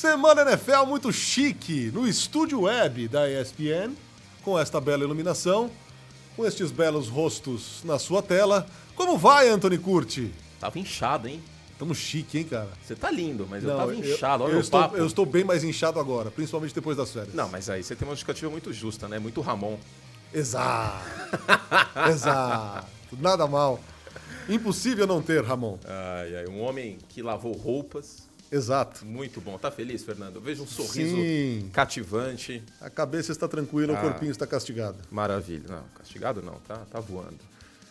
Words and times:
Semana 0.00 0.40
NFL 0.40 0.86
muito 0.86 1.12
chique 1.12 1.90
no 1.92 2.08
estúdio 2.08 2.62
web 2.62 3.06
da 3.06 3.30
ESPN, 3.30 3.92
com 4.42 4.58
esta 4.58 4.80
bela 4.80 5.04
iluminação, 5.04 5.70
com 6.34 6.46
estes 6.46 6.70
belos 6.70 7.06
rostos 7.08 7.82
na 7.84 7.98
sua 7.98 8.22
tela. 8.22 8.66
Como 8.96 9.18
vai, 9.18 9.50
Anthony 9.50 9.76
Curti? 9.76 10.32
Tava 10.58 10.78
inchado, 10.78 11.28
hein? 11.28 11.42
Tamo 11.78 11.94
chique, 11.94 12.38
hein, 12.38 12.44
cara? 12.44 12.70
Você 12.82 12.96
tá 12.96 13.10
lindo, 13.10 13.46
mas 13.46 13.62
eu 13.62 13.68
Não, 13.68 13.76
tava 13.76 13.94
inchado. 13.94 14.44
Olha 14.44 14.52
eu 14.52 14.56
o 14.56 14.60
estou, 14.62 14.80
papo. 14.80 14.96
eu 14.96 15.04
estou 15.04 15.26
bem 15.26 15.44
mais 15.44 15.62
inchado 15.64 16.00
agora, 16.00 16.30
principalmente 16.30 16.74
depois 16.74 16.96
das 16.96 17.12
férias. 17.12 17.34
Não, 17.34 17.50
mas 17.50 17.68
aí 17.68 17.82
você 17.82 17.94
tem 17.94 18.08
uma 18.08 18.14
justificativa 18.14 18.50
muito 18.50 18.72
justa, 18.72 19.06
né? 19.06 19.18
Muito 19.18 19.42
Ramon. 19.42 19.76
Exato. 20.32 21.04
Exato. 22.08 22.86
Nada 23.20 23.46
mal. 23.46 23.78
Impossível 24.48 25.06
não 25.06 25.20
ter, 25.20 25.44
Ramon. 25.44 25.76
Ai, 25.84 26.36
ai, 26.36 26.46
um 26.46 26.62
homem 26.62 26.96
que 27.10 27.20
lavou 27.20 27.52
roupas. 27.52 28.29
Exato. 28.50 29.04
Muito 29.06 29.40
bom. 29.40 29.56
Tá 29.58 29.70
feliz, 29.70 30.02
Fernando? 30.02 30.36
Eu 30.36 30.40
vejo 30.40 30.62
um 30.62 30.66
sorriso 30.66 31.14
Sim. 31.16 31.70
cativante. 31.72 32.62
A 32.80 32.90
cabeça 32.90 33.30
está 33.32 33.46
tranquila, 33.46 33.92
o 33.92 33.96
Ah. 33.96 34.00
corpinho 34.00 34.32
está 34.32 34.46
castigado. 34.46 34.98
Maravilha. 35.10 35.64
Não, 35.68 35.82
castigado 35.96 36.42
não, 36.42 36.54
tá, 36.66 36.78
tá 36.90 36.98
voando. 37.00 37.38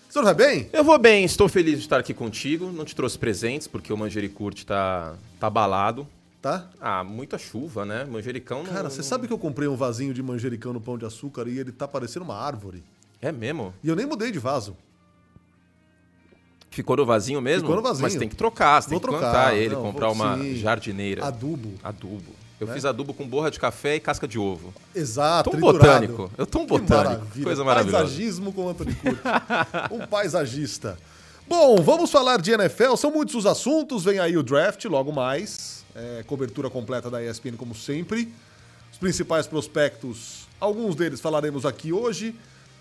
O 0.09 0.11
senhor 0.11 0.25
vai 0.25 0.33
bem? 0.33 0.69
Eu 0.73 0.83
vou 0.83 0.97
bem, 0.97 1.23
estou 1.23 1.47
feliz 1.47 1.75
de 1.77 1.85
estar 1.85 1.99
aqui 1.99 2.13
contigo. 2.13 2.71
Não 2.71 2.83
te 2.83 2.95
trouxe 2.95 3.17
presentes, 3.17 3.67
porque 3.67 3.93
o 3.93 3.97
Manjericurte 3.97 4.65
tá, 4.65 5.15
tá 5.39 5.47
abalado. 5.47 6.07
Tá? 6.41 6.69
Ah, 6.79 7.03
muita 7.03 7.37
chuva, 7.37 7.85
né? 7.85 8.05
Manjericão 8.05 8.63
não. 8.63 8.71
Cara, 8.73 8.89
você 8.89 9.03
sabe 9.03 9.27
que 9.27 9.33
eu 9.33 9.37
comprei 9.37 9.67
um 9.67 9.75
vasinho 9.75 10.13
de 10.13 10.23
manjericão 10.23 10.71
no 10.71 10.79
pão 10.79 10.97
de 10.97 11.05
açúcar 11.05 11.47
e 11.49 11.59
ele 11.59 11.69
tá 11.71 11.85
parecendo 11.85 12.23
uma 12.23 12.35
árvore? 12.37 12.81
É 13.21 13.29
mesmo? 13.29 13.73
E 13.83 13.89
eu 13.89 13.95
nem 13.95 14.05
mudei 14.05 14.31
de 14.31 14.39
vaso. 14.39 14.75
Ficou 16.69 16.95
no 16.97 17.05
vasinho 17.05 17.41
mesmo? 17.41 17.61
Ficou 17.61 17.75
no 17.75 17.81
vasinho. 17.81 18.03
Mas 18.03 18.15
tem 18.15 18.29
que 18.29 18.35
trocar, 18.35 18.81
você 18.81 18.89
Vou 18.89 18.99
tem 18.99 19.09
que 19.09 19.15
trocar, 19.17 19.31
plantar 19.31 19.55
ele, 19.57 19.73
não, 19.75 19.81
comprar 19.81 20.07
vou- 20.07 20.15
uma 20.15 20.37
sim. 20.37 20.55
jardineira. 20.57 21.25
Adubo. 21.25 21.73
Adubo. 21.83 22.35
Eu 22.59 22.67
Né? 22.67 22.73
fiz 22.73 22.83
adubo 22.85 23.13
com 23.13 23.25
borra 23.27 23.49
de 23.49 23.57
café 23.59 23.95
e 23.95 23.99
casca 23.99 24.27
de 24.27 24.37
ovo. 24.37 24.73
Exato, 24.93 25.49
Tô 25.49 25.55
um 25.57 25.59
triturado. 25.59 26.07
botânico. 26.07 26.31
Eu 26.37 26.45
tô 26.45 26.59
um 26.59 26.65
botânico. 26.65 26.93
maravilha. 27.09 27.43
Coisa 27.45 27.63
maravilhosa. 27.63 28.03
Paisagismo 28.03 28.51
com 28.53 28.65
o 28.65 28.69
Antônio 28.69 28.95
Curti. 28.95 29.19
um 29.91 30.05
paisagista. 30.05 30.97
Bom, 31.47 31.81
vamos 31.81 32.11
falar 32.11 32.39
de 32.41 32.51
NFL. 32.51 32.95
São 32.97 33.11
muitos 33.11 33.33
os 33.33 33.45
assuntos. 33.45 34.03
Vem 34.03 34.19
aí 34.19 34.37
o 34.37 34.43
draft 34.43 34.83
logo 34.85 35.11
mais. 35.11 35.83
É, 35.95 36.23
cobertura 36.27 36.69
completa 36.69 37.09
da 37.09 37.23
ESPN, 37.23 37.55
como 37.57 37.73
sempre. 37.73 38.31
Os 38.91 38.97
principais 38.97 39.47
prospectos, 39.47 40.47
alguns 40.59 40.95
deles 40.95 41.19
falaremos 41.21 41.65
aqui 41.65 41.91
hoje. 41.93 42.35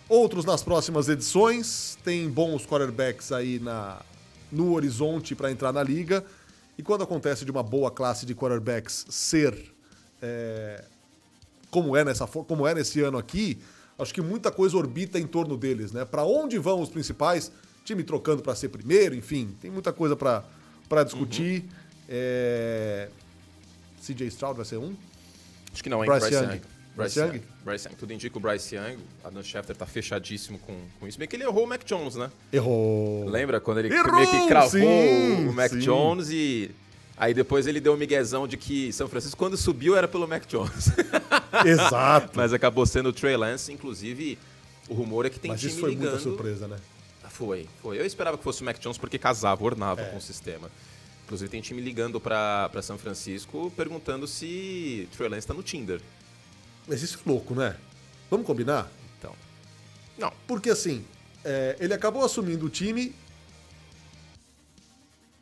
Outros 0.09 0.45
nas 0.45 0.63
próximas 0.63 1.09
edições. 1.09 1.99
Tem 2.03 2.29
bons 2.31 2.65
quarterbacks 2.65 3.31
aí 3.31 3.59
na, 3.59 4.01
no 4.51 4.73
horizonte 4.73 5.35
para 5.35 5.51
entrar 5.51 5.73
na 5.73 5.83
liga. 5.83 6.25
E 6.79 6.83
quando 6.83 7.03
acontece 7.03 7.45
de 7.45 7.51
uma 7.51 7.63
boa 7.63 7.91
classe 7.91 8.25
de 8.25 8.35
quarterbacks 8.35 9.05
ser 9.11 9.75
é, 10.23 10.85
como 11.71 11.97
é 11.97 12.05
nessa 12.05 12.27
como 12.27 12.67
é 12.67 12.75
nesse 12.75 13.01
ano 13.01 13.19
aqui, 13.19 13.59
acho 13.99 14.15
que 14.15 14.23
muita 14.23 14.51
coisa 14.51 14.77
orbita 14.77 15.19
em 15.19 15.27
torno 15.27 15.57
deles, 15.57 15.93
né? 15.93 16.05
Para 16.05 16.25
onde 16.25 16.59
vão 16.59 16.81
os 16.81 16.89
principais? 16.89 17.53
Time 17.85 18.03
trocando 18.05 18.43
para 18.43 18.55
ser 18.55 18.69
primeiro, 18.69 19.15
enfim, 19.15 19.57
tem 19.61 19.71
muita 19.71 19.93
coisa 19.93 20.15
para 20.15 21.05
discutir. 21.05 21.65
É, 22.09 23.09
CJ 24.03 24.27
Stroud 24.29 24.57
vai 24.57 24.65
ser 24.65 24.77
um? 24.77 24.95
Acho 25.73 25.83
que 25.83 25.91
não, 25.91 26.03
hein? 26.03 26.11
Bryce 26.11 26.29
Bryce, 26.29 26.43
Young. 26.43 26.55
Young. 26.55 26.78
Bryce 26.99 27.19
Young? 27.19 27.35
Young. 27.35 27.43
Bryce 27.65 27.89
Young. 27.89 27.97
Tudo 27.97 28.13
indica 28.13 28.37
o 28.37 28.41
Bryce 28.41 28.75
Young. 28.77 28.99
Adam 29.25 29.43
Schefter 29.43 29.77
tá 29.77 29.87
fechadíssimo 29.87 30.59
com, 30.59 30.77
com 30.99 31.07
isso. 31.09 31.19
Bem 31.19 31.27
que 31.29 31.37
ele 31.37 31.45
errou 31.45 31.65
o 31.65 31.67
Mac 31.67 31.85
Jones, 31.85 32.17
né? 32.17 32.31
Errou. 32.53 33.29
Lembra 33.29 33.61
quando 33.61 33.79
ele 33.79 33.95
Errou, 33.95 34.15
meio 34.15 34.31
que 34.31 34.47
cravou 34.49 34.71
sim, 34.71 35.49
o 35.49 35.53
Mac 35.53 35.71
sim. 35.71 35.79
Jones 35.79 36.29
e... 36.31 36.71
Aí 37.17 37.35
depois 37.35 37.67
ele 37.67 37.81
deu 37.81 37.95
um 37.95 37.97
miguezão 37.97 38.47
de 38.47 38.57
que 38.57 38.93
São 38.93 39.09
Francisco, 39.09 39.37
quando 39.37 39.57
subiu, 39.57 39.97
era 39.97 40.07
pelo 40.07 40.29
Mac 40.29 40.47
Jones. 40.47 40.91
Exato. 41.67 42.31
Mas 42.37 42.53
acabou 42.53 42.87
sendo 42.87 43.09
o 43.09 43.13
Trey 43.13 43.37
Lance. 43.37 43.73
Inclusive, 43.73 44.39
o 44.89 44.95
rumor 44.95 45.27
é 45.27 45.31
que 45.31 45.39
tem 45.41 45.51
Mas 45.51 45.61
time 45.61 45.73
isso 45.73 45.81
foi 45.81 45.91
ligando... 45.91 46.11
muita 46.11 46.23
surpresa, 46.23 46.69
né? 46.69 46.77
Foi, 47.29 47.69
foi. 47.83 47.99
Eu 47.99 48.05
esperava 48.07 48.37
que 48.39 48.43
fosse 48.45 48.63
o 48.63 48.65
Mac 48.65 48.79
Jones 48.79 48.99
porque 48.99 49.19
casava, 49.19 49.65
ornava 49.65 50.01
É. 50.01 50.05
com 50.07 50.17
o 50.17 50.21
sistema. 50.21 50.71
Inclusive 51.25 51.51
tem 51.51 51.61
time 51.61 51.81
ligando 51.81 52.19
pra 52.21 52.71
São 52.83 52.97
Francisco 52.97 53.73
perguntando 53.77 54.27
se 54.27 55.09
Trey 55.17 55.29
Lance 55.29 55.47
tá 55.47 55.55
no 55.55 55.63
Tinder. 55.63 56.01
Mas 56.89 57.03
isso 57.03 57.19
é 57.25 57.29
louco, 57.31 57.55
né? 57.55 57.77
Vamos 58.31 58.47
combinar? 58.47 58.91
Então. 59.19 59.35
Não. 60.19 60.33
Porque 60.47 60.71
assim, 60.71 61.05
é, 61.45 61.77
ele 61.79 61.93
acabou 61.95 62.25
assumindo 62.25 62.67
o 62.67 62.71
time. 62.71 63.15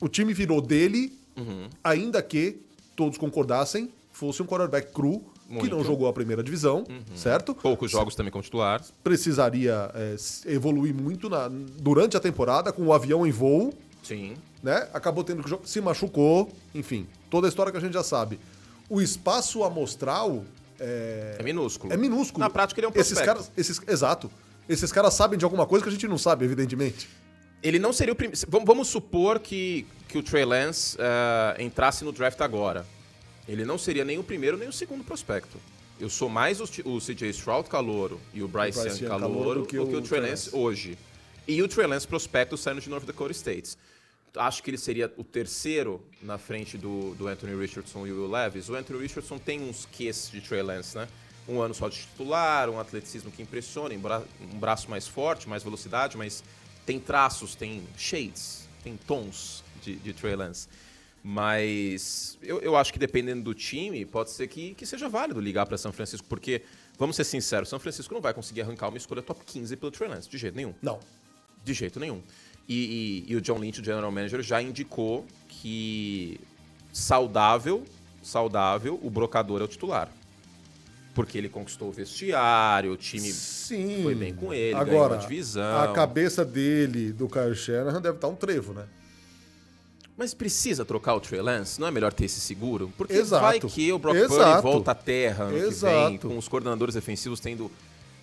O 0.01 0.09
time 0.09 0.35
virou 0.35 0.61
dele, 0.61 1.17
Uhum. 1.37 1.69
ainda 1.83 2.23
que 2.23 2.61
todos 2.95 3.19
concordassem, 3.19 3.91
fosse 4.13 4.43
um 4.43 4.47
quarterback 4.47 4.93
cru, 4.93 5.21
que 5.47 5.53
Muito. 5.53 5.73
Uhum. 5.73 5.79
não 5.79 5.85
jogou 5.85 6.09
a 6.09 6.13
primeira 6.13 6.43
divisão, 6.43 6.85
certo? 7.15 7.55
Poucos 7.55 7.91
jogos 7.91 8.15
também 8.15 8.33
como 8.33 8.43
titular. 8.43 8.83
Precisaria 9.05 9.91
é, 9.95 10.17
evoluir 10.47 10.95
muito 10.95 11.29
na- 11.29 11.49
durante 11.49 12.17
a 12.17 12.21
temporada, 12.21 12.73
com 12.73 12.83
o 12.87 12.93
avião 12.93 13.27
em 13.27 13.31
voo, 13.31 13.73
Sim. 14.03 14.35
né? 14.63 14.89
Acabou 14.93 15.23
tendo 15.23 15.43
que 15.43 15.69
se 15.69 15.81
machucou, 15.81 16.51
enfim, 16.75 17.07
toda 17.31 17.47
a 17.47 17.49
história 17.49 17.71
que 17.71 17.79
a 17.79 17.81
gente 17.81 17.93
já 17.95 18.03
sabe. 18.03 18.41
O 18.89 19.01
espaço 19.01 19.63
amostral 19.63 20.45
é, 20.81 21.37
É 21.39 21.43
minúsculo. 21.43 21.93
é 21.93 21.97
minúsculo. 21.97 22.41
Na 22.41 22.51
prática 22.51 22.81
ele 22.81 22.87
é 22.87 22.89
um 22.89 22.93
esses 22.93 23.13
prospecto. 23.13 23.35
caras, 23.35 23.53
esses, 23.57 23.81
Exato. 23.87 24.31
Esses 24.69 24.91
caras 24.91 25.15
sabem 25.15 25.39
de 25.39 25.45
alguma 25.45 25.67
coisa 25.67 25.85
que 25.85 25.89
a 25.89 25.93
gente 25.93 26.09
não 26.09 26.19
sabe, 26.19 26.45
evidentemente. 26.45 27.09
Ele 27.63 27.79
não 27.79 27.93
seria 27.93 28.13
o 28.13 28.17
primeiro. 28.17 28.39
Vamos, 28.49 28.89
supor 28.89 29.39
que, 29.39 29.87
que 30.09 30.19
o 30.19 30.23
Trey 30.23 30.45
Lance 30.45 30.97
eh, 30.99 31.63
entrasse 31.63 32.05
no 32.05 32.13
draft 32.13 32.41
agora. 32.41 32.85
Ele 33.49 33.65
não 33.65 33.79
seria 33.79 34.05
nem 34.05 34.19
o 34.19 34.25
primeiro 34.25 34.57
nem 34.57 34.69
o 34.69 34.73
segundo 34.73 35.05
prospecto. 35.05 35.57
Eu 35.99 36.11
sou 36.11 36.29
mais 36.29 36.61
o, 36.61 36.65
o 36.85 37.01
CJ 37.01 37.31
Stroud 37.31 37.69
calouro 37.71 38.21
e 38.35 38.43
o 38.43 38.49
Bryce, 38.49 38.81
Bryce 38.81 39.05
Young 39.05 39.09
calouro 39.21 39.61
do 39.61 39.67
que, 39.67 39.79
o, 39.79 40.03
Trey 40.03 40.21
Lance 40.21 40.51
hoje. 40.53 40.99
E 41.49 41.63
o 41.63 41.69
Trey 41.69 41.87
Lance 41.87 42.07
prospecto 42.07 42.57
saindo 42.57 42.81
de 42.81 42.91
North 42.91 43.05
Dakota 43.05 43.33
State. 43.33 43.77
Acho 44.37 44.63
que 44.63 44.71
ele 44.71 44.79
seria 44.79 45.13
o 45.17 45.25
terceiro 45.25 46.03
na 46.23 46.39
frente 46.39 46.77
do, 46.77 47.15
do 47.15 47.27
Anthony 47.27 47.55
Richardson 47.59 48.07
e 48.07 48.13
o 48.13 48.23
Will 48.23 48.31
Levis. 48.31 48.69
O 48.69 48.75
Anthony 48.75 49.01
Richardson 49.01 49.39
tem 49.39 49.61
uns 49.61 49.87
Qs 49.87 50.31
de 50.31 50.41
Trey 50.41 50.63
Lance, 50.63 50.97
né? 50.97 51.09
Um 51.49 51.61
ano 51.61 51.75
só 51.75 51.89
de 51.89 51.99
titular, 51.99 52.69
um 52.69 52.79
atleticismo 52.81 53.31
que 53.31 53.43
impressiona, 53.43 53.95
um 53.95 54.55
um 54.55 54.59
braço 54.59 54.91
mais 54.91 55.07
forte, 55.07 55.49
mais 55.49 55.63
velocidade, 55.63 56.17
mas 56.17 56.43
tem 56.85 57.01
traços, 57.01 57.55
tem 57.55 57.83
shades, 57.97 58.69
tem 58.83 58.97
tons 58.97 59.65
de, 59.83 59.97
de 59.97 60.13
Trey 60.13 60.35
Lance. 60.37 60.69
Mas 61.23 62.39
eu, 62.41 62.61
eu 62.61 62.77
acho 62.77 62.93
que 62.93 63.01
dependendo 63.01 63.43
do 63.43 63.53
time, 63.53 64.05
pode 64.05 64.31
ser 64.31 64.47
que, 64.47 64.75
que 64.75 64.87
seja 64.87 65.09
válido 65.09 65.41
ligar 65.41 65.67
para 65.67 65.77
São 65.77 65.93
Francisco, 65.93 66.25
porque, 66.29 66.63
vamos 66.97 67.17
ser 67.17 67.25
sinceros, 67.25 67.69
São 67.69 67.81
Francisco 67.81 68.15
não 68.15 68.21
vai 68.21 68.33
conseguir 68.33 68.63
arrancar 68.63 68.89
uma 68.89 68.97
escolha 68.97 69.21
top 69.21 69.45
15 69.45 69.77
pelo 69.77 69.91
Trey 69.91 70.09
Lance, 70.09 70.29
de 70.29 70.39
jeito 70.39 70.55
nenhum. 70.55 70.73
Não. 70.81 71.01
De 71.65 71.75
jeito 71.75 71.99
nenhum. 71.99 72.23
E, 72.69 73.25
e- 73.29 73.33
e 73.33 73.37
o 73.37 73.41
John 73.41 73.59
Lynch, 73.59 73.81
o 73.81 73.85
general 73.85 74.11
manager, 74.11 74.43
já 74.43 74.61
indicou 74.61 75.25
que 75.49 76.41
saudável, 76.93 77.85
saudável, 78.23 78.99
o 79.03 79.11
brocador 79.11 79.61
é 79.61 79.65
o 79.65 79.69
titular. 79.69 80.11
Porque 81.15 81.39
ele 81.39 81.49
conquistou 81.49 81.89
o 81.89 81.93
vestiário, 81.93 82.93
o 82.93 82.97
time 82.97 83.31
Sim. 83.33 84.03
foi 84.03 84.15
bem 84.15 84.35
com 84.35 84.53
ele, 84.53 84.73
ganhou 84.75 84.81
Agora, 85.03 85.15
uma 85.15 85.21
divisão. 85.21 85.83
a 85.83 85.93
cabeça 85.93 86.45
dele, 86.45 87.13
do 87.13 87.29
Kyle 87.29 87.55
Shanahan, 87.55 88.03
deve 88.03 88.17
estar 88.17 88.29
um 88.29 88.35
trevo, 88.35 88.75
né? 88.75 88.85
Mas 90.19 90.33
precisa 90.35 90.85
trocar 90.85 91.15
o 91.15 91.21
Trey 91.21 91.41
Lance? 91.43 91.79
Não 91.81 91.87
é 91.87 91.91
melhor 91.91 92.13
ter 92.13 92.25
esse 92.25 92.41
seguro? 92.41 92.91
Porque 92.97 93.13
Exato. 93.15 93.43
vai 93.43 93.61
que 93.61 93.93
o 93.93 93.99
Brock 93.99 94.17
Purdy 94.27 94.63
volta 94.63 94.91
à 94.93 94.95
terra 94.95 95.45
ano 95.45 95.69
que 95.69 95.75
vem, 95.75 96.19
com 96.19 96.39
os 96.39 96.49
coordenadores 96.49 96.95
defensivos 96.95 97.39
tendo 97.39 97.71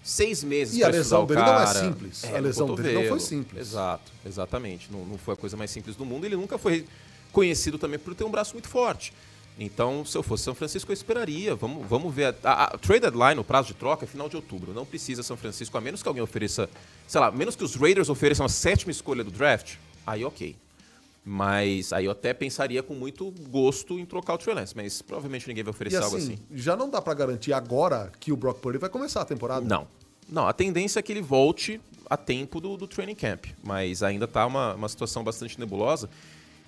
seis 0.04 0.44
meses 0.44 0.78
E 0.78 0.84
a 0.84 0.90
pra 0.90 1.00
estudar 1.00 1.20
lesão 1.20 1.26
dele 1.26 1.42
não 1.42 1.62
é 1.62 1.68
simples. 1.68 2.24
A 2.26 2.28
no 2.30 2.40
lesão 2.42 2.76
dele 2.76 2.94
não 2.94 3.08
foi 3.08 3.20
simples. 3.20 3.62
Exato, 3.62 4.12
exatamente. 4.26 4.92
Não, 4.92 5.06
não 5.06 5.18
foi 5.18 5.34
a 5.34 5.38
coisa 5.38 5.56
mais 5.56 5.72
simples 5.72 5.96
do 5.96 6.06
mundo. 6.06 6.26
Ele 6.26 6.36
nunca 6.36 6.58
foi 6.58 6.86
conhecido 7.32 7.80
também 7.80 7.98
por 7.98 8.14
ter 8.14 8.24
um 8.24 8.30
braço 8.30 8.54
muito 8.54 8.68
forte. 8.68 9.14
Então, 9.58 10.04
se 10.04 10.18
eu 10.18 10.24
fosse 10.24 10.44
São 10.44 10.56
Francisco, 10.56 10.92
eu 10.92 10.94
esperaria. 10.94 11.56
Vamos, 11.56 11.88
vamos 11.88 12.14
ver. 12.14 12.36
A, 12.44 12.52
a, 12.52 12.64
a 12.66 12.78
trade 12.78 13.02
deadline, 13.02 13.40
o 13.40 13.44
prazo 13.44 13.70
de 13.70 13.74
troca, 13.76 14.06
é 14.06 14.08
final 14.08 14.28
de 14.28 14.36
outubro. 14.36 14.74
Não 14.74 14.86
precisa 14.86 15.22
São 15.24 15.38
Francisco, 15.38 15.78
a 15.78 15.82
menos 15.82 16.02
que 16.02 16.08
alguém 16.08 16.24
ofereça, 16.24 16.70
sei 17.08 17.22
lá, 17.22 17.32
menos 17.32 17.56
que 17.56 17.64
os 17.64 17.76
Raiders 17.76 18.10
ofereçam 18.10 18.46
a 18.46 18.50
sétima 18.50 18.92
escolha 18.92 19.24
do 19.24 19.32
draft, 19.32 19.76
aí 20.06 20.26
ok. 20.26 20.56
Mas 21.26 21.94
aí 21.94 22.06
eu 22.06 22.12
até 22.12 22.34
pensaria 22.34 22.84
com 22.84 22.94
muito 22.94 23.32
gosto 23.50 23.98
em 23.98 24.06
trocar 24.06 24.34
o 24.34 24.38
Trey 24.38 24.54
Lance, 24.54 24.76
mas 24.76 25.02
provavelmente 25.02 25.48
ninguém 25.48 25.64
vai 25.64 25.72
oferecer 25.72 25.98
algo 26.04 26.18
assim, 26.18 26.34
assim. 26.34 26.40
já 26.52 26.76
não 26.76 26.90
dá 26.90 27.02
pra 27.02 27.14
garantir 27.14 27.54
agora 27.54 28.12
que 28.20 28.32
o 28.34 28.36
Brock 28.36 28.60
Purdy 28.60 28.78
vai 28.78 28.90
começar 28.90 29.22
a 29.22 29.26
temporada. 29.26 29.66
Não. 29.66 29.88
Não, 30.34 30.48
a 30.48 30.54
tendência 30.54 31.00
é 31.00 31.04
que 31.04 31.12
ele 31.12 31.22
volte 31.22 31.80
a 32.10 32.18
tempo 32.18 32.60
do, 32.60 32.76
do 32.76 32.88
training 32.88 33.14
camp, 33.14 33.46
mas 33.64 34.02
ainda 34.02 34.28
tá 34.28 34.48
uma, 34.48 34.74
uma 34.74 34.90
situação 34.90 35.24
bastante 35.24 35.60
nebulosa. 35.60 36.10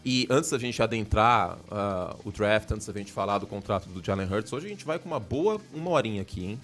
E 0.05 0.27
antes 0.29 0.51
da 0.51 0.59
gente 0.59 0.83
adentrar 0.83 1.57
ah, 1.71 2.15
o 2.23 2.31
draft, 2.31 2.69
antes 2.69 2.85
da 2.85 2.93
gente 2.93 3.11
falar 3.11 3.39
do 3.39 3.47
contrato 3.47 3.89
do 3.89 4.05
Jalen 4.05 4.31
Hurts, 4.31 4.53
hoje 4.53 4.67
a 4.67 4.69
gente 4.69 4.85
vai 4.85 4.99
com 4.99 5.09
uma 5.09 5.19
boa 5.19 5.59
uma 5.73 5.89
horinha 5.89 6.21
aqui, 6.21 6.45
hein? 6.45 6.59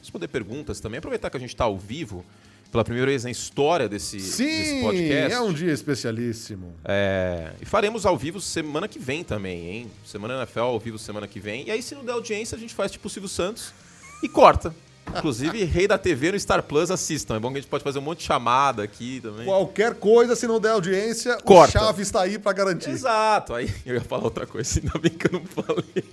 Responder 0.00 0.26
perguntas 0.28 0.80
também, 0.80 0.96
aproveitar 0.96 1.28
que 1.28 1.36
a 1.36 1.40
gente 1.40 1.50
está 1.50 1.64
ao 1.64 1.76
vivo. 1.76 2.24
pela 2.72 2.82
primeira 2.82 3.10
vez 3.10 3.24
na 3.24 3.30
história 3.30 3.86
desse, 3.86 4.18
Sim, 4.18 4.46
desse 4.46 4.80
podcast. 4.80 5.34
é 5.34 5.40
um 5.42 5.52
dia 5.52 5.70
especialíssimo. 5.72 6.74
É, 6.82 7.52
e 7.60 7.66
faremos 7.66 8.06
ao 8.06 8.16
vivo 8.16 8.40
semana 8.40 8.88
que 8.88 8.98
vem 8.98 9.22
também, 9.22 9.68
hein? 9.68 9.90
Semana 10.02 10.38
NFL 10.38 10.60
ao 10.60 10.80
vivo 10.80 10.98
semana 10.98 11.28
que 11.28 11.40
vem. 11.40 11.66
E 11.66 11.70
aí, 11.70 11.82
se 11.82 11.94
não 11.94 12.06
der 12.06 12.12
audiência, 12.12 12.56
a 12.56 12.58
gente 12.58 12.74
faz 12.74 12.90
tipo 12.90 13.06
o 13.06 13.10
Silvio 13.10 13.28
Santos 13.28 13.74
e 14.22 14.28
corta. 14.30 14.74
Inclusive, 15.16 15.64
Rei 15.64 15.88
da 15.88 15.96
TV 15.98 16.32
no 16.32 16.38
Star 16.40 16.62
Plus 16.62 16.90
assistam. 16.90 17.36
É 17.36 17.38
bom 17.40 17.50
que 17.50 17.58
a 17.58 17.60
gente 17.60 17.70
pode 17.70 17.82
fazer 17.84 17.98
um 17.98 18.02
monte 18.02 18.18
de 18.18 18.24
chamada 18.24 18.82
aqui 18.82 19.20
também. 19.20 19.44
Qualquer 19.46 19.94
coisa, 19.94 20.36
se 20.36 20.46
não 20.46 20.60
der 20.60 20.70
audiência, 20.70 21.36
Corta. 21.44 21.78
o 21.78 21.80
Chave 21.82 22.02
está 22.02 22.22
aí 22.22 22.38
pra 22.38 22.52
garantir. 22.52 22.90
Exato. 22.90 23.54
Aí 23.54 23.72
eu 23.86 23.94
ia 23.94 24.00
falar 24.00 24.24
outra 24.24 24.46
coisa, 24.46 24.78
ainda 24.80 24.98
bem 24.98 25.10
que 25.10 25.26
eu 25.26 25.32
não 25.40 25.46
falei. 25.46 26.04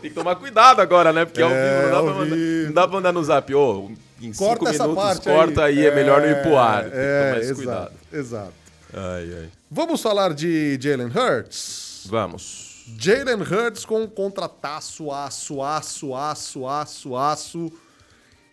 Tem 0.00 0.10
que 0.10 0.16
tomar 0.16 0.34
cuidado 0.36 0.80
agora, 0.80 1.12
né? 1.12 1.24
Porque 1.24 1.40
ao 1.40 1.50
É, 1.50 1.82
vivo 1.82 1.82
não 1.84 1.90
dá, 1.92 1.96
ao 1.98 2.04
pra 2.04 2.14
mandar, 2.14 2.36
não 2.36 2.72
dá 2.72 2.82
pra 2.88 2.96
mandar 2.96 3.12
no 3.12 3.22
zap. 3.22 3.54
Ô, 3.54 3.90
em 4.20 4.32
cinco 4.32 4.38
Corta 4.44 4.70
essa 4.70 4.82
minutos, 4.84 5.04
parte 5.04 5.24
corta 5.28 5.64
aí, 5.64 5.86
é, 5.86 5.94
melhor 5.94 6.20
não 6.22 6.28
ir 6.28 6.42
pro 6.42 6.56
ar. 6.58 6.82
Tem 6.82 6.90
que 6.90 6.96
É, 6.96 7.24
tomar 7.28 7.40
esse 7.40 7.50
exato, 7.52 7.56
cuidado. 7.56 7.92
exato. 8.12 8.52
Ai, 8.94 9.34
ai. 9.42 9.48
Vamos 9.70 10.02
falar 10.02 10.34
de 10.34 10.76
Jalen 10.80 11.06
Hurts? 11.06 12.02
Vamos. 12.06 12.71
Jalen 12.98 13.42
Hurts 13.42 13.84
com 13.84 14.02
um 14.02 14.08
contrataço, 14.08 15.10
aço, 15.10 15.62
aço, 15.62 16.14
aço, 16.14 16.66
aço, 16.66 17.16
aço. 17.16 17.72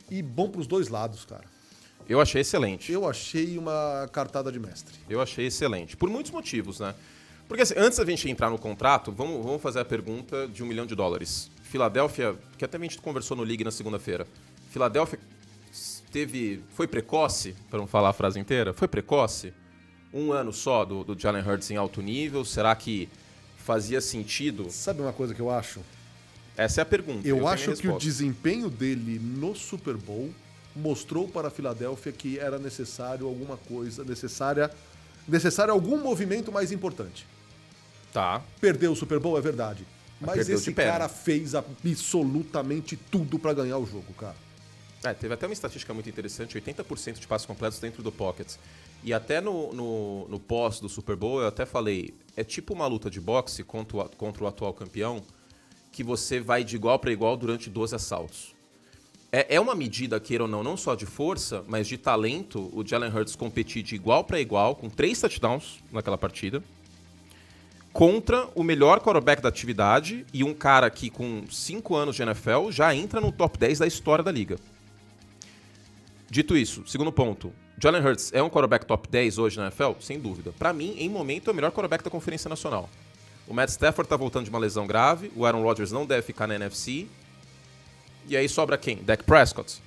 E 0.10 0.22
bom 0.22 0.50
pros 0.50 0.68
dois 0.68 0.88
lados, 0.88 1.26
cara. 1.26 1.46
Eu 2.08 2.20
achei 2.20 2.42
excelente. 2.42 2.92
Eu 2.92 3.08
achei 3.08 3.58
uma 3.58 4.10
cartada 4.12 4.52
de 4.52 4.60
mestre. 4.60 4.96
Eu 5.10 5.22
achei 5.22 5.46
excelente. 5.46 5.96
Por 5.96 6.10
muitos 6.10 6.32
motivos, 6.32 6.80
né? 6.80 6.96
Porque 7.48 7.64
assim, 7.64 7.76
antes 7.78 7.98
da 7.98 8.06
gente 8.06 8.30
entrar 8.30 8.50
no 8.50 8.58
contrato, 8.58 9.12
vamos, 9.12 9.44
vamos 9.44 9.62
fazer 9.62 9.80
a 9.80 9.86
pergunta 9.86 10.48
de 10.48 10.64
um 10.64 10.68
milhão 10.68 10.86
de 10.86 10.96
dólares. 10.96 11.50
Filadélfia, 11.64 12.36
que 12.58 12.66
até 12.66 12.78
a 12.78 12.82
gente 12.82 13.00
conversou 13.00 13.38
no 13.38 13.44
League 13.44 13.64
na 13.64 13.72
segunda-feira. 13.72 14.28
Filadélfia 14.72 15.20
teve. 16.12 16.64
Foi 16.70 16.88
precoce, 16.88 17.56
para 17.70 17.80
não 17.80 17.88
falar 17.88 18.10
a 18.10 18.14
frase 18.14 18.40
inteira? 18.40 18.74
Foi 18.74 18.88
precoce? 18.88 19.54
Um 20.12 20.32
ano 20.32 20.52
só 20.52 20.84
do, 20.84 21.04
do 21.04 21.20
Jalen 21.20 21.44
Hurts 21.44 21.70
em 21.70 21.78
alto 21.78 22.02
nível? 22.02 22.44
Será 22.44 22.76
que 22.76 23.10
fazia 23.70 24.02
sentido? 24.02 24.72
Sabe 24.72 25.00
uma 25.00 25.14
coisa 25.14 25.32
que 25.32 25.40
eu 25.40 25.52
acho? 25.52 25.82
Essa 26.58 26.82
é 26.82 26.84
a 26.84 26.86
pergunta. 26.86 27.28
Eu, 27.28 27.48
a 27.48 27.54
acho 27.54 27.74
que 27.74 27.88
o 27.88 28.00
desempenho 28.00 28.68
dele 28.68 29.20
no 29.20 29.54
Super 29.54 29.96
Bowl 29.96 30.32
mostrou 30.76 31.28
para 31.28 31.50
a 31.50 31.52
Filadélfia 31.52 32.12
que 32.12 32.40
era 32.40 32.58
necessário 32.58 33.28
alguma 33.28 33.58
coisa, 33.58 34.04
necessária, 34.04 34.72
necessário 35.28 35.72
algum 35.72 36.00
movimento 36.00 36.52
mais 36.52 36.72
importante. 36.72 37.28
Tá. 38.12 38.42
Perdeu 38.60 38.92
o 38.92 38.96
Super 38.96 39.20
Bowl, 39.20 39.38
é 39.38 39.42
verdade. 39.42 39.86
Mas 40.20 40.38
Mas 40.38 40.50
esse 40.50 40.74
cara 40.74 41.08
fez 41.08 41.54
absolutamente 41.54 42.98
tudo 42.98 43.38
para 43.38 43.54
ganhar 43.54 43.78
o 43.78 43.86
jogo, 43.86 44.12
cara. 44.14 44.36
É, 45.04 45.14
teve 45.14 45.34
até 45.34 45.46
uma 45.46 45.54
estatística 45.54 45.94
muito 45.94 46.10
interessante, 46.10 46.60
80% 46.60 47.20
de 47.20 47.28
passos 47.28 47.46
completos 47.46 47.80
dentro 47.80 48.04
do 48.04 48.12
pocket. 48.12 48.56
E 49.02 49.14
até 49.14 49.40
no, 49.40 49.72
no, 49.74 50.28
no 50.28 50.40
pós 50.40 50.80
do 50.80 50.90
Super 50.90 51.16
Bowl 51.16 51.42
eu 51.42 51.48
até 51.48 51.66
falei, 51.66 52.14
é 52.36 52.44
tipo 52.44 52.74
uma 52.74 52.86
luta 52.86 53.10
de 53.10 53.22
boxe 53.22 53.64
contra 53.64 53.98
o, 53.98 54.10
contra 54.10 54.44
o 54.44 54.48
atual 54.48 54.74
campeão, 54.74 55.24
que 55.92 56.04
você 56.04 56.40
vai 56.40 56.64
de 56.64 56.76
igual 56.76 57.00
para 57.00 57.12
igual 57.12 57.38
durante 57.38 57.70
12 57.70 57.96
assaltos. 57.96 58.54
É, 59.32 59.56
é 59.56 59.60
uma 59.60 59.76
medida, 59.76 60.20
queira 60.20 60.44
ou 60.44 60.50
não, 60.50 60.64
não 60.64 60.76
só 60.76 60.96
de 60.96 61.06
força, 61.06 61.64
mas 61.68 61.88
de 61.88 61.98
talento, 61.98 62.70
o 62.74 62.86
Jalen 62.86 63.12
Hurts 63.12 63.36
competir 63.36 63.84
de 63.84 63.96
igual 63.96 64.24
para 64.24 64.40
igual, 64.40 64.76
com 64.76 64.90
três 64.90 65.22
touchdowns 65.22 65.80
naquela 65.92 66.18
partida, 66.18 66.62
contra 67.94 68.50
o 68.54 68.64
melhor 68.64 69.00
quarterback 69.00 69.42
da 69.42 69.50
atividade 69.50 70.26
e 70.34 70.44
um 70.44 70.54
cara 70.54 70.90
que 70.90 71.10
com 71.10 71.44
5 71.50 71.96
anos 71.96 72.16
de 72.16 72.24
NFL 72.24 72.72
já 72.72 72.94
entra 72.94 73.22
no 73.22 73.32
top 73.32 73.58
10 73.58 73.80
da 73.80 73.88
história 73.88 74.24
da 74.24 74.32
liga. 74.32 74.58
Dito 76.30 76.56
isso, 76.56 76.84
segundo 76.86 77.12
ponto. 77.12 77.52
Jalen 77.82 78.06
Hurts 78.06 78.32
é 78.34 78.44
um 78.44 78.50
quarterback 78.50 78.86
top 78.86 79.08
10 79.08 79.38
hoje 79.38 79.58
na 79.58 79.68
NFL? 79.68 79.94
Sem 80.02 80.20
dúvida. 80.20 80.54
Pra 80.58 80.74
mim, 80.74 80.96
em 80.98 81.10
momento, 81.10 81.50
é 81.50 81.52
o 81.52 81.56
melhor 81.56 81.72
quarterback 81.72 82.04
da 82.04 82.10
Conferência 82.10 82.50
Nacional. 82.50 82.90
O 83.48 83.54
Matt 83.54 83.70
Stafford 83.70 84.08
tá 84.08 84.16
voltando 84.16 84.44
de 84.44 84.50
uma 84.50 84.60
lesão 84.60 84.86
grave, 84.86 85.32
o 85.36 85.46
Aaron 85.46 85.64
Rodgers 85.64 85.92
não 85.92 86.06
deve 86.06 86.22
ficar 86.22 86.46
na 86.46 86.56
NFC. 86.56 87.08
E 88.28 88.38
aí 88.38 88.48
sobra 88.48 88.78
quem? 88.78 88.98
Dak 88.98 89.24
Prescott? 89.24 89.82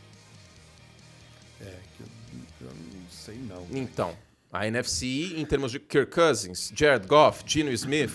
É, 1.60 1.76
que 1.96 2.02
eu, 2.02 2.68
eu 2.68 2.74
não 2.74 3.10
sei 3.10 3.36
não. 3.36 3.66
Então, 3.70 4.16
a 4.52 4.66
NFC, 4.66 5.34
em 5.36 5.44
termos 5.44 5.70
de 5.70 5.78
Kirk 5.78 6.12
Cousins, 6.12 6.72
Jared 6.74 7.06
Goff, 7.06 7.44
Geno 7.46 7.70
Smith, 7.70 8.12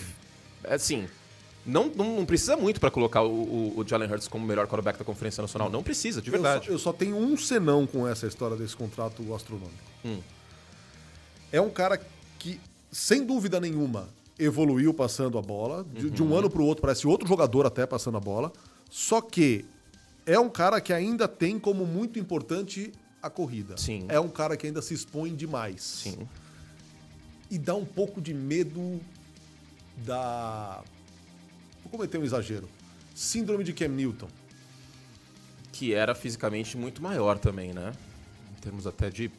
é 0.64 0.74
assim, 0.74 1.08
não, 1.68 1.86
não, 1.94 2.16
não 2.16 2.26
precisa 2.26 2.56
muito 2.56 2.80
pra 2.80 2.90
colocar 2.90 3.22
o, 3.22 3.30
o, 3.30 3.78
o 3.80 3.86
Jalen 3.86 4.10
Hurts 4.10 4.26
como 4.26 4.44
o 4.44 4.48
melhor 4.48 4.66
quarterback 4.66 4.98
da 4.98 5.04
Conferência 5.04 5.42
Nacional. 5.42 5.68
Não 5.70 5.82
precisa, 5.82 6.20
de 6.22 6.30
verdade. 6.30 6.62
Eu 6.62 6.64
só, 6.64 6.72
eu 6.72 6.78
só 6.78 6.92
tenho 6.92 7.16
um 7.16 7.36
senão 7.36 7.86
com 7.86 8.08
essa 8.08 8.26
história 8.26 8.56
desse 8.56 8.74
contrato 8.74 9.34
astronômico. 9.34 9.74
Hum. 10.04 10.18
É 11.52 11.60
um 11.60 11.70
cara 11.70 12.00
que, 12.38 12.60
sem 12.90 13.24
dúvida 13.24 13.60
nenhuma, 13.60 14.08
evoluiu 14.38 14.92
passando 14.94 15.38
a 15.38 15.42
bola. 15.42 15.84
De, 15.94 16.10
de 16.10 16.22
um 16.22 16.30
Uhum. 16.30 16.36
ano 16.38 16.50
para 16.50 16.60
o 16.62 16.64
outro, 16.64 16.82
parece 16.82 17.06
outro 17.06 17.28
jogador 17.28 17.66
até 17.66 17.86
passando 17.86 18.16
a 18.16 18.20
bola. 18.20 18.52
Só 18.90 19.20
que 19.20 19.64
é 20.26 20.38
um 20.38 20.48
cara 20.48 20.80
que 20.80 20.92
ainda 20.92 21.26
tem 21.28 21.58
como 21.58 21.84
muito 21.86 22.18
importante 22.18 22.92
a 23.22 23.28
corrida. 23.28 23.76
Sim. 23.76 24.06
É 24.08 24.18
um 24.20 24.28
cara 24.28 24.56
que 24.56 24.66
ainda 24.66 24.80
se 24.80 24.94
expõe 24.94 25.34
demais. 25.34 25.82
Sim. 25.82 26.28
E 27.50 27.58
dá 27.58 27.74
um 27.74 27.84
pouco 27.84 28.20
de 28.20 28.32
medo 28.34 29.00
da. 29.96 30.82
Vou 31.90 31.98
cometer 31.98 32.18
um 32.18 32.24
exagero. 32.24 32.68
Síndrome 33.14 33.64
de 33.64 33.72
Cam 33.72 33.88
Newton. 33.88 34.28
Que 35.72 35.94
era 35.94 36.14
fisicamente 36.14 36.76
muito 36.76 37.02
maior 37.02 37.38
também, 37.38 37.72
né? 37.72 37.92
Em 38.56 38.60
termos 38.60 38.86
até 38.86 39.10
de. 39.10 39.30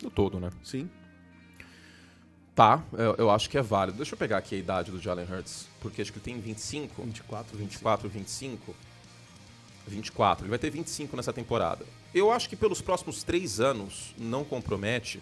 do 0.00 0.10
todo, 0.10 0.40
né? 0.40 0.50
Sim. 0.62 0.88
Tá, 2.54 2.82
eu, 2.92 3.16
eu 3.18 3.30
acho 3.30 3.50
que 3.50 3.58
é 3.58 3.62
válido. 3.62 3.98
Deixa 3.98 4.14
eu 4.14 4.18
pegar 4.18 4.38
aqui 4.38 4.54
a 4.54 4.58
idade 4.58 4.90
do 4.90 5.00
Jalen 5.00 5.26
Hurts, 5.28 5.66
porque 5.80 6.00
acho 6.00 6.12
que 6.12 6.18
ele 6.18 6.24
tem 6.24 6.40
25. 6.40 7.02
24, 7.02 7.58
24, 7.58 8.08
25. 8.08 8.74
24. 9.86 10.44
Ele 10.44 10.50
vai 10.50 10.58
ter 10.58 10.70
25 10.70 11.16
nessa 11.16 11.32
temporada. 11.32 11.84
Eu 12.14 12.30
acho 12.30 12.48
que 12.48 12.56
pelos 12.56 12.80
próximos 12.80 13.22
três 13.22 13.60
anos 13.60 14.14
não 14.16 14.44
compromete. 14.44 15.20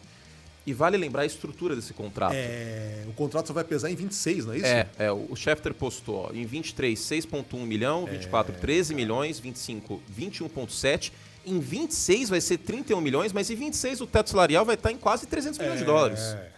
E 0.64 0.72
vale 0.72 0.96
lembrar 0.96 1.22
a 1.22 1.26
estrutura 1.26 1.74
desse 1.74 1.92
contrato. 1.92 2.34
É, 2.34 3.04
o 3.08 3.12
contrato 3.12 3.48
só 3.48 3.52
vai 3.52 3.64
pesar 3.64 3.90
em 3.90 3.96
26, 3.96 4.46
não 4.46 4.52
é 4.52 4.56
isso? 4.56 4.66
É, 4.66 4.88
é, 4.98 5.10
o 5.10 5.34
Schefter 5.34 5.74
postou 5.74 6.28
ó, 6.28 6.32
em 6.32 6.44
23, 6.44 6.98
6,1 6.98 7.66
milhão, 7.66 8.06
24, 8.06 8.54
13 8.54 8.94
milhões, 8.94 9.40
25, 9.40 10.00
21,7. 10.16 11.12
Em 11.44 11.58
26 11.58 12.28
vai 12.28 12.40
ser 12.40 12.58
31 12.58 13.00
milhões, 13.00 13.32
mas 13.32 13.50
em 13.50 13.56
26 13.56 14.02
o 14.02 14.06
teto 14.06 14.30
salarial 14.30 14.64
vai 14.64 14.76
estar 14.76 14.92
em 14.92 14.96
quase 14.96 15.26
300 15.26 15.58
milhões 15.58 15.80
de 15.80 15.84
dólares. 15.84 16.20
É. 16.20 16.52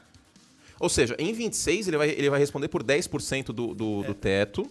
Ou 0.79 0.91
seja, 0.91 1.17
em 1.19 1.33
26 1.33 1.89
ele 1.89 1.97
vai, 1.97 2.11
ele 2.11 2.29
vai 2.29 2.39
responder 2.39 2.69
por 2.69 2.83
10% 2.83 3.47
do, 3.47 3.75
do, 3.75 4.03
do 4.03 4.15
teto. 4.15 4.71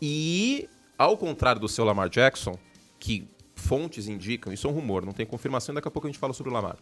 E, 0.00 0.68
ao 0.96 1.16
contrário 1.18 1.60
do 1.60 1.68
seu 1.68 1.84
Lamar 1.84 2.08
Jackson, 2.08 2.58
que 2.98 3.28
fontes 3.54 4.08
indicam, 4.08 4.52
isso 4.52 4.66
é 4.66 4.70
um 4.70 4.72
rumor, 4.72 5.04
não 5.04 5.12
tem 5.12 5.26
confirmação, 5.26 5.74
daqui 5.74 5.86
a 5.86 5.90
pouco 5.90 6.08
a 6.08 6.10
gente 6.10 6.18
fala 6.18 6.32
sobre 6.32 6.50
o 6.50 6.54
Lamar. 6.54 6.76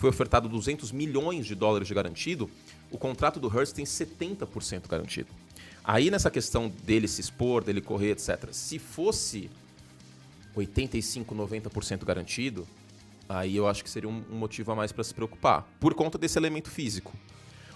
Foi 0.00 0.08
ofertado 0.08 0.48
200 0.48 0.92
milhões 0.92 1.44
de 1.44 1.54
dólares 1.54 1.86
de 1.86 1.92
garantido, 1.92 2.48
o 2.90 2.96
contrato 2.96 3.38
do 3.38 3.48
Hurst 3.48 3.74
tem 3.74 3.84
70% 3.84 4.88
garantido. 4.88 5.28
Aí 5.84 6.10
nessa 6.10 6.30
questão 6.30 6.72
dele 6.84 7.06
se 7.06 7.20
expor, 7.20 7.62
dele 7.62 7.82
correr, 7.82 8.12
etc. 8.12 8.48
Se 8.50 8.78
fosse 8.78 9.50
85, 10.56 11.34
90% 11.34 12.02
garantido, 12.06 12.66
aí 13.28 13.54
eu 13.54 13.68
acho 13.68 13.84
que 13.84 13.90
seria 13.90 14.08
um, 14.08 14.24
motivo 14.30 14.72
a 14.72 14.74
mais 14.74 14.90
para 14.90 15.04
se 15.04 15.12
preocupar, 15.12 15.68
por 15.78 15.92
conta 15.92 16.16
desse 16.16 16.38
elemento 16.38 16.70
físico. 16.70 17.12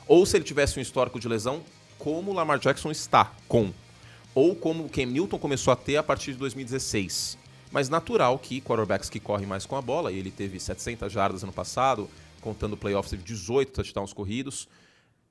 Ou 0.08 0.24
se 0.24 0.34
ele 0.34 0.44
tivesse 0.44 0.78
um 0.78 0.82
histórico 0.82 1.20
de 1.20 1.28
lesão, 1.28 1.62
como 1.98 2.30
o 2.30 2.34
Lamar 2.34 2.58
Jackson 2.58 2.90
está 2.90 3.34
com. 3.46 3.70
Ou 4.34 4.56
como 4.56 4.86
o 4.86 4.88
Cam 4.88 5.04
Newton 5.04 5.38
começou 5.38 5.74
a 5.74 5.76
ter 5.76 5.98
a 5.98 6.02
partir 6.02 6.32
de 6.32 6.38
2016. 6.38 7.36
Mas 7.74 7.88
natural 7.88 8.38
que 8.38 8.60
quarterbacks 8.60 9.10
que 9.10 9.18
correm 9.18 9.48
mais 9.48 9.66
com 9.66 9.74
a 9.74 9.82
bola, 9.82 10.12
e 10.12 10.16
ele 10.20 10.30
teve 10.30 10.60
700 10.60 11.12
jardas 11.12 11.42
ano 11.42 11.52
passado, 11.52 12.08
contando 12.40 12.76
playoffs, 12.76 13.10
teve 13.10 13.24
18 13.24 13.72
touchdowns 13.72 14.12
corridos, 14.12 14.68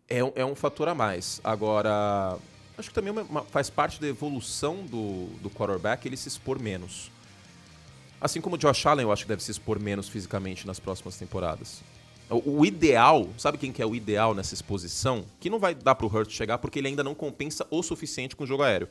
é, 0.09 0.21
um- 0.21 0.33
é 0.35 0.43
um 0.43 0.53
fator 0.53 0.89
a 0.89 0.93
mais. 0.93 1.39
Agora, 1.41 2.37
acho 2.77 2.89
que 2.89 2.93
também 2.93 3.11
uma- 3.13 3.21
uma- 3.21 3.43
faz 3.43 3.69
parte 3.69 4.01
da 4.01 4.07
evolução 4.09 4.85
do, 4.85 5.27
do 5.41 5.49
quarterback 5.49 6.05
ele 6.05 6.17
se 6.17 6.27
expor 6.27 6.59
menos. 6.59 7.09
Assim 8.19 8.41
como 8.41 8.55
o 8.57 8.59
Josh 8.59 8.85
Allen, 8.87 9.03
eu 9.05 9.11
acho 9.13 9.23
que 9.23 9.29
deve 9.29 9.41
se 9.41 9.51
expor 9.51 9.79
menos 9.79 10.09
fisicamente 10.09 10.67
nas 10.67 10.81
próximas 10.81 11.15
temporadas. 11.15 11.81
O, 12.29 12.59
o 12.59 12.65
ideal, 12.65 13.29
sabe 13.37 13.57
quem 13.57 13.71
que 13.71 13.81
é 13.81 13.85
o 13.85 13.95
ideal 13.95 14.33
nessa 14.33 14.53
exposição? 14.53 15.23
Que 15.39 15.49
não 15.49 15.59
vai 15.59 15.73
dar 15.73 15.95
pro 15.95 16.07
Hurt 16.13 16.29
chegar 16.29 16.57
porque 16.57 16.79
ele 16.79 16.89
ainda 16.89 17.05
não 17.05 17.15
compensa 17.15 17.65
o 17.71 17.81
suficiente 17.81 18.35
com 18.35 18.43
o 18.43 18.47
jogo 18.47 18.63
aéreo. 18.63 18.89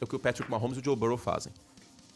É 0.00 0.04
o 0.04 0.06
que 0.06 0.16
o 0.16 0.18
Patrick 0.18 0.50
Mahomes 0.50 0.78
e 0.78 0.80
o 0.80 0.84
Joe 0.84 0.96
Burrow 0.96 1.18
fazem. 1.18 1.52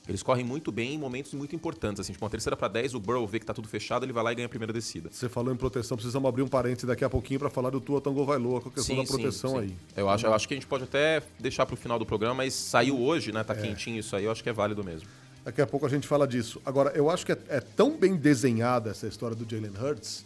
Eles 0.09 0.23
correm 0.23 0.45
muito 0.45 0.73
bem 0.73 0.95
em 0.95 0.99
momentos 0.99 1.35
muito 1.35 1.55
importantes. 1.55 2.01
Assim, 2.01 2.13
tipo, 2.13 2.25
uma 2.25 2.31
terceira 2.31 2.57
para 2.57 2.67
10, 2.69 2.95
o 2.95 3.01
Burrow 3.01 3.27
vê 3.27 3.39
que 3.39 3.45
tá 3.45 3.53
tudo 3.53 3.69
fechado, 3.69 4.07
ele 4.07 4.13
vai 4.13 4.25
lá 4.25 4.33
e 4.33 4.35
ganha 4.37 4.47
a 4.47 4.49
primeira 4.49 4.73
descida. 4.73 5.11
Você 5.13 5.29
falou 5.29 5.53
em 5.53 5.57
proteção, 5.57 5.97
precisamos 5.99 6.27
abrir 6.27 6.43
um 6.43 6.49
parênteses 6.49 6.87
daqui 6.87 7.05
a 7.05 7.11
pouquinho 7.11 7.39
para 7.39 7.51
falar 7.51 7.69
do 7.69 7.81
Tua 7.81 8.01
Tango 8.01 8.25
Vailoa, 8.25 8.61
com 8.63 8.71
a 8.71 8.73
questão 8.73 8.97
da 8.97 9.05
proteção 9.05 9.59
aí. 9.59 9.77
Eu 9.95 10.09
acho, 10.09 10.25
eu 10.27 10.33
acho 10.33 10.49
que 10.49 10.55
a 10.55 10.57
gente 10.57 10.67
pode 10.67 10.85
até 10.85 11.23
deixar 11.39 11.67
pro 11.67 11.77
final 11.77 11.99
do 11.99 12.07
programa, 12.07 12.37
mas 12.37 12.55
saiu 12.55 12.99
hoje, 12.99 13.33
né? 13.33 13.45
Tá 13.45 13.53
É. 13.53 13.61
quentinho 13.61 13.99
isso 13.99 14.17
aí, 14.17 14.25
eu 14.25 14.33
acho 14.33 14.43
que 14.43 14.49
é 14.49 14.53
válido 14.53 14.83
mesmo. 14.83 15.07
Daqui 15.45 15.61
a 15.61 15.67
pouco 15.67 15.85
a 15.85 15.89
gente 15.89 16.09
fala 16.09 16.27
disso. 16.27 16.61
Agora, 16.65 16.91
eu 16.95 17.11
acho 17.11 17.25
que 17.27 17.33
é, 17.33 17.39
é 17.49 17.61
tão 17.61 17.97
bem 17.97 18.17
desenhada 18.17 18.91
essa 18.91 19.07
história 19.07 19.37
do 19.37 19.49
Jalen 19.49 19.73
Hurts, 19.79 20.25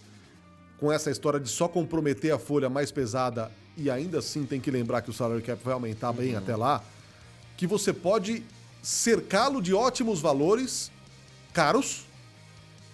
com 0.79 0.93
essa 0.93 1.11
história 1.11 1.39
de 1.39 1.49
só 1.49 1.67
comprometer 1.69 2.33
a 2.33 2.39
folha 2.39 2.69
mais 2.69 2.91
pesada 2.91 3.51
e 3.77 3.91
ainda 3.91 4.19
assim 4.19 4.45
tem 4.45 4.61
que 4.61 4.71
lembrar 4.71 5.03
que 5.03 5.11
o 5.11 5.13
salary 5.13 5.43
cap 5.43 5.63
vai 5.65 5.75
aumentar 5.75 6.13
bem 6.13 6.37
até 6.37 6.57
lá, 6.57 6.83
que 7.57 7.67
você 7.67 7.93
pode 7.93 8.43
cercá-lo 8.83 9.63
de 9.63 9.73
ótimos 9.73 10.21
valores, 10.21 10.91
caros, 11.53 12.05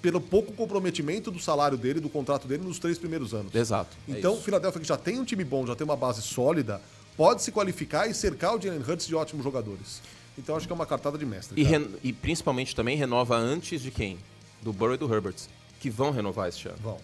pelo 0.03 0.21
pouco 0.21 0.53
comprometimento 0.53 1.31
do 1.31 1.41
salário 1.41 1.77
dele, 1.77 1.99
do 1.99 2.09
contrato 2.09 2.47
dele 2.47 2.63
nos 2.63 2.79
três 2.79 2.99
primeiros 2.99 3.35
anos. 3.35 3.53
Exato. 3.55 3.97
é 4.09 4.13
Então, 4.13 4.35
isso. 4.35 4.43
Philadelphia, 4.43 4.81
que 4.81 4.87
já 4.87 4.97
tem 4.97 5.19
um 5.19 5.25
time 5.25 5.43
bom, 5.43 5.67
já 5.67 5.75
tem 5.75 5.85
uma 5.85 5.97
base 5.97 6.23
sólida, 6.23 6.81
pode 7.17 7.43
se 7.43 7.51
qualificar 7.51 8.07
e 8.07 8.15
cercar 8.15 8.55
o 8.55 8.61
Jalen 8.61 8.81
Hurts 8.81 9.07
de 9.07 9.15
ótimos 9.15 9.43
jogadores. 9.43 10.01
Então, 10.37 10.57
acho 10.57 10.67
que 10.69 10.73
é 10.73 10.77
uma 10.77 10.87
cartada 10.87 11.19
de 11.19 11.27
mestre. 11.27 11.61
E, 11.61 12.09
e 12.09 12.13
principalmente 12.13 12.77
também 12.77 12.97
renova 12.97 13.37
antes 13.37 13.81
de 13.81 13.91
quem? 13.91 14.19
Do 14.63 14.73
Burrow 14.73 14.95
e 14.95 14.99
do 14.99 15.13
Herbert, 15.13 15.35
que 15.81 15.91
vão 15.91 16.13
renovar 16.13 16.49
este 16.49 16.69
ano. 16.69 16.79
Bom, 16.81 17.01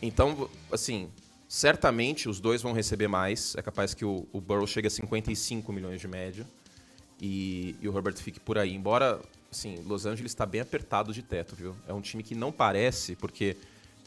Então, 0.00 0.48
assim, 0.70 1.08
certamente 1.48 2.28
os 2.28 2.38
dois 2.38 2.62
vão 2.62 2.72
receber 2.72 3.08
mais. 3.08 3.56
É 3.56 3.62
capaz 3.62 3.92
que 3.92 4.04
o, 4.04 4.28
o 4.32 4.40
Burrow 4.40 4.68
chegue 4.68 4.86
a 4.86 4.90
55 4.90 5.72
milhões 5.72 6.00
de 6.00 6.06
média 6.06 6.46
e, 7.20 7.76
e 7.80 7.88
o 7.88 7.96
Herbert 7.96 8.16
fique 8.16 8.40
por 8.40 8.58
aí. 8.58 8.74
Embora, 8.74 9.20
assim, 9.50 9.82
Los 9.86 10.06
Angeles 10.06 10.32
está 10.32 10.44
bem 10.44 10.60
apertado 10.60 11.12
de 11.12 11.22
teto, 11.22 11.54
viu? 11.54 11.74
É 11.86 11.92
um 11.92 12.00
time 12.00 12.22
que 12.22 12.34
não 12.34 12.52
parece, 12.52 13.16
porque 13.16 13.56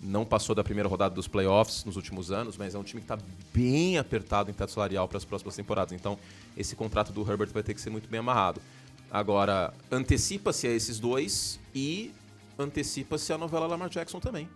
não 0.02 0.26
passou 0.26 0.56
da 0.56 0.64
primeira 0.64 0.88
rodada 0.88 1.14
dos 1.14 1.28
playoffs 1.28 1.84
nos 1.84 1.96
últimos 1.96 2.32
anos, 2.32 2.56
mas 2.58 2.74
é 2.74 2.80
um 2.80 2.84
time 2.84 3.02
que 3.02 3.12
está 3.12 3.18
bem 3.54 3.98
apertado 3.98 4.50
em 4.50 4.54
teto 4.54 4.72
salarial 4.72 5.08
para 5.08 5.18
as 5.18 5.26
próximas 5.26 5.56
temporadas. 5.56 5.94
Então, 5.94 6.18
esse 6.56 6.76
contrato 6.76 7.12
do 7.12 7.30
Herbert 7.30 7.50
vai 7.50 7.64
ter 7.64 7.74
que 7.74 7.82
ser 7.82 7.90
muito 7.90 8.08
bem 8.10 8.20
amarrado. 8.20 8.62
Agora, 9.12 9.74
antecipa-se 9.92 10.68
a 10.68 10.72
esses 10.72 11.00
dois 11.00 11.60
e 11.74 12.14
antecipa-se 12.58 13.34
a 13.34 13.38
novela 13.38 13.66
Lamar 13.68 13.90
Jackson 13.90 14.20
também. 14.20 14.48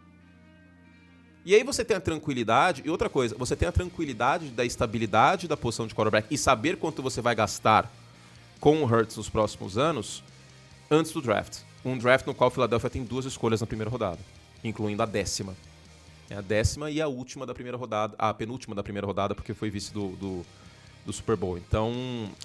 E 1.45 1.53
aí 1.53 1.63
você 1.63 1.83
tem 1.83 1.97
a 1.97 1.99
tranquilidade, 1.99 2.81
e 2.85 2.89
outra 2.89 3.09
coisa, 3.09 3.35
você 3.35 3.55
tem 3.55 3.67
a 3.67 3.71
tranquilidade 3.71 4.47
da 4.49 4.63
estabilidade 4.63 5.47
da 5.47 5.57
posição 5.57 5.85
de 5.85 5.93
quarterback 5.93 6.27
e 6.33 6.37
saber 6.37 6.77
quanto 6.77 7.01
você 7.01 7.19
vai 7.19 7.35
gastar 7.35 7.91
com 8.63 8.81
o 8.81 8.85
Hurts 8.85 9.17
nos 9.17 9.27
próximos 9.27 9.77
anos 9.77 10.23
antes 10.89 11.11
do 11.11 11.21
draft. 11.21 11.63
Um 11.83 11.97
draft 11.97 12.25
no 12.25 12.33
qual 12.33 12.47
o 12.47 12.49
Philadelphia 12.49 12.89
tem 12.89 13.03
duas 13.03 13.25
escolhas 13.25 13.59
na 13.59 13.67
primeira 13.67 13.91
rodada, 13.91 14.19
incluindo 14.63 15.03
a 15.03 15.05
décima. 15.05 15.53
É 16.29 16.35
a 16.35 16.39
décima 16.39 16.89
e 16.89 17.01
a 17.01 17.07
última 17.09 17.45
da 17.45 17.53
primeira 17.53 17.77
rodada, 17.77 18.15
a 18.17 18.33
penúltima 18.33 18.73
da 18.73 18.81
primeira 18.81 19.05
rodada, 19.05 19.35
porque 19.35 19.53
foi 19.53 19.69
vice 19.69 19.91
do, 19.91 20.15
do, 20.15 20.45
do 21.05 21.11
Super 21.11 21.35
Bowl. 21.35 21.57
Então, 21.57 21.91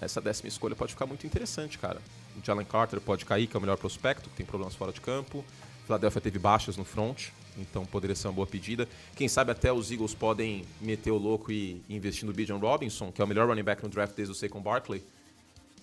essa 0.03 0.21
décima 0.21 0.49
escolha 0.49 0.75
pode 0.75 0.91
ficar 0.91 1.07
muito 1.07 1.25
interessante, 1.25 1.79
cara. 1.79 2.03
O 2.37 2.45
Jalen 2.45 2.67
Carter 2.67 3.01
pode 3.01 3.25
cair, 3.25 3.47
que 3.47 3.57
é 3.57 3.59
o 3.59 3.61
melhor 3.61 3.77
prospecto, 3.77 4.29
que 4.29 4.35
tem 4.39 4.45
problemas 4.45 4.75
fora 4.75 4.91
de 4.91 5.01
campo. 5.01 5.45
Philadelphia 5.87 6.21
teve 6.21 6.41
baixas 6.41 6.77
no 6.77 6.85
front, 6.85 7.29
então 7.57 7.87
poderia 7.87 8.17
ser 8.17 8.27
uma 8.27 8.35
boa 8.35 8.47
pedida. 8.49 8.89
Quem 9.15 9.29
sabe 9.29 9.53
até 9.53 9.73
os 9.73 9.93
Eagles 9.93 10.15
podem 10.15 10.65
meter 10.81 11.13
o 11.13 11.17
louco 11.17 11.53
e 11.53 11.81
investir 11.89 12.27
no 12.27 12.33
Bijan 12.33 12.57
Robinson, 12.57 13.13
que 13.13 13.23
é 13.23 13.25
o 13.25 13.29
melhor 13.29 13.47
running 13.47 13.63
back 13.63 13.85
no 13.85 13.89
draft 13.89 14.17
desde 14.17 14.33
o 14.33 14.35
Saquon 14.35 14.61
Barkley. 14.61 15.01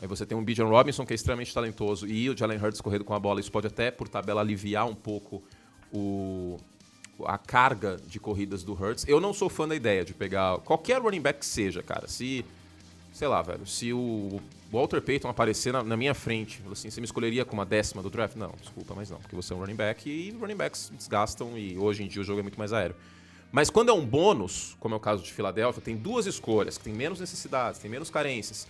Aí 0.01 0.07
você 0.07 0.25
tem 0.25 0.37
um 0.37 0.43
Bijan 0.43 0.65
Robinson 0.65 1.05
que 1.05 1.13
é 1.13 1.15
extremamente 1.15 1.53
talentoso 1.53 2.07
e 2.07 2.29
o 2.29 2.37
Jalen 2.37 2.59
Hurts 2.59 2.81
correndo 2.81 3.05
com 3.05 3.13
a 3.13 3.19
bola. 3.19 3.39
Isso 3.39 3.51
pode 3.51 3.67
até, 3.67 3.91
por 3.91 4.07
tabela, 4.07 4.41
aliviar 4.41 4.87
um 4.87 4.95
pouco 4.95 5.41
o, 5.91 6.57
a 7.23 7.37
carga 7.37 7.97
de 8.05 8.19
corridas 8.19 8.63
do 8.63 8.73
Hurts. 8.73 9.05
Eu 9.07 9.21
não 9.21 9.33
sou 9.33 9.49
fã 9.49 9.67
da 9.67 9.75
ideia 9.75 10.03
de 10.03 10.13
pegar 10.13 10.59
qualquer 10.59 11.01
running 11.01 11.21
back 11.21 11.39
que 11.39 11.45
seja, 11.45 11.81
cara. 11.81 12.07
Se, 12.07 12.45
sei 13.13 13.27
lá, 13.27 13.41
velho, 13.41 13.65
se 13.65 13.93
o 13.93 14.41
Walter 14.71 15.01
Payton 15.01 15.29
aparecer 15.29 15.71
na, 15.71 15.83
na 15.83 15.95
minha 15.95 16.13
frente, 16.13 16.61
assim, 16.71 16.89
você 16.89 16.99
me 16.99 17.05
escolheria 17.05 17.45
como 17.45 17.61
a 17.61 17.65
décima 17.65 18.03
do 18.03 18.09
draft? 18.09 18.35
Não, 18.35 18.53
desculpa, 18.59 18.93
mas 18.95 19.09
não, 19.09 19.17
porque 19.19 19.35
você 19.35 19.53
é 19.53 19.55
um 19.55 19.59
running 19.59 19.75
back 19.75 20.09
e 20.09 20.31
running 20.31 20.55
backs 20.55 20.91
desgastam 20.95 21.57
e 21.57 21.77
hoje 21.77 22.03
em 22.03 22.07
dia 22.07 22.21
o 22.21 22.25
jogo 22.25 22.39
é 22.39 22.43
muito 22.43 22.59
mais 22.59 22.73
aéreo. 22.73 22.95
Mas 23.51 23.69
quando 23.69 23.89
é 23.89 23.93
um 23.93 24.05
bônus, 24.05 24.75
como 24.81 24.93
é 24.95 24.97
o 24.97 24.99
caso 24.99 25.23
de 25.23 25.31
Filadélfia, 25.31 25.81
tem 25.81 25.95
duas 25.95 26.25
escolhas, 26.25 26.77
que 26.77 26.83
tem 26.83 26.93
menos 26.93 27.21
necessidades, 27.21 27.79
tem 27.79 27.89
menos 27.89 28.09
carências. 28.09 28.67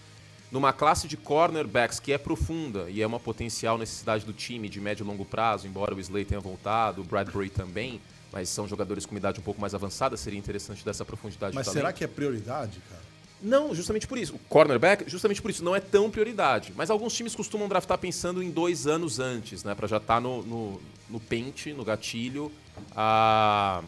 Numa 0.51 0.71
classe 0.71 1.07
de 1.07 1.17
cornerbacks 1.17 1.99
que 1.99 2.13
é 2.13 2.17
profunda 2.17 2.89
e 2.89 3.01
é 3.01 3.07
uma 3.07 3.19
potencial 3.19 3.77
necessidade 3.77 4.25
do 4.25 4.31
time 4.31 4.69
de 4.69 4.79
médio 4.79 5.03
e 5.03 5.07
longo 5.07 5.25
prazo, 5.25 5.67
embora 5.67 5.93
o 5.93 5.99
Slay 5.99 6.23
tenha 6.23 6.39
voltado, 6.39 7.01
o 7.01 7.03
Bradbury 7.03 7.49
também, 7.49 7.99
mas 8.31 8.49
são 8.49 8.67
jogadores 8.67 9.05
com 9.05 9.15
idade 9.17 9.39
um 9.39 9.43
pouco 9.43 9.59
mais 9.59 9.73
avançada, 9.73 10.15
seria 10.15 10.37
interessante 10.37 10.85
dessa 10.85 11.03
profundidade 11.03 11.55
mas 11.55 11.67
será 11.67 11.91
que 11.91 12.03
é 12.03 12.07
prioridade, 12.07 12.79
cara? 12.89 13.05
Não, 13.41 13.75
justamente 13.75 14.07
por 14.07 14.17
isso. 14.17 14.35
O 14.35 14.39
cornerback, 14.39 15.09
justamente 15.09 15.41
por 15.41 15.51
isso, 15.51 15.63
não 15.63 15.75
é 15.75 15.79
tão 15.79 16.09
prioridade. 16.09 16.73
Mas 16.75 16.89
alguns 16.89 17.13
times 17.13 17.35
costumam 17.35 17.67
draftar 17.67 17.97
pensando 17.97 18.41
em 18.41 18.49
dois 18.49 18.87
anos 18.87 19.19
antes, 19.19 19.63
né? 19.63 19.75
Pra 19.75 19.87
já 19.87 19.97
estar 19.97 20.19
no, 20.19 20.41
no, 20.41 20.81
no 21.09 21.19
pente, 21.19 21.71
no 21.73 21.83
gatilho, 21.83 22.51
a... 22.95 23.83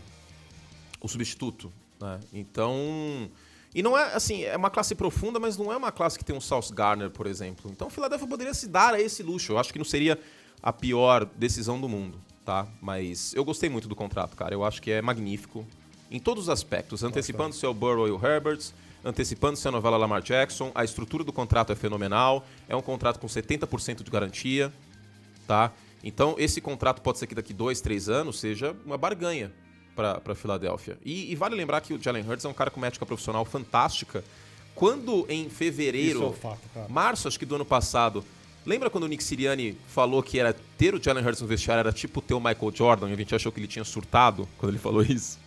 o 1.02 1.08
substituto. 1.08 1.72
Né? 2.00 2.20
Então. 2.34 3.30
E 3.76 3.84
não 3.84 3.98
é 3.98 4.14
assim, 4.14 4.44
é 4.44 4.56
uma 4.56 4.70
classe 4.70 4.96
profunda, 4.96 5.40
mas 5.40 5.58
não 5.58 5.72
é 5.72 5.78
uma 5.78 5.92
classe 5.92 6.18
que 6.18 6.26
tem 6.26 6.36
um 6.36 6.42
Sauce 6.42 6.74
Garner, 6.74 7.10
por 7.10 7.28
exemplo. 7.28 7.70
Então 7.72 7.88
o 7.88 7.92
Philadelphia 7.92 8.28
poderia 8.28 8.54
se 8.54 8.68
dar 8.68 8.94
a 8.94 9.02
esse 9.02 9.22
luxo. 9.22 9.52
Eu 9.54 9.60
acho 9.60 9.72
que 9.72 9.78
não 9.78 9.86
seria 9.86 10.20
a 10.62 10.74
pior 10.74 11.26
decisão 11.26 11.80
do 11.80 11.88
mundo, 11.88 12.20
tá? 12.46 12.68
Mas 12.82 13.34
eu 13.36 13.44
gostei 13.46 13.70
muito 13.70 13.88
do 13.88 13.96
contrato, 13.96 14.36
cara. 14.36 14.54
Eu 14.54 14.64
acho 14.64 14.82
que 14.82 14.92
é 14.92 15.02
magnífico 15.02 15.66
em 16.10 16.20
todos 16.20 16.44
os 16.44 16.50
aspectos, 16.50 17.04
antecipando-se 17.04 17.66
ao 17.66 17.74
Burrow 17.74 18.08
e 18.08 18.12
o 18.12 18.26
Herbert, 18.26 18.60
antecipando-se 19.04 19.68
a 19.68 19.72
novela 19.72 19.98
Lamar 19.98 20.22
Jackson, 20.22 20.72
a 20.74 20.84
estrutura 20.84 21.24
do 21.24 21.34
contrato 21.34 21.72
é 21.72 21.76
fenomenal, 21.76 22.46
é 22.68 22.76
um 22.76 22.82
contrato 22.82 23.20
com 23.20 23.28
70% 23.28 24.04
de 24.04 24.10
garantia, 24.10 24.74
tá? 25.46 25.72
Então 26.04 26.36
esse 26.38 26.62
contrato 26.62 27.02
pode 27.02 27.18
ser 27.18 27.28
que 27.28 27.36
daqui 27.36 27.54
dois, 27.54 27.82
três 27.82 28.08
anos 28.08 28.40
seja 28.40 28.76
uma 28.86 28.98
barganha 28.98 29.52
para 29.98 30.22
a 30.34 30.36
Filadélfia. 30.36 30.98
E, 31.04 31.32
e 31.32 31.36
vale 31.36 31.56
lembrar 31.56 31.82
que 31.82 31.94
o 31.94 32.02
Jalen 32.02 32.24
Hurts 32.24 32.46
é 32.46 32.48
um 32.48 32.54
cara 32.54 32.70
com 32.70 32.80
médica 32.80 33.06
profissional 33.06 33.44
fantástica. 33.44 34.24
Quando 34.76 35.26
em 35.28 35.50
fevereiro, 35.50 36.24
é 36.24 36.26
um 36.28 36.34
fato, 36.34 36.60
março, 36.88 37.28
acho 37.28 37.40
que 37.40 37.46
do 37.46 37.56
ano 37.56 37.66
passado, 37.66 38.24
lembra 38.64 38.92
quando 38.92 39.06
o 39.06 39.08
Nick 39.08 39.24
Sirianni 39.24 39.76
falou 39.88 40.22
que 40.22 40.40
era 40.40 40.56
ter 40.78 40.94
o 40.94 41.04
Jalen 41.04 41.26
Hurts 41.26 41.42
no 41.42 41.48
vestiário 41.48 41.80
era 41.80 41.92
tipo 41.92 42.22
ter 42.22 42.36
o 42.36 42.40
Michael 42.40 42.72
Jordan 42.72 43.10
e 43.10 43.14
a 43.14 43.16
gente 43.16 43.34
achou 43.34 43.52
que 43.52 43.60
ele 43.60 43.68
tinha 43.68 43.84
surtado 43.84 44.48
quando 44.58 44.72
ele 44.72 44.80
falou 44.80 45.02
isso? 45.02 45.40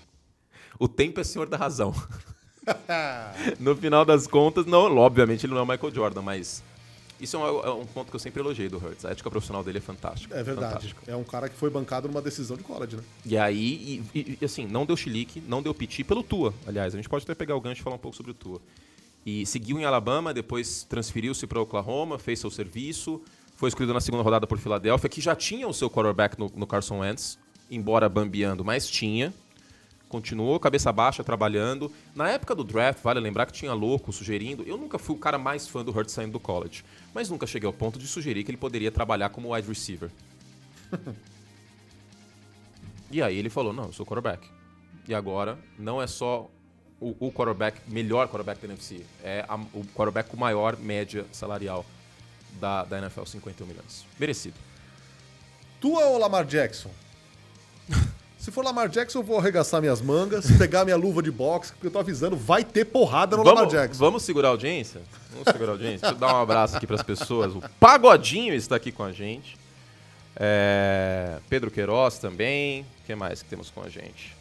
O 0.81 0.89
tempo 0.89 1.21
é 1.21 1.25
senhor 1.25 1.49
da 1.49 1.57
razão. 1.57 1.95
no 3.61 3.77
final 3.77 4.05
das 4.05 4.27
contas, 4.27 4.67
não, 4.67 4.97
obviamente 4.97 5.47
ele 5.47 5.53
não 5.53 5.61
é 5.61 5.63
o 5.63 5.67
Michael 5.67 5.95
Jordan, 5.95 6.23
mas 6.23 6.63
isso 7.21 7.37
é 7.37 7.41
um, 7.41 7.61
é 7.61 7.71
um 7.73 7.87
ponto 7.87 8.11
que 8.11 8.17
eu 8.17 8.21
sempre 8.21 8.41
elogiei 8.41 8.69
do 8.69 8.77
Hurts. 8.79 9.05
A 9.05 9.11
ética 9.11 9.31
profissional 9.31 9.63
dele 9.63 9.79
é 9.79 9.81
fantástica. 9.81 10.35
É 10.35 10.43
verdade. 10.43 10.95
É 11.07 11.15
um 11.15 11.25
cara 11.25 11.49
que 11.49 11.57
foi 11.57 11.71
bancado 11.71 12.09
numa 12.09 12.23
decisão 12.23 12.57
de 12.57 12.63
college, 12.63 12.97
né? 12.97 13.03
E 13.25 13.37
aí, 13.37 14.03
e- 14.15 14.39
e, 14.41 14.45
assim, 14.45 14.67
não 14.67 14.85
deu 14.87 14.97
chilique, 14.97 15.41
não 15.47 15.63
deu 15.63 15.75
piti 15.75 16.03
pelo 16.05 16.23
Tua. 16.23 16.53
Aliás, 16.67 16.95
a 16.95 16.97
gente 16.97 17.09
pode 17.09 17.25
até 17.25 17.35
pegar 17.35 17.55
o 17.57 17.61
gancho 17.61 17.81
e 17.81 17.85
falar 17.85 17.97
um 17.97 18.01
pouco 18.01 18.17
sobre 18.17 18.33
o 18.33 18.35
Tua. 18.35 18.61
E 19.27 19.45
seguiu 19.45 19.79
em 19.79 19.85
Alabama, 19.85 20.33
depois 20.33 20.83
transferiu-se 20.85 21.47
para 21.47 21.61
Oklahoma, 21.61 22.19
fez 22.19 22.39
seu 22.39 22.51
serviço, 22.51 23.21
foi 23.55 23.69
escolhido 23.69 23.93
na 23.93 24.01
segunda 24.01 24.23
rodada 24.23 24.47
por 24.47 24.59
Filadélfia, 24.59 25.09
que 25.11 25.21
já 25.21 25.37
tinha 25.37 25.69
o 25.69 25.75
seu 25.75 25.91
quarterback 25.91 26.39
no, 26.39 26.51
no 26.57 26.67
Carson 26.67 27.01
Wentz, 27.01 27.39
embora 27.71 28.09
bambeando, 28.09 28.65
mas 28.65 28.89
tinha. 28.89 29.33
Continuou 30.09 30.59
cabeça 30.59 30.91
baixa 30.91 31.23
trabalhando. 31.23 31.93
Na 32.17 32.29
época 32.31 32.53
do 32.53 32.65
draft, 32.65 33.01
vale 33.01 33.21
lembrar 33.21 33.47
que 33.47 33.53
tinha 33.53 33.73
louco 33.73 34.13
sugerindo. 34.13 34.65
Eu 34.67 34.77
nunca 34.77 34.99
fui 34.99 35.15
o 35.15 35.19
cara 35.19 35.39
mais 35.39 35.69
fã 35.69 35.85
do 35.85 35.93
Hurts 35.97 36.13
saindo 36.13 36.33
do 36.33 36.41
college, 36.41 36.83
mas 37.15 37.29
nunca 37.31 37.47
cheguei 37.47 37.67
ao 37.67 37.73
ponto 37.73 37.99
de 37.99 38.07
sugerir 38.07 38.45
que 38.45 38.51
ele 38.51 38.59
poderia 38.59 38.91
trabalhar 38.91 39.29
como 39.31 39.55
wide 39.55 39.69
receiver. 39.69 40.11
E 43.11 43.21
aí 43.21 43.37
ele 43.37 43.51
falou: 43.51 43.73
não, 43.73 43.87
eu 43.87 43.93
sou 43.93 44.07
quarterback. 44.07 44.49
E 45.09 45.15
agora 45.15 45.59
não 45.79 46.01
é 46.01 46.07
só 46.07 46.49
o, 47.01 47.17
o 47.27 47.33
quarterback, 47.33 47.81
melhor 47.89 48.29
quarterback 48.29 48.61
da 48.61 48.69
NFC, 48.73 49.05
é 49.25 49.45
a- 49.49 49.57
o 49.75 49.85
quarterback 49.95 50.31
com 50.31 50.37
maior 50.37 50.77
média 50.77 51.27
salarial 51.33 51.85
da, 52.61 52.85
da 52.85 52.99
NFL, 52.99 53.25
51 53.25 53.67
milhões. 53.67 54.07
Merecido. 54.19 54.55
Tua 55.81 56.05
ou 56.07 56.19
Lamar 56.19 56.45
Jackson? 56.45 56.91
Se 58.41 58.51
for 58.51 58.65
Lamar 58.65 58.89
Jackson, 58.89 59.19
eu 59.19 59.23
vou 59.23 59.39
arregaçar 59.39 59.83
minhas 59.83 60.01
mangas, 60.01 60.51
pegar 60.57 60.83
minha 60.87 60.97
luva 60.97 61.23
de 61.23 61.31
boxe, 61.31 61.73
porque 61.73 61.89
eu 61.89 61.91
tô 61.91 61.99
avisando, 61.99 62.39
vai 62.39 62.65
ter 62.65 62.87
porrada 62.87 63.37
no 63.37 63.43
Lamar 63.43 63.65
Vamos, 63.65 63.75
Jackson. 63.75 64.03
vamos 64.03 64.23
segurar 64.23 64.49
a 64.49 64.53
audiência? 64.53 65.03
Vamos 65.31 65.45
segurar 65.53 65.73
a 65.73 65.75
audiência. 65.75 65.99
Deixa 65.99 66.15
eu 66.15 66.19
dar 66.19 66.35
um 66.35 66.41
abraço 66.41 66.75
aqui 66.75 66.87
para 66.87 66.97
as 66.97 67.03
pessoas. 67.03 67.55
O 67.55 67.61
Pagodinho 67.79 68.55
está 68.55 68.77
aqui 68.77 68.91
com 68.91 69.05
a 69.05 69.13
gente. 69.13 69.59
É, 70.35 71.39
Pedro 71.51 71.71
Queiroz 71.71 72.19
também. 72.19 72.81
O 73.03 73.07
que 73.07 73.15
mais 73.15 73.43
que 73.43 73.51
temos 73.51 73.69
com 73.69 73.83
a 73.83 73.91
gente? 73.91 74.35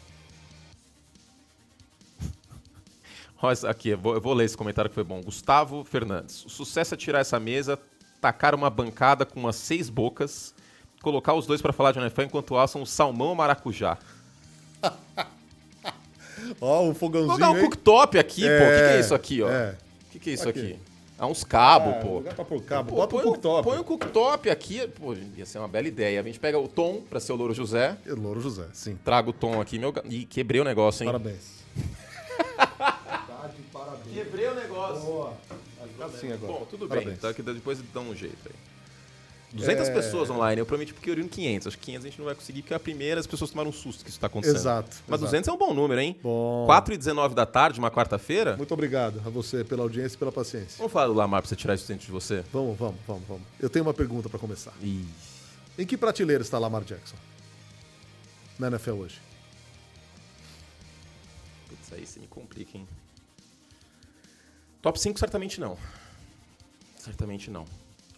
Aqui, 3.68 3.90
eu 3.90 3.98
vou, 3.98 4.14
eu 4.14 4.20
vou 4.20 4.34
ler 4.34 4.44
esse 4.44 4.56
comentário 4.56 4.90
que 4.90 4.94
foi 4.94 5.04
bom. 5.04 5.20
Gustavo 5.22 5.82
Fernandes. 5.84 6.44
O 6.44 6.50
sucesso 6.50 6.94
é 6.94 6.96
tirar 6.96 7.20
essa 7.20 7.40
mesa, 7.40 7.78
tacar 8.20 8.54
uma 8.54 8.68
bancada 8.68 9.24
com 9.26 9.40
umas 9.40 9.56
seis 9.56 9.88
bocas, 9.88 10.54
colocar 11.02 11.34
os 11.34 11.46
dois 11.46 11.60
para 11.62 11.72
falar 11.72 11.92
de 11.92 11.98
NFL 11.98 12.22
enquanto 12.22 12.56
assam 12.56 12.82
o 12.82 12.86
salmão 12.86 13.28
ou 13.28 13.34
maracujá. 13.34 13.98
Ó, 16.60 16.88
o 16.88 16.94
fogãozinho 16.94 17.30
Vou 17.30 17.38
dar 17.38 17.50
um 17.50 17.60
cooktop 17.60 18.18
aqui, 18.18 18.42
pô. 18.42 18.48
O 18.48 18.50
que, 18.50 18.64
que 18.64 18.94
é 18.96 19.00
isso 19.00 19.14
aqui, 19.14 19.42
ó? 19.42 19.46
O 19.46 19.50
é. 19.50 19.76
que, 20.10 20.18
que 20.18 20.30
é 20.30 20.32
isso 20.32 20.48
Aqui. 20.48 20.60
aqui? 20.60 20.78
Ah, 21.18 21.26
uns 21.26 21.44
cabos, 21.44 21.94
Ah, 21.94 22.00
pô. 22.00 22.14
lugar 22.14 22.34
pra 22.34 22.44
pôr 22.44 22.62
cabo. 22.62 22.88
Pô, 22.90 22.96
Bota 22.96 23.14
um 23.14 23.18
põe 23.18 23.26
cooktop. 23.28 23.62
Põe 23.68 23.78
o 23.78 23.84
cooktop 23.84 24.50
aqui. 24.50 24.88
Pô, 24.88 25.14
ia 25.36 25.44
ser 25.44 25.58
uma 25.58 25.68
bela 25.68 25.86
ideia. 25.86 26.18
A 26.18 26.22
gente 26.22 26.40
pega 26.40 26.58
o 26.58 26.66
Tom 26.66 27.02
pra 27.08 27.20
ser 27.20 27.32
o 27.32 27.36
Louro 27.36 27.52
José. 27.52 27.96
É 28.06 28.12
Louro 28.12 28.40
José, 28.40 28.64
sim. 28.72 28.98
Trago 29.04 29.30
o 29.30 29.32
Tom 29.34 29.60
aqui, 29.60 29.78
meu. 29.78 29.92
Ih, 30.06 30.24
quebrei 30.24 30.60
o 30.62 30.64
negócio, 30.64 31.04
hein? 31.04 31.08
Parabéns. 31.08 31.60
Quebrei 34.12 34.48
o 34.48 34.54
negócio. 34.54 35.04
Boa. 35.04 35.34
Assim 36.00 36.32
agora. 36.32 36.52
Bom, 36.52 36.66
tudo 36.70 36.88
Parabéns. 36.88 37.10
bem. 37.12 37.20
Tá, 37.20 37.34
que 37.34 37.42
depois 37.42 37.78
dá 37.92 38.00
um 38.00 38.14
jeito 38.14 38.38
aí. 38.46 38.54
200 39.52 39.88
É. 39.88 39.92
pessoas 39.92 40.30
online. 40.30 40.60
Eu 40.60 40.66
prometi 40.66 40.94
porque 40.94 41.10
eu 41.10 41.12
iria 41.12 41.24
em 41.24 41.28
500. 41.28 41.66
Acho 41.68 41.78
que 41.78 41.84
500 41.86 42.06
a 42.06 42.08
gente 42.10 42.18
não 42.18 42.24
vai 42.26 42.34
conseguir, 42.36 42.62
porque 42.62 42.72
a 42.74 42.78
primeira 42.78 43.18
as 43.20 43.26
pessoas 43.26 43.50
tomaram 43.50 43.70
um 43.70 43.72
susto 43.72 44.04
que 44.04 44.10
isso 44.10 44.20
tá 44.20 44.28
acontecendo. 44.28 44.56
Exato. 44.56 44.90
Mas 45.08 45.20
exato. 45.20 45.24
200 45.24 45.48
é 45.48 45.52
um 45.52 45.56
bom 45.58 45.74
número, 45.74 46.00
hein? 46.00 46.16
Bom. 46.22 46.66
4 46.66 46.94
e 46.94 46.96
19 46.96 47.34
da 47.34 47.44
tarde, 47.44 47.78
uma 47.80 47.90
quarta-feira. 47.90 48.56
Muito 48.56 48.72
obrigado 48.72 49.20
a 49.26 49.28
você 49.30 49.64
pela 49.64 49.82
audiência 49.82 50.14
e 50.14 50.18
pela 50.18 50.30
paciência. 50.30 50.78
Vamos 50.78 50.92
falar 50.92 51.08
do 51.08 51.14
Lamar 51.14 51.42
pra 51.42 51.48
você 51.48 51.56
tirar 51.56 51.74
isso 51.74 51.88
dentro 51.88 52.06
de 52.06 52.12
você? 52.12 52.44
Vamos, 52.52 52.78
vamos, 52.78 53.00
vamos, 53.06 53.22
vamos. 53.26 53.42
Eu 53.58 53.68
tenho 53.68 53.84
uma 53.84 53.94
pergunta 53.94 54.28
pra 54.28 54.38
começar. 54.38 54.72
Ih. 54.82 55.04
Em 55.78 55.84
que 55.86 55.96
prateleira 55.96 56.42
está 56.42 56.58
Lamar 56.58 56.84
Jackson? 56.84 57.16
Na 58.58 58.68
NFL 58.68 58.92
hoje. 58.92 59.20
Putz, 61.68 61.92
aí 61.92 62.06
você 62.06 62.20
me 62.20 62.26
complica, 62.26 62.76
hein? 62.76 62.86
Top 64.82 64.98
5 64.98 65.18
certamente 65.18 65.60
não. 65.60 65.76
Certamente 66.98 67.50
não. 67.50 67.64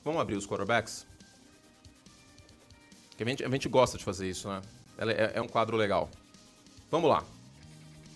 Vamos 0.04 0.20
abrir 0.20 0.36
os 0.36 0.46
quarterbacks? 0.46 1.06
Porque 3.12 3.22
a 3.22 3.26
gente, 3.26 3.44
a 3.44 3.48
gente 3.48 3.68
gosta 3.68 3.96
de 3.98 4.04
fazer 4.04 4.28
isso, 4.28 4.48
né? 4.48 4.60
É, 4.98 5.32
é 5.34 5.42
um 5.42 5.46
quadro 5.48 5.76
legal. 5.76 6.10
Vamos 6.90 7.08
lá. 7.08 7.24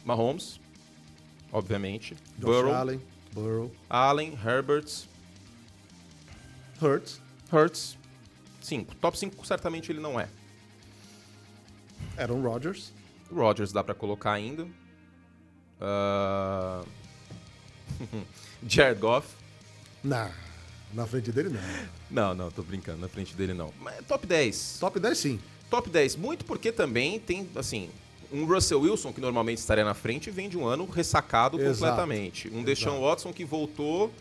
Mahomes, 0.05 0.59
obviamente. 1.53 2.15
Josh 2.39 2.45
Burrow, 2.45 2.75
Allen, 2.75 3.03
Burrow, 3.33 3.73
Allen, 3.89 4.39
Herbert, 4.45 5.05
Hurts, 6.81 7.21
Hurts. 7.53 7.97
5. 8.61 8.97
Top 8.97 9.17
5 9.17 9.47
certamente 9.47 9.93
ele 9.93 10.01
não 10.01 10.19
é. 10.19 10.29
Aaron 12.19 12.43
Rodgers, 12.43 12.93
Rodgers 13.33 13.73
dá 13.73 13.85
pra 13.85 13.95
colocar 13.95 14.33
ainda. 14.33 14.67
Ah, 15.81 16.83
Jared 18.67 19.01
Goff. 19.01 19.29
na, 20.03 20.31
na 20.97 21.07
frente 21.07 21.31
dele 21.31 21.51
não. 21.51 21.61
Não, 22.11 22.35
não, 22.35 22.51
tô 22.51 22.63
brincando, 22.63 22.99
na 22.99 23.09
frente 23.09 23.35
dele 23.37 23.53
não. 23.53 23.73
Mas 23.81 24.05
top 24.07 24.27
10. 24.27 24.79
Top 24.81 24.99
10 24.99 25.19
sim. 25.19 25.41
Top 25.71 25.89
10, 25.89 26.17
muito 26.17 26.45
porque 26.45 26.73
também 26.73 27.21
tem, 27.21 27.49
assim, 27.55 27.91
um 28.33 28.47
Russell 28.47 28.81
Wilson 28.81 29.13
que 29.13 29.21
normalmente 29.21 29.59
estaria 29.59 29.85
na 29.85 29.95
frente 29.95 30.31
vem 30.31 30.49
de 30.49 30.57
um 30.57 30.67
ano 30.67 30.87
ressacado 30.87 31.61
Exato. 31.61 31.79
completamente. 31.79 32.49
Um 32.53 32.63
Deshaun 32.63 33.01
Watson 33.01 33.33
que 33.33 33.45
voltou 33.45 34.13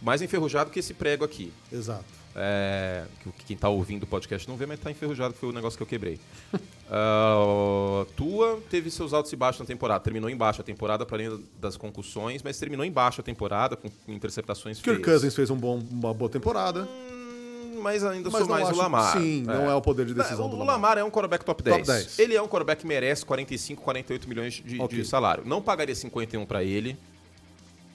mais 0.00 0.22
enferrujado 0.22 0.70
que 0.70 0.78
esse 0.78 0.94
prego 0.94 1.24
aqui. 1.24 1.52
Exato. 1.70 2.17
É, 2.36 3.04
que 3.38 3.44
quem 3.46 3.56
tá 3.56 3.68
ouvindo 3.68 4.04
o 4.04 4.06
podcast 4.06 4.48
não 4.48 4.56
vê, 4.56 4.64
mas 4.66 4.78
tá 4.78 4.90
enferrujado, 4.90 5.34
que 5.34 5.40
foi 5.40 5.48
o 5.48 5.52
negócio 5.52 5.76
que 5.76 5.82
eu 5.82 5.86
quebrei. 5.86 6.18
Ah, 6.90 8.06
Tua 8.16 8.60
teve 8.70 8.90
seus 8.90 9.12
altos 9.12 9.30
e 9.30 9.36
baixos 9.36 9.60
na 9.60 9.66
temporada. 9.66 10.00
Terminou 10.02 10.30
em 10.30 10.36
baixa 10.36 10.62
a 10.62 10.64
temporada, 10.64 11.04
para 11.04 11.16
além 11.22 11.44
das 11.60 11.76
concussões, 11.76 12.42
mas 12.42 12.58
terminou 12.58 12.82
em 12.84 12.90
baixa 12.90 13.20
a 13.20 13.24
temporada, 13.24 13.76
com, 13.76 13.90
interceptações 14.08 14.78
Kirk 14.80 14.94
feias. 15.04 15.04
Cousins 15.20 15.34
fez 15.34 15.50
um 15.50 15.56
bom, 15.56 15.82
uma 15.90 16.14
boa 16.14 16.30
temporada. 16.30 16.88
Hum, 16.88 17.80
Mas 17.82 18.02
ainda 18.02 18.30
Mas 18.30 18.38
sou 18.40 18.48
não 18.48 18.54
mais 18.56 18.68
acho- 18.68 18.74
o 18.74 18.82
Lamar. 18.82 19.12
sim, 19.12 19.42
não 19.42 19.70
é 19.70 19.74
o 19.74 19.82
poder 19.82 20.06
de 20.06 20.14
decisão 20.14 20.46
o 20.46 20.48
do 20.48 20.56
O 20.56 20.58
Lamar. 20.60 20.74
Lamar 20.76 20.98
é 20.98 21.04
um 21.04 21.10
quarterback 21.10 21.44
top 21.44 21.62
10. 21.62 21.76
Top 21.76 21.86
10. 21.86 22.18
Ele 22.18 22.34
é 22.34 22.40
um 22.40 22.48
quarterback 22.48 22.80
que 22.80 22.86
merece 22.86 23.22
45, 23.24 23.82
48 23.82 24.26
milhões 24.28 24.54
de, 24.64 24.80
Ok. 24.80 24.98
de 24.98 25.04
salário. 25.06 25.44
Não 25.46 25.60
pagaria 25.60 25.94
51 25.94 26.46
para 26.46 26.64
ele. 26.64 26.96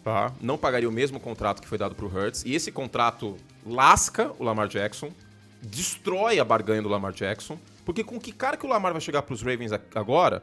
Tá? 0.03 0.31
Não 0.39 0.57
pagaria 0.57 0.87
o 0.87 0.91
mesmo 0.91 1.19
contrato 1.19 1.61
que 1.63 1.67
foi 1.67 1.77
dado 1.79 1.95
pro 1.95 2.07
Hurts. 2.07 2.43
E 2.45 2.53
esse 2.53 2.71
contrato 2.71 3.37
lasca 3.65 4.32
o 4.39 4.43
Lamar 4.43 4.67
Jackson, 4.67 5.12
destrói 5.62 6.39
a 6.39 6.46
barganha 6.46 6.82
do 6.82 6.89
Lamar 6.89 7.13
Jackson. 7.13 7.58
Porque 7.86 8.03
com 8.03 8.20
que 8.20 8.32
cara 8.32 8.55
que 8.58 8.65
o 8.65 8.70
Lamar 8.70 8.91
vai 8.93 9.01
chegar 9.01 9.22
pros 9.24 9.41
Ravens 9.41 9.72
a- 9.74 9.79
agora 9.96 10.41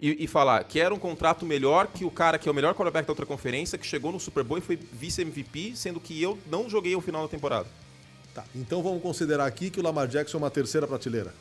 e, 0.00 0.24
e 0.24 0.26
falar 0.26 0.64
que 0.64 0.80
era 0.80 0.94
um 0.94 0.98
contrato 0.98 1.44
melhor 1.44 1.86
que 1.86 2.04
o 2.04 2.10
cara 2.10 2.38
que 2.38 2.48
é 2.48 2.52
o 2.52 2.54
melhor 2.54 2.74
quarterback 2.74 3.06
da 3.06 3.12
outra 3.12 3.26
conferência, 3.26 3.76
que 3.78 3.86
chegou 3.86 4.10
no 4.10 4.18
Super 4.18 4.42
Bowl 4.42 4.58
e 4.58 4.60
foi 4.62 4.76
vice-MVP, 4.76 5.76
sendo 5.76 6.00
que 6.00 6.20
eu 6.20 6.38
não 6.46 6.68
joguei 6.70 6.94
o 6.96 7.00
final 7.00 7.22
da 7.22 7.28
temporada. 7.28 7.68
Tá, 8.34 8.44
então 8.54 8.82
vamos 8.82 9.02
considerar 9.02 9.44
aqui 9.46 9.68
que 9.68 9.78
o 9.78 9.82
Lamar 9.82 10.08
Jackson 10.08 10.38
é 10.38 10.40
uma 10.40 10.50
terceira 10.50 10.86
prateleira. 10.86 11.34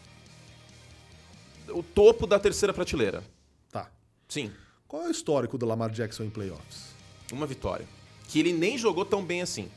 O 1.69 1.81
topo 1.81 2.27
da 2.27 2.37
terceira 2.37 2.73
prateleira. 2.73 3.23
Tá. 3.71 3.89
Sim, 4.27 4.51
Qual 4.87 5.03
é 5.03 5.07
o 5.07 5.11
histórico 5.11 5.57
do 5.57 5.65
Lamar 5.65 5.89
Jackson 5.89 6.23
em 6.23 6.29
playoffs? 6.29 6.91
uma 7.31 7.47
vitória. 7.47 7.87
Que 8.27 8.41
ele 8.41 8.51
nem 8.51 8.77
jogou 8.77 9.05
tão 9.05 9.23
bem 9.23 9.41
assim. 9.41 9.69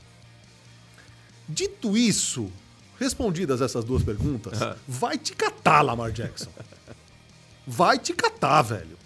Dito 1.48 1.96
isso, 1.96 2.50
respondidas 2.98 3.60
essas 3.60 3.84
duas 3.84 4.02
perguntas, 4.02 4.58
vai 4.88 5.18
te 5.18 5.34
catar, 5.34 5.82
Lamar 5.82 6.10
Jackson. 6.12 6.50
Vai 7.66 7.98
te 7.98 8.12
catar, 8.12 8.62
velho. 8.62 8.96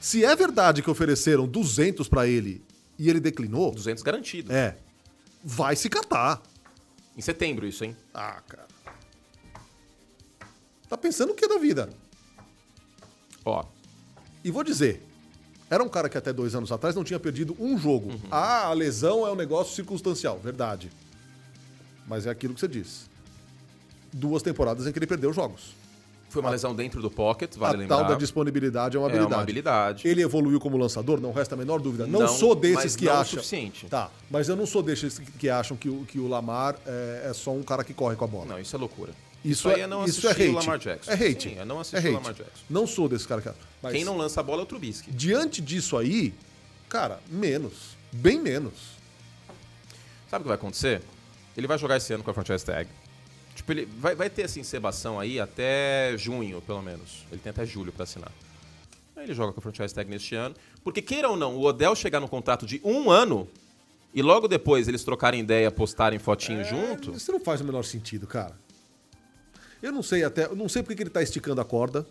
Se 0.00 0.24
é 0.24 0.34
verdade 0.34 0.82
que 0.82 0.90
ofereceram 0.90 1.46
200 1.46 2.08
pra 2.08 2.26
ele 2.26 2.62
e 2.98 3.08
ele 3.08 3.20
declinou, 3.20 3.70
200 3.72 4.02
garantido. 4.02 4.52
é, 4.52 4.76
vai 5.44 5.76
se 5.76 5.88
catar. 5.88 6.42
Em 7.16 7.20
setembro 7.20 7.66
isso, 7.66 7.84
hein? 7.84 7.96
Ah, 8.14 8.40
cara. 8.48 8.66
Tá 10.88 10.96
pensando 10.96 11.32
o 11.32 11.34
que 11.34 11.46
da 11.46 11.58
vida? 11.58 11.88
Ó, 13.44 13.64
E 14.42 14.50
vou 14.50 14.64
dizer, 14.64 15.02
era 15.68 15.82
um 15.84 15.88
cara 15.88 16.08
que 16.08 16.16
até 16.18 16.32
dois 16.32 16.54
anos 16.54 16.72
atrás 16.72 16.94
não 16.94 17.04
tinha 17.04 17.20
perdido 17.20 17.56
um 17.60 17.76
jogo. 17.78 18.10
Ah, 18.30 18.66
a 18.66 18.72
lesão 18.72 19.26
é 19.26 19.30
um 19.30 19.36
negócio 19.36 19.74
circunstancial, 19.74 20.38
verdade. 20.38 20.90
Mas 22.10 22.26
é 22.26 22.30
aquilo 22.30 22.54
que 22.54 22.58
você 22.60 22.66
disse. 22.66 23.02
Duas 24.12 24.42
temporadas 24.42 24.84
em 24.84 24.90
que 24.92 24.98
ele 24.98 25.06
perdeu 25.06 25.32
jogos. 25.32 25.78
foi 26.28 26.42
uma 26.42 26.50
lesão 26.50 26.74
dentro 26.74 27.00
do 27.00 27.08
pocket, 27.10 27.56
vale 27.56 27.74
a 27.76 27.78
lembrar. 27.78 27.96
tal 27.98 28.06
da 28.08 28.14
disponibilidade 28.16 28.96
é 28.96 29.00
uma 29.00 29.06
É 29.06 29.10
habilidade. 29.10 29.34
uma 29.34 29.42
habilidade. 29.42 30.08
Ele 30.08 30.20
evoluiu 30.22 30.58
como 30.58 30.76
lançador, 30.76 31.20
não 31.20 31.32
resta 31.32 31.54
a 31.54 31.58
menor 31.58 31.80
dúvida. 31.80 32.06
Não, 32.08 32.20
Não, 32.20 32.28
sou 32.28 32.54
desses 32.56 32.96
que 32.96 33.04
não 33.04 33.12
acham. 33.12 33.24
suficiente. 33.38 33.86
Tá, 33.86 34.10
mas 34.28 34.48
eu 34.48 34.56
não 34.56 34.66
sou 34.66 34.82
desses 34.82 35.18
que- 35.20 35.48
acham 35.48 35.76
que 35.76 35.88
o, 35.88 36.04
que 36.04 36.18
o 36.18 36.26
Lamar 36.28 36.76
é, 36.84 37.28
é 37.30 37.32
só 37.32 37.52
um 37.52 37.62
cara 37.62 37.82
que 37.84 37.94
corre 37.94 38.16
com 38.16 38.24
a 38.24 38.28
bola. 38.28 38.46
Não, 38.46 38.58
isso 38.60 38.74
é 38.74 38.78
loucura. 38.78 39.12
Isso, 39.44 39.68
aí 39.68 39.80
é, 39.80 39.84
é 39.84 39.86
não 39.86 40.04
isso 40.04 40.26
é 40.26 40.32
hate. 40.32 40.42
o 40.48 40.52
Lamar 40.54 40.78
Jackson. 40.78 41.10
É 41.10 41.14
hate. 41.14 41.48
Sim, 41.50 41.58
é 41.58 41.64
não 41.64 41.78
é 41.78 41.80
assistir 41.80 41.96
hate. 41.98 42.08
o 42.08 42.12
Lamar 42.14 42.34
Jackson. 42.34 42.64
Não 42.68 42.86
sou 42.88 43.08
desse 43.08 43.26
cara 43.26 43.40
que 43.40 43.50
mas 43.82 43.92
Quem 43.92 44.04
não 44.04 44.16
lança 44.16 44.40
a 44.40 44.42
bola 44.42 44.62
é 44.62 44.64
o 44.64 44.66
Trubisky. 44.66 45.10
Diante 45.12 45.60
disso 45.62 45.96
aí, 45.96 46.34
cara, 46.88 47.20
menos. 47.28 47.96
Bem 48.12 48.40
menos. 48.40 48.74
Sabe 50.28 50.42
o 50.42 50.44
que 50.44 50.48
vai 50.48 50.56
acontecer? 50.56 51.02
Ele 51.56 51.66
vai 51.66 51.78
jogar 51.78 51.96
esse 51.96 52.12
ano 52.12 52.22
com 52.22 52.30
a 52.30 52.34
franchise 52.34 52.64
tag. 52.64 52.88
Tipo, 53.54 53.72
ele 53.72 53.86
vai, 53.98 54.14
vai 54.14 54.30
ter 54.30 54.42
essa 54.42 54.58
encebação 54.58 55.18
aí 55.18 55.38
até 55.38 56.14
junho, 56.16 56.60
pelo 56.62 56.82
menos. 56.82 57.26
Ele 57.30 57.40
tem 57.40 57.50
até 57.50 57.66
julho 57.66 57.92
pra 57.92 58.04
assinar. 58.04 58.32
Aí 59.16 59.24
ele 59.24 59.34
joga 59.34 59.52
com 59.52 59.60
a 59.60 59.62
franchise 59.62 59.94
tag 59.94 60.08
neste 60.08 60.34
ano. 60.34 60.54
Porque, 60.82 61.02
queira 61.02 61.28
ou 61.28 61.36
não, 61.36 61.56
o 61.56 61.64
Odell 61.64 61.94
chegar 61.94 62.20
no 62.20 62.28
contrato 62.28 62.64
de 62.64 62.80
um 62.82 63.10
ano 63.10 63.48
e 64.12 64.22
logo 64.22 64.48
depois 64.48 64.88
eles 64.88 65.04
trocarem 65.04 65.40
ideia, 65.40 65.70
postarem 65.70 66.18
fotinho 66.18 66.64
junto. 66.64 67.12
Isso 67.12 67.30
não 67.30 67.40
faz 67.40 67.60
o 67.60 67.64
menor 67.64 67.84
sentido, 67.84 68.26
cara. 68.26 68.56
Eu 69.82 69.92
não 69.92 70.02
sei 70.02 70.24
até, 70.24 70.46
eu 70.46 70.56
não 70.56 70.68
sei 70.68 70.82
porque 70.82 70.96
que 70.96 71.02
ele 71.02 71.10
tá 71.10 71.22
esticando 71.22 71.60
a 71.60 71.64
corda. 71.64 72.06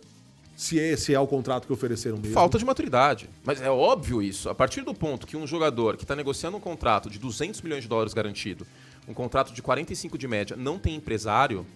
Se 0.56 0.76
esse 0.78 1.14
é 1.14 1.18
o 1.18 1.26
contrato 1.26 1.66
que 1.66 1.72
ofereceram 1.72 2.18
mesmo. 2.18 2.34
Falta 2.34 2.58
de 2.58 2.64
maturidade. 2.66 3.30
Mas 3.44 3.62
é 3.62 3.70
óbvio 3.70 4.20
isso. 4.20 4.48
A 4.50 4.54
partir 4.54 4.82
do 4.82 4.92
ponto 4.92 5.26
que 5.26 5.34
um 5.34 5.46
jogador 5.46 5.96
que 5.96 6.04
está 6.04 6.14
negociando 6.14 6.58
um 6.58 6.60
contrato 6.60 7.08
de 7.08 7.18
200 7.18 7.62
milhões 7.62 7.82
de 7.82 7.88
dólares 7.88 8.12
garantido, 8.12 8.66
um 9.08 9.14
contrato 9.14 9.52
de 9.52 9.62
45 9.62 10.16
de 10.16 10.28
média, 10.28 10.56
não 10.56 10.78
tem 10.78 10.94
empresário. 10.94 11.66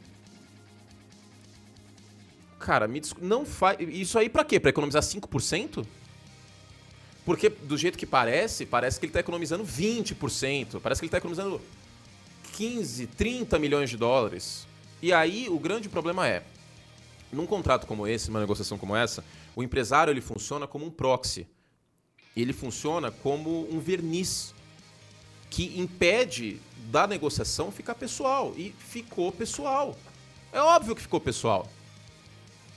Cara, 2.58 2.88
me 2.88 3.00
desculpa, 3.00 3.26
não 3.26 3.44
faz. 3.44 3.78
Isso 3.80 4.18
aí 4.18 4.28
pra 4.28 4.44
quê? 4.44 4.58
Pra 4.58 4.70
economizar 4.70 5.02
5%? 5.02 5.87
Porque 7.24 7.48
do 7.48 7.76
jeito 7.76 7.98
que 7.98 8.06
parece, 8.06 8.66
parece 8.66 9.00
que 9.00 9.06
ele 9.06 9.12
tá 9.12 9.20
economizando 9.20 9.64
20%. 9.64 10.80
Parece 10.80 11.00
que 11.00 11.06
ele 11.06 11.10
tá 11.10 11.18
economizando 11.18 11.60
15, 12.52 13.06
30 13.08 13.58
milhões 13.58 13.90
de 13.90 13.96
dólares. 13.96 14.66
E 15.02 15.12
aí 15.12 15.48
o 15.48 15.58
grande 15.58 15.88
problema 15.88 16.28
é, 16.28 16.42
num 17.32 17.46
contrato 17.46 17.87
como 17.87 18.06
esse, 18.06 18.28
numa 18.28 18.40
negociação 18.40 18.78
como 18.78 18.94
essa, 18.94 19.24
o 19.56 19.62
empresário 19.62 20.10
ele 20.10 20.20
funciona 20.20 20.66
como 20.66 20.87
um 20.87 20.90
proxy. 20.90 21.46
Ele 22.37 22.52
funciona 22.52 23.10
como 23.10 23.68
um 23.70 23.80
verniz 23.80 24.54
que 25.55 25.79
impede 25.79 26.61
da 26.90 27.07
negociação 27.07 27.71
ficar 27.71 27.95
pessoal. 27.95 28.53
E 28.57 28.75
ficou 28.77 29.31
pessoal. 29.31 29.97
É 30.53 30.61
óbvio 30.61 30.97
que 30.97 31.03
ficou 31.03 31.21
pessoal. 31.21 31.69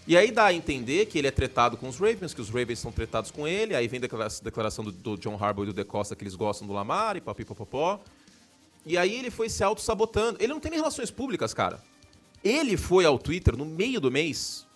E 0.05 0.15
aí 0.15 0.31
dá 0.31 0.45
a 0.45 0.53
entender 0.53 1.07
que 1.07 1.17
ele 1.17 1.27
é 1.27 1.31
tretado 1.31 1.75
com 1.75 1.89
os 1.89 1.97
Ravens, 1.97 2.35
que 2.35 2.39
os 2.39 2.49
Ravens 2.49 2.77
são 2.77 2.91
tretados 2.91 3.31
com 3.31 3.47
ele, 3.47 3.75
aí 3.75 3.87
vem 3.87 3.97
a 3.97 4.01
declara- 4.01 4.29
declaração 4.43 4.85
do, 4.85 4.91
do 4.91 5.17
John 5.17 5.35
Harbaugh 5.35 5.63
e 5.63 5.67
do 5.67 5.73
De 5.73 5.83
Costa 5.83 6.15
que 6.15 6.23
eles 6.23 6.35
gostam 6.35 6.67
do 6.67 6.73
Lamar 6.73 7.17
e 7.17 7.21
papipopopó. 7.21 7.99
E 8.85 8.95
aí 8.95 9.15
ele 9.15 9.31
foi 9.31 9.49
se 9.49 9.63
auto-sabotando. 9.63 10.37
Ele 10.39 10.53
não 10.53 10.59
tem 10.59 10.69
nem 10.69 10.79
relações 10.79 11.09
públicas, 11.09 11.51
cara. 11.51 11.83
Ele 12.43 12.77
foi 12.77 13.05
ao 13.05 13.17
Twitter 13.17 13.57
no 13.57 13.65
meio 13.65 13.99
do 13.99 14.11
mês 14.11 14.67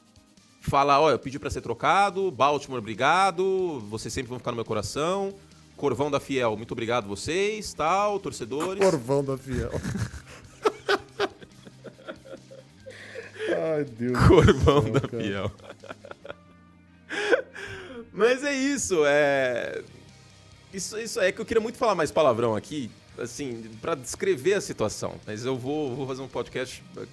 falar, 0.59 0.99
ó, 0.99 1.11
eu 1.11 1.19
pedi 1.19 1.37
pra 1.37 1.51
ser 1.51 1.61
trocado, 1.61 2.31
Baltimore, 2.31 2.79
obrigado, 2.79 3.79
vocês 3.89 4.11
sempre 4.11 4.29
vão 4.29 4.39
ficar 4.39 4.51
no 4.51 4.55
meu 4.55 4.65
coração. 4.65 5.33
Corvão 5.75 6.11
da 6.11 6.19
Fiel, 6.19 6.55
muito 6.55 6.71
obrigado 6.71 7.07
vocês, 7.07 7.73
tal, 7.73 8.19
torcedores. 8.19 8.83
Corvão 8.83 9.23
da 9.23 9.37
Fiel. 9.37 9.71
Ai, 13.73 13.83
Deus. 13.83 14.17
Corvão 14.27 14.83
céu, 14.83 14.93
da 14.93 15.01
cara. 15.01 15.23
Fiel. 15.23 15.51
Mas 18.13 18.43
é 18.43 18.53
isso, 18.53 19.03
é. 19.05 19.81
Isso, 20.73 20.97
isso 20.97 21.19
é 21.19 21.31
que 21.31 21.41
eu 21.41 21.45
queria 21.45 21.61
muito 21.61 21.77
falar 21.77 21.95
mais 21.95 22.11
palavrão 22.11 22.55
aqui, 22.55 22.89
assim, 23.17 23.69
pra 23.81 23.95
descrever 23.95 24.53
a 24.53 24.61
situação. 24.61 25.19
Mas 25.25 25.45
eu 25.45 25.57
vou, 25.57 25.95
vou 25.95 26.07
fazer 26.07 26.21
um 26.21 26.27
podcast 26.27 26.83
uh, 26.95 27.07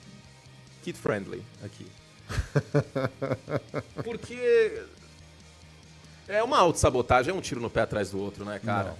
kid 0.83 0.97
friendly 0.99 1.43
aqui. 1.63 1.87
Porque 4.05 4.83
é 6.29 6.43
uma 6.43 6.59
autossabotagem, 6.59 7.33
é 7.33 7.37
um 7.37 7.41
tiro 7.41 7.61
no 7.61 7.71
pé 7.71 7.81
atrás 7.83 8.11
do 8.11 8.19
outro, 8.21 8.45
né, 8.45 8.61
cara? 8.65 8.95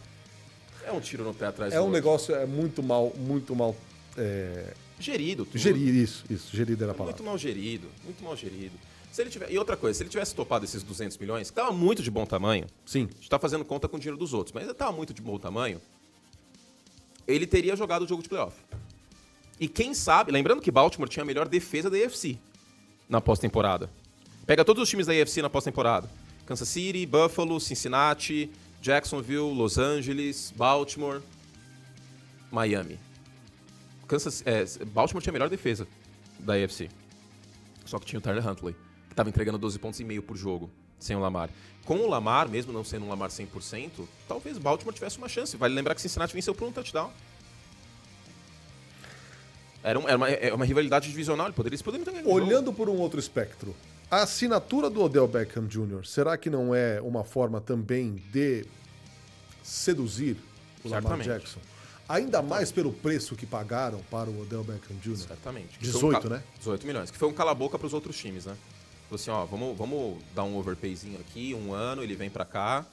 É 0.85 0.91
um 0.93 1.01
tiro 1.01 1.23
no 1.25 1.35
pé 1.35 1.47
atrás 1.47 1.73
É 1.73 1.77
do 1.77 1.83
um 1.83 1.85
outro. 1.85 1.95
negócio 1.95 2.35
é 2.35 2.47
muito 2.47 2.83
mal, 2.83 3.13
muito 3.17 3.55
mal 3.55 3.77
é, 4.17 4.73
Gerido. 4.99 5.45
tudo. 5.45 5.59
gerido, 5.59 5.97
isso, 5.99 6.25
isso, 6.31 6.57
gerido 6.57 6.83
era 6.83 6.93
a 6.93 6.95
É 6.95 6.97
palavra. 6.97 7.15
muito 7.15 7.25
mal 7.25 7.37
gerido, 7.39 7.89
muito 8.05 8.25
mal 8.25 8.35
gerido. 8.37 8.75
Se 9.13 9.23
ele 9.23 9.31
tiver... 9.31 9.51
E 9.51 9.59
outra 9.59 9.77
coisa, 9.77 9.97
se 9.97 10.03
ele 10.03 10.11
tivesse 10.11 10.35
topado 10.35 10.65
esses 10.65 10.83
200 10.83 11.17
milhões, 11.19 11.51
que 11.51 11.57
tava 11.57 11.73
muito 11.73 12.03
de 12.03 12.11
bom 12.11 12.25
tamanho, 12.27 12.67
Sim, 12.87 13.09
a 13.11 13.15
gente 13.15 13.29
tá 13.29 13.39
fazendo 13.39 13.65
conta 13.65 13.87
com 13.89 13.97
o 13.97 14.01
dinheiro 14.01 14.17
dos 14.19 14.33
outros, 14.33 14.53
mas 14.53 14.67
tava 14.75 14.93
muito 14.93 15.13
de 15.13 15.21
bom 15.23 15.39
tamanho, 15.39 15.81
ele 17.27 17.47
teria 17.47 17.77
jogado 17.77 18.03
o 18.03 18.09
jogo 18.09 18.23
de 18.23 18.29
playoff. 18.29 18.57
E 19.61 19.69
quem 19.69 19.93
sabe, 19.93 20.31
lembrando 20.33 20.63
que 20.63 20.71
Baltimore 20.71 21.09
tinha 21.09 21.23
a 21.23 21.27
melhor 21.27 21.49
defesa 21.49 21.91
da 21.91 21.97
AFC 21.99 22.39
na 23.09 23.21
pós-temporada. 23.21 23.91
Pega 24.47 24.65
todos 24.65 24.83
os 24.83 24.89
times 24.89 25.07
da 25.07 25.13
AFC 25.13 25.43
na 25.43 25.51
pós-temporada. 25.51 26.09
Kansas 26.49 26.67
City, 26.71 27.05
Buffalo, 27.05 27.61
Cincinnati, 27.61 28.51
Jacksonville, 28.81 29.53
Los 29.55 29.77
Angeles, 29.77 30.51
Baltimore, 30.57 31.21
Miami. 32.51 32.99
Kansas, 34.07 34.43
é, 34.47 34.65
Baltimore 34.87 35.23
tinha 35.23 35.31
a 35.31 35.35
melhor 35.35 35.51
defesa 35.51 35.87
da 36.39 36.55
AFC. 36.55 36.89
Só 37.85 37.99
que 37.99 38.07
tinha 38.07 38.19
o 38.19 38.23
Tyler 38.23 38.47
Huntley, 38.49 38.75
que 39.09 39.13
estava 39.13 39.29
entregando 39.29 39.59
12 39.59 39.79
pontos 39.79 40.01
e 40.01 40.05
meio 40.05 40.23
por 40.23 40.39
jogo, 40.39 40.71
sem 40.99 41.15
o 41.15 41.21
Lamar. 41.21 41.51
Com 41.85 41.97
o 41.99 42.09
Lamar, 42.09 42.49
mesmo 42.49 42.73
não 42.73 42.83
sendo 42.83 43.05
um 43.05 43.11
Lamar 43.11 43.29
100%, 43.29 44.09
talvez 44.27 44.57
Baltimore 44.57 44.95
tivesse 44.95 45.19
uma 45.19 45.29
chance. 45.29 45.55
Vale 45.55 45.75
lembrar 45.75 45.95
que 45.95 46.01
Cincinnati 46.01 46.33
venceu 46.33 46.55
por 46.55 46.67
um 46.67 46.73
touchdown. 46.73 47.11
Era, 49.83 49.99
um- 49.99 50.09
era 50.09 50.17
uma, 50.17 50.31
é 50.31 50.55
uma 50.55 50.65
rivalidade 50.65 51.09
divisional, 51.09 51.47
ele 51.49 51.55
poderia, 51.55 51.75
eles 51.75 51.83
poderiam 51.83 52.07
ter 52.07 52.11
ganhado 52.13 52.29
o 52.31 52.33
jogo. 52.33 52.47
Olhando 52.47 52.73
por 52.73 52.89
um 52.89 52.97
outro 52.97 53.21
espectro, 53.21 53.77
a 54.11 54.23
assinatura 54.23 54.89
do 54.89 55.03
Odell 55.03 55.29
Beckham 55.29 55.67
Jr., 55.67 56.05
será 56.05 56.37
que 56.37 56.49
não 56.49 56.75
é 56.75 57.01
uma 57.01 57.25
forma 57.25 57.61
também 57.61 58.23
de 58.33 58.65
seduzir 59.63 60.37
o 60.83 60.89
Lamar 60.89 61.03
Certamente. 61.03 61.27
Jackson? 61.27 61.61
Ainda 62.09 62.41
mais 62.41 62.73
pelo 62.73 62.91
preço 62.91 63.37
que 63.37 63.45
pagaram 63.45 64.01
para 64.11 64.31
o 64.31 64.41
Odell 64.41 64.65
Beckham 64.65 64.97
Jr. 65.03 65.17
Certamente. 65.17 65.79
Que 65.79 65.85
18, 65.85 66.21
foi 66.23 66.31
um 66.31 66.33
né? 66.33 66.43
18 66.59 66.87
milhões. 66.87 67.11
Que 67.11 67.19
foi 67.19 67.29
um 67.29 67.35
cala-boca 67.35 67.79
para 67.79 67.87
os 67.87 67.93
outros 67.93 68.17
times, 68.17 68.47
né? 68.47 68.57
Falou 69.09 69.17
assim, 69.17 69.31
ó, 69.31 69.45
vamos, 69.45 69.77
vamos 69.77 70.23
dar 70.35 70.45
um 70.45 70.57
overpayzinho 70.57 71.21
aqui, 71.21 71.55
um 71.55 71.75
ano, 71.75 72.03
ele 72.03 72.15
vem 72.15 72.31
para 72.31 72.47
cá. 72.47 72.87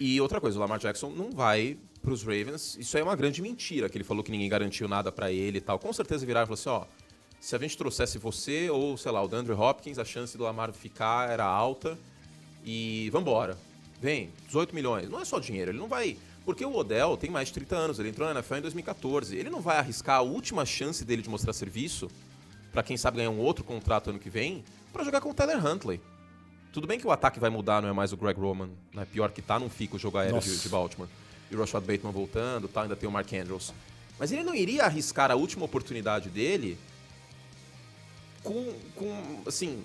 E 0.00 0.20
outra 0.20 0.40
coisa, 0.40 0.58
o 0.58 0.60
Lamar 0.60 0.78
Jackson 0.80 1.10
não 1.10 1.30
vai 1.30 1.78
para 2.02 2.12
os 2.12 2.22
Ravens. 2.22 2.76
Isso 2.78 2.96
aí 2.96 3.00
é 3.00 3.04
uma 3.04 3.16
grande 3.16 3.40
mentira, 3.40 3.88
que 3.88 3.96
ele 3.96 4.04
falou 4.04 4.24
que 4.24 4.30
ninguém 4.30 4.48
garantiu 4.48 4.88
nada 4.88 5.12
para 5.12 5.30
ele 5.30 5.58
e 5.58 5.60
tal. 5.60 5.78
Com 5.78 5.92
certeza 5.92 6.26
viraram 6.26 6.44
e 6.52 6.56
falou 6.56 6.80
assim, 6.80 6.86
ó, 6.86 7.05
se 7.46 7.54
a 7.54 7.60
gente 7.60 7.78
trouxesse 7.78 8.18
você 8.18 8.68
ou, 8.70 8.96
sei 8.96 9.12
lá, 9.12 9.22
o 9.22 9.28
DeAndre 9.28 9.52
Hopkins, 9.52 10.00
a 10.00 10.04
chance 10.04 10.36
do 10.36 10.42
Lamar 10.42 10.72
ficar 10.72 11.30
era 11.30 11.44
alta. 11.44 11.96
E 12.64 13.08
vambora. 13.10 13.56
Vem, 14.00 14.30
18 14.48 14.74
milhões. 14.74 15.08
Não 15.08 15.20
é 15.20 15.24
só 15.24 15.38
dinheiro, 15.38 15.70
ele 15.70 15.78
não 15.78 15.86
vai... 15.86 16.16
Porque 16.44 16.64
o 16.64 16.74
Odell 16.74 17.16
tem 17.16 17.30
mais 17.30 17.46
de 17.46 17.54
30 17.54 17.76
anos, 17.76 17.98
ele 18.00 18.08
entrou 18.08 18.26
na 18.26 18.40
NFL 18.40 18.56
em 18.56 18.62
2014. 18.62 19.36
Ele 19.36 19.48
não 19.48 19.60
vai 19.60 19.78
arriscar 19.78 20.16
a 20.16 20.22
última 20.22 20.66
chance 20.66 21.04
dele 21.04 21.22
de 21.22 21.30
mostrar 21.30 21.52
serviço 21.52 22.10
para 22.72 22.82
quem 22.82 22.96
sabe 22.96 23.18
ganhar 23.18 23.30
um 23.30 23.38
outro 23.38 23.62
contrato 23.62 24.10
ano 24.10 24.18
que 24.18 24.28
vem, 24.28 24.64
para 24.92 25.04
jogar 25.04 25.20
com 25.20 25.30
o 25.30 25.34
Tyler 25.34 25.64
Huntley. 25.64 26.00
Tudo 26.72 26.88
bem 26.88 26.98
que 26.98 27.06
o 27.06 27.12
ataque 27.12 27.38
vai 27.38 27.48
mudar, 27.48 27.80
não 27.80 27.88
é 27.88 27.92
mais 27.92 28.12
o 28.12 28.16
Greg 28.16 28.40
Roman, 28.40 28.70
né? 28.92 29.06
pior 29.12 29.30
que 29.30 29.40
tá, 29.40 29.56
não 29.56 29.70
fica 29.70 29.94
o 29.94 29.98
jogo 30.00 30.18
aéreo 30.18 30.40
de, 30.40 30.58
de 30.58 30.68
Baltimore. 30.68 31.08
E 31.48 31.54
o 31.54 31.60
Rashad 31.60 31.84
Bateman 31.84 32.12
voltando, 32.12 32.66
tá, 32.66 32.82
ainda 32.82 32.96
tem 32.96 33.08
o 33.08 33.12
Mark 33.12 33.32
Andrews. 33.32 33.72
Mas 34.18 34.32
ele 34.32 34.42
não 34.42 34.54
iria 34.54 34.82
arriscar 34.82 35.30
a 35.30 35.36
última 35.36 35.64
oportunidade 35.64 36.28
dele 36.28 36.76
com, 38.46 38.72
com 38.94 39.42
assim, 39.46 39.84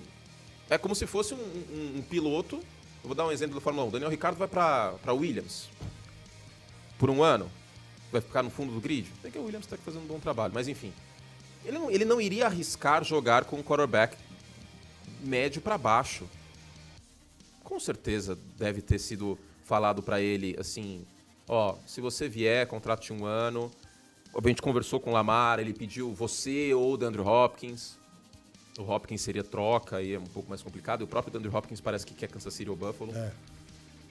é 0.70 0.78
como 0.78 0.94
se 0.94 1.06
fosse 1.06 1.34
um, 1.34 1.38
um- 1.38 1.98
um 1.98 2.02
piloto, 2.02 2.56
eu 2.56 3.08
vou 3.08 3.14
dar 3.14 3.26
um 3.26 3.32
exemplo 3.32 3.54
da 3.54 3.60
Fórmula 3.60 3.84
1, 3.86 3.88
o 3.88 3.92
Daniel 3.92 4.10
Ricciardo 4.10 4.38
vai 4.38 4.48
para 4.48 5.12
Williams 5.12 5.68
por 6.98 7.10
um 7.10 7.22
ano, 7.22 7.50
vai 8.12 8.20
ficar 8.20 8.42
no 8.42 8.50
fundo 8.50 8.72
do 8.72 8.80
grid. 8.80 9.08
Tem 9.20 9.30
que 9.30 9.38
o 9.38 9.42
Williams 9.44 9.66
está 9.66 9.76
fazendo 9.76 10.04
um 10.04 10.06
bom 10.06 10.20
trabalho, 10.20 10.52
mas 10.54 10.68
enfim. 10.68 10.92
Ele 11.64 11.78
não, 11.78 11.90
ele 11.90 12.04
não 12.04 12.20
iria 12.20 12.46
arriscar 12.46 13.02
jogar 13.04 13.44
com 13.44 13.56
um 13.56 13.62
quarterback 13.62 14.16
médio 15.20 15.60
para 15.60 15.76
baixo. 15.76 16.28
Com 17.64 17.78
certeza 17.80 18.38
deve 18.58 18.80
ter 18.82 18.98
sido 18.98 19.38
falado 19.64 20.02
para 20.02 20.20
ele 20.20 20.56
assim: 20.58 21.04
ó, 21.48 21.76
se 21.86 22.00
você 22.00 22.28
vier, 22.28 22.66
contrato 22.66 23.02
de 23.04 23.12
um 23.12 23.24
ano. 23.24 23.70
A 24.34 24.48
gente 24.48 24.62
conversou 24.62 24.98
com 24.98 25.10
o 25.10 25.12
Lamar, 25.12 25.58
ele 25.60 25.74
pediu 25.74 26.12
você 26.14 26.72
ou 26.72 26.96
o 26.98 27.04
Andrew 27.04 27.26
Hopkins. 27.26 27.98
O 28.78 28.82
Hopkins 28.82 29.20
seria 29.20 29.44
troca 29.44 30.00
e 30.00 30.14
é 30.14 30.18
um 30.18 30.24
pouco 30.24 30.48
mais 30.48 30.62
complicado. 30.62 31.02
E 31.02 31.04
o 31.04 31.06
próprio 31.06 31.36
Andrew 31.36 31.54
Hopkins 31.54 31.80
parece 31.80 32.06
que 32.06 32.14
quer 32.14 32.28
Kansas 32.28 32.52
City 32.54 32.70
ou 32.70 32.76
Buffalo. 32.76 33.12
É. 33.14 33.30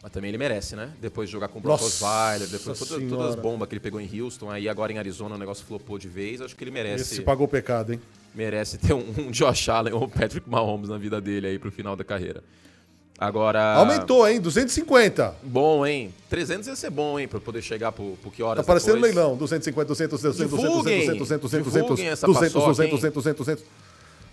Mas 0.03 0.11
também 0.11 0.29
ele 0.29 0.37
merece, 0.37 0.75
né? 0.75 0.91
Depois 0.99 1.29
de 1.29 1.33
jogar 1.33 1.47
com 1.47 1.59
o 1.59 1.61
Brock 1.61 1.81
Osweiler, 1.81 2.47
depois 2.47 2.77
toda- 2.79 3.07
todas 3.07 3.27
as 3.29 3.35
bombas 3.35 3.67
que 3.67 3.73
ele 3.75 3.79
pegou 3.79 3.99
em 4.01 4.21
Houston, 4.21 4.49
aí 4.49 4.67
agora 4.67 4.91
em 4.91 4.97
Arizona 4.97 5.35
o 5.35 5.37
negócio 5.37 5.63
flopou 5.65 5.97
de 5.99 6.07
vez, 6.07 6.41
acho 6.41 6.55
que 6.55 6.63
ele 6.63 6.71
merece, 6.71 7.03
Esse 7.13 7.21
pagou 7.21 7.47
pecado, 7.47 7.93
hein? 7.93 8.01
merece 8.33 8.79
ter 8.79 8.93
um, 8.93 9.03
um 9.19 9.29
Josh 9.31 9.69
Allen 9.69 9.93
ou 9.93 10.05
um 10.05 10.09
Patrick 10.09 10.49
Mahomes 10.49 10.89
na 10.89 10.97
vida 10.97 11.21
dele 11.21 11.45
aí 11.47 11.59
pro 11.59 11.71
final 11.71 11.95
da 11.95 12.03
carreira. 12.03 12.43
Agora... 13.19 13.75
Aumentou, 13.75 14.27
hein? 14.27 14.41
250. 14.41 15.35
Bom, 15.43 15.85
hein? 15.85 16.11
300 16.27 16.67
ia 16.67 16.75
ser 16.75 16.89
bom, 16.89 17.19
hein? 17.19 17.27
Pra 17.27 17.39
poder 17.39 17.61
chegar 17.61 17.91
pro, 17.91 18.17
pro 18.23 18.31
que 18.31 18.41
horas 18.41 18.65
Tá 18.65 18.67
parecendo 18.73 18.95
depois. 18.95 19.13
leilão. 19.13 19.37
250, 19.37 19.85
200, 19.87 20.19
200, 20.19 20.37
200, 20.49 20.49
200, 20.49 20.67
Divulguem. 20.67 20.99
200, 20.99 21.17
200, 21.19 21.41
200, 21.51 21.73
Divulguem 21.73 21.95
200, 21.95 22.13
essa 22.13 22.25
200, 22.25 22.53
paçoca, 22.53 22.67
200, 22.71 23.03
hein? 23.03 23.11
200, 23.11 23.13
200, 23.13 23.37
200. 23.45 23.63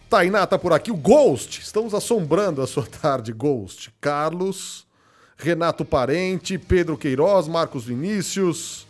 Tainá 0.09 0.47
tá 0.47 0.59
por 0.59 0.73
aqui. 0.73 0.91
O 0.91 0.97
Ghost. 0.97 1.61
Estamos 1.61 1.95
assombrando 1.95 2.63
a 2.63 2.67
sua 2.67 2.87
tarde, 2.89 3.33
Ghost. 3.33 3.93
Carlos, 4.01 4.87
Renato 5.37 5.85
Parente, 5.85 6.59
Pedro 6.59 6.97
Queiroz, 6.97 7.47
Marcos 7.47 7.85
Vinícius. 7.85 8.87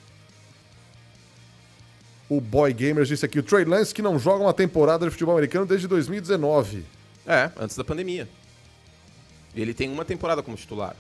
O 2.29 2.41
Boy 2.41 2.73
Gamers 2.75 3.09
disse 3.09 3.25
aqui, 3.25 3.39
o 3.39 3.43
Trey 3.43 3.65
Lance 3.65 3.95
que 3.95 4.03
não 4.03 4.19
joga 4.19 4.45
uma 4.45 4.53
temporada 4.53 5.07
de 5.07 5.11
futebol 5.11 5.35
americano 5.35 5.65
desde 5.65 5.87
2019. 5.89 6.85
É, 7.27 7.51
antes 7.59 7.77
da 7.77 7.83
pandemia. 7.83 8.29
Ele 9.55 9.73
tem 9.73 9.91
uma 9.91 10.05
temporada 10.05 10.43
como 10.43 10.57
titular. 10.57 10.95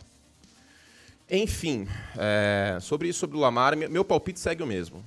Enfim, 1.31 1.87
é, 2.16 2.78
sobre 2.81 3.09
isso, 3.09 3.20
sobre 3.20 3.37
o 3.37 3.40
Lamar, 3.40 3.76
meu 3.76 3.90
meu 3.90 4.04
palpite 4.04 4.40
segue 4.40 4.62
o 4.62 4.66
mesmo. 4.66 5.04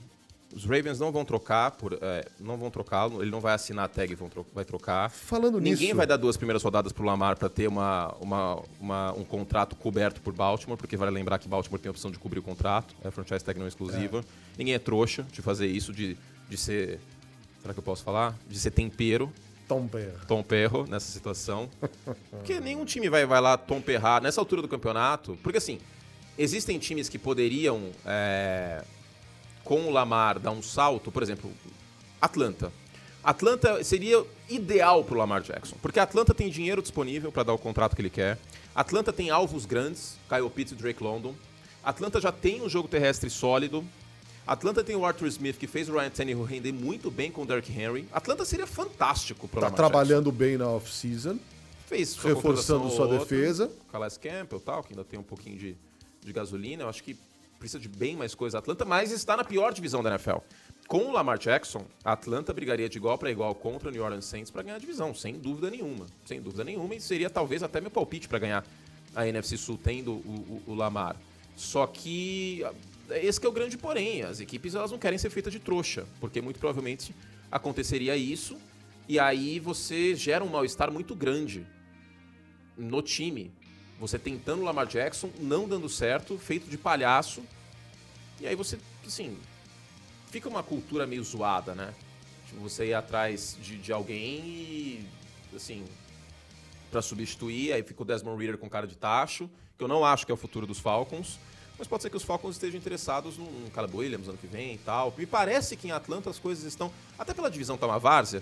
Os 0.53 0.65
Ravens 0.65 0.99
não 0.99 1.11
vão 1.11 1.23
trocar, 1.23 1.71
por, 1.71 1.93
é, 2.01 2.25
não 2.39 2.57
vão 2.57 2.69
trocá-lo, 2.69 3.21
ele 3.21 3.31
não 3.31 3.39
vai 3.39 3.53
assinar 3.53 3.85
a 3.85 3.87
tag 3.87 4.11
e 4.11 4.15
vão 4.15 4.27
tro- 4.29 4.45
vai 4.53 4.65
trocar. 4.65 5.09
Falando 5.09 5.59
Ninguém 5.61 5.87
nisso- 5.87 5.95
vai 5.95 6.05
dar 6.05 6.17
duas 6.17 6.35
primeiras 6.37 6.61
rodadas 6.61 6.91
pro 6.91 7.03
Lamar 7.05 7.37
para 7.37 7.47
ter 7.49 7.67
uma, 7.67 8.13
uma, 8.19 8.61
uma- 8.79 9.13
um 9.13 9.23
contrato 9.23 9.75
coberto 9.75 10.19
por 10.21 10.33
Baltimore, 10.33 10.77
porque 10.77 10.97
vale 10.97 11.11
lembrar 11.11 11.39
que 11.39 11.47
Baltimore 11.47 11.79
tem 11.79 11.89
a 11.89 11.91
opção 11.91 12.11
de 12.11 12.19
cobrir 12.19 12.39
o 12.39 12.43
contrato, 12.43 12.93
é 13.03 13.07
a 13.07 13.11
franchise 13.11 13.43
tag 13.43 13.57
não 13.59 13.67
exclusiva. 13.67 14.23
Ninguém 14.57 14.73
é 14.73 14.79
trouxa 14.79 15.23
de 15.31 15.41
fazer 15.41 15.67
isso, 15.67 15.93
de, 15.93 16.17
de 16.49 16.57
ser. 16.57 16.99
Será 17.61 17.73
que 17.73 17.79
eu 17.79 17.83
posso 17.83 18.03
falar? 18.03 18.35
De 18.49 18.57
ser 18.59 18.71
tempero 18.71 19.31
Tom 19.67 19.83
Bear. 19.85 20.25
Tom 20.27 20.43
Perro 20.43 20.85
nessa 20.89 21.09
situação. 21.11 21.69
Porque 22.29 22.59
nenhum 22.59 22.83
time 22.83 23.07
vai, 23.09 23.25
vai 23.25 23.39
lá 23.39 23.55
Tom 23.57 23.79
Perrar 23.79 24.21
nessa 24.21 24.41
altura 24.41 24.61
do 24.61 24.67
campeonato. 24.67 25.37
Porque 25.41 25.59
assim, 25.59 25.79
existem 26.37 26.77
times 26.77 27.07
que 27.07 27.17
poderiam, 27.17 27.91
é, 28.05 28.83
com 29.63 29.81
o 29.81 29.89
Lamar, 29.91 30.39
dar 30.39 30.51
um 30.51 30.61
salto. 30.61 31.11
Por 31.11 31.23
exemplo, 31.23 31.51
Atlanta. 32.21 32.71
Atlanta 33.23 33.83
seria 33.83 34.25
ideal 34.49 35.03
pro 35.03 35.17
Lamar 35.17 35.41
Jackson. 35.41 35.75
Porque 35.81 35.99
Atlanta 35.99 36.33
tem 36.33 36.49
dinheiro 36.49 36.81
disponível 36.81 37.31
para 37.31 37.43
dar 37.43 37.53
o 37.53 37.57
contrato 37.57 37.95
que 37.95 38.01
ele 38.01 38.09
quer. 38.09 38.37
Atlanta 38.73 39.13
tem 39.13 39.29
alvos 39.29 39.65
grandes, 39.65 40.17
Kyle 40.27 40.49
Pitts 40.49 40.71
e 40.73 40.75
Drake 40.75 41.03
London. 41.03 41.35
Atlanta 41.83 42.19
já 42.19 42.31
tem 42.31 42.61
um 42.61 42.69
jogo 42.69 42.87
terrestre 42.87 43.29
sólido. 43.29 43.85
Atlanta 44.45 44.83
tem 44.83 44.95
o 44.95 45.05
Arthur 45.05 45.27
Smith, 45.27 45.57
que 45.57 45.67
fez 45.67 45.87
o 45.87 45.93
Ryan 45.93 46.09
Tannehill 46.09 46.43
render 46.43 46.71
muito 46.71 47.11
bem 47.11 47.31
com 47.31 47.43
o 47.43 47.45
Derrick 47.45 47.71
Henry. 47.71 48.07
Atlanta 48.11 48.43
seria 48.43 48.65
fantástico 48.65 49.47
pro 49.47 49.59
Tá 49.59 49.67
Lamar 49.67 49.77
Jackson. 49.77 49.89
trabalhando 49.89 50.31
bem 50.31 50.57
na 50.57 50.67
off-season. 50.67 51.37
Fez 51.87 52.09
sua 52.09 52.33
reforçando 52.33 52.89
sua 52.89 53.07
defesa. 53.07 53.69
Calais 53.91 54.17
Campbell 54.17 54.59
tal, 54.59 54.83
que 54.83 54.93
ainda 54.93 55.03
tem 55.03 55.19
um 55.19 55.23
pouquinho 55.23 55.57
de, 55.57 55.75
de 56.23 56.33
gasolina. 56.33 56.83
Eu 56.83 56.89
acho 56.89 57.03
que 57.03 57.15
precisa 57.61 57.79
de 57.79 57.87
bem 57.87 58.15
mais 58.17 58.33
coisa 58.33 58.57
Atlanta, 58.57 58.83
mas 58.83 59.11
está 59.11 59.37
na 59.37 59.43
pior 59.43 59.71
divisão 59.71 60.01
da 60.01 60.09
NFL. 60.09 60.37
Com 60.87 61.05
o 61.05 61.11
Lamar 61.11 61.37
Jackson, 61.37 61.85
a 62.03 62.13
Atlanta 62.13 62.51
brigaria 62.51 62.89
de 62.89 62.97
igual 62.97 63.17
para 63.19 63.29
igual 63.31 63.53
contra 63.53 63.87
o 63.87 63.91
New 63.91 64.03
Orleans 64.03 64.25
Saints 64.25 64.49
para 64.51 64.63
ganhar 64.63 64.75
a 64.75 64.79
divisão, 64.79 65.13
sem 65.13 65.35
dúvida 65.35 65.69
nenhuma. 65.69 66.07
Sem 66.25 66.41
dúvida 66.41 66.63
nenhuma, 66.63 66.95
e 66.95 66.99
seria 66.99 67.29
talvez 67.29 67.61
até 67.63 67.79
meu 67.79 67.91
palpite 67.91 68.27
para 68.27 68.39
ganhar 68.39 68.65
a 69.15 69.27
NFC 69.27 69.55
Sul 69.57 69.79
tendo 69.81 70.11
o, 70.13 70.61
o- 70.67 70.71
o 70.71 70.75
Lamar. 70.75 71.15
Só 71.55 71.85
que 71.85 72.63
esse 73.11 73.39
que 73.39 73.45
é 73.45 73.49
o 73.49 73.53
grande 73.53 73.77
porém. 73.77 74.23
As 74.23 74.39
equipes 74.39 74.73
elas 74.73 74.89
não 74.91 74.97
querem 74.97 75.19
ser 75.19 75.29
feitas 75.29 75.53
de 75.53 75.59
trouxa, 75.59 76.05
porque 76.19 76.41
muito 76.41 76.59
provavelmente 76.59 77.13
aconteceria 77.51 78.17
isso 78.17 78.57
e 79.07 79.19
aí 79.19 79.59
você 79.59 80.15
gera 80.15 80.43
um 80.43 80.49
mal-estar 80.49 80.91
muito 80.91 81.13
grande 81.15 81.65
no 82.77 83.01
time. 83.01 83.51
Você 84.01 84.17
tentando 84.17 84.63
o 84.63 84.65
Lamar 84.65 84.87
Jackson, 84.87 85.29
não 85.39 85.67
dando 85.67 85.87
certo, 85.87 86.35
feito 86.35 86.67
de 86.67 86.75
palhaço. 86.75 87.43
E 88.39 88.47
aí 88.47 88.55
você, 88.55 88.79
assim, 89.05 89.37
fica 90.31 90.49
uma 90.49 90.63
cultura 90.63 91.05
meio 91.05 91.23
zoada, 91.23 91.75
né? 91.75 91.93
Tipo, 92.47 92.61
você 92.61 92.87
ir 92.87 92.95
atrás 92.95 93.55
de, 93.61 93.77
de 93.77 93.93
alguém 93.93 94.39
e, 94.39 95.07
assim, 95.55 95.85
para 96.89 96.99
substituir, 97.03 97.73
aí 97.73 97.83
fica 97.83 98.01
o 98.01 98.05
Desmond 98.05 98.41
Reader 98.41 98.57
com 98.57 98.67
cara 98.67 98.87
de 98.87 98.97
tacho, 98.97 99.47
que 99.77 99.83
eu 99.83 99.87
não 99.87 100.03
acho 100.03 100.25
que 100.25 100.31
é 100.31 100.35
o 100.35 100.37
futuro 100.37 100.65
dos 100.65 100.79
Falcons. 100.79 101.37
Mas 101.77 101.87
pode 101.87 102.01
ser 102.01 102.09
que 102.09 102.17
os 102.17 102.23
Falcons 102.23 102.55
estejam 102.55 102.79
interessados 102.79 103.37
no 103.37 103.69
Caleb 103.69 103.95
Williams 103.95 104.27
ano 104.27 104.37
que 104.37 104.47
vem 104.47 104.73
e 104.73 104.77
tal. 104.79 105.13
Me 105.15 105.27
parece 105.27 105.77
que 105.77 105.87
em 105.87 105.91
Atlanta 105.91 106.27
as 106.27 106.39
coisas 106.39 106.63
estão, 106.63 106.91
até 107.19 107.35
pela 107.35 107.51
divisão 107.51 107.77
tá 107.77 107.85
uma 107.85 107.99
várzea, 107.99 108.41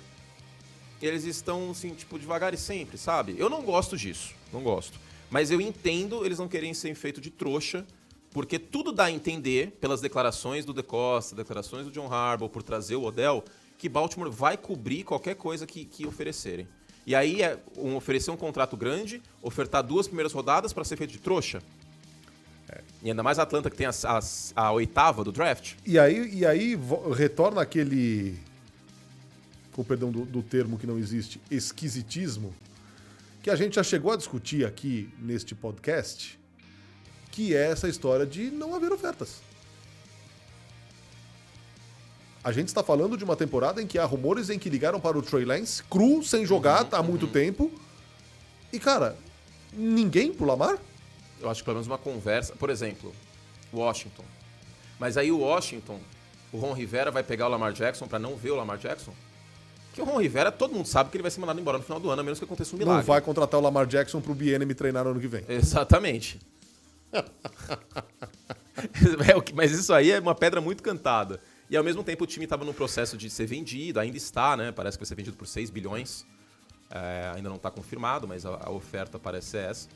eles 1.02 1.26
estão, 1.26 1.72
assim, 1.72 1.94
tipo, 1.94 2.18
devagar 2.18 2.54
e 2.54 2.58
sempre, 2.58 2.98
sabe? 2.98 3.36
Eu 3.38 3.50
não 3.50 3.62
gosto 3.62 3.98
disso, 3.98 4.34
não 4.54 4.64
gosto. 4.64 4.98
Mas 5.30 5.52
eu 5.52 5.62
entendo 5.62 6.26
eles 6.26 6.40
não 6.40 6.48
querem 6.48 6.74
ser 6.74 6.94
feito 6.96 7.22
de 7.22 7.30
trouxa, 7.30 7.86
porque 8.32 8.60
tudo 8.60 8.92
dá 8.92 9.06
a 9.06 9.12
entender, 9.12 9.78
pelas 9.80 10.02
declarações 10.02 10.66
do 10.66 10.74
De 10.74 10.84
Costa, 10.84 11.36
declarações 11.36 11.86
do 11.86 11.92
John 11.92 12.12
Harbaugh, 12.12 12.50
por 12.50 12.64
trazer 12.64 12.96
o 12.96 13.04
Odell, 13.04 13.44
que 13.78 13.90
Baltimore 13.90 14.30
vai 14.30 14.58
cobrir 14.58 15.04
qualquer 15.04 15.36
coisa 15.36 15.66
que, 15.66 15.86
que 15.86 16.06
oferecerem. 16.06 16.68
E 17.06 17.16
aí 17.16 17.42
é 17.42 17.58
um, 17.78 17.96
oferecer 17.96 18.30
um 18.30 18.38
contrato 18.38 18.78
grande, 18.78 19.22
ofertar 19.42 19.82
duas 19.82 20.08
primeiras 20.08 20.32
rodadas 20.32 20.74
para 20.74 20.84
ser 20.84 20.98
feito 20.98 21.12
de 21.12 21.18
trouxa. 21.18 21.62
É. 22.70 22.82
E 23.02 23.10
ainda 23.10 23.24
mais 23.24 23.40
a 23.40 23.44
Atlanta 23.44 23.70
que 23.70 23.78
tem 23.78 23.88
a, 23.88 24.72
oitava 24.72 25.24
do 25.24 25.32
draft. 25.32 25.74
E 25.86 25.98
aí, 25.98 26.36
e 26.36 26.46
aí 26.46 26.78
retorna 27.16 27.62
aquele 27.62 28.38
com 29.72 29.84
perdão 29.84 30.12
do, 30.12 30.26
do 30.26 30.44
termo 30.44 30.78
que 30.78 30.86
não 30.86 31.00
existe, 31.00 31.40
esquisitismo, 31.50 32.54
que 33.42 33.50
a 33.50 33.56
gente 33.56 33.76
já 33.76 33.84
chegou 33.84 34.12
a 34.12 34.18
discutir 34.18 34.66
aqui 34.66 35.14
neste 35.18 35.56
podcast, 35.56 36.40
que 37.32 37.56
é 37.56 37.72
essa 37.72 37.88
história 37.88 38.26
de 38.26 38.52
não 38.52 38.76
haver 38.76 38.92
ofertas. 38.92 39.42
A 42.44 42.52
gente 42.52 42.68
está 42.68 42.84
falando 42.84 43.18
de 43.18 43.24
uma 43.24 43.36
temporada 43.36 43.82
em 43.82 43.88
que 43.88 43.98
há 44.00 44.06
rumores 44.06 44.50
em 44.50 44.58
que 44.58 44.70
ligaram 44.70 45.00
para 45.00 45.18
o 45.18 45.22
Trey 45.22 45.44
Lance, 45.44 45.84
cru, 45.84 46.24
sem 46.24 46.46
jogar 46.46 46.84
uhum, 46.84 46.90
há 46.92 47.04
muito 47.04 47.26
uhum. 47.26 47.32
tempo. 47.32 47.72
E, 48.72 48.80
cara, 48.80 49.18
ninguém 49.74 50.34
pro 50.34 50.46
Lamar? 50.46 50.78
Eu 51.40 51.50
acho 51.50 51.62
que 51.62 51.66
pelo 51.66 51.76
menos 51.76 51.88
uma 51.88 51.98
conversa. 51.98 52.56
Por 52.56 52.70
exemplo, 52.70 53.14
Washington. 53.74 54.24
Mas 54.98 55.18
aí 55.18 55.32
o 55.32 55.40
Washington, 55.40 56.00
o 56.52 56.58
Ron 56.58 56.74
Rivera 56.74 57.12
vai 57.12 57.24
pegar 57.24 57.48
o 57.48 57.50
Lamar 57.50 57.74
Jackson 57.74 58.08
para 58.08 58.20
não 58.20 58.36
ver 58.36 58.52
o 58.52 58.56
Lamar 58.56 58.78
Jackson? 58.78 59.14
Que 60.00 60.04
o 60.04 60.06
Ron 60.06 60.22
Rivera, 60.22 60.50
todo 60.50 60.74
mundo 60.74 60.86
sabe 60.86 61.10
que 61.10 61.18
ele 61.18 61.24
vai 61.24 61.30
ser 61.30 61.42
mandado 61.42 61.60
embora 61.60 61.78
no 61.78 61.84
final 61.84 62.00
do 62.00 62.10
ano, 62.10 62.22
a 62.22 62.24
menos 62.24 62.40
que 62.40 62.46
aconteça 62.46 62.74
um 62.74 62.80
milagre. 62.80 63.02
Não 63.02 63.06
vai 63.06 63.20
contratar 63.20 63.60
o 63.60 63.64
Lamar 63.64 63.86
Jackson 63.86 64.22
pro 64.22 64.34
BNM 64.34 64.74
treinar 64.74 65.04
no 65.04 65.12
ano 65.12 65.20
que 65.20 65.28
vem. 65.28 65.44
Exatamente. 65.48 66.40
É 68.82 69.54
mas 69.54 69.74
isso 69.74 69.94
aí 69.94 70.10
é 70.10 70.20
uma 70.20 70.34
pedra 70.34 70.62
muito 70.62 70.82
cantada. 70.82 71.42
E 71.70 71.76
ao 71.76 71.84
mesmo 71.84 72.02
tempo 72.02 72.24
o 72.24 72.28
time 72.28 72.46
estava 72.46 72.64
no 72.64 72.74
processo 72.74 73.18
de 73.18 73.30
ser 73.30 73.46
vendido, 73.46 74.00
ainda 74.00 74.16
está, 74.16 74.56
né? 74.56 74.72
Parece 74.72 74.98
que 74.98 75.04
vai 75.04 75.08
ser 75.08 75.16
vendido 75.16 75.36
por 75.36 75.46
6 75.46 75.70
bilhões. 75.70 76.26
É, 76.90 77.34
ainda 77.36 77.50
não 77.50 77.58
está 77.58 77.70
confirmado, 77.70 78.26
mas 78.26 78.46
a, 78.46 78.52
a, 78.52 78.72
oferta 78.72 79.20
parece 79.20 79.48
ser 79.48 79.70
essa. 79.70 79.90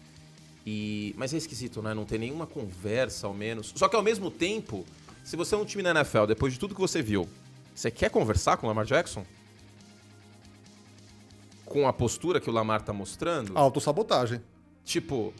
E, 0.65 1.15
mas 1.17 1.33
é 1.33 1.37
esquisito, 1.37 1.81
né? 1.81 1.93
Não 1.93 2.03
tem 2.03 2.19
nenhuma 2.19 2.45
conversa, 2.45 3.25
ao 3.25 3.33
menos. 3.33 3.71
Só 3.73 3.87
que 3.87 3.95
ao 3.95 4.03
mesmo 4.03 4.29
tempo, 4.29 4.85
se 5.23 5.37
você 5.37 5.55
é 5.55 5.57
um 5.57 5.63
time 5.63 5.81
na 5.81 5.91
NFL, 5.91 6.25
depois 6.25 6.51
de 6.51 6.59
tudo 6.59 6.75
que 6.75 6.81
você 6.81 7.01
viu, 7.01 7.25
você 7.73 7.89
quer 7.89 8.09
conversar 8.09 8.57
com 8.57 8.67
o 8.67 8.69
Lamar 8.69 8.85
Jackson? 8.85 9.25
Com 11.73 11.87
a 11.87 11.91
postura 11.91 12.39
que 12.39 12.47
o 12.47 12.53
Lamar 12.53 12.83
tá 12.83 12.93
mostrando. 12.93 13.51
Autossabotagem. 13.57 14.39
Tipo, 14.85 15.33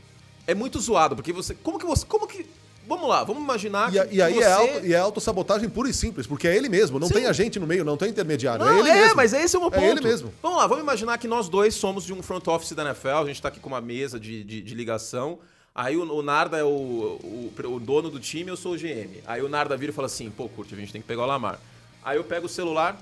é 0.48 0.56
muito 0.56 0.80
zoado, 0.80 1.16
porque 1.16 1.32
você. 1.32 1.54
Como 1.54 1.78
que 1.78 1.86
você. 1.86 2.04
Como 2.08 2.28
que. 2.28 2.44
Vamos 2.86 3.08
lá, 3.08 3.24
vamos 3.24 3.42
imaginar 3.42 3.94
e, 3.94 4.08
que. 4.08 4.16
E 4.16 4.22
aí 4.22 4.34
é 4.34 4.36
você... 4.36 4.44
é, 4.44 4.52
auto, 4.52 4.86
e 4.88 4.94
é 4.94 4.98
autossabotagem 4.98 5.70
pura 5.70 5.90
e 5.90 5.94
simples, 5.94 6.26
porque 6.26 6.48
é 6.48 6.58
ele 6.58 6.68
mesmo, 6.68 7.00
não 7.00 7.08
Sim. 7.08 7.14
tem 7.14 7.26
agente 7.28 7.58
no 7.58 7.68
meio, 7.68 7.86
não 7.86 7.96
tem 7.96 8.10
intermediário. 8.10 8.66
Não, 8.66 8.74
é 8.74 8.80
ele 8.80 8.90
é, 8.90 8.96
mesmo. 8.96 9.16
mas 9.16 9.32
esse 9.32 9.56
é 9.56 9.60
o 9.60 9.62
meu 9.62 9.72
ponto. 9.72 9.84
É 9.84 9.90
ele 9.90 10.02
mesmo. 10.02 10.34
Vamos 10.42 10.58
lá, 10.58 10.68
vamos 10.68 10.84
imaginar 10.84 11.18
que 11.18 11.28
nós 11.28 11.48
dois 11.48 11.76
somos 11.76 12.04
de 12.04 12.12
um 12.12 12.22
front 12.24 12.46
office 12.48 12.74
da 12.74 12.84
NFL, 12.84 13.10
a 13.10 13.26
gente 13.26 13.42
tá 13.42 13.48
aqui 13.48 13.60
com 13.60 13.70
uma 13.70 13.80
mesa 13.80 14.20
de, 14.20 14.44
de, 14.44 14.62
de 14.62 14.76
ligação. 14.76 15.40
Aí 15.76 15.96
o, 15.96 16.12
o 16.12 16.22
Narda 16.22 16.58
é 16.58 16.64
o, 16.64 16.68
o, 16.68 17.54
o, 17.64 17.80
dono 17.80 18.10
do 18.10 18.20
time, 18.20 18.50
eu 18.50 18.58
sou 18.58 18.74
o 18.74 18.78
GM. 18.78 19.22
Aí 19.26 19.42
o 19.42 19.48
Narda 19.48 19.78
vira 19.78 19.92
e 19.92 19.96
fala 19.96 20.08
assim: 20.08 20.30
pô, 20.30 20.50
curte, 20.50 20.74
a 20.74 20.78
gente 20.78 20.92
tem 20.92 21.02
que 21.02 21.08
pegar 21.08 21.24
o 21.24 21.28
Lamar. 21.28 21.60
Aí 22.04 22.18
eu 22.18 22.24
pego 22.24 22.48
o 22.48 22.50
celular, 22.50 23.00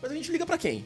mas 0.00 0.10
a 0.10 0.14
gente 0.14 0.32
liga 0.32 0.44
para 0.44 0.58
quem? 0.58 0.84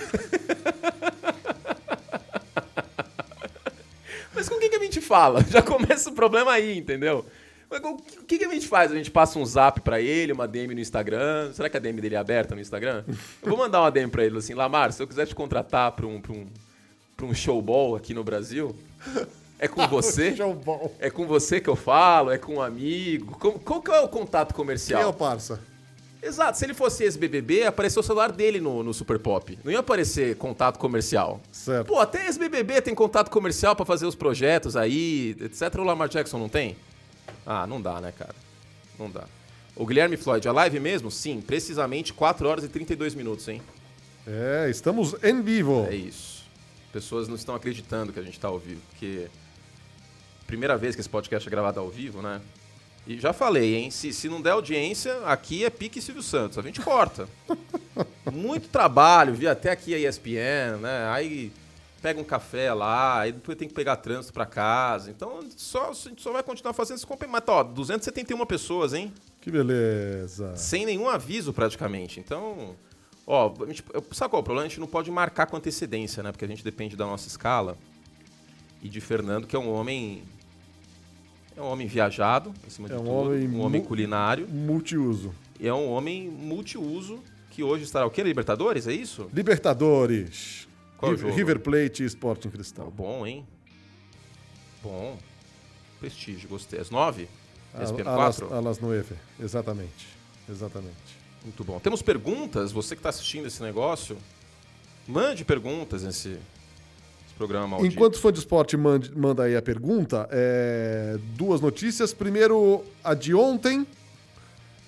Mas 4.34 4.48
com 4.48 4.58
quem 4.58 4.70
que 4.70 4.76
a 4.76 4.80
gente 4.80 5.00
fala? 5.00 5.44
Já 5.48 5.62
começa 5.62 6.10
o 6.10 6.14
problema 6.14 6.52
aí, 6.52 6.78
entendeu? 6.78 7.24
O 7.70 7.96
que, 8.26 8.38
que 8.38 8.44
a 8.44 8.50
gente 8.50 8.68
faz? 8.68 8.92
A 8.92 8.94
gente 8.94 9.10
passa 9.10 9.38
um 9.38 9.46
zap 9.46 9.80
para 9.80 9.98
ele, 10.00 10.32
uma 10.32 10.46
DM 10.46 10.74
no 10.74 10.80
Instagram. 10.80 11.52
Será 11.54 11.70
que 11.70 11.76
a 11.76 11.80
DM 11.80 12.00
dele 12.00 12.16
é 12.16 12.18
aberta 12.18 12.54
no 12.54 12.60
Instagram? 12.60 13.02
Eu 13.42 13.48
vou 13.48 13.56
mandar 13.56 13.80
uma 13.80 13.90
DM 13.90 14.10
para 14.10 14.24
ele 14.24 14.36
assim: 14.36 14.52
Lamar, 14.52 14.92
se 14.92 15.02
eu 15.02 15.06
quiser 15.06 15.26
te 15.26 15.34
contratar 15.34 15.92
para 15.92 16.06
um, 16.06 16.20
pra 16.20 16.32
um, 16.32 16.46
pra 17.16 17.24
um 17.24 17.34
showball 17.34 17.96
aqui 17.96 18.12
no 18.12 18.22
Brasil, 18.22 18.76
é 19.58 19.66
com 19.68 19.80
você? 19.88 20.34
é 20.98 21.10
com 21.10 21.26
você 21.26 21.62
que 21.62 21.70
eu 21.70 21.76
falo? 21.76 22.30
É 22.30 22.36
com 22.36 22.56
um 22.56 22.62
amigo? 22.62 23.38
Qual, 23.38 23.54
qual 23.54 23.80
que 23.80 23.90
é 23.90 24.00
o 24.00 24.08
contato 24.08 24.54
comercial? 24.54 25.00
Quem 25.00 25.08
é 25.08 25.10
o 25.10 25.14
parça? 25.14 25.71
Exato, 26.22 26.56
se 26.56 26.64
ele 26.64 26.72
fosse 26.72 27.02
ex-BBB, 27.02 27.64
apareceu 27.64 27.98
o 27.98 28.02
celular 28.02 28.30
dele 28.30 28.60
no, 28.60 28.84
no 28.84 28.94
Super 28.94 29.18
Pop. 29.18 29.58
Não 29.64 29.72
ia 29.72 29.80
aparecer 29.80 30.36
contato 30.36 30.78
comercial. 30.78 31.40
Certo. 31.50 31.88
Pô, 31.88 31.98
até 31.98 32.26
ex-BBB 32.26 32.80
tem 32.80 32.94
contato 32.94 33.28
comercial 33.28 33.74
para 33.74 33.84
fazer 33.84 34.06
os 34.06 34.14
projetos 34.14 34.76
aí, 34.76 35.36
etc. 35.40 35.74
O 35.78 35.82
Lamar 35.82 36.08
Jackson 36.08 36.38
não 36.38 36.48
tem? 36.48 36.76
Ah, 37.44 37.66
não 37.66 37.82
dá, 37.82 38.00
né, 38.00 38.12
cara? 38.16 38.36
Não 38.96 39.10
dá. 39.10 39.24
O 39.74 39.84
Guilherme 39.84 40.16
Floyd, 40.16 40.46
a 40.46 40.52
live 40.52 40.78
mesmo? 40.78 41.10
Sim, 41.10 41.40
precisamente 41.40 42.12
4 42.12 42.48
horas 42.48 42.64
e 42.64 42.68
32 42.68 43.16
minutos, 43.16 43.48
hein? 43.48 43.60
É, 44.24 44.68
estamos 44.70 45.16
em 45.24 45.42
vivo. 45.42 45.88
É 45.90 45.96
isso. 45.96 46.44
Pessoas 46.92 47.26
não 47.26 47.34
estão 47.34 47.54
acreditando 47.54 48.12
que 48.12 48.20
a 48.20 48.22
gente 48.22 48.34
está 48.34 48.46
ao 48.46 48.58
vivo, 48.60 48.80
porque 48.90 49.26
primeira 50.46 50.76
vez 50.76 50.94
que 50.94 51.00
esse 51.00 51.08
podcast 51.08 51.48
é 51.48 51.50
gravado 51.50 51.80
ao 51.80 51.88
vivo, 51.88 52.22
né? 52.22 52.40
E 53.06 53.18
já 53.18 53.32
falei, 53.32 53.74
hein? 53.74 53.90
Se, 53.90 54.12
se 54.12 54.28
não 54.28 54.40
der 54.40 54.50
audiência, 54.50 55.24
aqui 55.24 55.64
é 55.64 55.70
pique 55.70 56.00
Silvio 56.00 56.22
Santos. 56.22 56.58
A 56.58 56.62
gente 56.62 56.80
corta. 56.80 57.28
Muito 58.32 58.68
trabalho, 58.68 59.34
vi 59.34 59.48
até 59.48 59.70
aqui 59.70 59.94
a 59.94 60.08
ESPN, 60.08 60.78
né? 60.80 61.08
Aí 61.10 61.52
pega 62.00 62.20
um 62.20 62.24
café 62.24 62.72
lá, 62.74 63.20
aí 63.20 63.32
depois 63.32 63.56
tem 63.56 63.68
que 63.68 63.74
pegar 63.74 63.96
trânsito 63.96 64.32
para 64.32 64.46
casa. 64.46 65.10
Então, 65.10 65.40
só, 65.56 65.90
a 65.90 65.94
gente 65.94 66.22
só 66.22 66.32
vai 66.32 66.42
continuar 66.42 66.74
fazendo 66.74 66.96
esse 66.96 67.06
complemento. 67.06 67.50
Ó, 67.50 67.62
271 67.62 68.44
pessoas, 68.46 68.92
hein? 68.92 69.12
Que 69.40 69.50
beleza. 69.50 70.56
Sem 70.56 70.86
nenhum 70.86 71.08
aviso, 71.08 71.52
praticamente. 71.52 72.20
Então, 72.20 72.76
ó, 73.26 73.52
a 73.62 73.66
gente, 73.66 73.84
sabe 74.12 74.30
qual 74.30 74.40
é 74.40 74.42
o 74.42 74.44
problema? 74.44 74.66
A 74.66 74.68
gente 74.68 74.80
não 74.80 74.86
pode 74.86 75.10
marcar 75.10 75.46
com 75.46 75.56
antecedência, 75.56 76.22
né? 76.22 76.30
Porque 76.30 76.44
a 76.44 76.48
gente 76.48 76.62
depende 76.62 76.96
da 76.96 77.06
nossa 77.06 77.26
escala. 77.26 77.76
E 78.80 78.88
de 78.88 79.00
Fernando, 79.00 79.46
que 79.46 79.54
é 79.54 79.58
um 79.58 79.72
homem 79.72 80.24
é 81.62 81.64
um 81.64 81.68
homem 81.68 81.86
viajado, 81.86 82.52
acima 82.66 82.88
é 82.88 82.90
de 82.90 82.96
um 82.96 83.04
tudo. 83.04 83.10
Homem 83.10 83.48
um 83.48 83.60
homem 83.60 83.82
culinário. 83.82 84.48
Multiuso. 84.48 85.32
E 85.60 85.68
é 85.68 85.72
um 85.72 85.90
homem 85.90 86.28
multiuso 86.28 87.20
que 87.50 87.62
hoje 87.62 87.84
estará 87.84 88.04
o 88.04 88.10
quê? 88.10 88.22
Libertadores, 88.22 88.88
é 88.88 88.92
isso? 88.92 89.30
Libertadores. 89.32 90.66
Qual 90.98 91.12
River, 91.12 91.34
River 91.34 91.60
Plate 91.60 92.02
e 92.02 92.06
Sporting 92.06 92.50
Cristal. 92.50 92.90
Bom, 92.90 93.26
hein? 93.26 93.46
Bom. 94.82 95.16
Prestígio, 96.00 96.48
gostei. 96.48 96.80
Às 96.80 96.90
nove? 96.90 97.28
ESPN 97.80 98.04
4? 98.04 98.54
Alas 98.54 98.78
Nueve, 98.80 99.14
exatamente. 99.40 100.08
Exatamente. 100.48 101.22
Muito 101.44 101.62
bom. 101.64 101.78
Temos 101.78 102.02
perguntas? 102.02 102.72
Você 102.72 102.94
que 102.94 103.00
está 103.00 103.08
assistindo 103.08 103.46
esse 103.46 103.62
negócio, 103.62 104.16
mande 105.06 105.44
perguntas 105.44 106.02
nesse, 106.02 106.38
programa 107.36 107.68
maldito. 107.68 107.94
Enquanto 107.94 108.18
fã 108.18 108.32
de 108.32 108.38
esporte 108.38 108.76
manda, 108.76 109.10
manda 109.14 109.42
aí 109.44 109.56
a 109.56 109.62
pergunta, 109.62 110.28
é... 110.30 111.18
duas 111.36 111.60
notícias. 111.60 112.12
Primeiro, 112.12 112.84
a 113.02 113.14
de 113.14 113.34
ontem. 113.34 113.86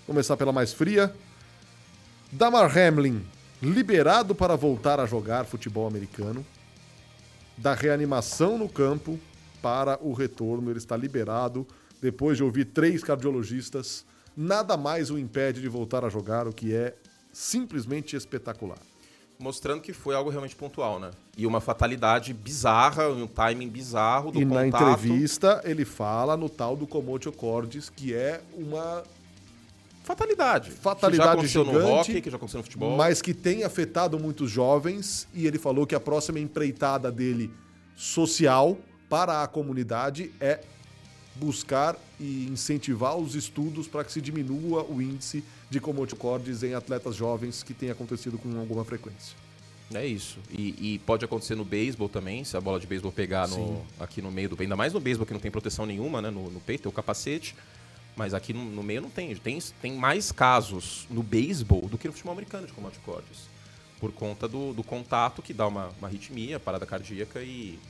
Começar 0.07 0.37
pela 0.37 0.53
mais 0.53 0.73
fria. 0.73 1.15
Damar 2.31 2.71
Hamlin 2.77 3.25
liberado 3.63 4.35
para 4.35 4.57
voltar 4.57 5.01
a 5.01 5.07
jogar 5.07 5.45
futebol 5.45 5.87
americano. 5.87 6.45
Da 7.57 7.73
reanimação 7.75 8.59
no 8.59 8.69
campo 8.69 9.19
para 9.63 9.99
o 10.03 10.13
retorno. 10.13 10.71
Ele 10.71 10.79
está 10.79 10.97
liberado 10.97 11.67
depois 12.01 12.37
de 12.37 12.43
ouvir 12.43 12.67
três 12.67 13.03
cardiologistas. 13.03 14.05
Nada 14.37 14.77
mais 14.77 15.11
o 15.11 15.19
impede 15.19 15.61
de 15.61 15.69
voltar 15.69 16.05
a 16.05 16.09
jogar, 16.09 16.47
o 16.49 16.53
que 16.53 16.75
é 16.75 16.95
simplesmente 17.33 18.17
espetacular 18.17 18.79
mostrando 19.45 19.83
que 19.83 19.93
foi 19.93 20.15
algo 20.15 20.31
realmente 20.31 20.57
pontual, 20.57 20.99
né? 20.99 21.11
E 21.37 21.47
uma 21.47 21.61
fatalidade 21.61 22.33
bizarra, 22.33 23.11
um 23.11 23.27
timing 23.27 23.69
bizarro 23.69 24.33
do 24.33 24.41
e 24.41 24.47
contato. 24.47 24.55
na 24.55 24.67
entrevista 24.67 25.61
ele 25.65 25.85
fala 25.85 26.35
no 26.35 26.49
tal 26.49 26.75
do 26.75 26.87
Comotio 26.87 27.31
Cordis, 27.31 27.91
que 27.91 28.15
é 28.15 28.41
uma 28.55 29.03
Fatalidade. 30.03 30.71
Fatalidade 30.71 31.17
que 31.19 31.25
já 31.25 31.33
aconteceu 31.33 31.65
gigante, 31.65 31.87
no 31.87 31.95
hockey, 31.95 32.21
que 32.21 32.31
já 32.31 32.37
aconteceu 32.37 32.59
no 32.59 32.65
futebol. 32.65 32.97
mas 32.97 33.23
que 33.23 33.33
tem 33.33 33.65
afetado 33.65 34.19
muitos 34.19 34.51
jovens 34.51 35.27
e 35.33 35.47
ele 35.47 35.59
falou 35.59 35.87
que 35.87 35.95
a 35.95 36.01
próxima 36.01 36.39
empreitada 36.39 37.11
dele 37.11 37.51
social 37.97 38.77
para 39.09 39.43
a 39.43 39.47
comunidade 39.47 40.31
é 40.41 40.61
buscar 41.37 41.97
e 42.21 42.47
incentivar 42.51 43.17
os 43.17 43.35
estudos 43.35 43.89
para 43.89 44.05
que 44.05 44.13
se 44.13 44.21
diminua 44.21 44.85
o 44.85 45.01
índice 45.01 45.43
de 45.75 45.81
Comotio 45.81 46.17
Cordis 46.17 46.63
em 46.63 46.73
atletas 46.73 47.17
jovens 47.17 47.65
que 47.65 47.75
tem 47.75 47.91
acontecido 47.91 48.39
com 48.39 48.57
alguma 48.61 48.85
frequência. 48.85 49.37
É 49.93 50.07
isso. 50.07 50.39
E, 50.51 50.95
e 50.95 50.99
pode 51.01 51.25
acontecer 51.25 51.57
no 51.57 51.65
beisebol 51.65 52.09
também, 52.09 52.45
se 52.45 52.57
a 52.57 52.61
bola 52.61 52.79
de 52.79 52.87
beisebol 52.87 53.11
pegar 53.11 53.49
no, 53.49 53.85
aqui 53.99 54.23
no 54.23 54.31
meio 54.31 54.51
do. 54.51 54.63
Ainda 54.63 54.77
mais 54.77 54.93
no 54.93 55.01
beisebol 55.01 55.27
que 55.27 55.33
não 55.33 55.41
tem 55.41 55.51
proteção 55.51 55.85
nenhuma, 55.85 56.23
né? 56.23 56.31
No, 56.31 56.49
no 56.49 56.61
peito, 56.61 56.85
tem 56.85 56.91
o 56.91 56.93
capacete. 56.93 57.57
Mas 58.17 58.33
aqui 58.33 58.53
no, 58.53 58.65
no 58.65 58.85
meio 58.85 59.03
não 59.03 59.11
tem. 59.11 59.35
tem. 59.35 59.59
Tem 59.83 59.93
mais 59.93 60.31
casos 60.31 61.09
no 61.11 61.25
beisebol 61.25 61.89
do 61.89 61.99
que 61.99 62.07
no 62.07 62.13
futebol 62.13 62.33
americano 62.33 62.69
de 62.69 62.73
combate 62.73 63.01
cortes. 63.01 63.49
Por 63.99 64.13
conta 64.13 64.47
do, 64.47 64.73
do 64.73 64.85
contato 64.85 65.43
que 65.43 65.53
dá 65.53 65.67
uma, 65.67 65.89
uma 65.99 66.07
arritmia, 66.07 66.61
parada 66.61 66.87
cardíaca 66.87 67.43
e, 67.43 67.81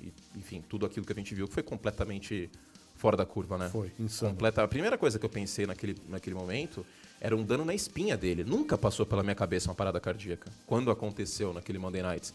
e, 0.00 0.12
Enfim, 0.34 0.64
tudo 0.66 0.86
aquilo 0.86 1.04
que 1.04 1.12
a 1.12 1.16
gente 1.16 1.34
viu 1.34 1.46
que 1.46 1.52
foi 1.52 1.62
completamente 1.62 2.50
fora 2.96 3.18
da 3.18 3.26
curva, 3.26 3.58
né? 3.58 3.68
Foi, 3.68 3.92
insano. 3.98 4.32
Completa. 4.32 4.62
A 4.62 4.68
primeira 4.68 4.96
coisa 4.96 5.18
que 5.18 5.26
eu 5.26 5.30
pensei 5.30 5.66
naquele, 5.66 5.94
naquele 6.08 6.34
momento 6.34 6.84
era 7.20 7.34
um 7.36 7.42
dano 7.42 7.64
na 7.64 7.74
espinha 7.74 8.16
dele. 8.16 8.44
Nunca 8.44 8.76
passou 8.76 9.06
pela 9.06 9.22
minha 9.22 9.34
cabeça 9.34 9.68
uma 9.70 9.74
parada 9.74 9.98
cardíaca. 10.00 10.50
Quando 10.66 10.90
aconteceu 10.90 11.52
naquele 11.52 11.78
Monday 11.78 12.02
Night 12.02 12.32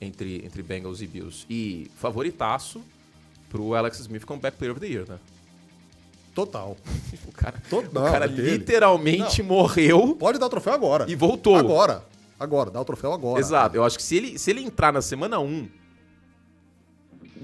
entre, 0.00 0.44
entre 0.44 0.62
Bengals 0.62 1.00
e 1.00 1.06
Bills. 1.06 1.46
E 1.48 1.90
favoritaço 1.96 2.82
pro 3.48 3.74
Alex 3.74 4.00
Smith 4.00 4.24
como 4.24 4.40
Back 4.40 4.56
Player 4.56 4.72
of 4.72 4.80
the 4.80 4.86
Year, 4.86 5.08
né? 5.08 5.18
Total. 6.34 6.76
O 7.28 7.32
cara, 7.32 7.62
Todo- 7.70 7.90
o 7.90 7.94
não, 7.94 8.10
cara 8.10 8.24
é 8.26 8.28
literalmente 8.28 9.42
morreu 9.42 10.14
Pode 10.16 10.38
dar 10.38 10.46
o 10.46 10.48
troféu 10.48 10.72
agora. 10.72 11.04
e 11.08 11.14
voltou. 11.14 11.56
Agora. 11.56 12.04
Agora, 12.38 12.70
dá 12.70 12.80
o 12.80 12.84
troféu 12.84 13.12
agora. 13.12 13.40
Exato. 13.40 13.76
Eu 13.76 13.84
acho 13.84 13.96
que 13.96 14.02
se 14.02 14.16
ele, 14.16 14.38
se 14.38 14.50
ele 14.50 14.60
entrar 14.62 14.92
na 14.92 15.00
semana 15.02 15.38
1, 15.38 15.68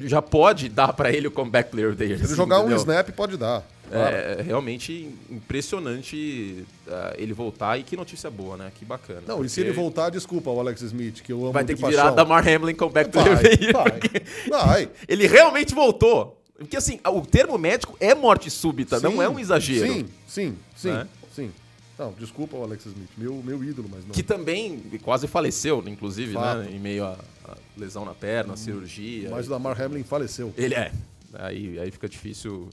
já 0.01 0.21
pode 0.23 0.69
dar 0.69 0.93
pra 0.93 1.13
ele 1.13 1.29
o 1.29 1.31
comeback 1.31 1.71
player 1.71 1.95
dele. 1.95 2.19
Se 2.19 2.25
ele 2.25 2.35
jogar 2.35 2.61
um 2.61 2.75
snap, 2.77 3.09
pode 3.11 3.37
dar. 3.37 3.63
Claro. 3.91 4.17
É 4.17 4.43
realmente 4.43 5.13
impressionante 5.29 6.65
ah, 6.89 7.15
ele 7.17 7.33
voltar 7.33 7.79
e 7.79 7.83
que 7.83 7.97
notícia 7.97 8.31
boa, 8.31 8.57
né? 8.57 8.71
Que 8.79 8.85
bacana. 8.85 9.23
Não, 9.27 9.45
e 9.45 9.49
se 9.49 9.57
Porque 9.57 9.69
ele 9.71 9.77
voltar, 9.77 10.11
desculpa, 10.11 10.51
o 10.51 10.61
Alex 10.61 10.83
Smith, 10.83 11.23
que 11.23 11.33
eu 11.33 11.43
amo 11.43 11.53
Vai 11.53 11.65
ter 11.65 11.75
que 11.77 11.85
virar 11.85 12.03
paixão. 12.03 12.17
Damar 12.17 12.47
Hamlin 12.49 12.75
comeback 12.75 13.11
player 13.11 13.37
Vai, 13.37 13.45
year, 13.53 13.73
vai, 13.73 13.91
porque 13.99 14.23
vai. 14.49 14.91
Ele 15.09 15.27
realmente 15.27 15.75
voltou. 15.75 16.37
Porque 16.57 16.77
assim, 16.77 17.01
o 17.07 17.23
termo 17.23 17.57
médico 17.57 17.97
é 17.99 18.15
morte 18.15 18.51
súbita, 18.51 19.01
não 19.01 19.13
Sim, 19.13 19.23
é 19.23 19.29
um 19.29 19.39
exagero. 19.39 19.93
Sim, 19.93 20.07
sim, 20.27 20.57
sim, 20.77 20.91
Né? 20.93 21.09
sim. 21.35 21.51
Não, 21.99 22.13
desculpa 22.13 22.57
o 22.57 22.63
Alex 22.65 22.87
Smith, 22.87 23.11
meu, 23.17 23.43
meu 23.45 23.63
ídolo, 23.65 23.89
mas 23.91 24.05
não. 24.05 24.13
Que 24.13 24.23
também 24.23 24.79
quase 25.03 25.27
faleceu, 25.27 25.83
inclusive, 25.87 26.33
Fato. 26.33 26.61
né? 26.61 26.71
Em 26.73 26.79
meio 26.79 27.05
a, 27.05 27.17
a 27.47 27.57
lesão 27.77 28.05
na 28.05 28.15
perna, 28.15 28.57
cirurgia. 28.57 29.29
Mas 29.31 29.47
o 29.47 29.51
Damar 29.51 29.81
Hamlin 29.81 30.03
faleceu. 30.03 30.53
Ele 30.57 30.75
é. 30.75 30.93
Aí, 31.35 31.79
aí 31.79 31.91
fica 31.91 32.09
difícil 32.09 32.69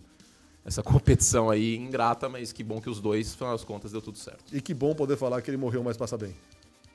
essa 0.68 0.84
competição 0.84 1.50
aí 1.50 1.78
ingrata, 1.78 2.28
mas 2.28 2.52
que 2.52 2.62
bom 2.62 2.82
que 2.82 2.90
os 2.90 3.00
dois, 3.00 3.34
afinal 3.34 3.54
das 3.54 3.64
contas, 3.64 3.94
deu 3.94 4.02
tudo 4.02 4.18
certo. 4.18 4.44
E 4.54 4.60
que 4.60 4.74
bom 4.74 4.94
poder 4.94 5.16
falar 5.16 5.42
que 5.42 5.50
ele 5.50 5.56
morreu, 5.56 5.82
mas 5.82 5.96
passa 5.96 6.18
bem. 6.18 6.36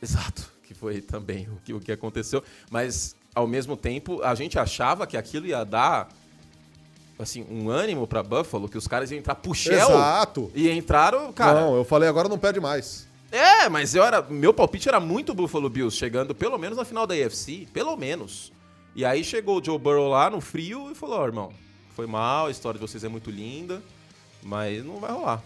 Exato, 0.00 0.52
que 0.62 0.74
foi 0.74 1.00
também 1.00 1.48
o 1.48 1.56
que, 1.64 1.72
o 1.72 1.80
que 1.80 1.90
aconteceu. 1.90 2.44
Mas, 2.70 3.16
ao 3.34 3.46
mesmo 3.46 3.74
tempo, 3.74 4.22
a 4.22 4.34
gente 4.34 4.58
achava 4.58 5.06
que 5.06 5.16
aquilo 5.16 5.46
ia 5.46 5.64
dar 5.64 6.10
assim, 7.18 7.46
um 7.48 7.70
ânimo 7.70 8.06
pra 8.06 8.22
Buffalo, 8.22 8.68
que 8.68 8.76
os 8.76 8.86
caras 8.86 9.10
iam 9.10 9.18
entrar 9.18 9.36
pro 9.36 9.54
Shell. 9.54 9.88
Exato. 9.88 10.50
E 10.54 10.70
entraram, 10.70 11.32
cara. 11.32 11.60
Não, 11.60 11.76
eu 11.76 11.84
falei 11.84 12.08
agora 12.08 12.28
não 12.28 12.38
pede 12.38 12.60
mais. 12.60 13.08
É, 13.30 13.70
mas 13.70 13.94
eu 13.94 14.04
era, 14.04 14.20
meu 14.20 14.52
palpite 14.52 14.88
era 14.88 15.00
muito 15.00 15.32
Buffalo 15.32 15.70
Bills, 15.70 15.96
chegando 15.96 16.34
pelo 16.34 16.58
menos 16.58 16.76
na 16.76 16.84
final 16.84 17.06
da 17.06 17.14
AFC, 17.14 17.66
pelo 17.72 17.96
menos. 17.96 18.52
E 18.94 19.02
aí 19.02 19.24
chegou 19.24 19.58
o 19.58 19.64
Joe 19.64 19.78
Burrow 19.78 20.10
lá 20.10 20.28
no 20.28 20.42
frio 20.42 20.90
e 20.90 20.94
falou: 20.94 21.20
Ó, 21.20 21.26
irmão, 21.26 21.52
foi 21.94 22.06
mal, 22.06 22.46
a 22.46 22.50
história 22.50 22.78
de 22.78 22.86
vocês 22.86 23.04
é 23.04 23.08
muito 23.08 23.30
linda, 23.30 23.82
mas 24.42 24.84
não 24.84 24.98
vai 24.98 25.10
rolar. 25.12 25.42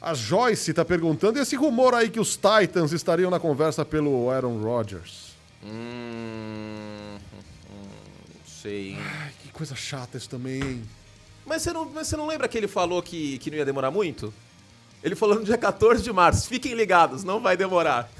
A 0.00 0.12
Joyce 0.14 0.74
tá 0.74 0.84
perguntando, 0.84 1.38
e 1.38 1.42
esse 1.42 1.56
rumor 1.56 1.94
aí 1.94 2.10
que 2.10 2.20
os 2.20 2.36
Titans 2.36 2.92
estariam 2.92 3.30
na 3.30 3.40
conversa 3.40 3.84
pelo 3.84 4.30
Aaron 4.30 4.60
Rodgers? 4.62 5.32
Hum. 5.64 7.16
hum, 7.70 7.88
Não 8.34 8.46
sei, 8.46 8.90
hein? 8.90 8.98
Ai, 9.00 9.32
que 9.42 9.48
coisa 9.50 9.74
chata 9.74 10.18
isso 10.18 10.28
também, 10.28 10.62
hein? 10.62 10.84
Mas 11.46 11.62
você 11.62 11.72
não, 11.72 11.86
mas 11.86 12.06
você 12.08 12.16
não 12.16 12.26
lembra 12.26 12.48
que 12.48 12.56
ele 12.56 12.68
falou 12.68 13.02
que, 13.02 13.38
que 13.38 13.50
não 13.50 13.56
ia 13.58 13.64
demorar 13.64 13.90
muito? 13.90 14.32
Ele 15.02 15.14
falou 15.14 15.36
no 15.36 15.44
dia 15.44 15.58
14 15.58 16.02
de 16.02 16.12
março. 16.12 16.48
Fiquem 16.48 16.74
ligados, 16.74 17.24
não 17.24 17.40
vai 17.40 17.56
demorar. 17.56 18.10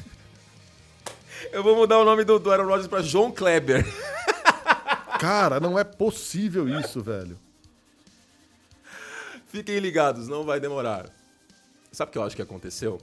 Eu 1.52 1.62
vou 1.62 1.76
mudar 1.76 1.98
o 1.98 2.04
nome 2.04 2.24
do, 2.24 2.38
do 2.38 2.50
Aaron 2.50 2.66
Rodgers 2.66 2.86
pra 2.88 3.00
John 3.00 3.30
Kleber. 3.32 3.84
Cara, 5.24 5.58
não 5.58 5.78
é 5.78 5.84
possível 5.84 6.68
isso, 6.68 7.00
velho. 7.02 7.38
Fiquem 9.46 9.78
ligados, 9.78 10.28
não 10.28 10.44
vai 10.44 10.60
demorar. 10.60 11.08
Sabe 11.90 12.10
o 12.10 12.12
que 12.12 12.18
eu 12.18 12.24
acho 12.24 12.36
que 12.36 12.42
aconteceu? 12.42 13.00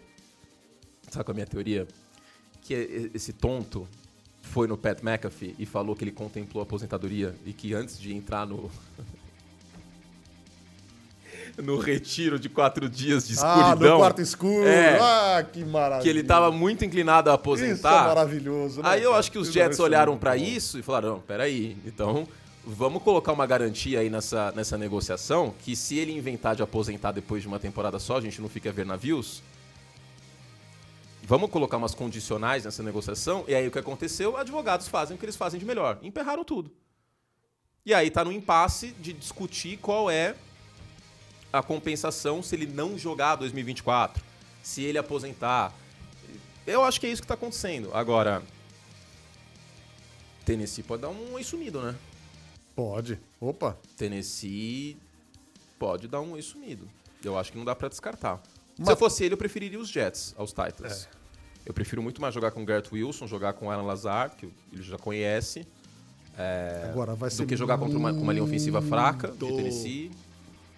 Sabe 1.09 1.25
qual 1.25 1.31
é 1.31 1.33
a 1.33 1.33
minha 1.37 1.47
teoria? 1.47 1.87
Que 2.61 2.75
e- 2.75 3.11
esse 3.15 3.33
tonto 3.33 3.87
foi 4.43 4.67
no 4.67 4.77
Pat 4.77 5.01
McAfee 5.01 5.55
e 5.57 5.65
falou 5.65 5.95
que 5.95 6.03
ele 6.03 6.11
contemplou 6.11 6.61
a 6.61 6.63
aposentadoria 6.63 7.35
e 7.43 7.53
que 7.53 7.73
antes 7.73 7.99
de 7.99 8.13
entrar 8.13 8.45
no. 8.45 8.69
no 11.57 11.77
retiro 11.77 12.39
de 12.39 12.49
quatro 12.49 12.89
dias 12.89 13.27
de 13.27 13.33
Ah, 13.41 13.59
escuridão. 13.73 13.93
no 13.93 13.97
quarto 13.99 14.21
escuro. 14.21 14.65
É. 14.67 14.99
Ah, 14.99 15.43
que 15.43 15.63
maravilha. 15.65 16.01
que 16.03 16.09
ele 16.09 16.23
tava 16.23 16.51
muito 16.51 16.83
inclinado 16.85 17.29
a 17.29 17.33
Isso 17.33 17.39
é 17.39 17.41
aposentar. 17.41 18.07
maravilhoso, 18.07 18.81
né? 18.81 18.89
Aí 18.89 19.03
eu 19.03 19.13
acho 19.13 19.31
que 19.31 19.37
os 19.37 19.47
Isso 19.47 19.53
Jets 19.53 19.79
é 19.79 19.81
olharam 19.83 20.15
bom. 20.17 20.33
isso 20.35 20.79
e 20.79 20.81
falaram: 20.81 21.09
não, 21.13 21.19
peraí, 21.19 21.77
então 21.85 22.27
vamos 22.65 23.01
colocar 23.01 23.31
uma 23.33 23.45
garantia 23.47 23.99
aí 24.01 24.09
nessa, 24.09 24.51
nessa 24.55 24.77
negociação 24.77 25.53
que 25.63 25.75
se 25.75 25.97
ele 25.97 26.11
inventar 26.11 26.55
de 26.55 26.61
aposentar 26.61 27.11
depois 27.11 27.41
de 27.41 27.47
uma 27.47 27.57
temporada 27.59 27.97
só, 27.99 28.17
a 28.17 28.21
gente 28.21 28.41
não 28.41 28.47
fica 28.49 28.69
a 28.69 28.73
ver 28.73 28.85
navios. 28.85 29.41
Vamos 31.23 31.49
colocar 31.51 31.77
umas 31.77 31.93
condicionais 31.95 32.65
nessa 32.65 32.81
negociação. 32.83 33.45
E 33.47 33.53
aí 33.55 33.67
o 33.67 33.71
que 33.71 33.79
aconteceu? 33.79 34.35
Advogados 34.37 34.87
fazem 34.87 35.15
o 35.15 35.19
que 35.19 35.25
eles 35.25 35.35
fazem 35.35 35.59
de 35.59 35.65
melhor. 35.65 35.97
Emperraram 36.01 36.43
tudo. 36.43 36.71
E 37.85 37.93
aí 37.93 38.09
tá 38.11 38.23
no 38.25 38.31
impasse 38.31 38.87
de 38.99 39.13
discutir 39.13 39.77
qual 39.77 40.09
é 40.09 40.35
a 41.51 41.61
compensação 41.61 42.41
se 42.41 42.55
ele 42.55 42.65
não 42.65 42.97
jogar 42.97 43.35
2024, 43.35 44.23
se 44.63 44.83
ele 44.83 44.97
aposentar. 44.97 45.73
Eu 46.65 46.83
acho 46.83 46.99
que 46.99 47.07
é 47.07 47.09
isso 47.11 47.21
que 47.21 47.27
tá 47.27 47.33
acontecendo. 47.33 47.89
Agora, 47.93 48.41
Tennessee 50.45 50.83
pode 50.83 51.01
dar 51.01 51.09
um 51.09 51.33
oi 51.33 51.43
sumido, 51.43 51.81
né? 51.81 51.95
Pode. 52.75 53.19
Opa. 53.39 53.77
Tennessee 53.97 54.97
pode 55.77 56.07
dar 56.07 56.21
um 56.21 56.31
oi 56.33 56.41
sumido. 56.41 56.87
Eu 57.23 57.37
acho 57.37 57.51
que 57.51 57.57
não 57.57 57.65
dá 57.65 57.75
pra 57.75 57.87
descartar. 57.89 58.37
Se 58.75 58.81
Mas- 58.81 58.89
eu 58.89 58.97
fosse 58.97 59.23
ele, 59.23 59.33
eu 59.33 59.37
preferiria 59.37 59.79
os 59.79 59.89
Jets 59.89 60.33
aos 60.37 60.51
Titans. 60.51 61.07
Eu 61.65 61.73
prefiro 61.73 62.01
muito 62.01 62.19
mais 62.21 62.33
jogar 62.33 62.51
com 62.51 62.63
o 62.63 62.65
Garrett 62.65 62.91
Wilson, 62.93 63.27
jogar 63.27 63.53
com 63.53 63.67
o 63.67 63.71
Alan 63.71 63.83
Lazar, 63.83 64.31
que 64.35 64.47
ele 64.73 64.81
já 64.81 64.97
conhece, 64.97 65.67
Agora 66.89 67.13
vai 67.13 67.29
ser 67.29 67.43
do 67.43 67.45
que 67.47 67.55
jogar 67.55 67.77
contra 67.77 67.95
uma, 67.97 68.11
uma 68.11 68.33
linha 68.33 68.43
ofensiva 68.43 68.81
fraca 68.81 69.27
muito- 69.27 69.47
Tennessee. 69.57 70.11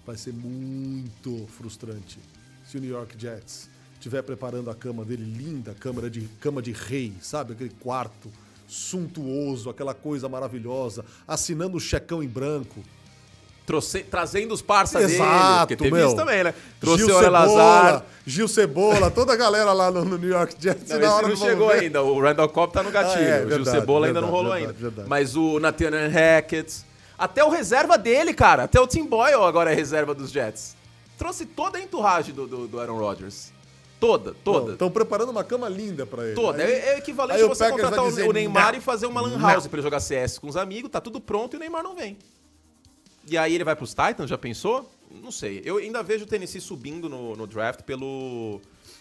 Vai 0.06 0.18
ser 0.18 0.34
muito 0.34 1.48
frustrante 1.58 2.20
se 2.70 2.78
o 2.78 2.82
New 2.82 2.90
York 2.90 3.16
Jets 3.18 3.70
estiver 3.94 4.22
preparando 4.22 4.70
a 4.70 4.76
cama 4.76 5.06
dele 5.06 5.24
linda, 5.24 5.74
cama 5.80 6.10
de, 6.10 6.22
cama 6.42 6.62
de 6.62 6.72
rei, 6.74 7.14
sabe? 7.22 7.54
Aquele 7.54 7.70
quarto 7.80 8.30
suntuoso, 8.68 9.70
aquela 9.70 9.94
coisa 9.94 10.28
maravilhosa, 10.28 11.06
assinando 11.28 11.78
o 11.78 11.80
checão 11.80 12.22
em 12.22 12.28
branco. 12.28 12.84
Trouxe- 13.66 14.04
trazendo 14.04 14.54
os 14.54 14.62
parceiros 14.62 15.10
dele, 15.12 15.24
porque 15.60 15.78
teve 15.78 15.92
meu. 15.92 16.08
isso 16.08 16.18
também, 16.18 16.44
né? 16.44 16.54
Trouxe 16.82 17.06
Gil 17.06 17.16
o 17.16 17.18
Alan 17.18 17.30
Lazar. 17.30 18.06
Gil 18.28 18.48
Cebola, 18.50 19.10
toda 19.10 19.32
a 19.32 19.38
galera 19.38 19.72
lá 19.72 19.90
no, 19.90 20.04
no 20.04 20.18
New 20.18 20.30
York 20.30 20.56
Jets. 20.60 20.90
Não, 20.90 21.00
na 21.00 21.16
hora 21.16 21.28
não 21.30 21.36
chegou 21.38 21.70
ver. 21.70 21.80
ainda. 21.80 22.04
O 22.04 22.20
Randall 22.20 22.50
Cobb 22.50 22.74
tá 22.74 22.84
no 22.84 22.92
gatilho. 22.92 23.24
Ah, 23.24 23.30
é, 23.30 23.36
o 23.38 23.40
Gil 23.40 23.50
verdade, 23.50 23.80
Cebola 23.80 24.08
ainda 24.08 24.20
não 24.20 24.28
verdade, 24.28 24.44
rolou 24.44 24.58
verdade, 24.58 24.78
ainda. 24.78 24.90
verdade. 24.90 25.10
Mas 25.10 25.36
o 25.38 25.60
Nathaniel 25.62 26.12
Hackett. 26.12 26.84
Até 27.24 27.42
o 27.42 27.50
reserva 27.50 27.98
dele, 27.98 28.34
cara. 28.34 28.64
Até 28.64 28.82
o 28.82 28.86
Tim 28.86 29.06
Boyle 29.06 29.44
agora 29.44 29.72
é 29.72 29.74
reserva 29.74 30.14
dos 30.14 30.30
Jets. 30.30 30.76
Trouxe 31.18 31.46
toda 31.46 31.78
a 31.78 31.82
entourage 31.82 32.34
do, 32.34 32.46
do, 32.46 32.68
do 32.68 32.80
Aaron 32.82 32.98
Rodgers. 32.98 33.54
Toda, 33.98 34.36
toda. 34.44 34.74
Estão 34.74 34.92
preparando 34.92 35.30
uma 35.30 35.46
cama 35.46 35.70
linda 35.70 36.06
pra 36.06 36.26
ele. 36.26 36.36
Toda. 36.36 36.62
Aí- 36.62 36.70
É, 36.70 36.90
é 36.90 36.98
equivalente 36.98 37.42
a 37.42 37.48
você 37.48 37.70
contratar 37.70 38.04
o- 38.04 38.10
dizer, 38.10 38.28
o 38.28 38.34
Neymar 38.34 38.74
"Não, 38.74 38.80
e 38.80 38.82
fazer 38.82 39.06
uma 39.06 39.22
lan 39.22 39.38
não." 39.38 39.48
house 39.48 39.68
pra 39.68 39.78
ele 39.78 39.84
jogar 39.84 40.02
CS 40.02 40.38
com 40.38 40.50
os 40.50 40.58
amigos, 40.58 40.92
tá 40.92 41.00
tudo 41.00 41.22
pronto 41.22 41.54
e 41.54 41.56
o 41.56 41.60
Neymar 41.62 41.82
não 41.82 41.96
vem. 41.96 42.18
E 43.26 43.38
aí 43.38 43.56
ele 43.56 43.64
vai 43.64 43.74
pros 43.74 43.94
Titans, 43.94 44.30
já 44.30 44.38
pensou? 44.38 44.92
Não 45.10 45.32
sei. 45.32 45.62
Eu 45.64 45.78
ainda 45.78 46.04
vejo 46.04 46.26
o 46.26 46.28
Tennessee 46.28 46.60
subindo 46.60 47.08
no, 47.08 47.38
no 47.38 47.48
draft 47.48 47.84
pelo, 47.84 48.60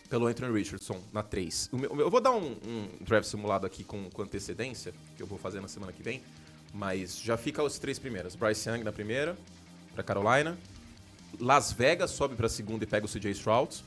pelo 0.09 0.29
Anthony 0.29 0.57
Richardson 0.57 1.01
na 1.13 1.25
3. 1.25 1.71
Eu 1.99 2.09
vou 2.09 2.21
dar 2.21 2.31
um, 2.31 2.53
um, 2.65 2.89
draft 3.01 3.27
simulado 3.29 3.67
aqui 3.67 3.83
com, 3.83 4.09
com, 4.11 4.23
antecedência, 4.23 4.95
que 5.17 5.23
eu 5.25 5.27
vou 5.27 5.39
fazer 5.39 5.61
na 5.61 5.67
semana 5.67 5.93
que 5.93 6.05
vem, 6.05 6.23
mas 6.73 7.21
já 7.21 7.37
fica 7.37 7.63
os 7.63 7.79
três 7.79 7.99
primeiros. 7.99 8.35
Bryce 8.35 8.69
Young 8.69 8.83
na 8.83 8.93
primeira, 8.93 9.37
para 9.95 10.03
Carolina. 10.03 10.59
Las 11.39 11.73
Vegas 11.73 12.11
sobe 12.11 12.35
para 12.35 12.49
segunda 12.49 12.85
e 12.85 12.87
pega 12.87 13.07
o 13.07 13.09
CJ 13.09 13.31
Stroud. 13.33 13.85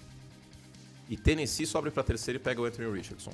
E 1.09 1.15
Tennessee 1.15 1.65
sobe 1.65 1.91
para 1.91 2.03
terceira 2.03 2.37
e 2.37 2.41
pega 2.41 2.61
o 2.61 2.65
Anthony 2.65 2.91
Richardson. 2.91 3.31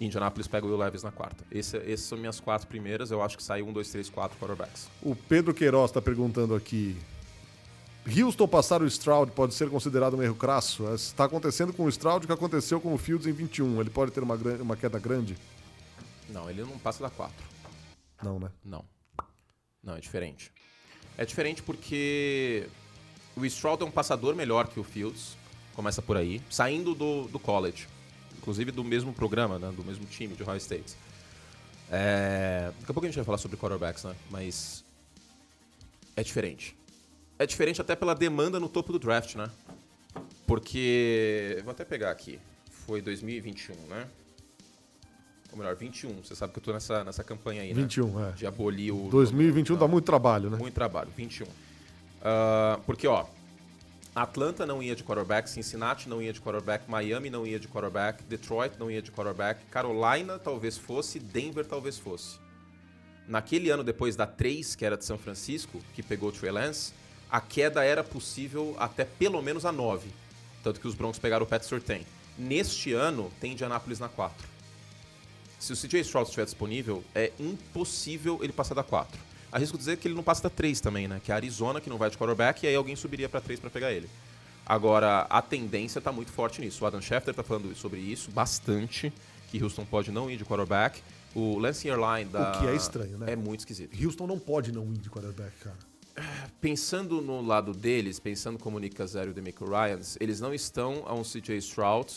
Indianapolis 0.00 0.46
pega 0.46 0.66
o 0.66 0.68
Will 0.68 0.78
Levis 0.78 1.02
na 1.02 1.12
quarta. 1.12 1.44
Esse, 1.50 1.76
essas 1.78 2.06
são 2.06 2.18
minhas 2.18 2.40
quatro 2.40 2.66
primeiras. 2.66 3.10
Eu 3.10 3.22
acho 3.22 3.36
que 3.36 3.42
sai 3.42 3.62
um, 3.62 3.72
dois, 3.72 3.90
três, 3.90 4.10
quatro 4.10 4.36
quarterbacks. 4.38 4.88
O 5.02 5.14
Pedro 5.14 5.54
Queiroz 5.54 5.90
está 5.90 6.02
perguntando 6.02 6.54
aqui. 6.54 6.96
Houston 8.06 8.46
passar 8.46 8.82
o 8.82 8.86
Stroud 8.86 9.32
pode 9.32 9.54
ser 9.54 9.70
considerado 9.70 10.14
um 10.16 10.22
erro 10.22 10.34
crasso? 10.34 10.92
Está 10.92 11.24
acontecendo 11.24 11.72
com 11.72 11.84
o 11.84 11.88
Stroud 11.88 12.24
o 12.24 12.26
que 12.26 12.32
aconteceu 12.32 12.80
com 12.80 12.92
o 12.92 12.98
Fields 12.98 13.26
em 13.26 13.32
21. 13.32 13.80
Ele 13.80 13.88
pode 13.88 14.10
ter 14.10 14.22
uma, 14.22 14.34
uma 14.34 14.76
queda 14.76 14.98
grande? 14.98 15.38
Não, 16.28 16.50
ele 16.50 16.62
não 16.62 16.78
passa 16.78 17.02
da 17.02 17.08
4. 17.08 17.34
Não, 18.22 18.38
né? 18.38 18.50
Não. 18.62 18.84
Não, 19.84 19.96
é 19.96 20.00
diferente. 20.00 20.50
É 21.16 21.24
diferente 21.24 21.62
porque 21.62 22.68
o 23.36 23.44
Stroud 23.46 23.82
é 23.82 23.86
um 23.86 23.90
passador 23.90 24.34
melhor 24.34 24.68
que 24.68 24.80
o 24.80 24.84
Fields. 24.84 25.36
Começa 25.74 26.00
por 26.00 26.16
aí. 26.16 26.40
Saindo 26.48 26.94
do, 26.94 27.24
do 27.28 27.38
college 27.38 27.88
inclusive 28.44 28.70
do 28.70 28.84
mesmo 28.84 29.14
programa, 29.14 29.58
né, 29.58 29.72
do 29.74 29.82
mesmo 29.82 30.04
time 30.04 30.34
de 30.34 30.42
Ohio 30.42 30.58
State. 30.58 30.94
É... 31.90 32.70
Daqui 32.80 32.90
a 32.90 32.94
pouco 32.94 33.06
a 33.06 33.08
gente 33.08 33.16
vai 33.16 33.24
falar 33.24 33.38
sobre 33.38 33.56
quarterbacks, 33.56 34.04
né? 34.04 34.14
Mas 34.30 34.84
é 36.14 36.22
diferente. 36.22 36.76
É 37.38 37.46
diferente 37.46 37.80
até 37.80 37.96
pela 37.96 38.14
demanda 38.14 38.60
no 38.60 38.68
topo 38.68 38.92
do 38.92 38.98
draft, 38.98 39.34
né? 39.34 39.50
Porque. 40.46 41.60
Vou 41.64 41.72
até 41.72 41.84
pegar 41.84 42.10
aqui. 42.10 42.38
Foi 42.70 43.00
2021, 43.00 43.74
né? 43.88 44.06
Ou 45.54 45.58
melhor, 45.58 45.76
21. 45.76 46.24
Você 46.24 46.34
sabe 46.34 46.52
que 46.52 46.58
eu 46.58 46.62
tô 46.64 46.72
nessa, 46.72 47.04
nessa 47.04 47.22
campanha 47.22 47.62
aí, 47.62 47.72
21, 47.72 48.08
né? 48.08 48.30
é. 48.30 48.32
De 48.32 48.44
abolir 48.44 48.92
o. 48.92 49.08
2021 49.08 49.76
dá 49.76 49.86
muito 49.86 50.04
trabalho, 50.04 50.50
né? 50.50 50.58
Muito 50.58 50.74
trabalho, 50.74 51.10
21. 51.16 51.46
Uh, 51.46 52.80
porque, 52.84 53.06
ó, 53.06 53.24
Atlanta 54.12 54.66
não 54.66 54.82
ia 54.82 54.96
de 54.96 55.04
quarterback, 55.04 55.48
Cincinnati 55.48 56.08
não 56.08 56.20
ia 56.20 56.32
de 56.32 56.40
quarterback, 56.40 56.90
Miami 56.90 57.30
não 57.30 57.46
ia 57.46 57.60
de 57.60 57.68
quarterback, 57.68 58.24
Detroit 58.24 58.72
não 58.80 58.90
ia 58.90 59.00
de 59.00 59.12
quarterback, 59.12 59.64
Carolina 59.70 60.40
talvez 60.40 60.76
fosse, 60.76 61.20
Denver 61.20 61.64
talvez 61.64 61.98
fosse. 61.98 62.40
Naquele 63.28 63.70
ano 63.70 63.84
depois 63.84 64.16
da 64.16 64.26
3, 64.26 64.74
que 64.74 64.84
era 64.84 64.96
de 64.96 65.04
São 65.04 65.16
Francisco, 65.16 65.80
que 65.94 66.02
pegou 66.02 66.30
o 66.30 66.32
Trey 66.32 66.50
Lance, 66.50 66.92
a 67.30 67.40
queda 67.40 67.84
era 67.84 68.02
possível 68.02 68.74
até 68.76 69.04
pelo 69.04 69.40
menos 69.40 69.64
a 69.64 69.70
9. 69.70 70.08
Tanto 70.64 70.80
que 70.80 70.88
os 70.88 70.96
Broncos 70.96 71.20
pegaram 71.20 71.44
o 71.44 71.48
Pat 71.48 71.62
Surtain. 71.62 72.04
Neste 72.36 72.92
ano, 72.92 73.30
tem 73.40 73.52
Indianapolis 73.52 74.00
na 74.00 74.08
4. 74.08 74.53
Se 75.64 75.72
o 75.72 75.76
CJ 75.76 76.02
Stroud 76.02 76.28
estiver 76.28 76.44
disponível, 76.44 77.02
é 77.14 77.32
impossível 77.40 78.38
ele 78.42 78.52
passar 78.52 78.74
da 78.74 78.82
4. 78.82 79.18
Arrisco 79.50 79.78
dizer 79.78 79.96
que 79.96 80.06
ele 80.06 80.14
não 80.14 80.22
passa 80.22 80.42
da 80.42 80.50
3 80.50 80.78
também, 80.78 81.08
né? 81.08 81.22
Que 81.24 81.32
é 81.32 81.34
a 81.34 81.36
Arizona, 81.36 81.80
que 81.80 81.88
não 81.88 81.96
vai 81.96 82.10
de 82.10 82.18
quarterback, 82.18 82.62
e 82.62 82.66
aí 82.66 82.74
alguém 82.74 82.94
subiria 82.94 83.30
para 83.30 83.40
3 83.40 83.58
para 83.60 83.70
pegar 83.70 83.90
ele. 83.90 84.06
Agora, 84.66 85.20
a 85.22 85.40
tendência 85.40 86.00
está 86.00 86.12
muito 86.12 86.30
forte 86.30 86.60
nisso. 86.60 86.84
O 86.84 86.86
Adam 86.86 87.00
Schefter 87.00 87.30
está 87.30 87.42
falando 87.42 87.74
sobre 87.74 87.98
isso 87.98 88.30
bastante, 88.30 89.10
que 89.48 89.62
Houston 89.62 89.86
pode 89.86 90.12
não 90.12 90.30
ir 90.30 90.36
de 90.36 90.44
quarterback. 90.44 91.00
O 91.34 91.58
Lansing 91.58 91.88
Airline 91.88 92.30
da... 92.30 92.52
O 92.52 92.60
que 92.60 92.66
é 92.66 92.76
estranho, 92.76 93.16
né? 93.16 93.32
É 93.32 93.36
muito 93.36 93.60
esquisito. 93.60 93.96
Houston 94.04 94.26
não 94.26 94.38
pode 94.38 94.70
não 94.70 94.92
ir 94.92 94.98
de 94.98 95.08
quarterback, 95.08 95.52
cara. 95.60 95.78
Pensando 96.60 97.22
no 97.22 97.40
lado 97.40 97.72
deles, 97.72 98.20
pensando 98.20 98.58
como 98.58 98.76
o 98.76 98.80
Nick 98.80 98.94
Casario 98.94 99.30
e 99.30 99.32
o 99.32 99.34
Demico 99.34 99.64
Ryans, 99.64 100.18
eles 100.20 100.42
não 100.42 100.52
estão 100.52 101.04
a 101.06 101.14
um 101.14 101.22
CJ 101.22 101.56
Stroud 101.56 102.12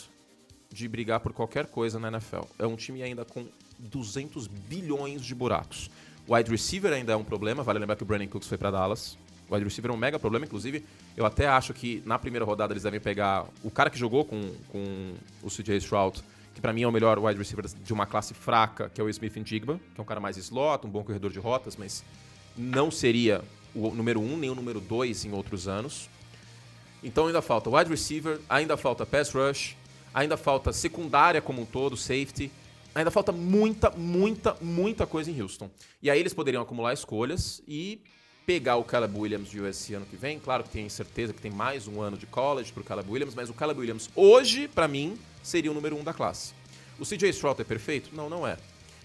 de 0.71 0.87
brigar 0.87 1.19
por 1.19 1.33
qualquer 1.33 1.67
coisa 1.67 1.99
na 1.99 2.09
NFL. 2.09 2.43
É 2.59 2.65
um 2.65 2.75
time 2.75 3.01
ainda 3.01 3.25
com 3.25 3.45
200 3.79 4.47
bilhões 4.47 5.21
de 5.21 5.33
buracos. 5.33 5.89
Wide 6.27 6.51
receiver 6.51 6.91
ainda 6.91 7.13
é 7.13 7.15
um 7.15 7.23
problema, 7.23 7.63
vale 7.63 7.79
lembrar 7.79 7.95
que 7.95 8.03
o 8.03 8.05
Brandon 8.05 8.27
Cooks 8.27 8.47
foi 8.47 8.57
para 8.57 8.71
Dallas. 8.71 9.17
Wide 9.49 9.63
receiver 9.63 9.91
é 9.91 9.93
um 9.93 9.97
mega 9.97 10.19
problema, 10.19 10.45
inclusive 10.45 10.83
eu 11.15 11.25
até 11.25 11.47
acho 11.47 11.73
que 11.73 12.03
na 12.05 12.19
primeira 12.19 12.45
rodada 12.45 12.73
eles 12.73 12.83
devem 12.83 12.99
pegar 12.99 13.45
o 13.63 13.71
cara 13.71 13.89
que 13.89 13.97
jogou 13.97 14.25
com, 14.25 14.53
com 14.69 15.13
o 15.41 15.49
CJ 15.49 15.77
Stroud, 15.77 16.21
que 16.53 16.59
para 16.59 16.73
mim 16.73 16.83
é 16.83 16.87
o 16.87 16.91
melhor 16.91 17.17
wide 17.17 17.39
receiver 17.39 17.65
de 17.65 17.93
uma 17.93 18.05
classe 18.05 18.33
fraca, 18.33 18.89
que 18.93 18.99
é 18.99 19.03
o 19.03 19.09
Smith 19.09 19.37
Indigba, 19.37 19.79
que 19.95 19.99
é 19.99 20.01
um 20.01 20.05
cara 20.05 20.19
mais 20.19 20.35
slot, 20.37 20.85
um 20.85 20.89
bom 20.89 21.03
corredor 21.03 21.31
de 21.31 21.39
rotas, 21.39 21.77
mas 21.77 22.03
não 22.57 22.91
seria 22.91 23.41
o 23.73 23.91
número 23.91 24.19
um 24.19 24.35
nem 24.35 24.49
o 24.49 24.55
número 24.55 24.81
dois 24.81 25.23
em 25.23 25.31
outros 25.31 25.67
anos. 25.67 26.09
Então 27.03 27.27
ainda 27.27 27.41
falta 27.41 27.69
wide 27.69 27.89
receiver, 27.89 28.39
ainda 28.49 28.75
falta 28.75 29.05
pass 29.05 29.31
rush, 29.31 29.77
ainda 30.17 30.35
falta 30.35 30.73
secundária 30.73 31.41
como 31.41 31.61
um 31.61 31.65
todo, 31.65 31.95
safety 31.95 32.51
ainda 32.95 33.11
falta 33.11 33.31
muita, 33.31 33.91
muita, 33.91 34.57
muita 34.59 35.05
coisa 35.05 35.29
em 35.29 35.39
Houston. 35.39 35.69
E 36.01 36.09
aí 36.09 36.19
eles 36.19 36.33
poderiam 36.33 36.63
acumular 36.63 36.91
escolhas 36.91 37.61
e 37.67 38.01
pegar 38.43 38.77
o 38.77 38.83
Caleb 38.83 39.15
Williams 39.15 39.49
de 39.49 39.61
USC 39.61 39.93
ano 39.93 40.07
que 40.07 40.15
vem. 40.15 40.39
Claro 40.39 40.63
que 40.63 40.69
tem 40.69 40.89
certeza 40.89 41.31
que 41.31 41.41
tem 41.41 41.51
mais 41.51 41.87
um 41.87 42.01
ano 42.01 42.17
de 42.17 42.25
college 42.25 42.71
para 42.71 42.81
o 42.81 42.83
Caleb 42.83 43.11
Williams, 43.11 43.35
mas 43.35 43.49
o 43.51 43.53
Caleb 43.53 43.79
Williams 43.79 44.09
hoje, 44.15 44.67
para 44.67 44.87
mim, 44.87 45.15
seria 45.43 45.69
o 45.69 45.73
número 45.75 45.95
um 45.95 46.03
da 46.03 46.13
classe. 46.13 46.53
O 46.99 47.05
CJ 47.05 47.29
Stroud 47.29 47.61
é 47.61 47.63
perfeito? 47.63 48.09
Não, 48.15 48.27
não 48.27 48.47
é. 48.47 48.57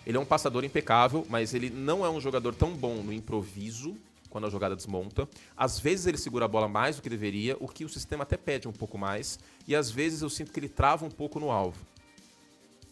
Ele 0.06 0.16
é 0.16 0.20
um 0.20 0.24
passador 0.24 0.64
impecável, 0.64 1.26
mas 1.28 1.52
ele 1.52 1.68
não 1.68 2.06
é 2.06 2.08
um 2.08 2.20
jogador 2.20 2.54
tão 2.54 2.70
bom 2.70 3.02
no 3.02 3.12
improviso 3.12 3.94
quando 4.32 4.46
a 4.46 4.50
jogada 4.50 4.74
desmonta. 4.74 5.28
Às 5.54 5.78
vezes 5.78 6.06
ele 6.06 6.16
segura 6.16 6.46
a 6.46 6.48
bola 6.48 6.66
mais 6.66 6.96
do 6.96 7.02
que 7.02 7.10
deveria, 7.10 7.54
o 7.60 7.68
que 7.68 7.84
o 7.84 7.88
sistema 7.88 8.22
até 8.22 8.38
pede 8.38 8.66
um 8.66 8.72
pouco 8.72 8.96
mais, 8.96 9.38
e 9.68 9.76
às 9.76 9.90
vezes 9.90 10.22
eu 10.22 10.30
sinto 10.30 10.50
que 10.50 10.58
ele 10.58 10.70
trava 10.70 11.04
um 11.04 11.10
pouco 11.10 11.38
no 11.38 11.50
alvo. 11.50 11.78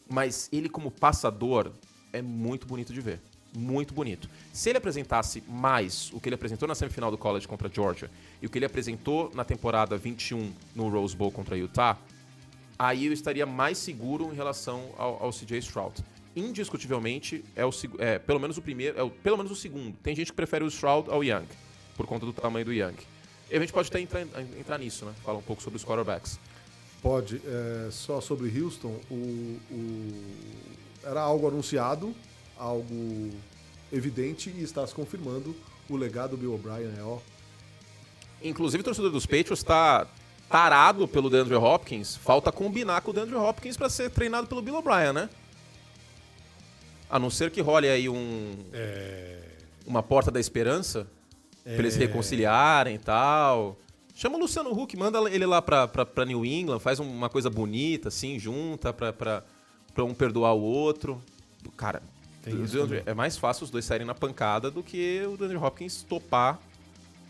Mas 0.06 0.50
ele, 0.52 0.68
como 0.68 0.90
passador, 0.90 1.72
é 2.12 2.20
muito 2.20 2.66
bonito 2.66 2.92
de 2.92 3.00
ver. 3.00 3.20
Muito 3.56 3.94
bonito. 3.94 4.28
Se 4.52 4.68
ele 4.68 4.78
apresentasse 4.78 5.42
mais 5.48 6.12
o 6.12 6.20
que 6.20 6.28
ele 6.28 6.34
apresentou 6.34 6.68
na 6.68 6.74
semifinal 6.74 7.10
do 7.10 7.18
college 7.18 7.48
contra 7.48 7.68
a 7.68 7.70
Georgia 7.70 8.10
e 8.40 8.46
o 8.46 8.50
que 8.50 8.58
ele 8.58 8.66
apresentou 8.66 9.30
na 9.34 9.44
temporada 9.44 9.96
21 9.96 10.52
no 10.74 10.88
Rose 10.88 11.16
Bowl 11.16 11.32
contra 11.32 11.54
a 11.54 11.58
Utah, 11.58 11.98
aí 12.78 13.06
eu 13.06 13.12
estaria 13.12 13.46
mais 13.46 13.78
seguro 13.78 14.30
em 14.32 14.36
relação 14.36 14.90
ao, 14.96 15.24
ao 15.24 15.30
CJ 15.30 15.58
Stroud. 15.58 16.04
Indiscutivelmente, 16.34 17.44
é, 17.56 17.64
o, 17.64 17.70
é 17.98 18.18
pelo 18.18 18.38
menos 18.38 18.56
o 18.56 18.62
primeiro, 18.62 18.98
é 18.98 19.02
o, 19.02 19.10
pelo 19.10 19.36
menos 19.36 19.50
o 19.50 19.56
segundo. 19.56 19.96
Tem 20.02 20.14
gente 20.14 20.30
que 20.30 20.36
prefere 20.36 20.64
o 20.64 20.68
Stroud 20.68 21.10
ao 21.10 21.24
Young, 21.24 21.46
por 21.96 22.06
conta 22.06 22.24
do 22.24 22.32
tamanho 22.32 22.64
do 22.64 22.72
Young. 22.72 22.94
E 23.50 23.56
a 23.56 23.60
gente 23.60 23.72
pode 23.72 23.88
até 23.88 24.00
entrar, 24.00 24.22
entrar 24.58 24.78
nisso, 24.78 25.04
né? 25.04 25.12
Falar 25.24 25.38
um 25.38 25.42
pouco 25.42 25.60
sobre 25.60 25.76
os 25.76 25.84
quarterbacks. 25.84 26.38
Pode. 27.02 27.42
É, 27.44 27.88
só 27.90 28.20
sobre 28.20 28.48
Houston, 28.60 28.94
o, 29.10 29.14
o, 29.70 30.24
era 31.02 31.20
algo 31.20 31.48
anunciado, 31.48 32.14
algo 32.56 33.30
evidente 33.92 34.50
e 34.50 34.62
está 34.62 34.86
se 34.86 34.94
confirmando. 34.94 35.54
O 35.88 35.96
legado 35.96 36.30
do 36.30 36.36
Bill 36.36 36.54
O'Brien 36.54 36.92
é 36.96 37.02
ó. 37.02 37.18
Inclusive, 38.42 38.82
o 38.82 38.84
torcedor 38.84 39.10
dos 39.10 39.26
Patriots 39.26 39.58
está 39.58 40.06
tarado 40.48 41.08
pelo 41.08 41.28
DeAndre 41.28 41.56
Hopkins. 41.56 42.16
Falta 42.16 42.52
combinar 42.52 43.00
com 43.00 43.10
o 43.10 43.14
DeAndre 43.14 43.34
Hopkins 43.34 43.76
para 43.76 43.90
ser 43.90 44.10
treinado 44.10 44.46
pelo 44.46 44.62
Bill 44.62 44.76
O'Brien, 44.76 45.12
né? 45.12 45.28
A 47.10 47.18
não 47.18 47.28
ser 47.28 47.50
que 47.50 47.60
role 47.60 47.88
aí 47.88 48.08
um. 48.08 48.56
É... 48.72 49.38
Uma 49.86 50.02
porta 50.02 50.30
da 50.30 50.38
esperança. 50.38 51.06
É... 51.64 51.74
Pra 51.74 51.82
eles 51.82 51.96
reconciliarem 51.96 52.94
e 52.94 52.98
tal. 52.98 53.76
Chama 54.14 54.36
o 54.36 54.40
Luciano 54.40 54.70
Huck, 54.70 54.96
manda 54.96 55.18
ele 55.30 55.46
lá 55.46 55.62
pra, 55.62 55.88
pra, 55.88 56.04
pra 56.04 56.24
New 56.26 56.44
England, 56.44 56.78
faz 56.78 56.98
uma 56.98 57.30
coisa 57.30 57.48
bonita, 57.48 58.08
assim, 58.08 58.38
junta 58.38 58.92
pra, 58.92 59.14
pra, 59.14 59.42
pra 59.94 60.04
um 60.04 60.12
perdoar 60.12 60.52
o 60.52 60.60
outro. 60.60 61.22
Cara, 61.74 62.02
é 63.06 63.14
mais 63.14 63.38
fácil 63.38 63.64
os 63.64 63.70
dois 63.70 63.84
saírem 63.84 64.06
na 64.06 64.14
pancada 64.14 64.70
do 64.70 64.82
que 64.82 65.22
o 65.26 65.42
Andrew 65.42 65.62
Hopkins 65.62 66.02
topar, 66.02 66.58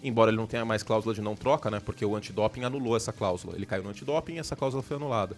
embora 0.02 0.30
ele 0.30 0.36
não 0.36 0.46
tenha 0.46 0.64
mais 0.64 0.82
cláusula 0.82 1.14
de 1.14 1.20
não 1.20 1.36
troca, 1.36 1.70
né? 1.70 1.78
Porque 1.78 2.04
o 2.04 2.16
antidoping 2.16 2.64
anulou 2.64 2.96
essa 2.96 3.12
cláusula. 3.12 3.54
Ele 3.54 3.66
caiu 3.66 3.84
no 3.84 3.90
antidoping 3.90 4.34
e 4.34 4.38
essa 4.38 4.56
cláusula 4.56 4.82
foi 4.82 4.96
anulada. 4.96 5.36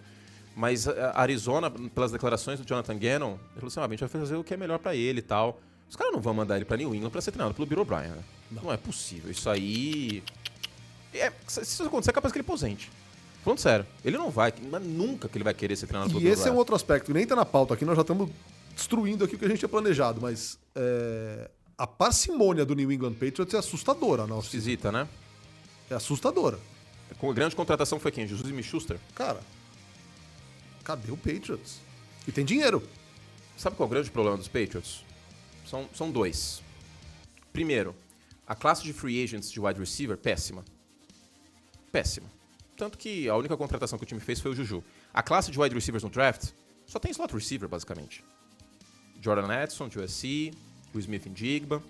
Mas 0.54 0.86
a 0.86 1.18
Arizona, 1.20 1.70
pelas 1.70 2.12
declarações 2.12 2.60
do 2.60 2.66
Jonathan 2.66 2.98
Gannon, 2.98 3.32
ele 3.32 3.40
falou 3.54 3.68
assim: 3.68 3.80
ah, 3.80 3.84
a 3.84 3.88
gente 3.88 4.00
vai 4.00 4.08
fazer 4.08 4.36
o 4.36 4.44
que 4.44 4.54
é 4.54 4.56
melhor 4.56 4.78
para 4.78 4.94
ele 4.94 5.20
e 5.20 5.22
tal. 5.22 5.60
Os 5.88 5.96
caras 5.96 6.12
não 6.12 6.20
vão 6.20 6.34
mandar 6.34 6.56
ele 6.56 6.64
pra 6.64 6.76
New 6.76 6.94
England 6.94 7.10
pra 7.10 7.20
ser 7.20 7.32
treinado 7.32 7.54
pelo 7.54 7.66
Bill 7.66 7.80
O'Brien, 7.80 8.08
né? 8.08 8.24
Não. 8.50 8.62
não 8.64 8.72
é 8.72 8.76
possível. 8.76 9.30
Isso 9.30 9.48
aí. 9.48 10.22
É, 11.12 11.30
se 11.46 11.62
isso 11.62 11.82
acontecer, 11.84 12.10
é 12.10 12.14
capaz 12.14 12.32
que 12.32 12.38
ele 12.38 12.46
posente. 12.46 12.90
Falando 13.44 13.58
sério, 13.58 13.84
ele 14.04 14.16
não 14.16 14.30
vai, 14.30 14.54
nunca 14.80 15.28
que 15.28 15.36
ele 15.36 15.44
vai 15.44 15.52
querer 15.52 15.74
ser 15.74 15.88
treinador 15.88 16.22
E 16.22 16.28
esse 16.28 16.48
é 16.48 16.52
um 16.52 16.54
outro 16.56 16.76
aspecto, 16.76 17.06
que 17.06 17.12
nem 17.12 17.26
tá 17.26 17.34
na 17.34 17.44
pauta 17.44 17.74
aqui, 17.74 17.84
nós 17.84 17.96
já 17.96 18.02
estamos 18.02 18.30
destruindo 18.74 19.24
aqui 19.24 19.34
o 19.34 19.38
que 19.38 19.44
a 19.44 19.48
gente 19.48 19.58
tinha 19.58 19.68
planejado, 19.68 20.20
mas 20.20 20.58
é, 20.76 21.50
a 21.76 21.86
parcimônia 21.86 22.64
do 22.64 22.74
New 22.74 22.90
England 22.92 23.14
Patriots 23.14 23.52
é 23.52 23.58
assustadora. 23.58 24.26
Nossa. 24.26 24.46
Esquisita, 24.46 24.92
né? 24.92 25.08
É 25.90 25.94
assustadora. 25.94 26.58
Com 27.18 27.30
a 27.30 27.34
grande 27.34 27.56
contratação 27.56 27.98
foi 27.98 28.12
quem? 28.12 28.26
Jesus 28.26 28.48
e 28.48 28.62
Schuster? 28.62 28.98
Cara, 29.14 29.40
cadê 30.82 31.10
o 31.10 31.16
Patriots? 31.16 31.80
E 32.26 32.32
tem 32.32 32.44
dinheiro. 32.44 32.82
Sabe 33.56 33.76
qual 33.76 33.86
é 33.86 33.88
o 33.88 33.90
grande 33.90 34.10
problema 34.10 34.36
dos 34.36 34.48
Patriots? 34.48 35.04
São, 35.66 35.88
são 35.94 36.10
dois. 36.10 36.62
Primeiro, 37.52 37.94
a 38.46 38.54
classe 38.54 38.82
de 38.82 38.92
free 38.92 39.22
agents 39.22 39.50
de 39.50 39.60
wide 39.60 39.78
receiver, 39.78 40.16
péssima 40.16 40.64
péssima. 41.92 42.26
tanto 42.74 42.98
que 42.98 43.28
a 43.28 43.36
única 43.36 43.56
contratação 43.56 43.98
que 43.98 44.04
o 44.04 44.06
time 44.06 44.20
fez 44.20 44.40
foi 44.40 44.50
o 44.50 44.54
Juju. 44.54 44.82
A 45.12 45.22
classe 45.22 45.52
de 45.52 45.60
wide 45.60 45.74
receivers 45.74 46.02
no 46.02 46.10
draft 46.10 46.50
só 46.86 46.98
tem 46.98 47.12
slot 47.12 47.32
receiver, 47.32 47.68
basicamente. 47.68 48.24
Jordan 49.20 49.62
Edson, 49.62 49.88
de 49.88 50.00
USC, 50.00 50.52
o 50.92 50.98
Smith 50.98 51.26
em 51.26 51.36
Jigba, 51.36 51.80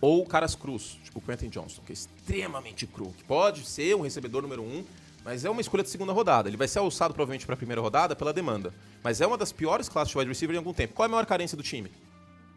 ou 0.00 0.26
caras 0.26 0.54
cruz, 0.54 0.98
tipo 1.04 1.20
o 1.20 1.22
Quentin 1.22 1.48
Johnston, 1.48 1.82
que 1.86 1.92
é 1.92 1.94
extremamente 1.94 2.86
cru, 2.86 3.14
que 3.16 3.24
pode 3.24 3.64
ser 3.64 3.94
um 3.96 4.02
recebedor 4.02 4.42
número 4.42 4.62
um, 4.62 4.84
mas 5.24 5.44
é 5.44 5.50
uma 5.50 5.60
escolha 5.60 5.82
de 5.82 5.90
segunda 5.90 6.12
rodada. 6.12 6.48
Ele 6.48 6.56
vai 6.56 6.68
ser 6.68 6.78
alçado 6.78 7.12
provavelmente 7.12 7.44
para 7.44 7.54
a 7.54 7.56
primeira 7.56 7.80
rodada 7.80 8.16
pela 8.16 8.32
demanda. 8.32 8.72
Mas 9.02 9.20
é 9.20 9.26
uma 9.26 9.36
das 9.36 9.52
piores 9.52 9.88
classes 9.88 10.10
de 10.12 10.18
wide 10.18 10.28
receiver 10.28 10.54
em 10.54 10.58
algum 10.58 10.72
tempo. 10.72 10.94
Qual 10.94 11.04
é 11.04 11.08
a 11.08 11.10
maior 11.10 11.26
carência 11.26 11.56
do 11.56 11.62
time? 11.62 11.90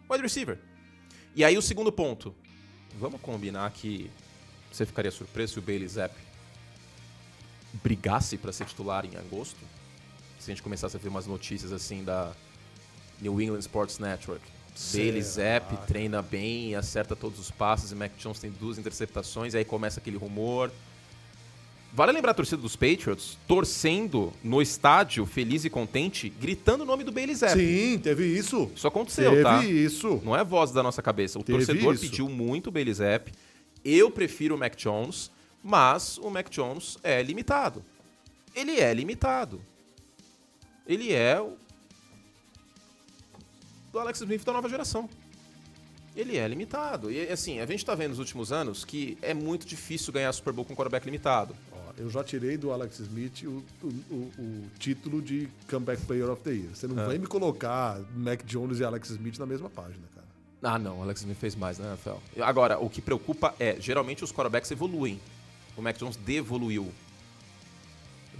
Wide 0.10 0.24
receiver. 0.24 0.58
E 1.36 1.44
aí 1.44 1.58
o 1.58 1.62
segundo 1.62 1.92
ponto. 1.92 2.34
Vamos 2.98 3.20
combinar 3.22 3.70
que 3.72 4.10
você 4.72 4.86
ficaria 4.86 5.12
surpreso 5.12 5.54
se 5.54 5.60
o 5.60 5.62
Bailey 5.62 5.88
Zapp 5.88 6.16
brigasse 7.84 8.38
para 8.38 8.52
ser 8.52 8.66
titular 8.66 9.06
em 9.06 9.18
agosto? 9.18 9.60
Se 10.40 10.52
a 10.52 10.54
gente 10.54 10.64
começasse 10.64 10.96
a 10.96 11.00
ver 11.00 11.10
umas 11.10 11.26
notícias 11.26 11.74
assim 11.74 12.04
da 12.04 12.32
New 13.20 13.42
England 13.42 13.60
Sports 13.60 14.00
Network. 14.00 14.44
Bailey 14.94 15.22
Zapp 15.22 15.78
treina 15.88 16.22
bem, 16.22 16.76
acerta 16.76 17.16
todos 17.16 17.40
os 17.40 17.52
passes 17.52 17.92
e 17.92 17.96
Mac 17.96 18.12
Jones 18.18 18.40
tem 18.40 18.52
duas 18.52 18.78
interceptações, 18.78 19.54
aí 19.54 19.64
começa 19.64 20.00
aquele 20.00 20.18
rumor. 20.18 20.72
Vale 21.96 22.12
lembrar 22.12 22.32
a 22.32 22.34
torcida 22.34 22.60
dos 22.60 22.76
Patriots 22.76 23.38
torcendo 23.48 24.34
no 24.44 24.60
estádio, 24.64 25.28
feliz 25.28 25.64
e 25.64 25.70
contente, 25.70 26.28
gritando 26.28 26.82
o 26.82 26.88
nome 26.88 27.04
do 27.04 27.12
Bailey 27.12 27.36
Zapp. 27.36 27.54
Sim, 27.54 28.00
teve 28.00 28.26
isso. 28.26 28.72
Isso 28.76 28.88
aconteceu, 28.88 29.30
teve 29.30 29.44
tá? 29.44 29.60
Teve 29.60 29.72
isso. 29.86 30.20
Não 30.26 30.36
é 30.36 30.44
voz 30.44 30.72
da 30.72 30.82
nossa 30.82 31.04
cabeça. 31.04 31.38
O 31.38 31.44
Teve 31.44 31.64
torcedor 31.64 31.94
isso. 31.94 32.04
pediu 32.04 32.28
muito 32.28 32.68
o 32.68 32.72
Bailey 32.72 32.96
Zapp. 32.96 33.32
Eu 33.86 34.10
prefiro 34.10 34.56
o 34.56 34.58
Mac 34.58 34.76
Jones, 34.76 35.30
mas 35.64 36.18
o 36.18 36.32
Mac 36.32 36.50
Jones 36.50 36.98
é 37.04 37.22
limitado. 37.22 37.86
Ele 38.56 38.80
é 38.80 38.92
limitado. 38.92 39.62
Ele 40.88 41.14
é 41.14 41.40
o 41.40 41.54
do 43.92 44.00
Alex 44.00 44.20
Smith 44.20 44.44
da 44.44 44.52
nova 44.52 44.68
geração. 44.68 45.08
Ele 46.16 46.38
é 46.38 46.48
limitado. 46.48 47.12
E 47.12 47.28
assim, 47.30 47.60
a 47.60 47.68
gente 47.68 47.86
tá 47.86 47.94
vendo 47.94 48.10
nos 48.10 48.20
últimos 48.20 48.52
anos 48.52 48.84
que 48.84 49.16
é 49.22 49.34
muito 49.34 49.68
difícil 49.68 50.12
ganhar 50.12 50.34
Super 50.34 50.54
Bowl 50.54 50.66
com 50.66 50.74
um 50.74 50.76
quarterback 50.76 51.06
limitado. 51.06 51.56
Eu 51.98 52.10
já 52.10 52.24
tirei 52.24 52.58
do 52.58 52.72
Alex 52.72 53.00
Smith 53.00 53.44
o, 53.44 53.64
o- 53.84 53.88
o- 54.10 54.32
o 54.40 54.66
título 54.80 55.22
de 55.22 55.48
Comeback 55.70 56.04
Player 56.06 56.30
of 56.30 56.42
the 56.44 56.52
Year. 56.52 56.70
Você 56.74 56.88
não 56.88 57.00
É. 57.02 57.06
vai 57.06 57.18
me 57.20 57.28
colocar 57.28 58.00
Mac 58.16 58.44
Jones 58.46 58.80
e 58.80 58.84
Alex 58.84 59.12
Smith 59.12 59.38
na 59.38 59.46
mesma 59.46 59.70
página, 59.70 60.04
cara. 60.14 60.26
Ah, 60.64 60.80
não, 60.80 61.00
o 61.00 61.02
Alex 61.04 61.22
Smith 61.22 61.38
fez 61.38 61.56
mais, 61.56 61.78
né, 61.78 61.90
Rafael? 61.92 62.22
Agora, 62.42 62.80
o 62.80 62.90
que 62.90 63.02
preocupa 63.02 63.54
é, 63.60 63.80
geralmente 63.80 64.24
os 64.24 64.32
quarterbacks 64.32 64.72
evoluem. 64.72 65.20
O 65.78 65.82
Mac 65.82 65.98
Jones 65.98 66.16
devoluiu. 66.18 66.92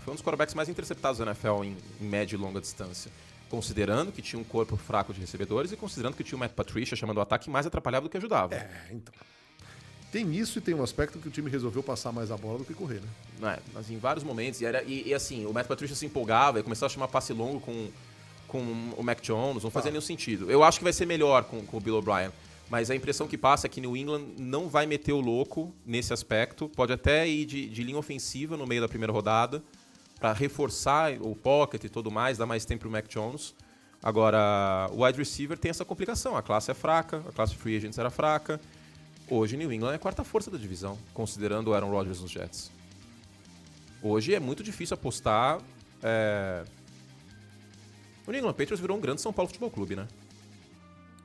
Foi 0.04 0.12
um 0.12 0.16
dos 0.16 0.24
quarterbacks 0.24 0.54
mais 0.56 0.68
interceptados 0.68 1.20
da 1.20 1.26
NFL 1.26 1.64
em, 1.64 1.78
em 2.02 2.06
média 2.06 2.36
e 2.36 2.40
longa 2.40 2.60
distância. 2.60 3.12
Considerando 3.50 4.12
que 4.12 4.22
tinha 4.22 4.40
um 4.40 4.44
corpo 4.44 4.76
fraco 4.76 5.14
de 5.14 5.20
recebedores 5.20 5.72
e 5.72 5.78
considerando 5.78 6.16
que 6.16 6.24
tinha 6.24 6.36
o 6.36 6.40
Matt 6.40 6.54
Patricia 6.54 6.98
chamando 6.98 7.18
o 7.18 7.22
ataque 7.22 7.50
mais 7.50 7.66
atrapalhava 7.66 8.08
do 8.08 8.10
que 8.10 8.18
ajudava. 8.18 8.56
É, 8.56 8.88
então. 8.92 9.14
Tem 10.14 10.32
isso 10.36 10.60
e 10.60 10.62
tem 10.62 10.76
um 10.76 10.84
aspecto 10.84 11.18
que 11.18 11.28
o 11.28 11.32
time 11.32 11.50
resolveu 11.50 11.82
passar 11.82 12.12
mais 12.12 12.30
a 12.30 12.38
bola 12.38 12.60
do 12.60 12.66
que 12.66 12.76
correr, 12.76 13.02
né? 13.42 13.58
É, 13.58 13.60
mas 13.74 13.90
em 13.90 13.98
vários 13.98 14.24
momentos. 14.24 14.62
E, 14.62 14.66
era, 14.66 14.84
e, 14.84 15.08
e 15.08 15.14
assim, 15.14 15.44
o 15.48 15.52
Matt 15.52 15.66
Patricia 15.66 15.96
se 15.96 16.06
empolgava 16.06 16.60
e 16.60 16.64
começava 16.64 16.86
a 16.86 16.90
chamar 16.94 17.08
passe 17.08 17.34
longo 17.34 17.60
com, 17.60 17.90
com 18.48 18.60
o 18.96 19.02
Mac 19.02 19.20
Jones. 19.22 19.64
Não 19.64 19.72
fazia 19.72 19.90
nenhum 19.90 20.02
sentido. 20.02 20.52
Eu 20.52 20.64
acho 20.64 20.78
que 20.78 20.84
vai 20.84 20.94
ser 20.94 21.08
melhor 21.08 21.46
com, 21.46 21.66
com 21.66 21.78
o 21.78 21.80
Bill 21.80 21.96
O'Brien. 21.96 22.32
Mas 22.70 22.92
a 22.92 22.96
impressão 22.96 23.28
que 23.28 23.36
passa 23.36 23.66
é 23.66 23.70
que 23.70 23.82
New 23.82 23.98
England 23.98 24.26
não 24.38 24.70
vai 24.70 24.86
meter 24.86 25.14
o 25.14 25.20
louco 25.20 25.74
nesse 25.84 26.14
aspecto. 26.14 26.70
Pode 26.70 26.94
até 26.94 27.28
ir 27.28 27.46
de, 27.46 27.68
de 27.68 27.84
linha 27.84 27.98
ofensiva 27.98 28.56
no 28.56 28.68
meio 28.68 28.82
da 28.82 28.88
primeira 28.88 29.12
rodada 29.12 29.64
para 30.20 30.32
reforçar 30.32 31.14
o 31.22 31.36
pocket 31.36 31.86
e 31.86 31.90
tudo 31.90 32.12
mais, 32.12 32.38
dar 32.38 32.46
mais 32.46 32.66
tempo 32.66 32.82
pro 32.82 32.92
Mac 32.92 33.08
Jones. 33.08 33.56
Agora, 34.02 34.88
o 34.92 35.04
wide 35.04 35.18
receiver 35.18 35.58
tem 35.58 35.72
essa 35.72 35.84
complicação. 35.84 36.38
A 36.38 36.44
classe 36.44 36.70
é 36.70 36.76
fraca, 36.76 37.24
a 37.28 37.32
classe 37.32 37.56
free 37.56 37.78
agents 37.78 37.98
era 37.98 38.12
fraca. 38.12 38.62
Hoje, 39.30 39.56
New 39.58 39.72
England 39.72 39.94
é 39.94 39.96
a 39.96 40.00
quarta 40.00 40.24
força 40.24 40.52
da 40.52 40.58
divisão, 40.58 40.98
considerando 41.14 41.70
o 41.70 41.74
Aaron 41.74 41.90
Rodgers 41.90 42.20
nos 42.22 42.30
Jets. 42.32 42.70
Hoje 44.02 44.34
é 44.36 44.40
muito 44.40 44.64
difícil 44.64 44.94
apostar. 44.96 45.60
é, 46.02 46.64
O 48.28 48.32
New 48.32 48.40
England 48.40 48.54
Patriots 48.54 48.80
virou 48.80 48.98
um 48.98 49.02
grande 49.02 49.22
São 49.22 49.32
Paulo 49.34 49.48
Futebol 49.48 49.70
Clube, 49.72 49.96
né? 49.96 50.08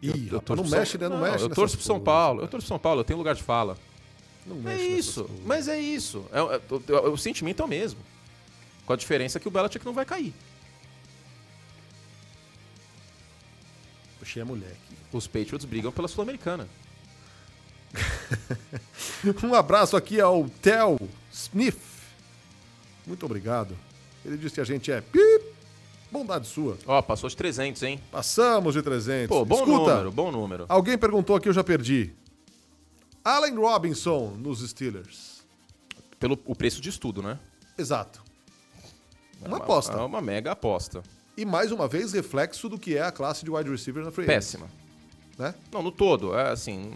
Ih, 0.00 0.26
rapaz, 0.28 0.44
torço 0.44 0.48
não 0.48 0.62
pro 0.62 0.68
São- 0.70 0.78
mexe, 0.78 0.98
né? 0.98 1.08
Não, 1.08 1.20
mexe. 1.20 1.44
Eu 1.44 1.48
torço 1.50 1.76
pro 1.76 1.84
São. 1.86 2.00
Paulo. 2.00 2.40
Eu 2.42 2.48
torço 2.48 2.64
pro 2.66 2.68
São 2.68 2.78
Paulo, 2.78 3.00
eu 3.00 3.04
tenho 3.04 3.18
lugar 3.18 3.34
de 3.34 3.42
fala. 3.42 3.76
Não 4.46 4.56
É 4.58 4.60
mexe 4.76 4.84
isso, 4.96 5.28
mas 5.44 5.66
é 5.68 5.78
isso. 5.78 6.24
É, 6.32 6.38
é- 6.38 7.00
o- 7.08 7.12
o- 7.12 7.18
sentimento 7.18 7.60
é 7.60 7.64
o 7.64 7.68
mesmo. 7.68 7.98
Com 8.86 8.92
a 8.92 8.96
diferença 8.96 9.38
que 9.40 9.46
o 9.48 9.50
Belichick 9.50 9.84
não 9.84 9.92
vai 9.92 10.04
cair. 10.06 10.32
Puxei 14.18 14.40
a 14.42 14.44
moleque. 14.44 14.76
Os 15.12 15.26
Patriots 15.26 15.64
brigam 15.64 15.92
pela 15.92 16.08
Sul-Americana. 16.08 16.68
Um 19.42 19.54
abraço 19.54 19.96
aqui 19.96 20.20
ao 20.20 20.48
Tel 20.62 20.98
Smith. 21.32 21.78
Muito 23.06 23.24
obrigado. 23.24 23.76
Ele 24.24 24.36
disse 24.36 24.54
que 24.54 24.60
a 24.60 24.64
gente 24.64 24.90
é 24.92 25.00
pip, 25.00 25.44
bondade 26.10 26.46
sua. 26.46 26.76
Ó, 26.86 27.00
passou 27.00 27.28
de 27.28 27.36
300, 27.36 27.82
hein? 27.82 28.00
Passamos 28.10 28.74
de 28.74 28.82
300. 28.82 29.28
Pô, 29.28 29.44
bom 29.44 29.56
Escuta, 29.56 29.72
número, 29.94 30.12
bom 30.12 30.30
número. 30.30 30.66
alguém 30.68 30.98
perguntou 30.98 31.36
aqui, 31.36 31.48
eu 31.48 31.52
já 31.52 31.64
perdi. 31.64 32.12
Allen 33.24 33.54
Robinson 33.56 34.34
nos 34.38 34.60
Steelers. 34.68 35.42
Pelo 36.18 36.38
o 36.44 36.54
preço 36.54 36.80
de 36.80 36.88
estudo, 36.88 37.22
né? 37.22 37.38
Exato. 37.76 38.22
É 39.42 39.46
Uma 39.48 39.58
aposta. 39.58 39.92
É 39.92 40.00
uma 40.02 40.20
mega 40.20 40.52
aposta. 40.52 41.02
E 41.36 41.44
mais 41.44 41.70
uma 41.70 41.86
vez, 41.86 42.12
reflexo 42.12 42.68
do 42.68 42.78
que 42.78 42.96
é 42.96 43.02
a 43.02 43.12
classe 43.12 43.44
de 43.44 43.50
wide 43.50 43.70
receiver 43.70 44.04
na 44.04 44.10
free 44.10 44.24
agency, 44.24 44.56
Péssima. 44.58 44.70
Né? 45.38 45.54
Não, 45.70 45.80
no 45.82 45.92
todo, 45.92 46.34
é 46.36 46.50
assim. 46.50 46.92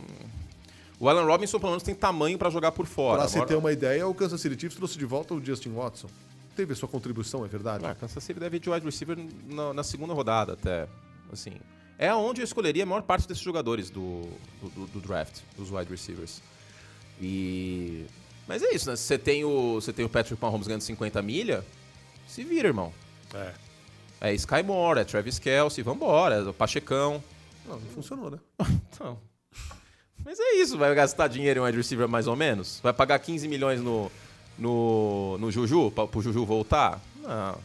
O 1.02 1.08
Allen 1.08 1.26
Robinson, 1.26 1.58
pelo 1.58 1.72
menos, 1.72 1.82
tem 1.82 1.96
tamanho 1.96 2.38
pra 2.38 2.48
jogar 2.48 2.70
por 2.70 2.86
fora. 2.86 3.18
Para 3.18 3.28
se 3.28 3.34
Agora- 3.34 3.48
ter 3.48 3.56
uma 3.56 3.72
ideia, 3.72 4.06
o 4.06 4.14
Kansas 4.14 4.40
City 4.40 4.54
Chiefs 4.56 4.76
trouxe 4.76 4.96
de 4.96 5.04
volta 5.04 5.34
o 5.34 5.44
Justin 5.44 5.70
Watson. 5.70 6.06
Teve 6.54 6.74
a 6.74 6.76
sua 6.76 6.88
contribuição, 6.88 7.44
é 7.44 7.48
verdade? 7.48 7.84
Ah, 7.84 7.92
Kansas 7.92 8.22
City 8.22 8.38
deve 8.38 8.58
ir 8.58 8.60
de 8.60 8.70
wide 8.70 8.86
receiver 8.86 9.18
na, 9.48 9.74
na 9.74 9.82
segunda 9.82 10.14
rodada 10.14 10.52
até. 10.52 10.86
Assim, 11.32 11.54
é 11.98 12.14
onde 12.14 12.40
eu 12.40 12.44
escolheria 12.44 12.84
a 12.84 12.86
maior 12.86 13.02
parte 13.02 13.26
desses 13.26 13.42
jogadores 13.42 13.90
do, 13.90 14.28
do, 14.62 14.86
do- 14.86 15.00
draft, 15.00 15.40
dos 15.58 15.72
wide 15.72 15.90
receivers. 15.90 16.40
E... 17.20 18.06
Mas 18.46 18.62
é 18.62 18.72
isso, 18.72 18.88
né? 18.88 18.94
Você 18.94 19.18
tem 19.18 19.44
o, 19.44 19.80
você 19.80 19.92
tem 19.92 20.04
o 20.04 20.08
Patrick 20.08 20.40
Mahomes 20.40 20.68
ganhando 20.68 20.82
50 20.82 21.20
milha, 21.20 21.64
se 22.28 22.44
vira, 22.44 22.68
irmão. 22.68 22.92
É. 23.34 23.52
É 24.20 24.34
Sky 24.34 24.62
Moore, 24.64 25.00
é 25.00 25.04
Travis 25.04 25.40
Kelsey, 25.40 25.82
vambora, 25.82 26.36
é 26.36 26.42
o 26.42 26.54
Pachecão. 26.54 27.20
Não, 27.66 27.74
não 27.80 27.88
funcionou, 27.88 28.30
né? 28.30 28.38
Então... 28.94 29.18
Mas 30.24 30.38
é 30.38 30.54
isso, 30.56 30.78
vai 30.78 30.94
gastar 30.94 31.28
dinheiro 31.28 31.60
em 31.60 31.62
wide 31.64 31.76
receiver 31.76 32.08
mais 32.08 32.26
ou 32.26 32.36
menos? 32.36 32.80
Vai 32.82 32.92
pagar 32.92 33.18
15 33.18 33.48
milhões 33.48 33.80
no, 33.80 34.10
no, 34.58 35.36
no 35.38 35.50
Juju, 35.50 35.90
pra, 35.90 36.06
pro 36.06 36.22
Juju 36.22 36.44
voltar? 36.44 37.00
Não. 37.22 37.58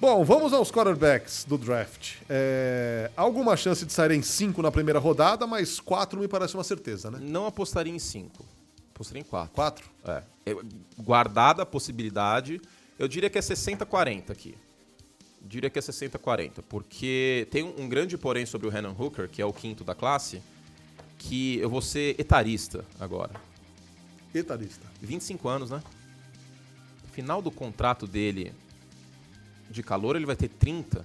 Bom, 0.00 0.24
vamos 0.24 0.52
aos 0.52 0.72
quarterbacks 0.72 1.44
do 1.44 1.56
draft. 1.56 2.16
É, 2.28 3.08
alguma 3.16 3.56
chance 3.56 3.86
de 3.86 3.92
saírem 3.92 4.20
cinco 4.20 4.60
na 4.60 4.72
primeira 4.72 4.98
rodada, 4.98 5.46
mas 5.46 5.78
quatro 5.78 6.18
me 6.18 6.26
parece 6.26 6.54
uma 6.54 6.64
certeza, 6.64 7.08
né? 7.08 7.20
Não 7.22 7.46
apostaria 7.46 7.92
em 7.94 8.00
5. 8.00 8.44
Apostaria 8.92 9.20
em 9.20 9.24
4. 9.24 9.54
Quatro? 9.54 9.84
É. 10.04 10.22
Eu- 10.44 10.64
guardada 10.98 11.62
a 11.62 11.66
possibilidade, 11.66 12.60
eu 12.98 13.06
diria 13.06 13.30
que 13.30 13.38
é 13.38 13.40
60-40 13.40 14.30
aqui. 14.30 14.56
Diria 15.40 15.70
que 15.70 15.78
é 15.78 15.82
60-40, 15.82 16.62
porque 16.68 17.46
tem 17.52 17.62
um, 17.62 17.82
um 17.82 17.88
grande 17.88 18.18
porém 18.18 18.44
sobre 18.44 18.66
o 18.66 18.70
Renan 18.70 18.94
Hooker, 18.98 19.28
que 19.28 19.40
é 19.40 19.46
o 19.46 19.52
quinto 19.52 19.84
da 19.84 19.94
classe, 19.94 20.42
que 21.22 21.58
eu 21.58 21.70
vou 21.70 21.80
ser 21.80 22.18
etarista 22.18 22.84
agora. 22.98 23.32
Etarista. 24.34 24.86
25 25.00 25.48
anos, 25.48 25.70
né? 25.70 25.82
Final 27.12 27.40
do 27.40 27.50
contrato 27.50 28.06
dele 28.06 28.52
de 29.70 29.82
calor, 29.82 30.16
ele 30.16 30.26
vai 30.26 30.36
ter 30.36 30.48
30. 30.48 31.04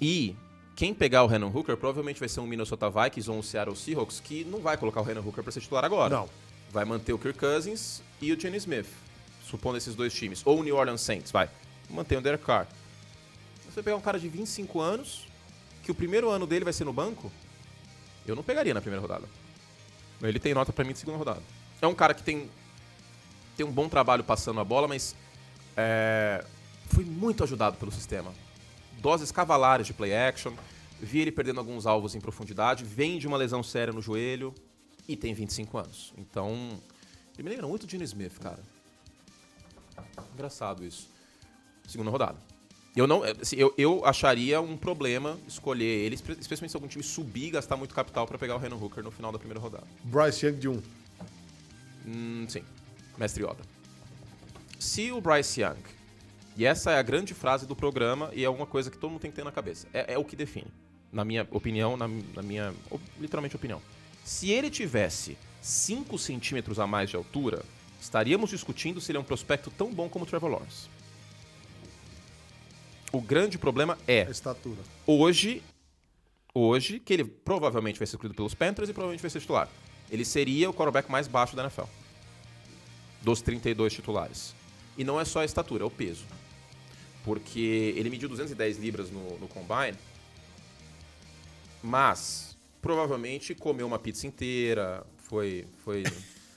E 0.00 0.34
quem 0.74 0.94
pegar 0.94 1.22
o 1.22 1.26
Renan 1.26 1.48
Hooker 1.48 1.76
provavelmente 1.76 2.18
vai 2.18 2.28
ser 2.28 2.40
um 2.40 2.46
Minnesota 2.46 2.88
Vikings 2.88 3.30
ou 3.30 3.38
um 3.38 3.42
Seattle 3.42 3.76
Seahawks 3.76 4.20
que 4.20 4.44
não 4.44 4.60
vai 4.60 4.76
colocar 4.76 5.00
o 5.00 5.04
Renan 5.04 5.20
Hooker 5.20 5.42
para 5.42 5.52
ser 5.52 5.60
titular 5.60 5.84
agora. 5.84 6.14
Não. 6.14 6.28
Vai 6.70 6.84
manter 6.84 7.12
o 7.12 7.18
Kirk 7.18 7.38
Cousins 7.38 8.02
e 8.20 8.32
o 8.32 8.40
Jenny 8.40 8.56
Smith, 8.56 8.88
supondo 9.44 9.76
esses 9.76 9.94
dois 9.94 10.14
times. 10.14 10.42
Ou 10.46 10.60
o 10.60 10.62
New 10.64 10.76
Orleans 10.76 11.02
Saints, 11.02 11.30
vai. 11.30 11.50
Mantém 11.90 12.16
o 12.16 12.22
Derek 12.22 12.44
Carr. 12.44 12.66
Você 13.66 13.82
pegar 13.82 13.96
um 13.96 14.00
cara 14.00 14.18
de 14.18 14.28
25 14.28 14.80
anos, 14.80 15.26
que 15.82 15.90
o 15.90 15.94
primeiro 15.94 16.30
ano 16.30 16.46
dele 16.46 16.64
vai 16.64 16.72
ser 16.72 16.84
no 16.84 16.92
banco, 16.92 17.30
eu 18.26 18.36
não 18.36 18.42
pegaria 18.42 18.74
na 18.74 18.80
primeira 18.80 19.00
rodada. 19.00 19.28
Ele 20.22 20.38
tem 20.38 20.54
nota 20.54 20.72
pra 20.72 20.84
mim 20.84 20.92
de 20.92 20.98
segunda 20.98 21.18
rodada. 21.18 21.42
É 21.80 21.86
um 21.86 21.94
cara 21.94 22.14
que 22.14 22.22
tem, 22.22 22.48
tem 23.56 23.66
um 23.66 23.72
bom 23.72 23.88
trabalho 23.88 24.22
passando 24.22 24.60
a 24.60 24.64
bola, 24.64 24.86
mas 24.86 25.16
é, 25.76 26.44
foi 26.86 27.04
muito 27.04 27.42
ajudado 27.42 27.76
pelo 27.76 27.90
sistema. 27.90 28.32
Doses 29.00 29.32
cavalares 29.32 29.86
de 29.86 29.92
play 29.92 30.14
action, 30.14 30.52
vi 31.00 31.20
ele 31.20 31.32
perdendo 31.32 31.58
alguns 31.58 31.86
alvos 31.86 32.14
em 32.14 32.20
profundidade, 32.20 32.84
vem 32.84 33.18
de 33.18 33.26
uma 33.26 33.36
lesão 33.36 33.62
séria 33.62 33.92
no 33.92 34.00
joelho 34.00 34.54
e 35.08 35.16
tem 35.16 35.34
25 35.34 35.78
anos. 35.78 36.12
Então, 36.16 36.80
ele 37.34 37.42
me 37.42 37.50
lembra 37.50 37.66
muito 37.66 37.84
o 37.84 37.88
Gene 37.88 38.04
Smith, 38.04 38.38
cara. 38.38 38.60
Engraçado 40.34 40.84
isso. 40.84 41.10
Segunda 41.88 42.10
rodada. 42.10 42.51
Eu 42.94 43.06
não, 43.06 43.22
assim, 43.22 43.56
eu, 43.56 43.72
eu 43.78 44.04
acharia 44.04 44.60
um 44.60 44.76
problema 44.76 45.38
escolher 45.48 45.84
ele, 46.04 46.14
espe- 46.14 46.36
especialmente 46.38 46.70
se 46.72 46.76
algum 46.76 46.86
time 46.88 47.02
subir 47.02 47.46
e 47.46 47.50
gastar 47.50 47.76
muito 47.76 47.94
capital 47.94 48.26
pra 48.26 48.36
pegar 48.36 48.54
o 48.54 48.58
Renan 48.58 48.76
Hooker 48.76 49.02
no 49.02 49.10
final 49.10 49.32
da 49.32 49.38
primeira 49.38 49.58
rodada. 49.60 49.86
Bryce 50.04 50.44
Young 50.44 50.58
de 50.58 50.68
1. 50.68 50.82
Hum, 52.06 52.46
sim, 52.48 52.62
mestre 53.16 53.42
Yoda. 53.44 53.62
Se 54.78 55.10
o 55.10 55.20
Bryce 55.20 55.62
Young, 55.62 55.78
e 56.56 56.66
essa 56.66 56.90
é 56.90 56.98
a 56.98 57.02
grande 57.02 57.32
frase 57.32 57.66
do 57.66 57.74
programa 57.74 58.30
e 58.34 58.44
é 58.44 58.50
uma 58.50 58.66
coisa 58.66 58.90
que 58.90 58.98
todo 58.98 59.10
mundo 59.10 59.20
tem 59.20 59.30
que 59.30 59.36
ter 59.36 59.44
na 59.44 59.52
cabeça, 59.52 59.86
é, 59.94 60.14
é 60.14 60.18
o 60.18 60.24
que 60.24 60.36
define, 60.36 60.66
na 61.10 61.24
minha 61.24 61.46
opinião, 61.50 61.96
na, 61.96 62.06
na 62.08 62.42
minha, 62.42 62.74
literalmente 63.18 63.56
opinião. 63.56 63.80
Se 64.24 64.50
ele 64.50 64.68
tivesse 64.68 65.38
5 65.62 66.18
centímetros 66.18 66.78
a 66.78 66.86
mais 66.86 67.08
de 67.08 67.16
altura, 67.16 67.64
estaríamos 68.00 68.50
discutindo 68.50 69.00
se 69.00 69.10
ele 69.12 69.16
é 69.18 69.20
um 69.20 69.24
prospecto 69.24 69.70
tão 69.70 69.92
bom 69.94 70.08
como 70.10 70.24
o 70.24 70.28
Trevor 70.28 70.50
Lawrence. 70.50 70.88
O 73.12 73.20
grande 73.20 73.58
problema 73.58 73.98
é 74.08 74.22
A 74.22 74.30
estatura. 74.30 74.80
hoje, 75.06 75.62
hoje, 76.54 76.98
que 76.98 77.12
ele 77.12 77.24
provavelmente 77.24 77.98
vai 77.98 78.06
ser 78.06 78.16
escolhido 78.16 78.34
pelos 78.34 78.54
Panthers 78.54 78.88
e 78.88 78.92
provavelmente 78.94 79.20
vai 79.20 79.30
ser 79.30 79.40
titular. 79.40 79.68
Ele 80.10 80.24
seria 80.24 80.70
o 80.70 80.74
quarterback 80.74 81.10
mais 81.10 81.28
baixo 81.28 81.54
da 81.54 81.62
NFL. 81.62 81.84
Dos 83.20 83.42
32 83.42 83.92
titulares. 83.92 84.54
E 84.96 85.04
não 85.04 85.20
é 85.20 85.24
só 85.26 85.40
a 85.40 85.44
estatura, 85.44 85.84
é 85.84 85.86
o 85.86 85.90
peso. 85.90 86.24
Porque 87.22 87.94
ele 87.96 88.08
mediu 88.08 88.28
210 88.28 88.78
libras 88.78 89.10
no, 89.10 89.38
no 89.38 89.46
combine, 89.46 89.96
mas 91.82 92.56
provavelmente 92.80 93.54
comeu 93.54 93.86
uma 93.86 93.98
pizza 93.98 94.26
inteira, 94.26 95.06
foi... 95.18 95.66
foi 95.84 96.02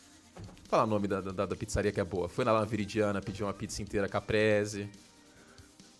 falar 0.68 0.86
o 0.86 0.88
nome 0.88 1.08
da, 1.08 1.22
da, 1.22 1.46
da 1.46 1.56
pizzaria 1.56 1.92
que 1.92 2.00
é 2.00 2.04
boa. 2.04 2.30
Foi 2.30 2.46
na 2.46 2.52
La 2.52 2.64
Viridiana, 2.66 3.22
pediu 3.22 3.46
uma 3.46 3.54
pizza 3.54 3.82
inteira 3.82 4.08
caprese. 4.08 4.90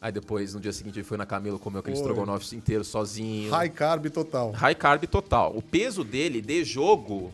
Aí 0.02 0.12
depois, 0.12 0.54
no 0.54 0.60
dia 0.60 0.74
seguinte, 0.74 1.00
ele 1.00 1.06
foi 1.06 1.18
na 1.18 1.26
Camilo, 1.26 1.58
comeu 1.58 1.80
aquele 1.80 1.96
estrogonofe 1.96 2.56
inteiro 2.56 2.84
sozinho. 2.84 3.50
High 3.52 3.70
carb 3.70 4.08
total. 4.10 4.52
High 4.52 4.76
carb 4.76 5.04
total. 5.06 5.56
O 5.56 5.62
peso 5.62 6.04
dele 6.04 6.42
de 6.42 6.64
jogo 6.64 7.32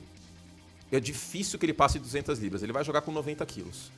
é 0.91 0.99
difícil 0.99 1.57
que 1.59 1.65
ele 1.65 1.73
passe 1.73 1.97
de 1.99 2.05
200 2.05 2.39
libras. 2.39 2.63
Ele 2.63 2.71
vai 2.71 2.83
jogar 2.83 3.01
com 3.01 3.11
90 3.11 3.45
quilos. 3.45 3.91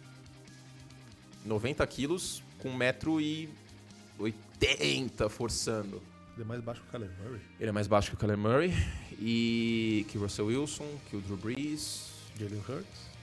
90 1.46 1.86
quilos 1.88 2.42
com 2.60 2.70
1,80m 2.78 5.30
forçando. 5.30 6.02
Ele 6.36 6.44
é 6.44 6.46
mais 6.46 6.62
baixo 6.62 6.82
que 6.82 6.88
o 6.88 6.92
Kyler 6.92 7.12
Murray. 7.22 7.42
Ele 7.60 7.70
é 7.70 7.72
mais 7.72 7.88
baixo 7.88 8.10
que 8.10 8.16
o 8.16 8.18
Kyler 8.18 8.38
Murray 8.38 8.74
e 9.20 10.06
que 10.10 10.18
o 10.18 10.22
Russell 10.22 10.48
Wilson, 10.48 10.88
que 11.10 11.16
o 11.16 11.22
Drew 11.22 11.38
Brees, 11.38 12.08
Jalen 12.40 12.62
Hurts. 12.68 13.14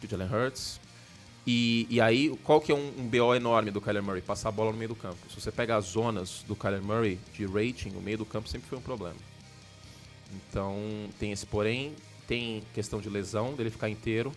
que 0.00 0.06
o 0.06 0.10
Jalen 0.10 0.28
Hurts. 0.28 0.80
E, 1.52 1.84
e 1.90 2.00
aí, 2.00 2.30
qual 2.44 2.60
que 2.60 2.70
é 2.70 2.74
um, 2.76 2.92
um 2.96 3.08
BO 3.08 3.34
enorme 3.34 3.72
do 3.72 3.80
Kyler 3.80 4.04
Murray? 4.04 4.22
Passar 4.22 4.50
a 4.50 4.52
bola 4.52 4.70
no 4.70 4.78
meio 4.78 4.90
do 4.90 4.94
campo. 4.94 5.18
Se 5.28 5.40
você 5.40 5.50
pega 5.50 5.76
as 5.76 5.84
zonas 5.84 6.44
do 6.46 6.54
Kyler 6.54 6.80
Murray 6.80 7.18
de 7.34 7.44
rating, 7.44 7.90
o 7.96 8.00
meio 8.00 8.18
do 8.18 8.24
campo 8.24 8.48
sempre 8.48 8.68
foi 8.68 8.78
um 8.78 8.80
problema. 8.80 9.16
Então, 10.32 10.78
tem 11.18 11.32
esse 11.32 11.44
porém, 11.44 11.96
tem 12.28 12.62
questão 12.72 13.00
de 13.00 13.10
lesão, 13.10 13.54
dele 13.54 13.68
ficar 13.68 13.88
inteiro. 13.88 14.30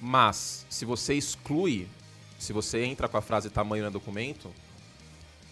Mas, 0.00 0.64
se 0.70 0.86
você 0.86 1.12
exclui, 1.12 1.86
se 2.38 2.54
você 2.54 2.82
entra 2.82 3.06
com 3.06 3.18
a 3.18 3.20
frase 3.20 3.50
tamanho 3.50 3.84
no 3.84 3.90
documento, 3.90 4.50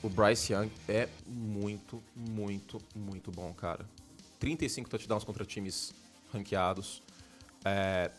o 0.02 0.08
Bryce 0.08 0.54
Young 0.54 0.70
é 0.88 1.10
muito, 1.26 2.02
muito, 2.16 2.80
muito 2.96 3.30
bom, 3.30 3.52
cara. 3.52 3.84
35 4.38 4.88
touchdowns 4.88 5.24
contra 5.24 5.44
times 5.44 5.92
ranqueados. 6.32 7.02
É, 7.62 8.10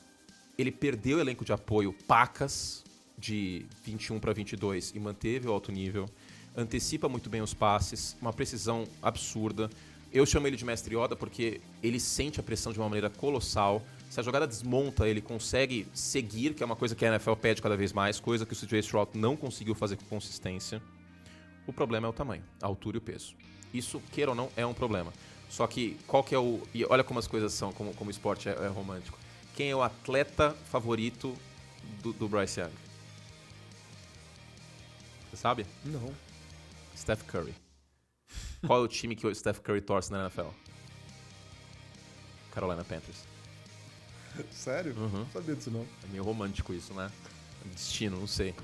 ele 0.62 0.72
perdeu 0.72 1.18
o 1.18 1.22
elenco 1.22 1.44
de 1.44 1.52
apoio 1.52 1.94
pacas 2.08 2.84
de 3.18 3.66
21 3.84 4.20
para 4.20 4.34
22 4.34 4.94
e 4.96 5.00
manteve 5.00 5.48
o 5.48 5.52
alto 5.52 5.72
nível. 5.72 6.10
Antecipa 6.56 7.08
muito 7.08 7.30
bem 7.30 7.42
os 7.42 7.54
passes, 7.54 8.18
uma 8.22 8.34
precisão 8.34 8.86
absurda. 9.02 9.70
Eu 10.12 10.26
chamo 10.26 10.48
ele 10.48 10.58
de 10.58 10.66
mestre 10.66 10.96
Yoda 10.96 11.16
porque 11.16 11.62
ele 11.82 12.00
sente 12.00 12.40
a 12.40 12.44
pressão 12.44 12.74
de 12.74 12.80
uma 12.80 12.90
maneira 12.90 13.10
colossal. 13.10 13.82
Se 14.10 14.20
a 14.20 14.24
jogada 14.24 14.46
desmonta, 14.46 15.08
ele 15.08 15.22
consegue 15.22 15.88
seguir, 15.94 16.54
que 16.54 16.62
é 16.62 16.66
uma 16.66 16.76
coisa 16.76 16.94
que 16.96 17.06
a 17.06 17.10
NFL 17.10 17.34
pede 17.34 17.62
cada 17.62 17.78
vez 17.78 17.94
mais, 17.94 18.20
coisa 18.20 18.46
que 18.46 18.52
o 18.52 18.56
CJ 18.56 18.80
Stroud 18.80 19.18
não 19.18 19.38
conseguiu 19.38 19.74
fazer 19.74 19.96
com 19.96 20.06
consistência. 20.06 20.82
O 21.66 21.72
problema 21.72 22.08
é 22.08 22.10
o 22.10 22.14
tamanho, 22.14 22.44
a 22.62 22.68
altura 22.68 22.98
e 22.98 23.00
o 23.00 23.02
peso. 23.02 23.36
Isso, 23.74 24.02
queira 24.12 24.32
ou 24.32 24.36
não, 24.36 24.50
é 24.58 24.66
um 24.66 24.74
problema. 24.74 25.14
Só 25.50 25.66
que 25.68 25.98
qual 26.08 26.24
que 26.24 26.36
é 26.36 26.40
o. 26.40 26.62
E 26.74 26.84
olha 26.86 27.04
como 27.04 27.20
as 27.20 27.28
coisas 27.28 27.54
são, 27.54 27.72
como, 27.72 27.94
como 27.94 28.10
o 28.10 28.12
esporte 28.12 28.50
é, 28.50 28.52
é 28.52 28.68
romântico. 28.68 29.18
Quem 29.62 29.70
é 29.70 29.76
o 29.76 29.84
atleta 29.84 30.56
favorito 30.72 31.38
do, 32.02 32.12
do 32.14 32.28
Bryce 32.28 32.60
Young? 32.60 32.72
Você 35.30 35.38
sabe? 35.38 35.68
Não. 35.86 36.12
Steph 36.98 37.22
Curry. 37.28 37.54
Qual 38.66 38.80
é 38.80 38.84
o 38.84 38.88
time 38.88 39.16
que 39.16 39.28
o 39.28 39.36
Steph 39.36 39.60
Curry 39.60 39.82
torce 39.82 40.12
na 40.12 40.22
NFL? 40.22 40.50
Carolina 42.50 42.84
Panthers. 42.84 43.24
Sério? 44.50 44.96
Uhum. 44.98 45.20
Não 45.20 45.30
sabia 45.30 45.56
disso 45.56 45.70
não. 45.70 45.88
É 46.06 46.08
meio 46.08 46.24
romântico 46.24 46.74
isso, 46.74 46.92
né? 46.96 47.12
Destino, 47.66 48.20
não 48.20 48.26
sei. 48.26 48.56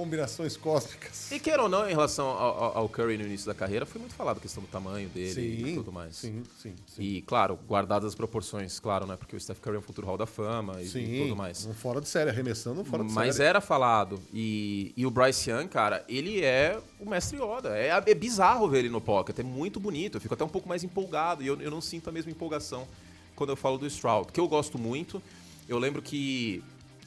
Combinações 0.00 0.56
cósmicas. 0.56 1.30
E 1.30 1.38
queira 1.38 1.62
ou 1.62 1.68
não, 1.68 1.86
em 1.86 1.90
relação 1.92 2.26
ao, 2.26 2.78
ao- 2.78 2.88
Curry 2.88 3.18
no 3.18 3.24
início 3.26 3.46
da 3.46 3.54
carreira, 3.54 3.84
foi 3.84 4.00
muito 4.00 4.14
falado 4.14 4.38
a 4.38 4.40
questão 4.40 4.62
do 4.62 4.66
tamanho 4.66 5.10
dele 5.10 5.40
e 5.60 5.64
Sim, 5.66 5.74
tudo 5.74 5.92
mais. 5.92 6.16
sim, 6.16 6.42
sim, 6.58 6.74
sim. 6.86 7.02
E, 7.02 7.20
claro, 7.20 7.58
guardadas 7.68 8.08
as 8.08 8.14
proporções, 8.14 8.80
claro, 8.80 9.06
né? 9.06 9.14
Porque 9.18 9.36
o 9.36 9.40
Steph 9.40 9.60
Curry 9.60 9.76
é 9.76 9.78
um 9.78 9.82
futuro 9.82 10.06
Hall 10.06 10.16
da 10.16 10.24
Fama 10.24 10.80
e, 10.80 10.88
Sim, 10.88 11.00
e 11.04 11.22
tudo 11.24 11.36
mais. 11.36 11.66
um 11.66 11.74
fora 11.74 12.00
de 12.00 12.08
série, 12.08 12.30
arremessando 12.30 12.80
um 12.80 12.84
fora 12.84 13.04
de 13.04 13.12
Mas 13.12 13.36
série. 13.36 13.48
era 13.50 13.60
falado. 13.60 14.18
E, 14.32 14.94
e 14.96 15.04
o 15.04 15.10
Bryce 15.10 15.50
Young, 15.50 15.68
cara, 15.68 16.02
ele 16.08 16.42
é 16.42 16.80
o 16.98 17.06
mestre 17.08 17.36
Yoda. 17.38 17.76
É, 17.76 17.88
é 17.90 18.14
bizarro 18.14 18.66
ver 18.70 18.78
ele 18.78 18.88
no 18.88 19.02
pocket. 19.02 19.38
É 19.38 19.42
muito 19.42 19.78
bonito. 19.78 20.16
Eu 20.16 20.20
fico 20.22 20.32
até 20.32 20.42
um 20.44 20.48
pouco 20.48 20.66
mais 20.66 20.82
empolgado. 20.82 21.42
E 21.42 21.46
eu, 21.46 21.60
eu 21.60 21.70
não 21.70 21.82
sinto 21.82 22.08
a 22.08 22.12
mesma 22.12 22.30
empolgação 22.30 22.88
quando 23.36 23.50
eu 23.50 23.56
falo 23.56 23.76
do 23.76 23.86
Stroud. 23.86 24.32
Que 24.32 24.40
eu 24.40 24.48
gosto 24.48 24.78
muito. 24.78 25.22
Eu 25.68 25.78
lembro 25.78 26.00
que 26.00 26.64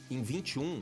em 0.08 0.22
21, 0.22 0.80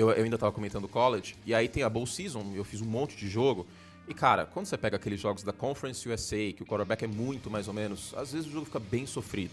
eu, 0.00 0.10
eu 0.10 0.24
ainda 0.24 0.38
tava 0.38 0.52
comentando 0.52 0.88
college. 0.88 1.36
E 1.44 1.54
aí 1.54 1.68
tem 1.68 1.82
a 1.82 1.88
Bowl 1.88 2.06
Season. 2.06 2.52
Eu 2.54 2.64
fiz 2.64 2.80
um 2.80 2.86
monte 2.86 3.16
de 3.16 3.28
jogo. 3.28 3.66
E, 4.08 4.14
cara, 4.14 4.46
quando 4.46 4.66
você 4.66 4.76
pega 4.76 4.96
aqueles 4.96 5.20
jogos 5.20 5.42
da 5.42 5.52
Conference 5.52 6.08
USA, 6.08 6.52
que 6.52 6.62
o 6.62 6.66
quarterback 6.66 7.04
é 7.04 7.06
muito 7.06 7.50
mais 7.50 7.68
ou 7.68 7.74
menos, 7.74 8.12
às 8.16 8.32
vezes 8.32 8.48
o 8.48 8.50
jogo 8.50 8.66
fica 8.66 8.80
bem 8.80 9.06
sofrido. 9.06 9.52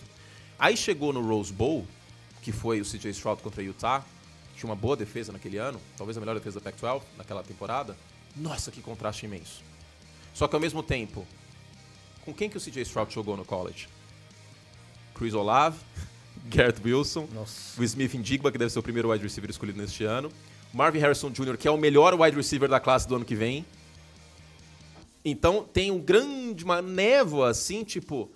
Aí 0.57 0.75
chegou 0.75 1.13
no 1.13 1.21
Rose 1.21 1.53
Bowl, 1.53 1.85
que 2.41 2.51
foi 2.51 2.81
o 2.81 2.85
CJ 2.85 3.11
Stroud 3.11 3.43
contra 3.43 3.61
Utah, 3.61 4.03
tinha 4.55 4.67
uma 4.67 4.75
boa 4.75 4.95
defesa 4.95 5.31
naquele 5.31 5.57
ano, 5.57 5.79
talvez 5.95 6.17
a 6.17 6.19
melhor 6.19 6.33
defesa 6.33 6.59
da 6.59 6.71
Pac-12 6.71 7.03
naquela 7.17 7.43
temporada. 7.43 7.95
Nossa, 8.35 8.71
que 8.71 8.81
contraste 8.81 9.25
imenso. 9.25 9.61
Só 10.33 10.47
que 10.47 10.55
ao 10.55 10.61
mesmo 10.61 10.81
tempo, 10.81 11.27
com 12.25 12.33
quem 12.33 12.49
que 12.49 12.57
o 12.57 12.61
CJ 12.61 12.81
Stroud 12.81 13.13
jogou 13.13 13.37
no 13.37 13.45
college? 13.45 13.87
Chris 15.13 15.33
Olave, 15.35 15.77
Garrett 16.45 16.81
Wilson, 16.83 17.27
Nossa. 17.33 17.79
o 17.79 17.83
Smith 17.83 18.13
Indigba, 18.13 18.51
que 18.51 18.57
deve 18.57 18.71
ser 18.71 18.79
o 18.79 18.83
primeiro 18.83 19.11
wide 19.11 19.23
receiver 19.23 19.49
escolhido 19.49 19.79
neste 19.79 20.03
ano, 20.03 20.31
Marvin 20.73 20.99
Harrison 20.99 21.29
Jr., 21.31 21.57
que 21.57 21.67
é 21.67 21.71
o 21.71 21.77
melhor 21.77 22.13
wide 22.19 22.35
receiver 22.35 22.69
da 22.69 22.79
classe 22.79 23.07
do 23.07 23.15
ano 23.15 23.25
que 23.25 23.35
vem. 23.35 23.65
Então 25.23 25.63
tem 25.63 25.91
um 25.91 25.99
grande, 25.99 26.63
uma 26.63 26.81
névoa 26.81 27.49
assim, 27.49 27.83
tipo, 27.83 28.29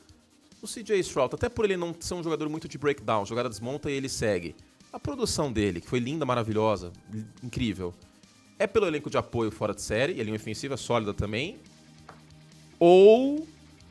o 0.62 0.68
CJ 0.68 0.99
Stroud, 0.99 1.34
até 1.34 1.49
por 1.49 1.66
ele 1.66 1.78
não 1.78 1.95
ser 1.99 2.14
um 2.14 2.24
jogador 2.24 2.47
muito 2.49 2.68
de 2.68 2.78
breakdown, 2.78 3.26
jogada 3.26 3.49
desmonta 3.49 3.89
e 3.89 3.93
ele 3.93 4.10
segue. 4.10 4.56
A 4.91 4.99
produção 4.99 5.52
dele, 5.52 5.80
que 5.80 5.88
foi 5.88 5.99
linda, 5.99 6.26
maravilhosa, 6.26 6.91
incrível, 7.41 7.93
é 8.60 8.68
pelo 8.68 8.86
elenco 8.86 9.10
de 9.10 9.18
apoio 9.18 9.49
fora 9.49 9.74
de 9.74 9.82
série, 9.82 10.14
e 10.14 10.22
a 10.22 10.24
linha 10.24 10.36
ofensiva 10.36 10.74
é 10.74 10.78
sólida 10.78 11.14
também, 11.14 11.58
ou 12.78 13.47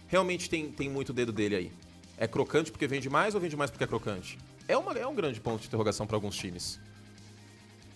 realmente 0.07 0.51
tem, 0.51 0.71
tem 0.71 0.91
muito 0.91 1.13
dedo 1.13 1.33
dele 1.33 1.57
aí? 1.57 1.73
É 2.21 2.29
crocante 2.29 2.71
porque 2.71 2.87
vende 2.87 3.09
mais 3.09 3.35
ou 3.35 3.41
vende 3.41 3.57
mais 3.57 3.71
porque 3.71 3.83
é 3.83 3.87
crocante? 3.87 4.39
É, 4.69 4.77
uma, 4.77 4.93
é 4.93 5.07
um 5.07 5.15
grande 5.15 5.41
ponto 5.41 5.63
de 5.63 5.69
interrogação 5.69 6.07
para 6.07 6.19
alguns 6.19 6.37
times. 6.37 6.79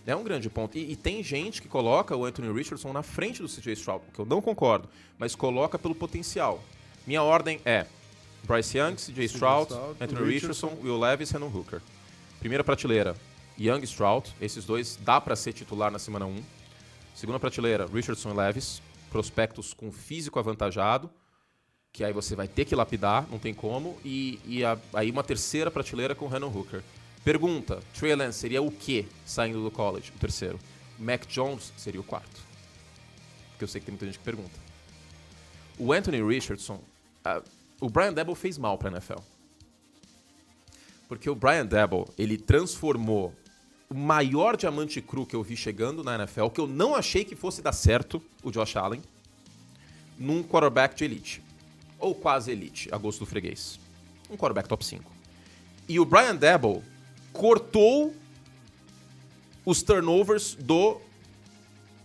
É 0.03 0.15
um 0.15 0.23
grande 0.23 0.49
ponto. 0.49 0.75
E, 0.75 0.93
e 0.93 0.95
tem 0.95 1.21
gente 1.21 1.61
que 1.61 1.67
coloca 1.67 2.15
o 2.15 2.25
Anthony 2.25 2.51
Richardson 2.51 2.91
na 2.91 3.03
frente 3.03 3.39
do 3.39 3.47
CJ 3.47 3.73
Stroud, 3.73 4.03
que 4.11 4.19
eu 4.19 4.25
não 4.25 4.41
concordo, 4.41 4.89
mas 5.19 5.35
coloca 5.35 5.77
pelo 5.77 5.93
potencial. 5.93 6.59
Minha 7.05 7.21
ordem 7.21 7.61
é 7.63 7.85
Bryce 8.47 8.79
Young, 8.79 8.95
CJ 8.95 9.25
Stroud, 9.25 9.71
Stroud, 9.71 9.97
Anthony 10.01 10.31
Richardson. 10.31 10.67
Richardson, 10.69 10.87
Will 10.87 10.99
Levis, 10.99 11.29
Renan 11.29 11.45
Hooker. 11.45 11.79
Primeira 12.39 12.63
prateleira, 12.63 13.15
Young 13.59 13.81
e 13.81 13.87
Stroud. 13.87 14.35
Esses 14.41 14.65
dois 14.65 14.95
dá 14.95 15.21
para 15.21 15.35
ser 15.35 15.53
titular 15.53 15.91
na 15.91 15.99
semana 15.99 16.25
1. 16.25 16.43
Segunda 17.13 17.39
prateleira, 17.39 17.85
Richardson 17.85 18.31
e 18.31 18.33
Levis. 18.33 18.81
Prospectos 19.11 19.71
com 19.71 19.91
físico 19.91 20.39
avantajado, 20.39 21.11
que 21.95 22.03
aí 22.03 22.11
você 22.11 22.35
vai 22.35 22.45
ter 22.45 22.65
que 22.65 22.75
lapidar, 22.75 23.25
não 23.31 23.39
tem 23.39 23.53
como. 23.53 23.97
E, 24.03 24.37
e 24.45 24.65
a- 24.65 24.77
aí 24.93 25.09
uma 25.09 25.23
terceira 25.23 25.71
prateleira 25.71 26.13
com 26.13 26.27
Renan 26.27 26.47
Hooker. 26.47 26.83
Pergunta, 27.23 27.81
Trey 27.97 28.13
Lance 28.13 28.37
seria 28.37 28.61
o 28.61 28.69
quê 28.69 29.05
saindo 29.25 29.63
do 29.63 29.71
college? 29.71 30.11
O 30.13 30.19
terceiro. 30.19 30.59
Mac 30.99 31.25
Jones 31.25 31.71
seria 31.77 32.01
o 32.01 32.03
quarto. 32.03 32.41
Porque 33.51 33.63
eu 33.63 33.67
sei 33.69 33.79
que 33.79 33.85
tem 33.85 33.93
muita 33.93 34.05
gente 34.07 34.17
que 34.19 34.25
pergunta. 34.25 34.51
O 35.79 35.93
Anthony 35.93 36.21
Richardson, 36.21 36.81
ah, 37.23 37.41
o 37.79 37.89
Brian 37.89 38.11
Debo 38.11 38.35
fez 38.35 38.57
mal 38.57 38.77
para 38.77 38.91
NFL. 38.91 39.19
Porque 41.07 41.29
o 41.29 41.35
Brian 41.35 41.65
Debo, 41.65 42.09
ele 42.17 42.37
transformou 42.37 43.33
o 43.89 43.93
maior 43.95 44.57
diamante 44.57 45.01
cru 45.01 45.25
que 45.25 45.35
eu 45.35 45.41
vi 45.43 45.55
chegando 45.55 46.03
na 46.03 46.15
NFL, 46.15 46.47
que 46.49 46.59
eu 46.59 46.67
não 46.67 46.93
achei 46.93 47.23
que 47.23 47.37
fosse 47.37 47.61
dar 47.61 47.71
certo, 47.71 48.21
o 48.43 48.51
Josh 48.51 48.75
Allen, 48.75 49.01
num 50.19 50.43
quarterback 50.43 50.93
de 50.93 51.05
elite. 51.05 51.41
Ou 51.99 52.13
quase 52.13 52.51
elite, 52.51 52.89
a 52.91 52.97
gosto 52.97 53.19
do 53.19 53.25
freguês. 53.25 53.79
Um 54.29 54.35
quarterback 54.35 54.67
top 54.67 54.85
5. 54.85 55.11
E 55.87 55.99
o 55.99 56.05
Brian 56.05 56.35
Dabble 56.35 56.81
cortou 57.31 58.13
os 59.65 59.81
turnovers 59.81 60.55
do 60.55 60.99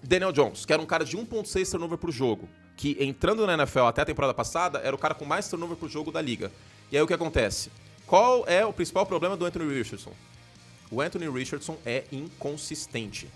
Daniel 0.03 0.33
Jones, 0.33 0.65
que 0.65 0.73
era 0.73 0.81
um 0.81 0.87
cara 0.87 1.05
de 1.05 1.17
1.6 1.17 1.71
turnover 1.71 1.99
por 1.99 2.11
jogo, 2.11 2.49
que 2.77 2.97
entrando 3.01 3.47
na 3.47 3.55
NFL 3.55 3.81
até 3.81 4.03
a 4.03 4.05
temporada 4.05 4.33
passada, 4.33 4.79
era 4.79 4.95
o 4.95 4.99
cara 4.99 5.15
com 5.15 5.25
mais 5.25 5.49
turnover 5.49 5.77
por 5.77 5.89
jogo 5.89 6.11
da 6.11 6.21
liga. 6.21 6.51
E 6.91 6.97
aí 6.97 7.03
o 7.03 7.07
que 7.07 7.15
acontece? 7.15 7.71
Qual 8.07 8.45
é 8.47 8.65
o 8.65 8.73
principal 8.73 9.07
problema 9.07 9.37
do 9.37 9.45
Anthony 9.45 9.73
Richardson? 9.73 10.13
O 10.91 11.01
Anthony 11.01 11.29
Richardson 11.31 11.77
é 11.87 12.05
inconsistente. 12.11 13.29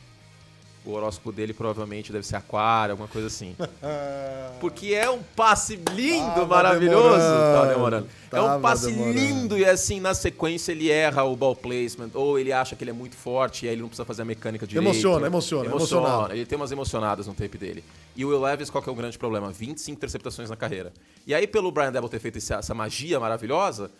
O 0.87 0.93
horóscopo 0.93 1.32
dele 1.32 1.55
provavelmente 1.55 2.12
deve 2.12 2.26
ser 2.26 2.37
aquário, 2.37 2.93
alguma 2.93 3.09
coisa 3.09 3.26
assim. 3.28 3.57
Porque 4.61 4.95
é 4.95 5.09
um 5.11 5.22
passe 5.35 5.76
lindo, 5.76 6.26
Tava 6.26 6.47
maravilhoso. 6.47 7.09
demorando. 7.09 7.55
Tá 7.61 7.66
demorando. 7.72 8.09
é 8.32 8.41
um 8.41 8.45
Tava 8.45 8.61
passe 8.61 8.87
demorando. 8.87 9.18
lindo 9.18 9.59
e 9.59 9.64
assim, 9.64 9.99
na 10.01 10.12
sequência 10.14 10.72
ele 10.72 10.91
erra 10.91 11.24
o 11.24 11.35
ball 11.35 11.57
placement, 11.57 12.11
ou 12.14 12.39
ele 12.39 12.53
acha 12.53 12.76
que 12.76 12.85
ele 12.85 12.91
é 12.91 12.95
muito 12.95 13.16
forte 13.16 13.64
e 13.64 13.68
aí 13.68 13.74
ele 13.74 13.82
não 13.82 13.89
precisa 13.89 14.05
fazer 14.05 14.22
a 14.22 14.24
mecânica 14.24 14.66
direito. 14.66 14.85
Emociona, 14.85 15.26
emociona, 15.26 15.66
emocionado. 15.70 16.32
Ele 16.35 16.45
tem 16.47 16.57
umas 16.57 16.70
emocionadas 16.72 17.26
no 17.26 17.35
tape 17.35 17.57
dele. 17.59 17.82
E 18.14 18.24
o 18.24 18.28
Will 18.28 18.41
Levis, 18.41 18.68
qual 18.70 18.82
que 18.82 18.89
é 18.89 18.93
o 18.93 18.95
grande 18.95 19.18
problema? 19.18 19.51
25 19.51 19.97
interceptações 19.97 20.51
na 20.51 20.57
carreira. 20.57 20.93
E 21.26 21.35
aí, 21.35 21.47
pelo 21.47 21.72
Brian 21.72 21.93
Devil 21.93 22.09
ter 22.09 22.20
feito 22.20 22.39
essa 22.39 22.74
magia 22.74 23.18
maravilhosa, 23.18 23.91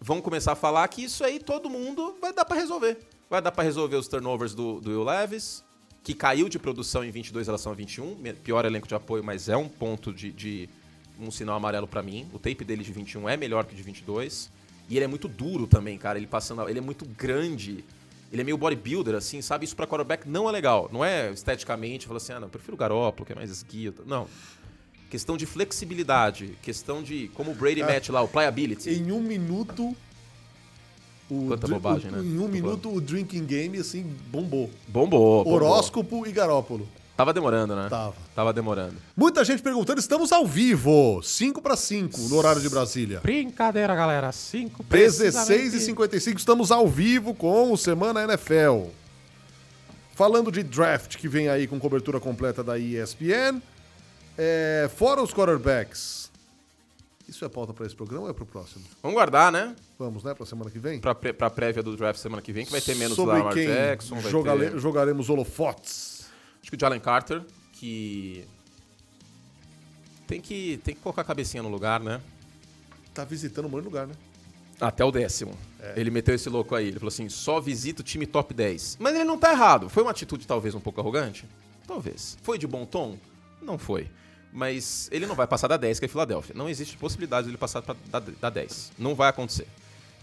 vão 0.00 0.20
começar 0.20 0.52
a 0.52 0.56
falar 0.56 0.86
que 0.88 1.02
isso 1.02 1.24
aí 1.24 1.40
todo 1.40 1.68
mundo 1.70 2.14
vai 2.20 2.32
dar 2.32 2.44
pra 2.44 2.56
resolver. 2.56 2.98
Vai 3.28 3.42
dar 3.42 3.50
pra 3.50 3.64
resolver 3.64 3.96
os 3.96 4.06
turnovers 4.06 4.54
do, 4.54 4.80
do 4.80 4.90
Will 4.90 5.02
Levis, 5.02 5.64
que 6.06 6.14
caiu 6.14 6.48
de 6.48 6.56
produção 6.56 7.02
em 7.04 7.10
22 7.10 7.48
em 7.48 7.50
relação 7.50 7.72
a 7.72 7.74
21. 7.74 8.14
Me- 8.14 8.32
Pior 8.32 8.64
elenco 8.64 8.86
de 8.86 8.94
apoio, 8.94 9.24
mas 9.24 9.48
é 9.48 9.56
um 9.56 9.68
ponto 9.68 10.12
de, 10.12 10.30
de 10.30 10.68
um 11.18 11.32
sinal 11.32 11.56
amarelo 11.56 11.88
pra 11.88 12.00
mim. 12.00 12.28
O 12.32 12.38
tape 12.38 12.64
dele 12.64 12.84
de 12.84 12.92
21 12.92 13.28
é 13.28 13.36
melhor 13.36 13.64
que 13.64 13.74
o 13.74 13.76
de 13.76 13.82
22. 13.82 14.48
E 14.88 14.94
ele 14.96 15.04
é 15.04 15.08
muito 15.08 15.26
duro 15.26 15.66
também, 15.66 15.98
cara. 15.98 16.16
Ele 16.16 16.28
passando, 16.28 16.68
ele 16.68 16.78
é 16.78 16.80
muito 16.80 17.04
grande. 17.04 17.84
Ele 18.32 18.40
é 18.40 18.44
meio 18.44 18.56
bodybuilder, 18.56 19.16
assim, 19.16 19.42
sabe? 19.42 19.64
Isso 19.64 19.74
pra 19.74 19.84
quarterback 19.84 20.28
não 20.28 20.48
é 20.48 20.52
legal. 20.52 20.88
Não 20.92 21.04
é 21.04 21.32
esteticamente, 21.32 22.06
fala 22.06 22.18
assim, 22.18 22.32
ah, 22.34 22.38
não, 22.38 22.46
eu 22.46 22.50
prefiro 22.52 22.74
o 22.74 22.78
Garoppolo, 22.78 23.26
que 23.26 23.32
é 23.32 23.34
mais 23.34 23.50
esguio. 23.50 23.92
Não. 24.06 24.28
Questão 25.10 25.36
de 25.36 25.44
flexibilidade, 25.44 26.56
questão 26.62 27.02
de 27.02 27.28
como 27.34 27.50
o 27.50 27.54
Brady 27.56 27.82
Ah, 27.82 27.86
mete 27.86 28.12
lá, 28.12 28.22
o 28.22 28.28
pliability. 28.28 28.90
Em 28.90 29.10
um 29.10 29.20
minuto. 29.20 29.96
O 31.28 31.46
Quanta 31.48 31.66
dri- 31.66 31.74
bobagem, 31.74 32.10
o- 32.10 32.12
né? 32.16 32.22
Em 32.22 32.38
um 32.38 32.42
Tô 32.42 32.48
minuto 32.48 32.94
o 32.94 33.00
drinking 33.00 33.44
game, 33.44 33.78
assim, 33.78 34.02
bombou. 34.30 34.70
Bombou, 34.86 35.44
bombou. 35.44 35.52
Horóscopo 35.54 36.26
e 36.26 36.32
Garópolo. 36.32 36.88
Tava 37.16 37.32
demorando, 37.32 37.74
né? 37.74 37.88
Tava. 37.88 38.14
Tava 38.34 38.52
demorando. 38.52 38.94
Muita 39.16 39.42
gente 39.42 39.62
perguntando, 39.62 39.98
estamos 39.98 40.30
ao 40.32 40.46
vivo. 40.46 41.20
5 41.22 41.62
para 41.62 41.74
5 41.74 42.20
no 42.28 42.36
horário 42.36 42.60
de 42.60 42.68
Brasília. 42.68 43.20
Brincadeira, 43.20 43.94
galera. 43.94 44.30
5 44.32 44.84
16 44.84 45.72
e 45.74 45.80
55 45.80 46.38
estamos 46.38 46.70
ao 46.70 46.86
vivo 46.86 47.32
com 47.34 47.72
o 47.72 47.76
Semana 47.78 48.22
NFL. 48.22 48.88
Falando 50.14 50.50
de 50.52 50.62
draft 50.62 51.16
que 51.16 51.26
vem 51.28 51.48
aí 51.48 51.66
com 51.66 51.78
cobertura 51.80 52.20
completa 52.20 52.62
da 52.62 52.78
ESPN. 52.78 53.60
É, 54.38 54.88
fora 54.96 55.22
os 55.22 55.32
quarterbacks. 55.32 56.25
Isso 57.28 57.44
é 57.44 57.48
pauta 57.48 57.72
para 57.74 57.84
esse 57.84 57.94
programa 57.94 58.24
ou 58.24 58.30
é 58.30 58.32
pro 58.32 58.46
próximo? 58.46 58.84
Vamos 59.02 59.14
guardar, 59.16 59.50
né? 59.50 59.74
Vamos, 59.98 60.22
né? 60.22 60.32
Pra 60.32 60.46
semana 60.46 60.70
que 60.70 60.78
vem? 60.78 61.00
Pra, 61.00 61.14
pré- 61.14 61.32
pra 61.32 61.50
prévia 61.50 61.82
do 61.82 61.96
draft 61.96 62.20
semana 62.20 62.40
que 62.40 62.52
vem, 62.52 62.64
que 62.64 62.70
vai 62.70 62.80
ter 62.80 62.94
menos 62.94 63.16
Sobre 63.16 63.38
Lamar 63.38 63.52
quem 63.52 63.66
Jackson, 63.66 64.14
vai 64.20 64.30
jogale- 64.30 64.70
ter... 64.70 64.78
jogaremos 64.78 65.28
holofotes. 65.28 66.26
Acho 66.62 66.70
que 66.70 66.76
o 66.76 66.80
Jalen 66.80 67.00
Carter, 67.00 67.42
que... 67.72 68.44
Tem 70.26 70.40
que, 70.40 70.80
tem 70.84 70.94
que 70.94 71.00
colocar 71.00 71.22
a 71.22 71.24
cabecinha 71.24 71.62
no 71.62 71.68
lugar, 71.68 72.00
né? 72.00 72.20
Tá 73.14 73.24
visitando 73.24 73.68
monte 73.68 73.82
de 73.82 73.88
lugar, 73.88 74.06
né? 74.06 74.14
Até 74.80 75.04
o 75.04 75.10
décimo. 75.10 75.56
É. 75.80 75.94
Ele 75.96 76.10
meteu 76.10 76.34
esse 76.34 76.48
louco 76.48 76.74
aí. 76.74 76.88
Ele 76.88 76.98
falou 76.98 77.08
assim: 77.08 77.28
só 77.28 77.60
visita 77.60 78.02
o 78.02 78.04
time 78.04 78.26
top 78.26 78.52
10. 78.52 78.98
Mas 79.00 79.14
ele 79.14 79.24
não 79.24 79.38
tá 79.38 79.52
errado. 79.52 79.88
Foi 79.88 80.02
uma 80.02 80.10
atitude 80.10 80.46
talvez 80.46 80.74
um 80.74 80.80
pouco 80.80 81.00
arrogante? 81.00 81.46
Talvez. 81.86 82.36
Foi 82.42 82.58
de 82.58 82.66
bom 82.66 82.84
tom? 82.84 83.16
Não 83.62 83.78
foi. 83.78 84.10
Mas 84.56 85.06
ele 85.12 85.26
não 85.26 85.34
vai 85.34 85.46
passar 85.46 85.68
da 85.68 85.76
10, 85.76 85.98
que 85.98 86.06
é 86.06 86.08
Filadélfia. 86.08 86.54
Não 86.56 86.66
existe 86.66 86.96
possibilidade 86.96 87.44
dele 87.46 87.58
passar 87.58 87.82
pra, 87.82 87.94
da, 88.06 88.20
da 88.20 88.48
10. 88.48 88.92
Não 88.98 89.14
vai 89.14 89.28
acontecer. 89.28 89.68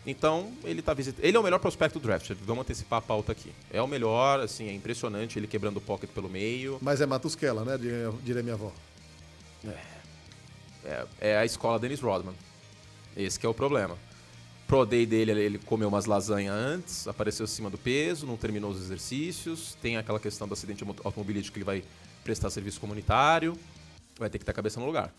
Então, 0.07 0.51
ele 0.63 0.81
tá 0.81 0.91
visitando. 0.91 1.23
Ele 1.23 1.37
é 1.37 1.39
o 1.39 1.43
melhor 1.43 1.59
prospecto 1.59 1.99
do 1.99 2.03
draft. 2.07 2.31
Vamos 2.43 2.63
antecipar 2.63 2.97
a 2.97 3.01
pauta 3.01 3.31
aqui. 3.31 3.51
É 3.71 3.79
o 3.79 3.87
melhor, 3.87 4.39
assim, 4.39 4.67
é 4.67 4.73
impressionante 4.73 5.37
ele 5.37 5.45
quebrando 5.45 5.77
o 5.77 5.81
pocket 5.81 6.09
pelo 6.09 6.27
meio. 6.27 6.79
Mas 6.81 6.99
é 6.99 7.05
Matusquela, 7.05 7.63
né? 7.63 7.77
Diria, 7.77 8.41
minha 8.41 8.55
avó. 8.55 8.71
É, 10.83 11.05
é 11.21 11.37
a 11.37 11.45
escola 11.45 11.77
Dennis 11.77 12.01
Rodman. 12.01 12.33
Esse 13.15 13.39
que 13.39 13.45
é 13.45 13.49
o 13.49 13.53
problema. 13.53 13.95
Pro 14.67 14.83
day 14.83 15.05
dele, 15.05 15.29
ele- 15.31 15.41
ele 15.41 15.57
comeu 15.59 15.87
umas 15.87 16.05
lasanhas 16.07 16.53
antes, 16.55 17.07
apareceu 17.07 17.43
acima 17.43 17.69
do 17.69 17.77
peso, 17.77 18.25
não 18.25 18.35
terminou 18.35 18.71
os 18.71 18.81
exercícios, 18.81 19.77
tem 19.81 19.97
aquela 19.97 20.19
questão 20.19 20.47
do 20.47 20.53
acidente 20.55 20.83
auto- 20.83 21.01
automobilístico 21.05 21.53
que 21.53 21.59
ele 21.59 21.65
vai 21.65 21.83
prestar 22.23 22.49
serviço 22.49 22.79
comunitário, 22.79 23.55
vai 24.17 24.29
ter 24.29 24.39
que 24.39 24.45
ter 24.45 24.51
a 24.51 24.53
cabeça 24.53 24.79
no 24.79 24.85
lugar. 24.85 25.13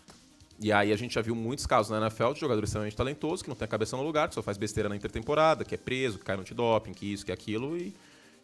E 0.59 0.71
aí 0.71 0.93
a 0.93 0.95
gente 0.95 1.13
já 1.13 1.21
viu 1.21 1.35
muitos 1.35 1.65
casos 1.65 1.91
na 1.91 1.97
NFL 1.97 2.31
de 2.33 2.39
jogadores 2.39 2.69
extremamente 2.69 2.95
talentosos 2.95 3.41
que 3.41 3.49
não 3.49 3.55
tem 3.55 3.65
a 3.65 3.69
cabeça 3.69 3.97
no 3.97 4.03
lugar, 4.03 4.29
que 4.29 4.35
só 4.35 4.41
faz 4.41 4.57
besteira 4.57 4.87
na 4.87 4.95
intertemporada, 4.95 5.65
que 5.65 5.75
é 5.75 5.77
preso, 5.77 6.17
que 6.17 6.23
cai 6.23 6.35
no 6.35 6.41
antidoping, 6.41 6.93
que 6.93 7.11
isso, 7.11 7.25
que 7.25 7.31
aquilo 7.31 7.77
e 7.77 7.93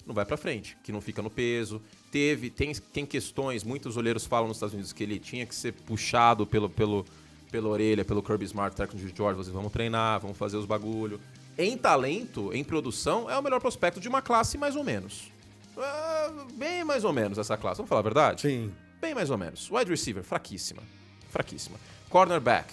não 0.05 0.13
vai 0.13 0.25
pra 0.25 0.35
frente, 0.35 0.75
que 0.83 0.91
não 0.91 0.99
fica 0.99 1.21
no 1.21 1.29
peso. 1.29 1.81
Teve, 2.11 2.49
tem, 2.49 2.73
tem 2.73 3.05
questões, 3.05 3.63
muitos 3.63 3.97
olheiros 3.97 4.25
falam 4.25 4.47
nos 4.47 4.57
Estados 4.57 4.73
Unidos 4.73 4.91
que 4.91 5.03
ele 5.03 5.19
tinha 5.19 5.45
que 5.45 5.55
ser 5.55 5.71
puxado 5.73 6.45
pelo, 6.45 6.69
pelo, 6.69 7.05
pela 7.49 7.69
orelha, 7.69 8.03
pelo 8.03 8.21
Kirby 8.21 8.45
Smart, 8.45 8.75
técnico 8.75 9.07
de 9.07 9.15
George, 9.15 9.37
vocês 9.37 9.53
vamos 9.53 9.71
treinar, 9.71 10.19
vamos 10.19 10.37
fazer 10.37 10.57
os 10.57 10.65
bagulho. 10.65 11.19
Em 11.57 11.77
talento, 11.77 12.51
em 12.53 12.63
produção, 12.63 13.29
é 13.29 13.37
o 13.37 13.41
melhor 13.41 13.59
prospecto 13.59 13.99
de 13.99 14.07
uma 14.07 14.21
classe 14.21 14.57
mais 14.57 14.75
ou 14.75 14.83
menos. 14.83 15.31
Ah, 15.77 16.45
bem 16.55 16.83
mais 16.83 17.03
ou 17.03 17.13
menos 17.13 17.37
essa 17.37 17.55
classe, 17.55 17.77
vamos 17.77 17.89
falar 17.89 17.99
a 17.99 18.03
verdade? 18.03 18.41
Sim. 18.41 18.71
Bem 19.01 19.15
mais 19.15 19.31
ou 19.31 19.37
menos. 19.37 19.69
Wide 19.71 19.89
receiver, 19.89 20.23
fraquíssima. 20.23 20.83
Fraquíssima. 21.29 21.77
Cornerback, 22.09 22.71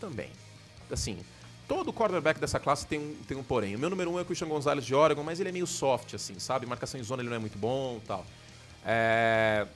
também. 0.00 0.30
Assim, 0.90 1.18
todo 1.68 1.92
cornerback 1.92 2.40
dessa 2.40 2.58
classe 2.58 2.86
tem 2.86 2.98
um, 2.98 3.14
tem 3.26 3.36
um 3.36 3.42
porém. 3.42 3.76
O 3.76 3.78
meu 3.78 3.88
número 3.88 4.10
um 4.10 4.18
é 4.18 4.22
o 4.22 4.24
Christian 4.24 4.48
Gonzalez 4.48 4.84
de 4.84 4.94
Oregon, 4.94 5.22
mas 5.22 5.40
ele 5.40 5.48
é 5.48 5.52
meio 5.52 5.66
soft, 5.66 6.14
assim, 6.14 6.38
sabe? 6.38 6.66
Marcação 6.66 7.00
em 7.00 7.02
zona 7.02 7.22
ele 7.22 7.28
não 7.28 7.36
é 7.36 7.38
muito 7.38 7.56
bom 7.56 8.00
tal. 8.06 8.26
É... 8.84 9.66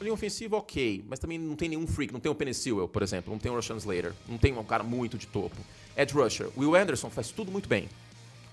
Linha 0.00 0.14
ofensiva, 0.14 0.56
ok, 0.56 1.04
mas 1.06 1.18
também 1.18 1.38
não 1.38 1.54
tem 1.54 1.68
nenhum 1.68 1.86
freak. 1.86 2.10
Não 2.10 2.20
tem 2.20 2.32
o 2.32 2.34
Penny 2.34 2.52
por 2.90 3.02
exemplo. 3.02 3.30
Não 3.30 3.38
tem 3.38 3.52
o 3.52 3.54
Rashawn 3.54 3.76
Slater. 3.76 4.14
Não 4.26 4.38
tem 4.38 4.56
um 4.56 4.64
cara 4.64 4.82
muito 4.82 5.18
de 5.18 5.26
topo. 5.26 5.56
Edge 5.94 6.14
Rusher. 6.14 6.48
Will 6.56 6.74
Anderson 6.74 7.10
faz 7.10 7.30
tudo 7.30 7.52
muito 7.52 7.68
bem. 7.68 7.86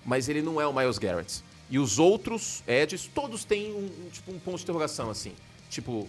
Mas 0.05 0.27
ele 0.27 0.41
não 0.41 0.59
é 0.59 0.67
o 0.67 0.73
Miles 0.73 0.97
Garrett. 0.97 1.41
E 1.69 1.79
os 1.79 1.99
outros 1.99 2.63
Edges, 2.67 3.09
todos 3.13 3.45
têm 3.45 3.71
um, 3.73 3.85
um, 3.85 4.09
tipo, 4.09 4.31
um 4.31 4.39
ponto 4.39 4.57
de 4.57 4.63
interrogação, 4.63 5.09
assim. 5.09 5.33
Tipo, 5.70 6.07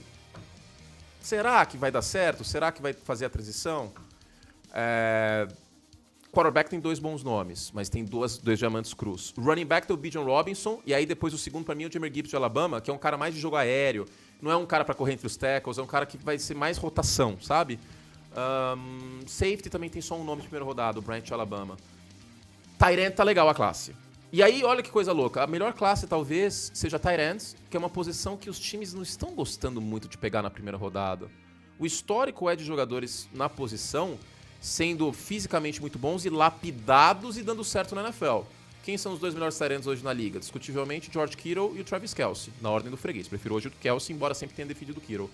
será 1.21 1.65
que 1.67 1.77
vai 1.77 1.91
dar 1.91 2.03
certo? 2.03 2.45
Será 2.45 2.73
que 2.73 2.81
vai 2.81 2.93
fazer 2.93 3.27
a 3.27 3.31
transição? 3.31 3.93
É... 4.73 5.49
Quarterback 6.31 6.69
tem 6.69 6.79
dois 6.79 6.99
bons 6.99 7.23
nomes, 7.23 7.73
mas 7.73 7.89
tem 7.89 8.05
duas, 8.05 8.37
dois 8.37 8.59
diamantes 8.59 8.93
cruz. 8.93 9.33
Running 9.39 9.65
back 9.65 9.87
tem 9.87 9.95
o 9.95 9.97
Bijan 9.97 10.23
Robinson, 10.23 10.81
e 10.85 10.93
aí 10.93 11.07
depois 11.07 11.33
o 11.33 11.39
segundo 11.39 11.65
pra 11.65 11.75
mim 11.75 11.85
é 11.85 11.87
o 11.89 11.93
Jamer 11.93 12.13
Gibbs 12.13 12.31
de 12.31 12.37
Alabama, 12.37 12.81
que 12.81 12.91
é 12.91 12.95
um 12.95 12.99
cara 12.99 13.17
mais 13.17 13.35
de 13.35 13.41
jogo 13.41 13.57
aéreo. 13.57 14.07
Não 14.41 14.51
é 14.51 14.57
um 14.57 14.67
cara 14.67 14.85
pra 14.85 14.95
correr 14.95 15.15
entre 15.15 15.27
os 15.27 15.37
tackles, 15.37 15.79
é 15.79 15.83
um 15.83 15.87
cara 15.87 16.05
que 16.05 16.19
vai 16.19 16.39
ser 16.39 16.55
mais 16.55 16.77
rotação, 16.77 17.41
sabe? 17.41 17.81
Ahn, 18.37 19.27
safety 19.27 19.71
também 19.71 19.89
tem 19.89 20.03
só 20.03 20.17
um 20.17 20.23
nome 20.23 20.43
de 20.43 20.49
primeira 20.49 20.65
rodada, 20.65 20.99
o 20.99 21.03
Bryant 21.03 21.23
de 21.23 21.33
Alabama. 21.33 21.77
Tyrant 22.79 23.15
tá 23.15 23.25
legal 23.25 23.49
a 23.49 23.55
classe. 23.55 23.97
E 24.31 24.43
aí, 24.43 24.63
olha 24.63 24.83
que 24.83 24.91
coisa 24.91 25.11
louca. 25.11 25.43
A 25.43 25.47
melhor 25.47 25.73
classe 25.73 26.07
talvez 26.07 26.71
seja 26.75 26.99
Tyrants, 26.99 27.57
que 27.71 27.77
é 27.77 27.81
uma 27.81 27.89
posição 27.89 28.37
que 28.37 28.51
os 28.51 28.61
times 28.61 28.93
não 28.93 29.03
estão 29.03 29.35
gostando 29.35 29.81
muito 29.81 30.07
de 30.07 30.19
pegar 30.19 30.43
na 30.43 30.51
primeira 30.51 30.77
rodada. 30.77 31.31
O 31.79 31.87
histórico 31.87 32.51
é 32.51 32.55
de 32.55 32.63
jogadores 32.63 33.27
na 33.33 33.49
posição 33.49 34.19
sendo 34.61 35.13
fisicamente 35.15 35.81
muito 35.81 35.99
bons 35.99 36.27
e 36.27 36.29
lapidados 36.29 37.39
e 37.39 37.43
dando 37.43 37.65
certo 37.65 37.95
na 37.95 38.03
NFL. 38.03 38.41
Quem 38.85 38.99
são 38.99 39.15
os 39.15 39.19
dois 39.19 39.33
melhores 39.33 39.57
Tyrants 39.57 39.87
hoje 39.87 40.05
na 40.05 40.13
liga? 40.13 40.39
Discutivelmente, 40.39 41.11
George 41.11 41.35
Kittle 41.35 41.75
e 41.75 41.81
o 41.81 41.85
Travis 41.85 42.13
Kelsey, 42.13 42.53
na 42.61 42.69
ordem 42.69 42.91
do 42.91 42.99
freguês. 42.99 43.29
Prefiro 43.29 43.55
hoje 43.55 43.69
o 43.69 43.71
Kelsey, 43.71 44.15
embora 44.15 44.35
sempre 44.35 44.55
tenha 44.55 44.69
defendido 44.69 44.99
o 44.99 45.01
Kittle. 45.01 45.31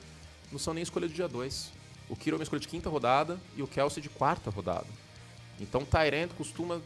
Não 0.52 0.58
são 0.58 0.72
nem 0.72 0.84
escolha 0.84 1.08
de 1.08 1.14
dia 1.14 1.26
2. 1.26 1.72
O 2.08 2.14
Kittle 2.14 2.34
é 2.34 2.38
uma 2.38 2.42
escolha 2.44 2.60
de 2.60 2.68
quinta 2.68 2.88
rodada 2.88 3.40
e 3.56 3.62
o 3.62 3.66
Kelsey 3.66 4.00
de 4.00 4.08
quarta 4.08 4.50
rodada. 4.50 4.86
Então, 5.60 5.84
Tyrant 5.84 6.30
costuma 6.36 6.80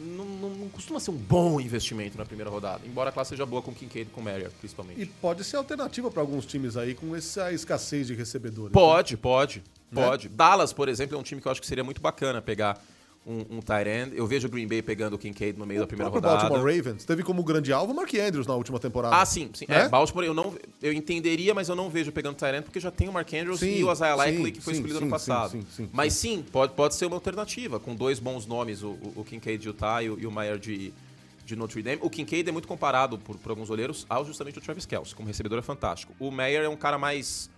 não, 0.00 0.24
não- 0.24 0.50
não 0.50 0.68
costuma 0.68 0.98
ser 1.00 1.10
um 1.10 1.16
bom 1.16 1.60
investimento 1.60 2.16
na 2.18 2.24
primeira 2.24 2.50
rodada, 2.50 2.80
embora 2.86 3.10
a 3.10 3.12
classe 3.12 3.30
seja 3.30 3.44
boa 3.46 3.62
com 3.62 3.72
Kincaid 3.74 4.08
e 4.08 4.12
com 4.12 4.20
Marriott, 4.20 4.54
principalmente. 4.60 5.00
E 5.00 5.06
pode 5.06 5.42
ser 5.44 5.56
alternativa 5.56 6.10
para 6.10 6.20
alguns 6.20 6.44
times 6.46 6.76
aí 6.76 6.94
com 6.94 7.14
essa 7.14 7.52
escassez 7.52 8.06
de 8.06 8.14
recebedores. 8.14 8.70
né? 8.70 8.72
Pode, 8.74 9.16
pode, 9.16 9.62
Né? 9.90 10.04
pode. 10.04 10.28
Dallas, 10.28 10.72
por 10.72 10.88
exemplo, 10.88 11.16
é 11.16 11.18
um 11.20 11.22
time 11.22 11.40
que 11.40 11.48
eu 11.48 11.52
acho 11.52 11.60
que 11.60 11.66
seria 11.66 11.84
muito 11.84 12.00
bacana 12.00 12.40
pegar 12.42 12.82
um, 13.26 13.56
um 13.56 13.60
tight 13.60 13.88
end. 13.88 14.16
Eu 14.16 14.26
vejo 14.26 14.46
o 14.46 14.50
Green 14.50 14.66
Bay 14.66 14.82
pegando 14.82 15.14
o 15.14 15.18
Kincaid 15.18 15.58
no 15.58 15.66
meio 15.66 15.80
da 15.80 15.86
primeira 15.86 16.10
O 16.10 16.14
rodada. 16.14 16.48
Baltimore 16.48 16.76
Ravens 16.76 17.04
teve 17.04 17.22
como 17.22 17.42
grande 17.42 17.72
alvo 17.72 17.92
o 17.92 17.96
Mark 17.96 18.12
Andrews 18.14 18.46
na 18.46 18.54
última 18.54 18.78
temporada. 18.78 19.16
Ah, 19.16 19.24
sim, 19.24 19.50
sim. 19.54 19.64
Né? 19.68 19.82
É, 19.82 19.88
Baltimore 19.88 20.24
eu 20.24 20.34
não 20.34 20.54
eu 20.82 20.92
entenderia, 20.92 21.54
mas 21.54 21.68
eu 21.68 21.76
não 21.76 21.88
vejo 21.88 22.12
pegando 22.12 22.36
Tyrant 22.36 22.64
porque 22.64 22.80
já 22.80 22.90
tem 22.90 23.08
o 23.08 23.12
Mark 23.12 23.32
Andrews 23.32 23.60
Sim, 23.60 23.78
e 23.78 23.84
o 23.84 23.92
Isaiah 23.92 24.16
sim, 24.16 24.30
Likely 24.30 24.52
que 24.52 24.60
foi 24.60 24.74
sim, 24.74 24.80
escolhido 24.80 24.98
sim, 24.98 25.04
no 25.06 25.10
passado. 25.10 25.50
sim, 25.50 25.60
sim, 25.62 25.66
sim, 25.84 25.90
mas 25.92 26.12
sim, 26.12 26.44
pode, 26.52 26.74
pode 26.74 26.94
ser 26.94 27.06
uma 27.06 27.16
alternativa, 27.16 27.80
com 27.80 27.94
dois 27.94 28.18
bons 28.18 28.46
nomes, 28.46 28.82
o, 28.82 28.90
o, 28.90 29.12
o 29.16 29.24
Kincaid 29.24 29.58
de 29.60 29.68
Utah 29.68 30.02
e 30.02 30.10
o, 30.10 30.18
e 30.20 30.26
o 30.26 30.30
Mayer 30.30 30.58
de, 30.58 30.92
de 31.44 31.56
Notre 31.56 31.82
Dame. 31.82 31.98
O 32.02 32.10
Kincaid 32.10 32.48
é 32.48 32.52
muito 32.52 32.68
comparado 32.68 33.18
por, 33.18 33.36
por 33.36 33.50
alguns 33.50 33.70
olheiros 33.70 34.04
ao 34.08 34.24
justamente 34.24 34.58
o 34.58 34.60
Travis 34.60 34.86
Kelce, 34.86 35.14
como 35.14 35.28
recebedor 35.28 35.58
é 35.58 35.62
fantástico. 35.62 36.14
O 36.18 36.30
Mayer 36.30 36.62
é 36.62 36.68
um 36.68 36.76
cara 36.76 36.98
mais 36.98 37.50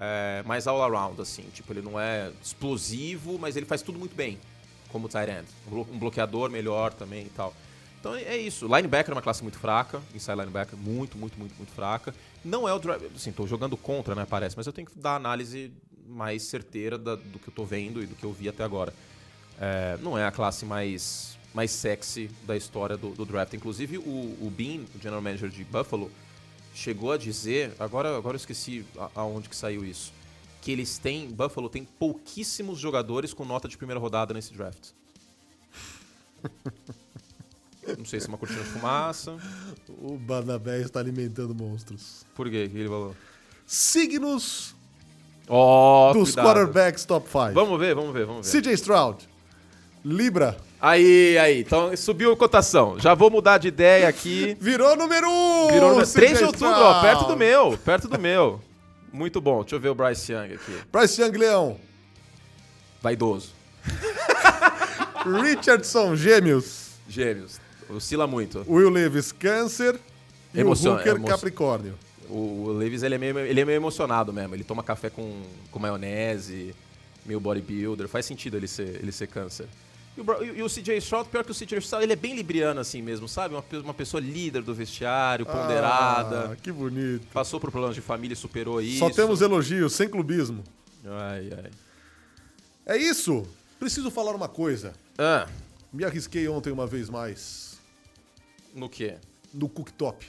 é, 0.00 0.42
mais 0.46 0.66
all 0.66 0.82
around, 0.82 1.20
assim, 1.20 1.44
tipo, 1.54 1.72
ele 1.72 1.82
não 1.82 2.00
é 2.00 2.30
explosivo, 2.42 3.38
mas 3.38 3.56
ele 3.56 3.66
faz 3.66 3.82
tudo 3.82 3.98
muito 3.98 4.16
bem, 4.16 4.38
como 4.92 5.08
tight 5.08 5.30
end. 5.30 5.46
Um 5.66 5.70
blo- 5.70 5.84
bloqueador 5.98 6.50
melhor 6.50 6.92
também 6.92 7.26
e 7.26 7.30
tal. 7.30 7.52
Então 7.98 8.14
é 8.14 8.22
é 8.22 8.36
isso. 8.36 8.66
Linebacker 8.66 9.10
é 9.12 9.14
uma 9.14 9.22
classe 9.22 9.42
muito 9.42 9.58
fraca, 9.58 10.00
inside 10.14 10.36
linebacker 10.38 10.76
muito, 10.78 11.16
muito, 11.16 11.38
muito, 11.38 11.54
muito 11.56 11.72
fraca. 11.72 12.14
Não 12.44 12.68
é 12.68 12.72
o 12.74 12.78
drive, 12.78 13.10
assim, 13.16 13.32
tô 13.32 13.46
jogando 13.46 13.76
contra, 13.76 14.14
né, 14.14 14.26
parece, 14.28 14.56
mas 14.56 14.66
eu 14.66 14.72
tenho 14.72 14.86
que 14.88 14.98
dar 14.98 15.16
análise 15.16 15.72
mais 16.08 16.42
certeira 16.42 16.98
da- 16.98 17.14
do 17.16 17.38
que 17.38 17.48
eu 17.48 17.54
tô 17.54 17.64
vendo 17.64 18.02
e 18.02 18.06
do 18.06 18.14
que 18.14 18.24
eu 18.24 18.32
vi 18.32 18.48
até 18.48 18.62
agora. 18.64 18.92
É, 19.60 19.96
não 20.02 20.18
é 20.18 20.26
a 20.26 20.30
classe 20.32 20.64
mais, 20.66 21.38
mais 21.54 21.70
sexy 21.70 22.28
da 22.44 22.56
história 22.56 22.96
do, 22.96 23.10
do 23.10 23.24
draft. 23.24 23.54
Inclusive, 23.54 23.98
o, 23.98 24.02
o 24.02 24.52
Bean, 24.54 24.80
o 24.94 25.00
general 25.00 25.22
manager 25.22 25.48
de 25.48 25.62
Buffalo, 25.64 26.10
chegou 26.74 27.12
a 27.12 27.16
dizer, 27.16 27.72
agora, 27.78 28.16
agora 28.16 28.34
eu 28.34 28.38
esqueci 28.38 28.84
a- 28.98 29.10
aonde 29.14 29.48
que 29.48 29.54
saiu 29.56 29.84
isso, 29.84 30.12
que 30.62 30.70
eles 30.70 30.96
têm, 30.96 31.28
Buffalo 31.28 31.68
tem 31.68 31.84
pouquíssimos 31.84 32.78
jogadores 32.78 33.34
com 33.34 33.44
nota 33.44 33.68
de 33.68 33.76
primeira 33.76 33.98
rodada 34.00 34.32
nesse 34.32 34.54
draft. 34.54 34.90
Não 37.98 38.04
sei 38.04 38.20
se 38.20 38.26
é 38.26 38.28
uma 38.28 38.38
cortina 38.38 38.62
de 38.62 38.68
fumaça. 38.68 39.36
O 40.00 40.16
Barnabé 40.16 40.80
está 40.80 41.00
alimentando 41.00 41.52
monstros. 41.52 42.24
Por 42.32 42.48
quê? 42.48 42.66
O 42.66 42.70
que 42.70 42.78
ele 42.78 42.88
falou? 42.88 43.16
Signos 43.66 44.72
Ó, 45.48 46.12
dos 46.12 46.28
cuidado. 46.28 46.46
quarterbacks 46.46 47.04
top 47.04 47.26
5. 47.26 47.52
Vamos 47.52 47.78
ver, 47.80 47.96
vamos 47.96 48.12
ver, 48.12 48.24
vamos 48.24 48.48
ver. 48.50 48.62
CJ 48.62 48.72
Stroud, 48.74 49.28
Libra, 50.04 50.56
Aí, 50.80 51.38
aí. 51.38 51.60
Então 51.60 51.96
subiu 51.96 52.32
a 52.32 52.36
cotação. 52.36 52.98
Já 52.98 53.14
vou 53.14 53.30
mudar 53.30 53.58
de 53.58 53.68
ideia 53.68 54.08
aqui. 54.08 54.56
virou 54.60 54.96
número 54.96 55.28
1! 55.28 55.30
Um, 55.30 55.68
Virou. 55.72 56.00
CJ 56.02 56.12
3 56.12 56.38
de 56.38 56.44
outubro, 56.44 56.80
ó. 56.80 57.00
Perto 57.00 57.24
do 57.26 57.36
meu. 57.36 57.78
Perto 57.78 58.08
do 58.08 58.18
meu. 58.18 58.60
Muito 59.12 59.40
bom. 59.40 59.60
Deixa 59.62 59.76
eu 59.76 59.80
ver 59.80 59.90
o 59.90 59.94
Bryce 59.94 60.32
Young 60.32 60.54
aqui. 60.54 60.72
Bryce 60.90 61.20
Young 61.20 61.32
Leão, 61.36 61.78
Vaidoso. 63.02 63.50
Richardson 65.42 66.16
Gêmeos, 66.16 66.90
Gêmeos. 67.08 67.60
Oscila 67.88 68.26
muito. 68.26 68.64
Will 68.68 68.88
Levis 68.90 69.32
Câncer 69.32 69.98
e 70.54 70.62
o 70.62 70.70
Hooker 70.70 71.16
emo- 71.16 71.26
Capricórnio. 71.28 71.94
O, 72.28 72.64
o 72.68 72.72
Levis, 72.72 73.02
ele 73.02 73.16
é, 73.16 73.18
meio, 73.18 73.38
ele 73.40 73.60
é 73.60 73.64
meio 73.64 73.76
emocionado 73.76 74.32
mesmo. 74.32 74.54
Ele 74.54 74.64
toma 74.64 74.82
café 74.82 75.10
com, 75.10 75.42
com 75.70 75.78
maionese, 75.78 76.74
meio 77.26 77.38
bodybuilder. 77.38 78.08
Faz 78.08 78.24
sentido 78.24 78.56
ele 78.56 78.66
ser, 78.66 78.98
ele 79.02 79.12
ser 79.12 79.26
câncer. 79.26 79.66
E 80.16 80.20
o, 80.20 80.44
e 80.56 80.62
o 80.62 80.66
CJ 80.68 80.98
Stroud, 80.98 81.28
pior 81.30 81.42
que 81.44 81.50
o 81.50 81.54
CJ 81.54 81.78
Stroud, 81.78 82.04
ele 82.04 82.12
é 82.12 82.16
bem 82.16 82.34
libriano 82.34 82.78
assim 82.80 83.00
mesmo, 83.00 83.26
sabe? 83.26 83.54
Uma, 83.54 83.64
uma 83.82 83.94
pessoa 83.94 84.20
líder 84.20 84.62
do 84.62 84.74
vestiário, 84.74 85.46
ponderada. 85.46 86.50
Ah, 86.52 86.56
que 86.56 86.70
bonito. 86.70 87.26
Passou 87.32 87.58
por 87.58 87.70
problemas 87.70 87.94
de 87.94 88.02
família 88.02 88.34
e 88.34 88.36
superou 88.36 88.80
isso. 88.80 88.98
Só 88.98 89.08
temos 89.10 89.40
elogios, 89.40 89.94
sem 89.94 90.08
clubismo. 90.08 90.62
Ai, 91.04 91.50
ai. 91.64 91.70
É 92.84 92.96
isso. 92.98 93.46
Preciso 93.78 94.10
falar 94.10 94.34
uma 94.34 94.48
coisa. 94.48 94.92
Ah, 95.18 95.48
Me 95.92 96.04
arrisquei 96.04 96.46
ontem 96.48 96.70
uma 96.72 96.86
vez 96.86 97.08
mais 97.08 97.78
no 98.74 98.88
quê? 98.88 99.16
no 99.52 99.68
cooktop. 99.68 100.26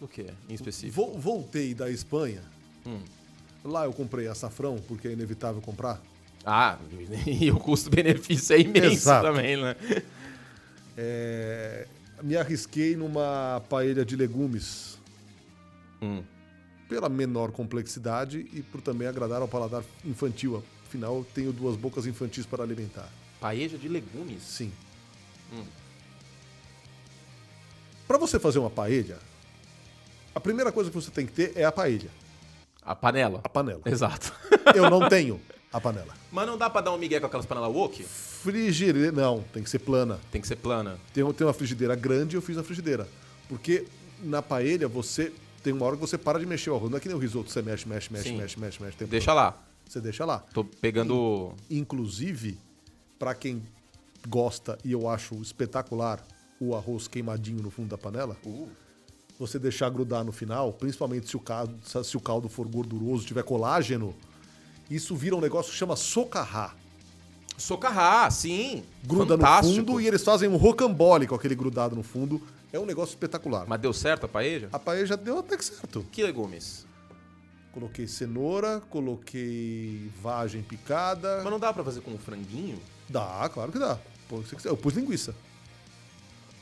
No 0.00 0.08
quê, 0.08 0.26
em 0.48 0.54
específico? 0.54 0.94
Vol- 0.94 1.18
voltei 1.18 1.74
da 1.74 1.90
Espanha. 1.90 2.42
Hum. 2.86 3.00
Lá 3.62 3.84
eu 3.84 3.92
comprei 3.92 4.26
açafrão, 4.26 4.78
porque 4.88 5.08
é 5.08 5.12
inevitável 5.12 5.60
comprar. 5.60 6.00
Ah, 6.44 6.78
e 7.26 7.50
o 7.50 7.58
custo-benefício 7.58 8.54
é 8.56 8.60
imenso 8.60 8.86
Exato. 8.86 9.26
também, 9.26 9.56
né? 9.56 9.76
É, 10.96 11.86
Me 12.22 12.36
arrisquei 12.36 12.96
numa 12.96 13.62
paella 13.68 14.04
de 14.04 14.16
legumes. 14.16 14.98
Hum. 16.02 16.22
Pela 16.88 17.08
menor 17.08 17.52
complexidade 17.52 18.46
e 18.52 18.62
por 18.62 18.80
também 18.80 19.06
agradar 19.06 19.40
ao 19.42 19.48
paladar 19.48 19.82
infantil. 20.04 20.62
Afinal, 20.86 21.16
eu 21.18 21.26
tenho 21.34 21.52
duas 21.52 21.76
bocas 21.76 22.06
infantis 22.06 22.44
para 22.46 22.64
alimentar. 22.64 23.08
Paeja 23.40 23.78
de 23.78 23.88
legumes. 23.88 24.42
Sim. 24.42 24.72
Hum. 25.52 25.64
Para 28.08 28.18
você 28.18 28.40
fazer 28.40 28.58
uma 28.58 28.70
paella, 28.70 29.18
a 30.34 30.40
primeira 30.40 30.72
coisa 30.72 30.90
que 30.90 30.96
você 30.96 31.10
tem 31.10 31.26
que 31.26 31.32
ter 31.32 31.52
é 31.54 31.64
a 31.64 31.70
paella, 31.70 32.10
A 32.82 32.94
panela. 32.94 33.40
a 33.44 33.48
panela. 33.48 33.82
Exato. 33.86 34.32
Eu 34.74 34.90
não 34.90 35.06
tenho 35.08 35.40
a 35.72 35.80
panela. 35.80 36.14
Mas 36.32 36.46
não 36.46 36.58
dá 36.58 36.68
pra 36.68 36.80
dar 36.80 36.92
um 36.92 36.98
migué 36.98 37.20
com 37.20 37.26
aquelas 37.26 37.46
panelas 37.46 37.72
wok? 37.72 38.02
Frigideira, 38.02 39.12
não, 39.12 39.42
tem 39.52 39.62
que 39.62 39.70
ser 39.70 39.78
plana. 39.78 40.18
Tem 40.30 40.40
que 40.40 40.48
ser 40.48 40.56
plana. 40.56 40.98
Tem, 41.12 41.24
tem 41.32 41.46
uma 41.46 41.52
frigideira 41.52 41.94
grande 41.94 42.36
eu 42.36 42.42
fiz 42.42 42.56
na 42.56 42.62
frigideira. 42.62 43.08
Porque 43.48 43.86
na 44.22 44.42
paella 44.42 44.88
você 44.88 45.32
tem 45.62 45.72
uma 45.72 45.86
hora 45.86 45.96
que 45.96 46.00
você 46.00 46.18
para 46.18 46.38
de 46.38 46.46
mexer 46.46 46.70
o 46.70 46.74
arroz. 46.74 46.90
Não 46.90 46.98
é 46.98 47.00
que 47.00 47.08
nem 47.08 47.16
o 47.16 47.20
risoto, 47.20 47.50
você 47.50 47.62
mexe, 47.62 47.88
mexe, 47.88 48.12
mexe, 48.12 48.28
Sim. 48.28 48.36
mexe, 48.36 48.58
mexe, 48.58 48.82
mexe. 48.82 49.04
Deixa 49.04 49.30
todo. 49.30 49.36
lá. 49.36 49.62
Você 49.88 50.00
deixa 50.00 50.24
lá. 50.24 50.38
Tô 50.38 50.64
pegando. 50.64 51.52
Inclusive, 51.70 52.58
para 53.18 53.34
quem 53.34 53.62
gosta 54.28 54.78
e 54.84 54.92
eu 54.92 55.08
acho 55.08 55.34
espetacular 55.40 56.22
o 56.60 56.74
arroz 56.74 57.08
queimadinho 57.08 57.62
no 57.62 57.70
fundo 57.70 57.88
da 57.88 57.98
panela, 57.98 58.36
Uh, 58.44 58.68
você 59.38 59.58
deixar 59.58 59.88
grudar 59.88 60.22
no 60.22 60.32
final, 60.32 60.70
principalmente 60.74 61.26
se 61.26 61.34
o 61.34 61.40
caldo, 61.40 61.74
se 61.82 62.16
o 62.16 62.20
caldo 62.20 62.46
for 62.46 62.68
gorduroso, 62.68 63.24
tiver 63.24 63.42
colágeno, 63.42 64.14
isso 64.90 65.14
vira 65.14 65.36
um 65.36 65.40
negócio 65.40 65.70
que 65.72 65.78
chama 65.78 65.94
socarrá. 65.96 66.74
socarrá, 67.56 68.30
sim. 68.30 68.82
Gruda 69.04 69.36
Fantástico. 69.36 69.68
no 69.68 69.86
fundo 69.86 70.00
e 70.00 70.06
eles 70.08 70.22
fazem 70.22 70.48
um 70.48 70.56
rocambole 70.56 71.26
com 71.26 71.34
aquele 71.34 71.54
grudado 71.54 71.94
no 71.94 72.02
fundo. 72.02 72.40
É 72.72 72.78
um 72.78 72.86
negócio 72.86 73.12
espetacular. 73.12 73.64
Mas 73.66 73.80
deu 73.80 73.92
certo 73.92 74.26
a 74.26 74.28
paeja? 74.28 74.68
A 74.72 74.78
paella 74.78 75.06
já 75.06 75.16
deu 75.16 75.38
até 75.38 75.56
que 75.56 75.64
certo. 75.64 76.06
Que 76.10 76.22
legumes? 76.22 76.86
Coloquei 77.72 78.06
cenoura, 78.06 78.80
coloquei 78.90 80.10
vagem 80.22 80.62
picada. 80.62 81.40
Mas 81.42 81.50
não 81.52 81.58
dá 81.58 81.72
pra 81.72 81.84
fazer 81.84 82.00
com 82.00 82.12
um 82.12 82.18
franguinho? 82.18 82.80
Dá, 83.08 83.48
claro 83.52 83.70
que 83.72 83.78
dá. 83.78 83.98
Eu 84.64 84.76
pus 84.76 84.94
linguiça. 84.94 85.34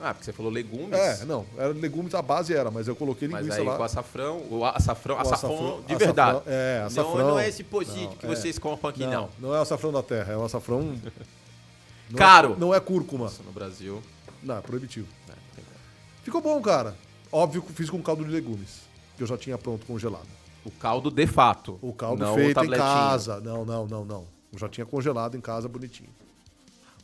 Ah, 0.01 0.15
porque 0.15 0.25
você 0.27 0.33
falou 0.33 0.51
legumes. 0.53 0.93
É, 0.97 1.25
não, 1.25 1.45
era 1.57 1.69
legumes, 1.71 2.15
a 2.15 2.23
base 2.23 2.55
era, 2.55 2.71
mas 2.71 2.87
eu 2.87 2.95
coloquei 2.95 3.27
Mas 3.27 3.41
linguiça 3.43 3.61
aí 3.61 3.67
lá. 3.67 3.77
com 3.77 3.83
açafrão, 3.83 4.43
o 4.49 4.65
açafrão, 4.65 5.17
O 5.17 5.19
açafrão, 5.21 5.53
açafrão- 5.55 5.83
de 5.87 5.97
verdade. 5.97 6.31
açafrão, 6.37 6.53
é, 6.55 6.79
Não, 6.81 6.87
açafrão. 6.87 7.29
não 7.29 7.39
é 7.39 7.49
esse 7.49 7.65
posito 7.65 8.01
Não, 8.11 8.17
que 8.17 8.27
é. 8.27 8.29
vocês 8.29 8.59
compram 8.61 8.91
aqui, 8.91 9.05
não. 9.07 9.29
não, 9.41 9.55
é 9.55 9.59
o 9.59 9.63
açafrão 9.63 9.91
da 9.93 10.03
terra, 10.03 10.33
é 10.33 10.37
o 10.37 10.45
açafrão. 10.45 10.83
não 12.11 12.15
é- 12.15 12.17
Caro. 12.17 12.57
não 12.59 12.75
é 12.75 12.79
cúrcuma. 12.81 13.25
Nossa, 13.25 13.43
no 13.43 13.51
Brasil. 13.53 14.01
Não, 14.43 14.57
é 14.59 14.61
proibitivo. 14.61 15.09
tem 15.27 15.65
como. 15.65 15.77
Ficou 16.23 16.41
bom, 16.41 16.61
cara. 16.63 16.95
Óbvio 17.33 17.61
que 17.63 17.73
fiz 17.73 17.91
com 17.91 18.01
caldo 18.01 18.25
de 18.25 18.31
legumes, 18.31 18.83
que 19.17 19.23
eu 19.23 19.27
já 19.27 19.37
tinha 19.37 19.59
pronto 19.59 19.85
congelado. 19.85 20.27
O 20.65 20.71
caldo 20.71 21.11
de 21.11 21.27
fato. 21.27 21.79
O 21.83 21.93
caldo 21.93 22.23
não 22.25 22.33
o 22.33 22.37
feito 22.37 22.65
em 22.65 22.71
casa. 22.71 23.41
Não, 23.41 23.65
não, 23.65 23.87
não, 23.87 24.05
não. 24.05 24.25
Eu 24.53 24.59
já 24.59 24.69
tinha 24.69 24.87
congelado 24.87 25.37
em 25.37 25.41
casa 25.41 25.69
bonitinho. 25.69 26.09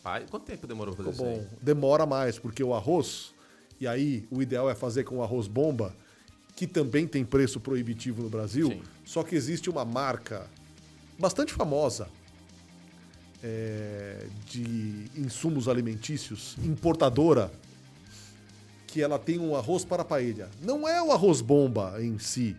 Rapaz, 0.04 0.28
quanto 0.28 0.44
tempo 0.44 0.66
demorou 0.66 0.94
pra 0.94 1.02
fazer 1.06 1.16
Ficou 1.16 1.32
isso 1.32 1.40
bom. 1.40 1.48
aí? 1.50 1.58
Demora 1.62 2.04
mais, 2.04 2.38
porque 2.38 2.62
o 2.62 2.74
arroz, 2.74 3.32
e 3.80 3.88
aí 3.88 4.28
o 4.30 4.42
ideal 4.42 4.68
é 4.68 4.74
fazer 4.74 5.02
com 5.04 5.16
o 5.16 5.22
arroz 5.22 5.48
bomba, 5.48 5.96
que 6.54 6.66
também 6.66 7.06
tem 7.06 7.24
preço 7.24 7.58
proibitivo 7.58 8.22
no 8.22 8.28
Brasil, 8.28 8.68
Sim. 8.68 8.82
só 9.02 9.22
que 9.22 9.34
existe 9.34 9.70
uma 9.70 9.82
marca 9.82 10.46
bastante 11.18 11.54
famosa 11.54 12.06
é, 13.42 14.26
de 14.46 15.06
insumos 15.16 15.68
alimentícios, 15.68 16.54
importadora, 16.62 17.50
que 18.86 19.00
ela 19.00 19.18
tem 19.18 19.38
um 19.38 19.56
arroz 19.56 19.86
para 19.86 20.04
paella. 20.04 20.50
Não 20.60 20.86
é 20.86 21.02
o 21.02 21.12
arroz 21.12 21.40
bomba 21.40 21.96
em 22.00 22.18
si, 22.18 22.54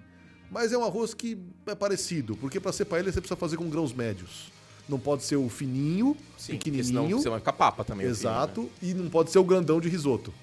mas 0.49 0.71
é 0.71 0.77
um 0.79 0.83
arroz 0.83 1.13
que 1.13 1.37
é 1.67 1.75
parecido, 1.75 2.35
porque 2.37 2.59
para 2.59 2.73
ser 2.73 2.85
paella 2.85 3.11
você 3.11 3.21
precisa 3.21 3.37
fazer 3.37 3.55
com 3.55 3.69
grãos 3.69 3.93
médios. 3.93 4.54
Não 4.87 4.99
pode 4.99 5.23
ser 5.23 5.35
o 5.35 5.49
fininho, 5.49 6.15
Sim, 6.37 6.53
pequenininho. 6.53 6.85
senão 6.85 7.09
você 7.09 7.29
vai 7.29 7.39
ficar 7.39 7.53
papa 7.53 7.83
também. 7.83 8.05
o 8.05 8.09
Exato, 8.09 8.69
e 8.81 8.93
não 8.93 9.09
pode 9.09 9.31
ser 9.31 9.39
o 9.39 9.43
grandão 9.43 9.79
de 9.81 9.89
risoto. 9.89 10.31
né? 10.31 10.37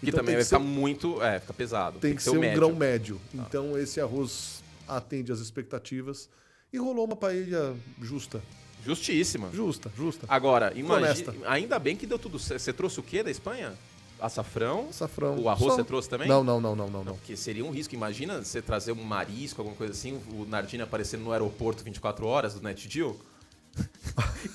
Que 0.00 0.08
Então 0.08 0.18
também 0.20 0.26
tem 0.26 0.34
vai 0.36 0.44
ser- 0.44 0.48
ficar 0.56 0.58
muito. 0.60 1.22
É, 1.22 1.40
fica 1.40 1.52
pesado. 1.52 1.98
Tem, 1.98 2.14
que, 2.14 2.22
ser, 2.22 2.30
um 2.30 2.38
médio. 2.40 2.56
grão 2.56 2.74
médio. 2.74 3.20
Então 3.34 3.76
esse 3.78 4.00
arroz 4.00 4.62
atende 4.88 5.30
às 5.32 5.38
expectativas 5.40 6.28
e 6.72 6.78
rolou 6.78 7.04
uma 7.06 7.16
paella 7.16 7.76
justa. 8.00 8.40
Justíssima. 8.84 9.48
Justa, 9.52 9.92
justa. 9.96 10.26
Agora, 10.28 10.72
imagina. 10.76 11.32
Ainda 11.46 11.78
bem 11.78 11.96
que 11.96 12.04
deu 12.06 12.18
tudo 12.18 12.38
certo. 12.38 12.60
Você 12.60 12.72
trouxe 12.72 12.98
o 12.98 13.02
quê 13.02 13.22
da 13.22 13.30
Espanha? 13.30 13.74
Açafrão? 14.20 14.86
Açafrão. 14.90 15.38
O 15.38 15.48
arroz 15.48 15.70
Só- 15.72 15.76
você 15.76 15.84
trouxe 15.84 16.08
também? 16.08 16.28
Não, 16.28 16.42
não, 16.44 16.60
não, 16.60 16.74
não, 16.76 16.88
não, 16.90 17.04
não. 17.04 17.14
Porque 17.16 17.36
seria 17.36 17.64
um 17.64 17.70
risco. 17.70 17.94
Imagina 17.94 18.42
você 18.42 18.60
trazer 18.62 18.92
um 18.92 19.02
marisco, 19.04 19.60
alguma 19.60 19.76
coisa 19.76 19.92
assim, 19.92 20.20
o 20.32 20.44
Nardini 20.48 20.82
aparecendo 20.82 21.22
no 21.22 21.32
aeroporto 21.32 21.82
24 21.84 22.26
horas 22.26 22.54
do 22.54 22.62
NetGeal. 22.62 23.16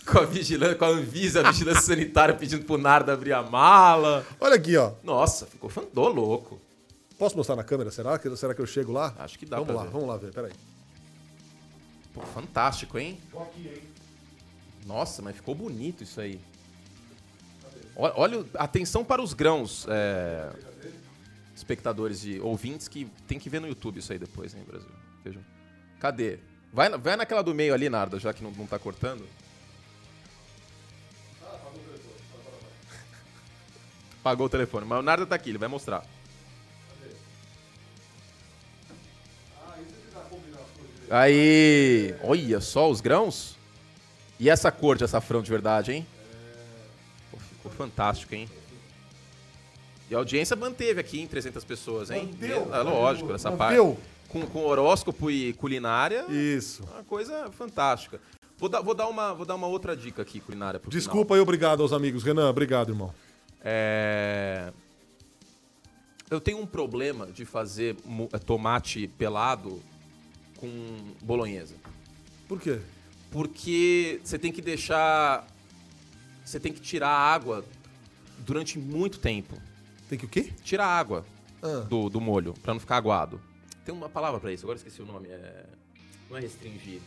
Com 0.05 0.20
a 0.20 0.26
vigilância, 0.26 0.76
com 0.76 0.86
a 0.86 0.89
Anvisa, 0.89 1.41
a 1.41 1.51
vigilância 1.51 1.82
sanitária 1.82 2.36
pedindo 2.36 2.63
pro 2.65 2.78
Narda 2.78 3.13
abrir 3.13 3.34
a 3.34 3.43
mala. 3.43 4.26
Olha 4.39 4.55
aqui, 4.55 4.76
ó. 4.78 4.93
Nossa, 5.03 5.45
ficou 5.45 5.70
fandô 5.70 6.07
louco. 6.07 6.59
Posso 7.18 7.36
mostrar 7.36 7.55
na 7.55 7.63
câmera? 7.63 7.89
Será 7.91 8.18
que, 8.20 8.36
será 8.36 8.53
que 8.53 8.61
eu 8.61 8.68
chego 8.68 8.91
lá? 8.91 9.15
Acho 9.18 9.39
que 9.39 9.45
dá 9.45 9.57
Vamos 9.57 9.68
pra 9.74 9.76
lá, 9.78 9.84
ver. 9.86 9.91
vamos 9.91 10.07
lá 10.07 10.18
ver, 10.18 10.32
peraí. 10.32 10.51
Pô, 12.13 12.22
fantástico, 12.22 12.97
hein? 12.97 13.20
Tô 13.32 13.39
aqui, 13.39 13.68
hein? 13.68 13.82
Nossa, 14.86 15.22
mas 15.22 15.36
ficou 15.36 15.55
bonito 15.55 16.03
isso 16.03 16.22
aí. 16.22 16.39
Olha, 17.95 18.13
olha 18.15 18.45
atenção 18.53 19.03
para 19.03 19.22
os 19.22 19.34
grãos, 19.34 19.86
é, 19.89 20.51
espectadores 21.55 22.24
e 22.24 22.39
ouvintes 22.39 22.88
que 22.88 23.05
tem 23.28 23.39
que 23.39 23.49
ver 23.49 23.59
no 23.59 23.68
YouTube 23.68 23.97
isso 23.97 24.13
aí 24.13 24.20
depois, 24.20 24.53
hein, 24.53 24.63
Brasil? 24.68 24.89
Vejam. 25.24 25.41
Cadê? 25.99 26.38
Vai, 26.72 26.89
vai 26.97 27.15
naquela 27.15 27.41
do 27.41 27.55
meio 27.55 27.74
ali, 27.74 27.89
Narda, 27.89 28.20
já 28.20 28.34
que 28.34 28.43
não, 28.43 28.51
não 28.51 28.68
tá 28.68 28.78
cortando. 28.78 29.28
Pagou 34.22 34.47
o 34.47 34.49
telefone, 34.49 34.86
mas 34.86 34.99
o 34.99 35.01
Narda 35.01 35.26
tá 35.26 35.36
aqui, 35.36 35.49
ele 35.49 35.57
vai 35.57 35.70
mostrar. 35.70 36.03
Aí, 41.09 42.13
olha 42.22 42.59
só 42.59 42.89
os 42.89 42.99
grãos. 42.99 43.55
E 44.39 44.49
essa 44.49 44.72
cor 44.72 44.97
de 44.97 45.03
açafrão 45.03 45.41
de 45.41 45.49
verdade, 45.49 45.91
hein? 45.93 46.07
Pô, 47.32 47.38
ficou 47.38 47.72
fantástico, 47.72 48.36
hein? 48.36 48.47
E 50.09 50.15
a 50.15 50.18
audiência 50.18 50.55
manteve 50.55 50.99
aqui 50.99 51.22
em 51.22 51.28
300 51.28 51.63
pessoas, 51.63 52.11
hein? 52.11 52.30
Manteu? 52.32 52.74
É 52.74 52.82
lógico, 52.82 53.34
essa 53.34 53.51
parte. 53.51 53.80
Com, 54.30 54.45
com 54.45 54.65
horóscopo 54.65 55.32
e 55.32 55.53
culinária, 55.53 56.25
Isso. 56.30 56.84
uma 56.84 57.03
coisa 57.03 57.49
fantástica. 57.51 58.19
Vou 58.57 58.67
dar, 58.67 58.82
vou 58.82 58.93
dar, 58.93 59.07
uma, 59.07 59.34
vou 59.34 59.45
dar 59.45 59.55
uma 59.55 59.67
outra 59.67 59.95
dica 59.95 60.21
aqui, 60.21 60.39
culinária. 60.39 60.80
Pro 60.80 60.89
final. 60.91 60.99
Desculpa 60.99 61.38
e 61.38 61.39
obrigado 61.39 61.82
aos 61.82 61.93
amigos. 61.93 62.23
Renan, 62.23 62.49
obrigado, 62.49 62.89
irmão. 62.89 63.13
É... 63.63 64.71
Eu 66.30 66.41
tenho 66.41 66.59
um 66.59 66.65
problema 66.65 67.28
de 67.28 67.45
fazer 67.45 67.95
eh, 68.34 68.39
tomate 68.39 69.07
pelado 69.17 69.82
com 70.57 70.69
bolonhesa. 71.21 71.75
Por 72.49 72.59
quê? 72.59 72.80
Porque 73.32 74.19
você 74.23 74.38
tem 74.38 74.51
que 74.51 74.61
deixar. 74.61 75.47
Você 76.43 76.59
tem 76.59 76.73
que 76.73 76.82
tirar 76.82 77.09
a 77.09 77.34
água 77.34 77.63
durante 78.39 78.78
muito 78.78 79.19
tempo. 79.19 79.55
Tem 80.09 80.17
que 80.17 80.25
o 80.25 80.30
quê? 80.30 80.51
Tirar 80.63 80.86
a 80.88 80.99
água 80.99 81.25
Ah. 81.61 81.86
do, 81.88 82.09
do 82.09 82.19
molho, 82.19 82.53
pra 82.61 82.73
não 82.73 82.80
ficar 82.80 82.97
aguado. 82.97 83.39
Tem 83.88 83.95
uma 83.95 84.09
palavra 84.09 84.38
pra 84.38 84.51
isso, 84.51 84.65
agora 84.65 84.75
esqueci 84.75 85.01
o 85.01 85.05
nome. 85.05 85.29
É... 85.29 85.63
Não 86.29 86.35
é 86.35 86.41
restringir. 86.41 86.99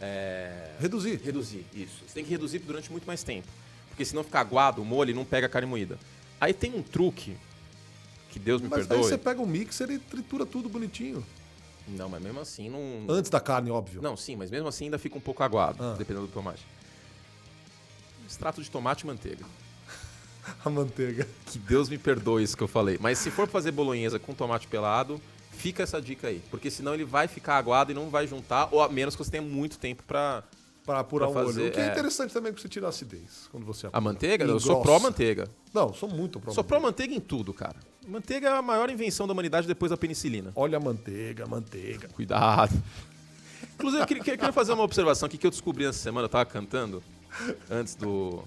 É. 0.00 0.72
Reduzir. 0.80 1.20
Reduzir, 1.24 1.64
isso. 1.72 2.02
Você 2.04 2.14
tem 2.14 2.24
que 2.24 2.30
reduzir 2.30 2.58
durante 2.58 2.90
muito 2.90 3.06
mais 3.06 3.22
tempo. 3.22 3.46
Porque 3.88 4.04
senão 4.04 4.24
fica 4.24 4.40
aguado 4.40 4.82
o 4.82 4.84
molho 4.84 5.14
não 5.14 5.24
pega 5.24 5.46
a 5.46 5.48
carne 5.48 5.68
moída. 5.68 5.96
Aí 6.40 6.52
tem 6.52 6.74
um 6.74 6.82
truque, 6.82 7.36
que 8.30 8.38
Deus 8.40 8.60
me 8.60 8.66
Mas 8.68 8.80
aí 8.80 8.86
perdoe. 8.88 9.08
você 9.08 9.16
pega 9.16 9.40
o 9.40 9.46
mixer 9.46 9.88
e 9.92 9.98
tritura 10.00 10.44
tudo 10.44 10.68
bonitinho. 10.68 11.24
Não, 11.86 12.08
mas 12.08 12.20
mesmo 12.20 12.40
assim 12.40 12.68
não. 12.68 13.06
Antes 13.14 13.30
da 13.30 13.38
carne, 13.38 13.70
óbvio. 13.70 14.02
Não, 14.02 14.16
sim, 14.16 14.34
mas 14.34 14.50
mesmo 14.50 14.66
assim 14.66 14.86
ainda 14.86 14.98
fica 14.98 15.16
um 15.16 15.20
pouco 15.20 15.44
aguado, 15.44 15.80
Ah. 15.80 15.94
dependendo 15.96 16.26
do 16.26 16.32
tomate. 16.32 16.66
Extrato 18.28 18.60
de 18.60 18.68
tomate 18.68 19.04
e 19.04 19.06
manteiga. 19.06 19.44
A 20.64 20.68
manteiga. 20.68 21.28
Que 21.46 21.60
Deus 21.60 21.88
me 21.88 21.96
perdoe 21.96 22.42
isso 22.42 22.56
que 22.56 22.62
eu 22.64 22.68
falei. 22.68 22.98
Mas 23.00 23.18
se 23.18 23.30
for 23.30 23.46
fazer 23.48 23.70
bolonhesa 23.70 24.18
com 24.18 24.34
tomate 24.34 24.66
pelado, 24.66 25.20
fica 25.58 25.82
essa 25.82 26.00
dica 26.00 26.28
aí. 26.28 26.40
Porque 26.50 26.70
senão 26.70 26.94
ele 26.94 27.04
vai 27.04 27.28
ficar 27.28 27.56
aguado 27.56 27.90
e 27.92 27.94
não 27.94 28.08
vai 28.08 28.26
juntar, 28.26 28.68
ou 28.72 28.82
a 28.82 28.88
menos 28.88 29.14
que 29.14 29.22
você 29.24 29.30
tenha 29.30 29.42
muito 29.42 29.78
tempo 29.78 30.02
pra. 30.06 30.42
Pra 30.86 31.00
apurar 31.00 31.26
Pra 31.30 31.44
fazer, 31.44 31.60
olho. 31.60 31.68
O 31.68 31.72
que 31.72 31.80
é, 31.80 31.86
é. 31.88 31.90
interessante 31.90 32.32
também 32.32 32.50
que 32.50 32.62
você 32.62 32.66
tira 32.66 32.86
a 32.86 32.88
acidez 32.88 33.46
quando 33.52 33.66
você 33.66 33.90
A 33.92 34.00
manteiga? 34.00 34.44
Eu 34.44 34.48
Engrossa. 34.48 34.66
sou 34.68 34.80
pró-manteiga. 34.80 35.46
Não, 35.74 35.92
sou 35.92 36.08
muito 36.08 36.40
pró 36.40 36.50
Sou 36.50 36.64
pró-manteiga 36.64 37.12
em 37.14 37.20
tudo, 37.20 37.52
cara. 37.52 37.76
Manteiga 38.06 38.48
é 38.48 38.52
a 38.56 38.62
maior 38.62 38.88
invenção 38.88 39.26
da 39.26 39.34
humanidade 39.34 39.66
depois 39.66 39.90
da 39.90 39.98
penicilina. 39.98 40.50
Olha 40.56 40.78
a 40.78 40.80
manteiga, 40.80 41.46
manteiga. 41.46 42.08
Cuidado. 42.08 42.74
Inclusive, 43.74 44.02
eu 44.02 44.06
queria, 44.06 44.22
queria 44.22 44.50
fazer 44.50 44.72
uma 44.72 44.82
observação 44.82 45.26
aqui 45.26 45.36
que 45.36 45.46
eu 45.46 45.50
descobri 45.50 45.84
essa 45.84 45.98
semana, 45.98 46.24
eu 46.24 46.28
tava 46.30 46.46
cantando 46.46 47.02
antes 47.70 47.94
do. 47.94 48.42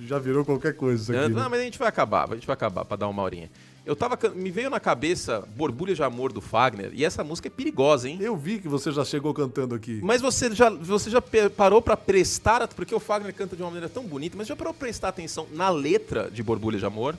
Já 0.00 0.18
virou 0.18 0.44
qualquer 0.44 0.74
coisa 0.74 1.00
isso 1.00 1.12
aqui. 1.12 1.20
Antes- 1.20 1.36
né? 1.36 1.42
Não, 1.44 1.48
mas 1.48 1.60
a 1.60 1.64
gente 1.64 1.78
vai 1.78 1.86
acabar, 1.86 2.28
a 2.28 2.34
gente 2.34 2.46
vai 2.46 2.54
acabar 2.54 2.84
pra 2.84 2.96
dar 2.96 3.06
uma 3.06 3.22
horinha. 3.22 3.48
Eu 3.84 3.96
tava. 3.96 4.16
Me 4.34 4.50
veio 4.50 4.70
na 4.70 4.78
cabeça 4.78 5.42
Borbulha 5.56 5.94
de 5.94 6.02
Amor 6.02 6.32
do 6.32 6.40
Fagner, 6.40 6.92
e 6.94 7.04
essa 7.04 7.24
música 7.24 7.48
é 7.48 7.50
perigosa, 7.50 8.08
hein? 8.08 8.18
Eu 8.20 8.36
vi 8.36 8.60
que 8.60 8.68
você 8.68 8.92
já 8.92 9.04
chegou 9.04 9.34
cantando 9.34 9.74
aqui. 9.74 10.00
Mas 10.02 10.20
você 10.20 10.54
já, 10.54 10.70
você 10.70 11.10
já 11.10 11.20
parou 11.56 11.82
pra 11.82 11.96
prestar. 11.96 12.66
Porque 12.68 12.94
o 12.94 13.00
Fagner 13.00 13.34
canta 13.34 13.56
de 13.56 13.62
uma 13.62 13.70
maneira 13.70 13.88
tão 13.88 14.04
bonita, 14.04 14.36
mas 14.36 14.46
já 14.46 14.54
parou 14.54 14.72
pra 14.72 14.86
prestar 14.86 15.08
atenção 15.08 15.48
na 15.52 15.68
letra 15.68 16.30
de 16.30 16.42
Borbulha 16.42 16.78
de 16.78 16.86
Amor? 16.86 17.16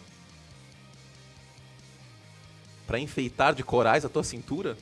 Pra 2.88 2.98
enfeitar 2.98 3.54
de 3.54 3.64
corais 3.64 4.06
a 4.06 4.10
tua 4.10 4.24
cintura? 4.24 4.78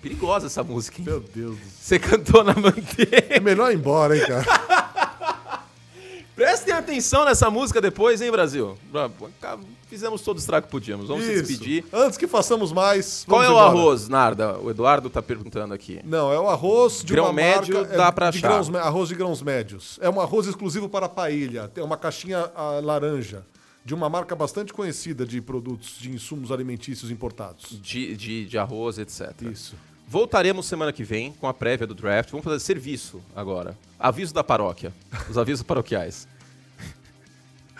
Perigosa 0.00 0.46
essa 0.46 0.62
música, 0.62 0.98
hein? 1.00 1.04
Meu 1.04 1.20
Deus. 1.20 1.58
Você 1.78 1.98
cantou 1.98 2.42
na 2.42 2.54
manteiga. 2.54 3.26
É 3.28 3.40
melhor 3.40 3.70
ir 3.70 3.76
embora, 3.76 4.16
hein, 4.16 4.24
cara? 4.26 4.46
Prestem 6.36 6.74
atenção 6.74 7.24
nessa 7.24 7.50
música 7.50 7.80
depois, 7.80 8.20
hein, 8.20 8.30
Brasil? 8.30 8.78
Fizemos 9.88 10.20
todo 10.20 10.36
o 10.36 10.40
estrago 10.40 10.66
que 10.66 10.72
podíamos. 10.72 11.08
Vamos 11.08 11.24
se 11.24 11.32
Isso. 11.32 11.44
despedir. 11.46 11.84
Antes 11.92 12.18
que 12.18 12.26
façamos 12.26 12.72
mais. 12.72 13.24
Qual 13.26 13.42
é 13.42 13.48
o 13.48 13.52
embora. 13.52 13.66
arroz, 13.66 14.08
Narda? 14.08 14.58
O 14.58 14.68
Eduardo 14.70 15.08
tá 15.08 15.22
perguntando 15.22 15.72
aqui. 15.72 16.00
Não, 16.04 16.32
é 16.32 16.38
o 16.38 16.48
arroz 16.48 17.02
de 17.04 17.12
Grão 17.12 17.26
uma 17.26 17.32
médio, 17.32 17.74
marca, 17.76 17.94
é 17.94 17.96
dá 17.96 18.10
pra 18.10 18.30
de 18.30 18.38
achar. 18.38 18.48
grãos 18.48 18.74
arroz 18.74 19.08
de 19.08 19.14
grãos 19.14 19.42
médios. 19.42 19.98
É 20.02 20.10
um 20.10 20.20
arroz 20.20 20.46
exclusivo 20.48 20.88
para 20.88 21.08
paella. 21.08 21.68
Tem 21.68 21.84
uma 21.84 21.96
caixinha 21.96 22.50
ah, 22.56 22.80
laranja 22.82 23.44
de 23.84 23.94
uma 23.94 24.08
marca 24.08 24.34
bastante 24.34 24.72
conhecida 24.72 25.24
de 25.24 25.40
produtos 25.40 25.96
de 26.00 26.10
insumos 26.10 26.50
alimentícios 26.50 27.08
importados. 27.08 27.80
De, 27.80 28.16
de, 28.16 28.44
de 28.46 28.58
arroz, 28.58 28.98
etc. 28.98 29.30
Isso. 29.42 29.76
Voltaremos 30.08 30.66
semana 30.66 30.92
que 30.92 31.04
vem 31.04 31.32
com 31.32 31.46
a 31.46 31.54
prévia 31.54 31.86
do 31.86 31.94
draft. 31.94 32.30
Vamos 32.30 32.44
fazer 32.44 32.58
serviço 32.58 33.20
agora. 33.34 33.78
Aviso 33.98 34.34
da 34.34 34.42
paróquia. 34.42 34.92
Os 35.30 35.38
avisos 35.38 35.62
paroquiais. 35.66 36.26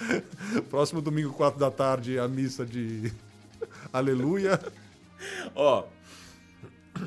Próximo 0.70 1.00
domingo, 1.00 1.32
4 1.32 1.58
da 1.58 1.70
tarde, 1.70 2.18
a 2.18 2.28
missa 2.28 2.64
de 2.64 3.12
Aleluia. 3.92 4.60
Ó. 5.54 5.84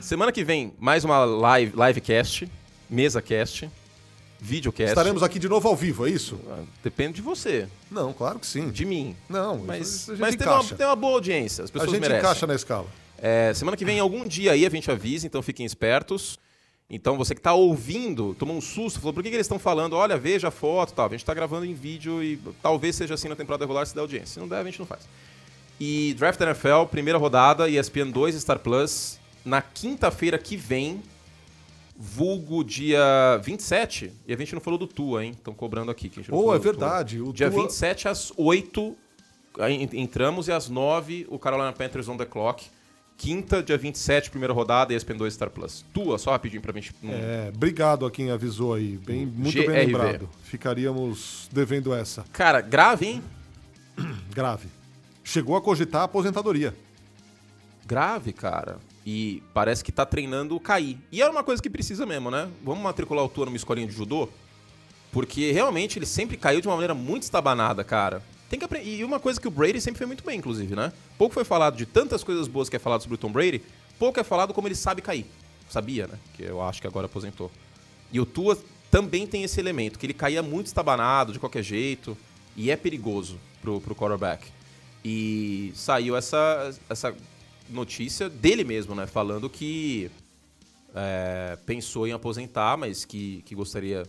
Semana 0.01 0.31
que 0.31 0.43
vem, 0.43 0.73
mais 0.79 1.03
uma 1.03 1.25
live, 1.25 1.73
livecast, 1.75 2.49
mesacast, 2.89 3.69
videocast. 4.39 4.89
Estaremos 4.91 5.23
aqui 5.23 5.39
de 5.39 5.49
novo 5.49 5.67
ao 5.67 5.75
vivo, 5.75 6.07
é 6.07 6.11
isso? 6.11 6.39
Ah, 6.49 6.63
Depende 6.83 7.15
de 7.15 7.21
você, 7.21 7.67
Não, 7.89 8.13
claro 8.13 8.39
que 8.39 8.45
sim. 8.45 8.69
de 8.69 8.85
mim. 8.85 9.15
Não, 9.27 9.57
Mas, 9.57 9.87
isso 9.87 10.11
a 10.11 10.15
gente 10.15 10.21
mas 10.21 10.35
tem, 10.35 10.47
uma, 10.47 10.55
encaixa. 10.57 10.75
tem 10.75 10.85
uma 10.85 10.95
boa 10.95 11.13
audiência, 11.13 11.63
as 11.63 11.69
A 11.69 11.73
pessoas 11.73 11.91
gente 11.91 12.01
merecem. 12.01 12.19
encaixa 12.23 12.45
na 12.47 12.53
escala. 12.55 12.87
É, 13.17 13.51
semana 13.53 13.75
que 13.75 13.83
vem, 13.83 13.99
algum 13.99 14.25
dia 14.25 14.51
aí, 14.53 14.65
a 14.65 14.69
gente 14.69 14.89
avisa, 14.91 15.25
então 15.27 15.41
fiquem 15.41 15.65
espertos. 15.65 16.39
Então, 16.89 17.15
você 17.17 17.35
que 17.35 17.39
está 17.39 17.53
ouvindo, 17.53 18.33
tomou 18.33 18.55
um 18.57 18.61
susto, 18.61 18.99
falou, 18.99 19.13
por 19.13 19.21
que, 19.21 19.29
que 19.29 19.35
eles 19.35 19.45
estão 19.45 19.59
falando? 19.59 19.93
Olha, 19.93 20.17
veja 20.17 20.47
a 20.47 20.51
foto 20.51 20.91
e 20.91 20.95
tal. 20.95 21.05
A 21.05 21.09
gente 21.09 21.19
está 21.19 21.33
gravando 21.35 21.65
em 21.65 21.73
vídeo 21.73 22.23
e 22.23 22.37
talvez 22.63 22.95
seja 22.95 23.13
assim 23.13 23.27
na 23.27 23.35
temporada 23.35 23.63
regular 23.63 23.85
se 23.85 23.93
der 23.93 24.01
audiência. 24.01 24.27
Se 24.33 24.39
não 24.39 24.47
der, 24.47 24.57
a 24.57 24.63
gente 24.63 24.79
não 24.79 24.87
faz. 24.87 25.07
E 25.79 26.15
Draft 26.17 26.41
NFL, 26.41 26.85
primeira 26.89 27.19
rodada, 27.19 27.69
ESPN 27.69 28.09
2, 28.11 28.35
Star 28.41 28.57
Plus, 28.59 29.19
na 29.45 29.61
quinta-feira 29.61 30.37
que 30.39 30.57
vem, 30.57 31.01
vulgo 31.95 32.63
dia 32.63 33.39
27. 33.43 34.11
E 34.27 34.33
a 34.33 34.37
gente 34.37 34.53
não 34.55 34.61
falou 34.61 34.79
do 34.79 34.87
Tua, 34.87 35.23
hein? 35.23 35.31
Estão 35.31 35.53
cobrando 35.53 35.91
aqui. 35.91 36.09
Que 36.09 36.23
Oh, 36.31 36.53
é 36.55 36.59
verdade. 36.59 37.21
O 37.21 37.31
Dia 37.31 37.51
Tua- 37.51 37.61
27 37.63 38.07
às 38.07 38.33
8 38.35 38.95
aí 39.59 39.87
entramos 39.93 40.47
e 40.47 40.51
às 40.51 40.69
9 40.69 41.27
o 41.29 41.37
Carolina 41.37 41.71
Panthers 41.73 42.07
on 42.07 42.17
the 42.17 42.25
clock. 42.25 42.65
Quinta, 43.19 43.61
dia 43.61 43.77
27, 43.77 44.29
primeira 44.29 44.53
rodada, 44.53 44.93
ESPN 44.93 45.17
2 45.17 45.33
Star 45.33 45.49
Plus. 45.49 45.83
Tua, 45.93 46.17
só 46.17 46.31
rapidinho 46.31 46.61
pra 46.61 46.71
gente. 46.71 46.95
É, 47.03 47.51
obrigado 47.53 48.05
a 48.05 48.09
quem 48.11 48.31
avisou 48.31 48.73
aí. 48.73 48.95
Bem, 48.95 49.25
muito 49.25 49.53
bem 49.57 49.65
GRV. 49.65 49.85
lembrado. 49.85 50.29
Ficaríamos 50.41 51.49
devendo 51.51 51.93
essa. 51.93 52.23
Cara, 52.31 52.61
grave, 52.61 53.05
hein? 53.05 53.23
Grave. 54.33 54.69
Chegou 55.21 55.57
a 55.57 55.61
cogitar 55.61 56.03
a 56.03 56.05
aposentadoria. 56.05 56.73
Grave, 57.85 58.31
cara. 58.31 58.77
E 59.05 59.43
parece 59.53 59.83
que 59.83 59.91
tá 59.91 60.05
treinando 60.05 60.57
cair. 60.57 60.97
E 61.11 61.21
é 61.21 61.29
uma 61.29 61.43
coisa 61.43 61.61
que 61.61 61.69
precisa 61.69 62.05
mesmo, 62.05 62.31
né? 62.31 62.49
Vamos 62.63 62.81
matricular 62.81 63.25
o 63.25 63.27
Tua 63.27 63.47
numa 63.47 63.57
escolinha 63.57 63.85
de 63.85 63.93
judô? 63.93 64.29
Porque 65.11 65.51
realmente 65.51 65.99
ele 65.99 66.05
sempre 66.05 66.37
caiu 66.37 66.61
de 66.61 66.69
uma 66.69 66.75
maneira 66.75 66.93
muito 66.93 67.23
estabanada, 67.23 67.83
cara. 67.83 68.23
Tem 68.49 68.57
que 68.57 68.65
aprender. 68.65 68.89
E 68.89 69.03
uma 69.03 69.19
coisa 69.19 69.39
que 69.39 69.47
o 69.47 69.51
Brady 69.51 69.79
sempre 69.79 69.99
foi 69.99 70.07
muito 70.07 70.23
bem, 70.23 70.39
inclusive, 70.39 70.75
né? 70.75 70.91
Pouco 71.17 71.33
foi 71.33 71.43
falado 71.43 71.77
de 71.77 71.85
tantas 71.85 72.23
coisas 72.23 72.47
boas 72.47 72.67
que 72.67 72.75
é 72.75 72.79
falado 72.79 73.01
sobre 73.01 73.15
o 73.15 73.17
Tom 73.17 73.31
Brady, 73.31 73.61
pouco 73.99 74.19
é 74.19 74.23
falado 74.23 74.53
como 74.53 74.67
ele 74.67 74.75
sabe 74.75 75.01
cair. 75.01 75.25
Sabia, 75.69 76.07
né? 76.07 76.17
Que 76.35 76.43
eu 76.43 76.61
acho 76.61 76.81
que 76.81 76.87
agora 76.87 77.05
aposentou. 77.05 77.51
E 78.11 78.19
o 78.19 78.25
Tua 78.25 78.57
também 78.89 79.27
tem 79.27 79.43
esse 79.43 79.59
elemento, 79.59 79.99
que 79.99 80.05
ele 80.05 80.15
caía 80.15 80.41
muito 80.41 80.65
estabanado, 80.65 81.31
de 81.31 81.39
qualquer 81.39 81.61
jeito, 81.61 82.17
e 82.55 82.71
é 82.71 82.75
perigoso 82.75 83.37
pro, 83.61 83.79
pro 83.79 83.93
quarterback. 83.93 84.47
E 85.05 85.71
saiu 85.75 86.17
essa, 86.17 86.75
essa 86.89 87.15
notícia 87.69 88.29
dele 88.29 88.63
mesmo, 88.63 88.95
né? 88.95 89.05
Falando 89.05 89.47
que 89.47 90.09
é, 90.95 91.57
pensou 91.65 92.07
em 92.07 92.13
aposentar, 92.13 92.77
mas 92.77 93.05
que, 93.05 93.43
que 93.45 93.53
gostaria 93.53 94.07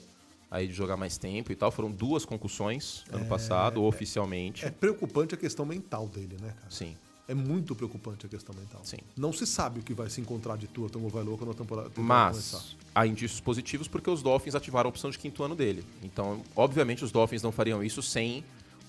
aí 0.51 0.67
de 0.67 0.73
jogar 0.75 0.97
mais 0.97 1.17
tempo 1.17 1.53
e 1.53 1.55
tal. 1.57 1.71
Foram 1.71 1.91
duas 1.91 2.25
concussões 2.25 3.05
ano 3.13 3.25
passado, 3.27 3.83
oficialmente. 3.85 4.65
É 4.65 4.71
preocupante 4.71 5.35
a 5.35 5.39
questão 5.39 5.65
mental 5.65 6.07
dele, 6.09 6.37
né, 6.41 6.49
cara? 6.59 6.71
Sim. 6.71 6.97
É 7.29 7.35
muito 7.35 7.77
preocupante 7.77 8.27
a 8.27 8.29
questão 8.29 8.53
mental. 8.59 8.81
Sim. 8.83 8.97
Não 9.17 9.33
se 9.33 9.47
sabe 9.47 9.79
o 9.79 9.83
que 9.85 9.95
vai 9.95 10.11
se 10.11 10.21
encontrar 10.21 10.57
de 10.59 10.67
Tua 10.67 10.89
Tango 10.91 11.09
Vai 11.09 11.23
Louco 11.23 11.47
na 11.47 11.55
temporada, 11.55 11.89
temporada 11.89 12.31
começar. 12.33 12.57
Mas 12.59 12.77
há 12.93 13.07
indícios 13.07 13.41
positivos 13.41 13.87
porque 13.87 14.11
os 14.11 14.21
Dolphins 14.21 14.57
ativaram 14.57 14.89
a 14.89 14.91
opção 14.91 15.11
de 15.11 15.19
quinto 15.19 15.45
ano 15.45 15.55
dele. 15.55 15.85
Então, 16.03 16.43
obviamente, 16.57 17.05
os 17.05 17.13
Dolphins 17.13 17.41
não 17.41 17.53
fariam 17.53 17.85
isso 17.85 18.03
sem 18.03 18.43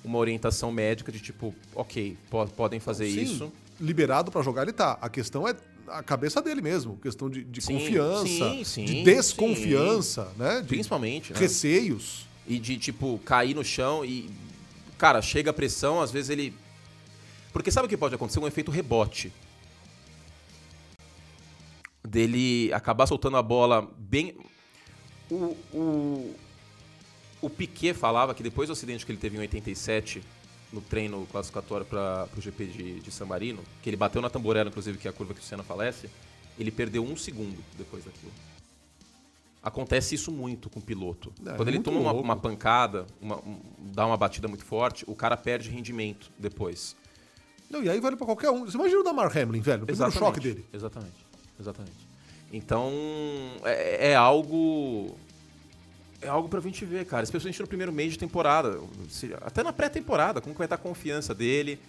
uma 0.03 0.17
orientação 0.17 0.71
médica 0.71 1.11
de 1.11 1.19
tipo, 1.19 1.53
ok, 1.75 2.17
po- 2.31 2.47
podem 2.47 2.79
fazer 2.79 3.11
Sim, 3.11 3.21
isso. 3.21 3.53
liberado 3.79 4.31
pra 4.31 4.41
jogar 4.41 4.63
ele 4.63 4.73
tá. 4.73 4.97
A 4.99 5.07
questão 5.07 5.47
é 5.47 5.55
a 5.91 6.03
cabeça 6.03 6.41
dele 6.41 6.61
mesmo, 6.61 6.97
questão 6.97 7.29
de, 7.29 7.43
de 7.43 7.61
Sim, 7.61 7.73
confiança, 7.73 8.25
sim, 8.25 8.63
sim, 8.63 8.85
de 8.85 9.03
desconfiança, 9.03 10.31
né? 10.37 10.61
De 10.61 10.67
Principalmente, 10.67 11.33
né? 11.33 11.39
receios. 11.39 12.25
E 12.47 12.57
de, 12.57 12.77
tipo, 12.77 13.19
cair 13.19 13.53
no 13.53 13.63
chão 13.63 14.03
e. 14.03 14.29
Cara, 14.97 15.21
chega 15.21 15.51
a 15.51 15.53
pressão, 15.53 16.01
às 16.01 16.11
vezes 16.11 16.29
ele. 16.29 16.53
Porque 17.53 17.71
sabe 17.71 17.85
o 17.85 17.89
que 17.89 17.97
pode 17.97 18.15
acontecer? 18.15 18.39
Um 18.39 18.47
efeito 18.47 18.71
rebote. 18.71 19.31
Dele 22.03 22.73
acabar 22.73 23.05
soltando 23.05 23.37
a 23.37 23.43
bola 23.43 23.87
bem. 23.97 24.35
O, 25.29 25.55
o, 25.71 26.35
o 27.41 27.49
Piquet 27.49 27.93
falava 27.93 28.33
que 28.33 28.43
depois 28.43 28.67
do 28.67 28.73
acidente 28.73 29.05
que 29.05 29.11
ele 29.11 29.19
teve 29.19 29.37
em 29.37 29.39
87, 29.39 30.21
no 30.71 30.81
treino 30.81 31.25
classificatório 31.31 31.85
para 31.85 32.27
o 32.37 32.41
GP 32.41 32.65
de, 32.65 32.99
de 33.01 33.11
San 33.11 33.25
Marino, 33.25 33.61
que 33.81 33.89
ele 33.89 33.97
bateu 33.97 34.21
na 34.21 34.29
tamborela, 34.29 34.69
inclusive, 34.69 34.97
que 34.97 35.07
é 35.07 35.11
a 35.11 35.13
curva 35.13 35.33
que 35.33 35.41
o 35.41 35.43
Senna 35.43 35.63
falece, 35.63 36.09
ele 36.57 36.71
perdeu 36.71 37.03
um 37.03 37.15
segundo 37.17 37.63
depois 37.77 38.03
daquilo. 38.05 38.31
Acontece 39.63 40.15
isso 40.15 40.31
muito 40.31 40.69
com 40.69 40.79
o 40.79 40.81
piloto. 40.81 41.31
É, 41.45 41.53
Quando 41.53 41.67
ele 41.67 41.77
muito 41.77 41.85
toma 41.91 41.99
uma, 41.99 42.13
uma 42.13 42.35
pancada, 42.35 43.05
uma- 43.21 43.37
um- 43.37 43.59
dá 43.93 44.07
uma 44.07 44.17
batida 44.17 44.47
muito 44.47 44.65
forte, 44.65 45.03
o 45.07 45.13
cara 45.15 45.37
perde 45.37 45.69
rendimento 45.69 46.31
depois. 46.39 46.95
Não, 47.69 47.83
e 47.83 47.89
aí 47.89 47.99
vale 47.99 48.15
pra 48.15 48.25
qualquer 48.25 48.49
um. 48.49 48.65
Você 48.65 48.75
imagina 48.75 48.99
o 48.99 49.03
Damar 49.03 49.27
Hamlin, 49.37 49.61
velho, 49.61 49.83
o 49.83 49.85
primeiro 49.85 50.11
choque 50.11 50.39
dele. 50.39 50.65
Exatamente. 50.73 51.25
Exatamente. 51.59 52.07
Então, 52.51 52.91
é, 53.63 54.11
é 54.11 54.15
algo. 54.15 55.15
É 56.21 56.27
algo 56.27 56.47
pra 56.47 56.59
gente 56.61 56.85
ver, 56.85 57.05
cara. 57.05 57.23
Especialmente 57.23 57.59
no 57.59 57.67
primeiro 57.67 57.91
mês 57.91 58.13
de 58.13 58.19
temporada. 58.19 58.79
Até 59.41 59.63
na 59.63 59.73
pré-temporada, 59.73 60.39
como 60.39 60.53
que 60.53 60.59
vai 60.59 60.65
estar 60.65 60.75
a 60.75 60.79
confiança 60.79 61.33
dele. 61.33 61.79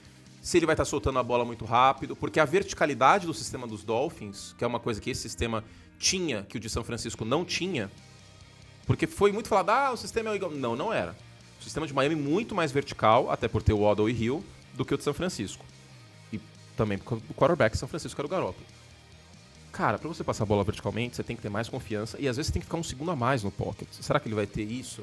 Se 0.40 0.56
ele 0.56 0.66
vai 0.66 0.72
estar 0.72 0.84
soltando 0.84 1.18
a 1.18 1.22
bola 1.22 1.44
muito 1.44 1.64
rápido. 1.64 2.16
Porque 2.16 2.40
a 2.40 2.44
verticalidade 2.44 3.26
do 3.26 3.34
sistema 3.34 3.66
dos 3.66 3.84
Dolphins, 3.84 4.54
que 4.56 4.64
é 4.64 4.66
uma 4.66 4.80
coisa 4.80 5.00
que 5.00 5.10
esse 5.10 5.20
sistema 5.20 5.62
tinha, 5.98 6.44
que 6.48 6.56
o 6.56 6.60
de 6.60 6.70
São 6.70 6.82
Francisco 6.82 7.24
não 7.24 7.44
tinha. 7.44 7.90
Porque 8.86 9.06
foi 9.06 9.30
muito 9.32 9.48
falado, 9.48 9.70
ah, 9.70 9.92
o 9.92 9.96
sistema 9.96 10.30
é 10.30 10.36
igual. 10.36 10.50
Não, 10.50 10.74
não 10.74 10.92
era. 10.92 11.14
O 11.60 11.62
sistema 11.62 11.86
de 11.86 11.94
Miami 11.94 12.14
é 12.14 12.18
muito 12.18 12.54
mais 12.54 12.72
vertical, 12.72 13.30
até 13.30 13.46
por 13.46 13.62
ter 13.62 13.72
o 13.72 13.82
Waddle 13.82 14.10
e 14.10 14.12
Hill, 14.12 14.44
do 14.74 14.84
que 14.84 14.94
o 14.94 14.98
de 14.98 15.04
São 15.04 15.14
Francisco. 15.14 15.64
E 16.32 16.40
também 16.76 16.98
por 16.98 17.04
causa 17.04 17.24
do 17.24 17.34
quarterback, 17.34 17.76
São 17.78 17.88
Francisco 17.88 18.20
era 18.20 18.26
o 18.26 18.28
Garoppolo. 18.30 18.66
Cara, 19.72 19.98
pra 19.98 20.06
você 20.06 20.22
passar 20.22 20.44
a 20.44 20.46
bola 20.46 20.62
verticalmente, 20.62 21.16
você 21.16 21.22
tem 21.22 21.34
que 21.34 21.40
ter 21.42 21.48
mais 21.48 21.68
confiança 21.68 22.16
e 22.20 22.28
às 22.28 22.36
vezes 22.36 22.48
você 22.48 22.52
tem 22.52 22.60
que 22.60 22.66
ficar 22.66 22.76
um 22.76 22.82
segundo 22.82 23.10
a 23.10 23.16
mais 23.16 23.42
no 23.42 23.50
pocket. 23.50 23.88
Será 24.00 24.20
que 24.20 24.28
ele 24.28 24.34
vai 24.34 24.46
ter 24.46 24.62
isso? 24.64 25.02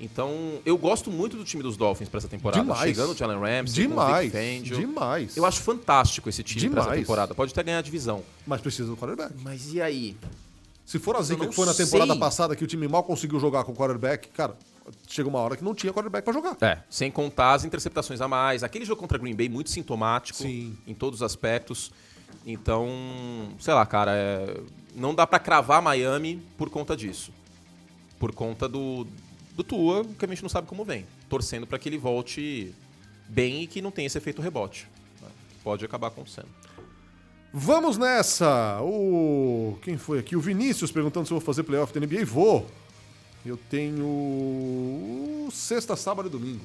Então, 0.00 0.60
eu 0.64 0.76
gosto 0.78 1.10
muito 1.10 1.36
do 1.36 1.44
time 1.44 1.62
dos 1.62 1.76
Dolphins 1.76 2.08
pra 2.08 2.18
essa 2.18 2.28
temporada. 2.28 2.62
Demais. 2.62 2.80
Chegando 2.80 3.12
o 3.12 3.16
Jalen 3.16 3.38
Ramsey, 3.38 3.86
com 3.86 3.94
o 3.94 3.96
Demais. 3.96 4.32
Vic 4.32 4.60
Fangio. 4.60 4.76
Demais. 4.76 5.36
Eu 5.36 5.44
acho 5.44 5.60
fantástico 5.60 6.28
esse 6.28 6.42
time 6.42 6.70
pra 6.70 6.80
essa 6.80 6.90
Demais. 6.90 7.00
temporada. 7.00 7.34
Pode 7.34 7.52
até 7.52 7.62
ganhar 7.62 7.78
a 7.78 7.82
divisão. 7.82 8.22
Mas 8.46 8.60
precisa 8.60 8.88
do 8.88 8.96
quarterback. 8.96 9.32
Mas 9.42 9.72
e 9.72 9.80
aí? 9.80 10.16
Se 10.86 10.98
for 10.98 11.16
a 11.16 11.22
zica 11.22 11.46
que 11.46 11.54
foi 11.54 11.66
na 11.66 11.74
temporada 11.74 12.12
sei. 12.12 12.20
passada 12.20 12.56
que 12.56 12.64
o 12.64 12.66
time 12.66 12.86
mal 12.88 13.02
conseguiu 13.02 13.38
jogar 13.40 13.64
com 13.64 13.72
o 13.72 13.76
quarterback, 13.76 14.28
cara, 14.28 14.56
chega 15.06 15.28
uma 15.28 15.40
hora 15.40 15.56
que 15.56 15.64
não 15.64 15.74
tinha 15.74 15.92
quarterback 15.92 16.24
pra 16.24 16.32
jogar. 16.32 16.56
É, 16.60 16.78
sem 16.88 17.10
contar 17.10 17.54
as 17.54 17.64
interceptações 17.64 18.20
a 18.20 18.28
mais. 18.28 18.62
Aquele 18.62 18.84
jogo 18.84 19.00
contra 19.00 19.18
Green 19.18 19.34
Bay 19.34 19.48
muito 19.48 19.68
sintomático 19.68 20.38
Sim. 20.38 20.76
em 20.86 20.94
todos 20.94 21.20
os 21.20 21.22
aspectos. 21.22 21.90
Então, 22.46 22.88
sei 23.60 23.74
lá, 23.74 23.84
cara, 23.84 24.12
é, 24.14 24.60
não 24.94 25.14
dá 25.14 25.26
pra 25.26 25.38
cravar 25.38 25.82
Miami 25.82 26.42
por 26.56 26.70
conta 26.70 26.96
disso. 26.96 27.32
Por 28.18 28.34
conta 28.34 28.68
do, 28.68 29.06
do 29.54 29.62
Tua, 29.62 30.04
que 30.18 30.24
a 30.24 30.28
gente 30.28 30.42
não 30.42 30.48
sabe 30.48 30.66
como 30.66 30.84
vem. 30.84 31.06
Torcendo 31.28 31.66
pra 31.66 31.78
que 31.78 31.88
ele 31.88 31.98
volte 31.98 32.74
bem 33.28 33.62
e 33.62 33.66
que 33.66 33.82
não 33.82 33.90
tenha 33.90 34.06
esse 34.06 34.16
efeito 34.18 34.40
rebote. 34.40 34.88
né, 35.20 35.28
Pode 35.62 35.84
acabar 35.84 36.08
acontecendo. 36.08 36.48
Vamos 37.52 37.96
nessa! 37.96 38.80
O. 38.82 39.78
Quem 39.82 39.96
foi 39.96 40.18
aqui? 40.18 40.36
O 40.36 40.40
Vinícius 40.40 40.92
perguntando 40.92 41.26
se 41.26 41.32
eu 41.32 41.38
vou 41.38 41.44
fazer 41.44 41.62
playoff 41.62 41.92
da 41.92 42.00
NBA. 42.00 42.24
Vou! 42.24 42.66
Eu 43.44 43.56
tenho. 43.70 45.48
Sexta, 45.52 45.96
sábado 45.96 46.28
e 46.28 46.30
domingo. 46.30 46.64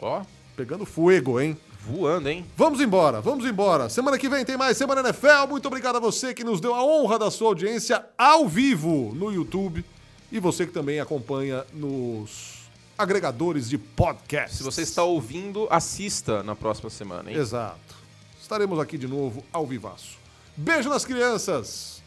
Ó, 0.00 0.22
Pegando 0.56 0.84
fuego, 0.84 1.40
hein? 1.40 1.56
Voando, 1.88 2.28
hein? 2.28 2.44
Vamos 2.56 2.80
embora, 2.80 3.20
vamos 3.20 3.44
embora. 3.44 3.88
Semana 3.88 4.18
que 4.18 4.28
vem 4.28 4.44
tem 4.44 4.56
mais 4.56 4.76
Semana 4.76 5.00
NFL. 5.00 5.48
Muito 5.48 5.66
obrigado 5.66 5.96
a 5.96 6.00
você 6.00 6.34
que 6.34 6.44
nos 6.44 6.60
deu 6.60 6.74
a 6.74 6.84
honra 6.84 7.18
da 7.18 7.30
sua 7.30 7.48
audiência 7.48 8.04
ao 8.16 8.46
vivo 8.48 9.12
no 9.14 9.32
YouTube 9.32 9.84
e 10.30 10.38
você 10.38 10.66
que 10.66 10.72
também 10.72 11.00
acompanha 11.00 11.64
nos 11.72 12.58
agregadores 12.96 13.68
de 13.68 13.78
podcast. 13.78 14.56
Se 14.56 14.62
você 14.62 14.82
está 14.82 15.02
ouvindo, 15.02 15.66
assista 15.70 16.42
na 16.42 16.54
próxima 16.54 16.90
semana, 16.90 17.30
hein? 17.30 17.36
Exato. 17.36 17.96
Estaremos 18.40 18.78
aqui 18.78 18.98
de 18.98 19.06
novo 19.06 19.44
ao 19.52 19.66
vivaço. 19.66 20.18
Beijo 20.56 20.88
nas 20.88 21.04
crianças. 21.04 22.02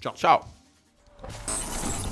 Tchau. 0.00 0.12
Tchau. 0.14 2.05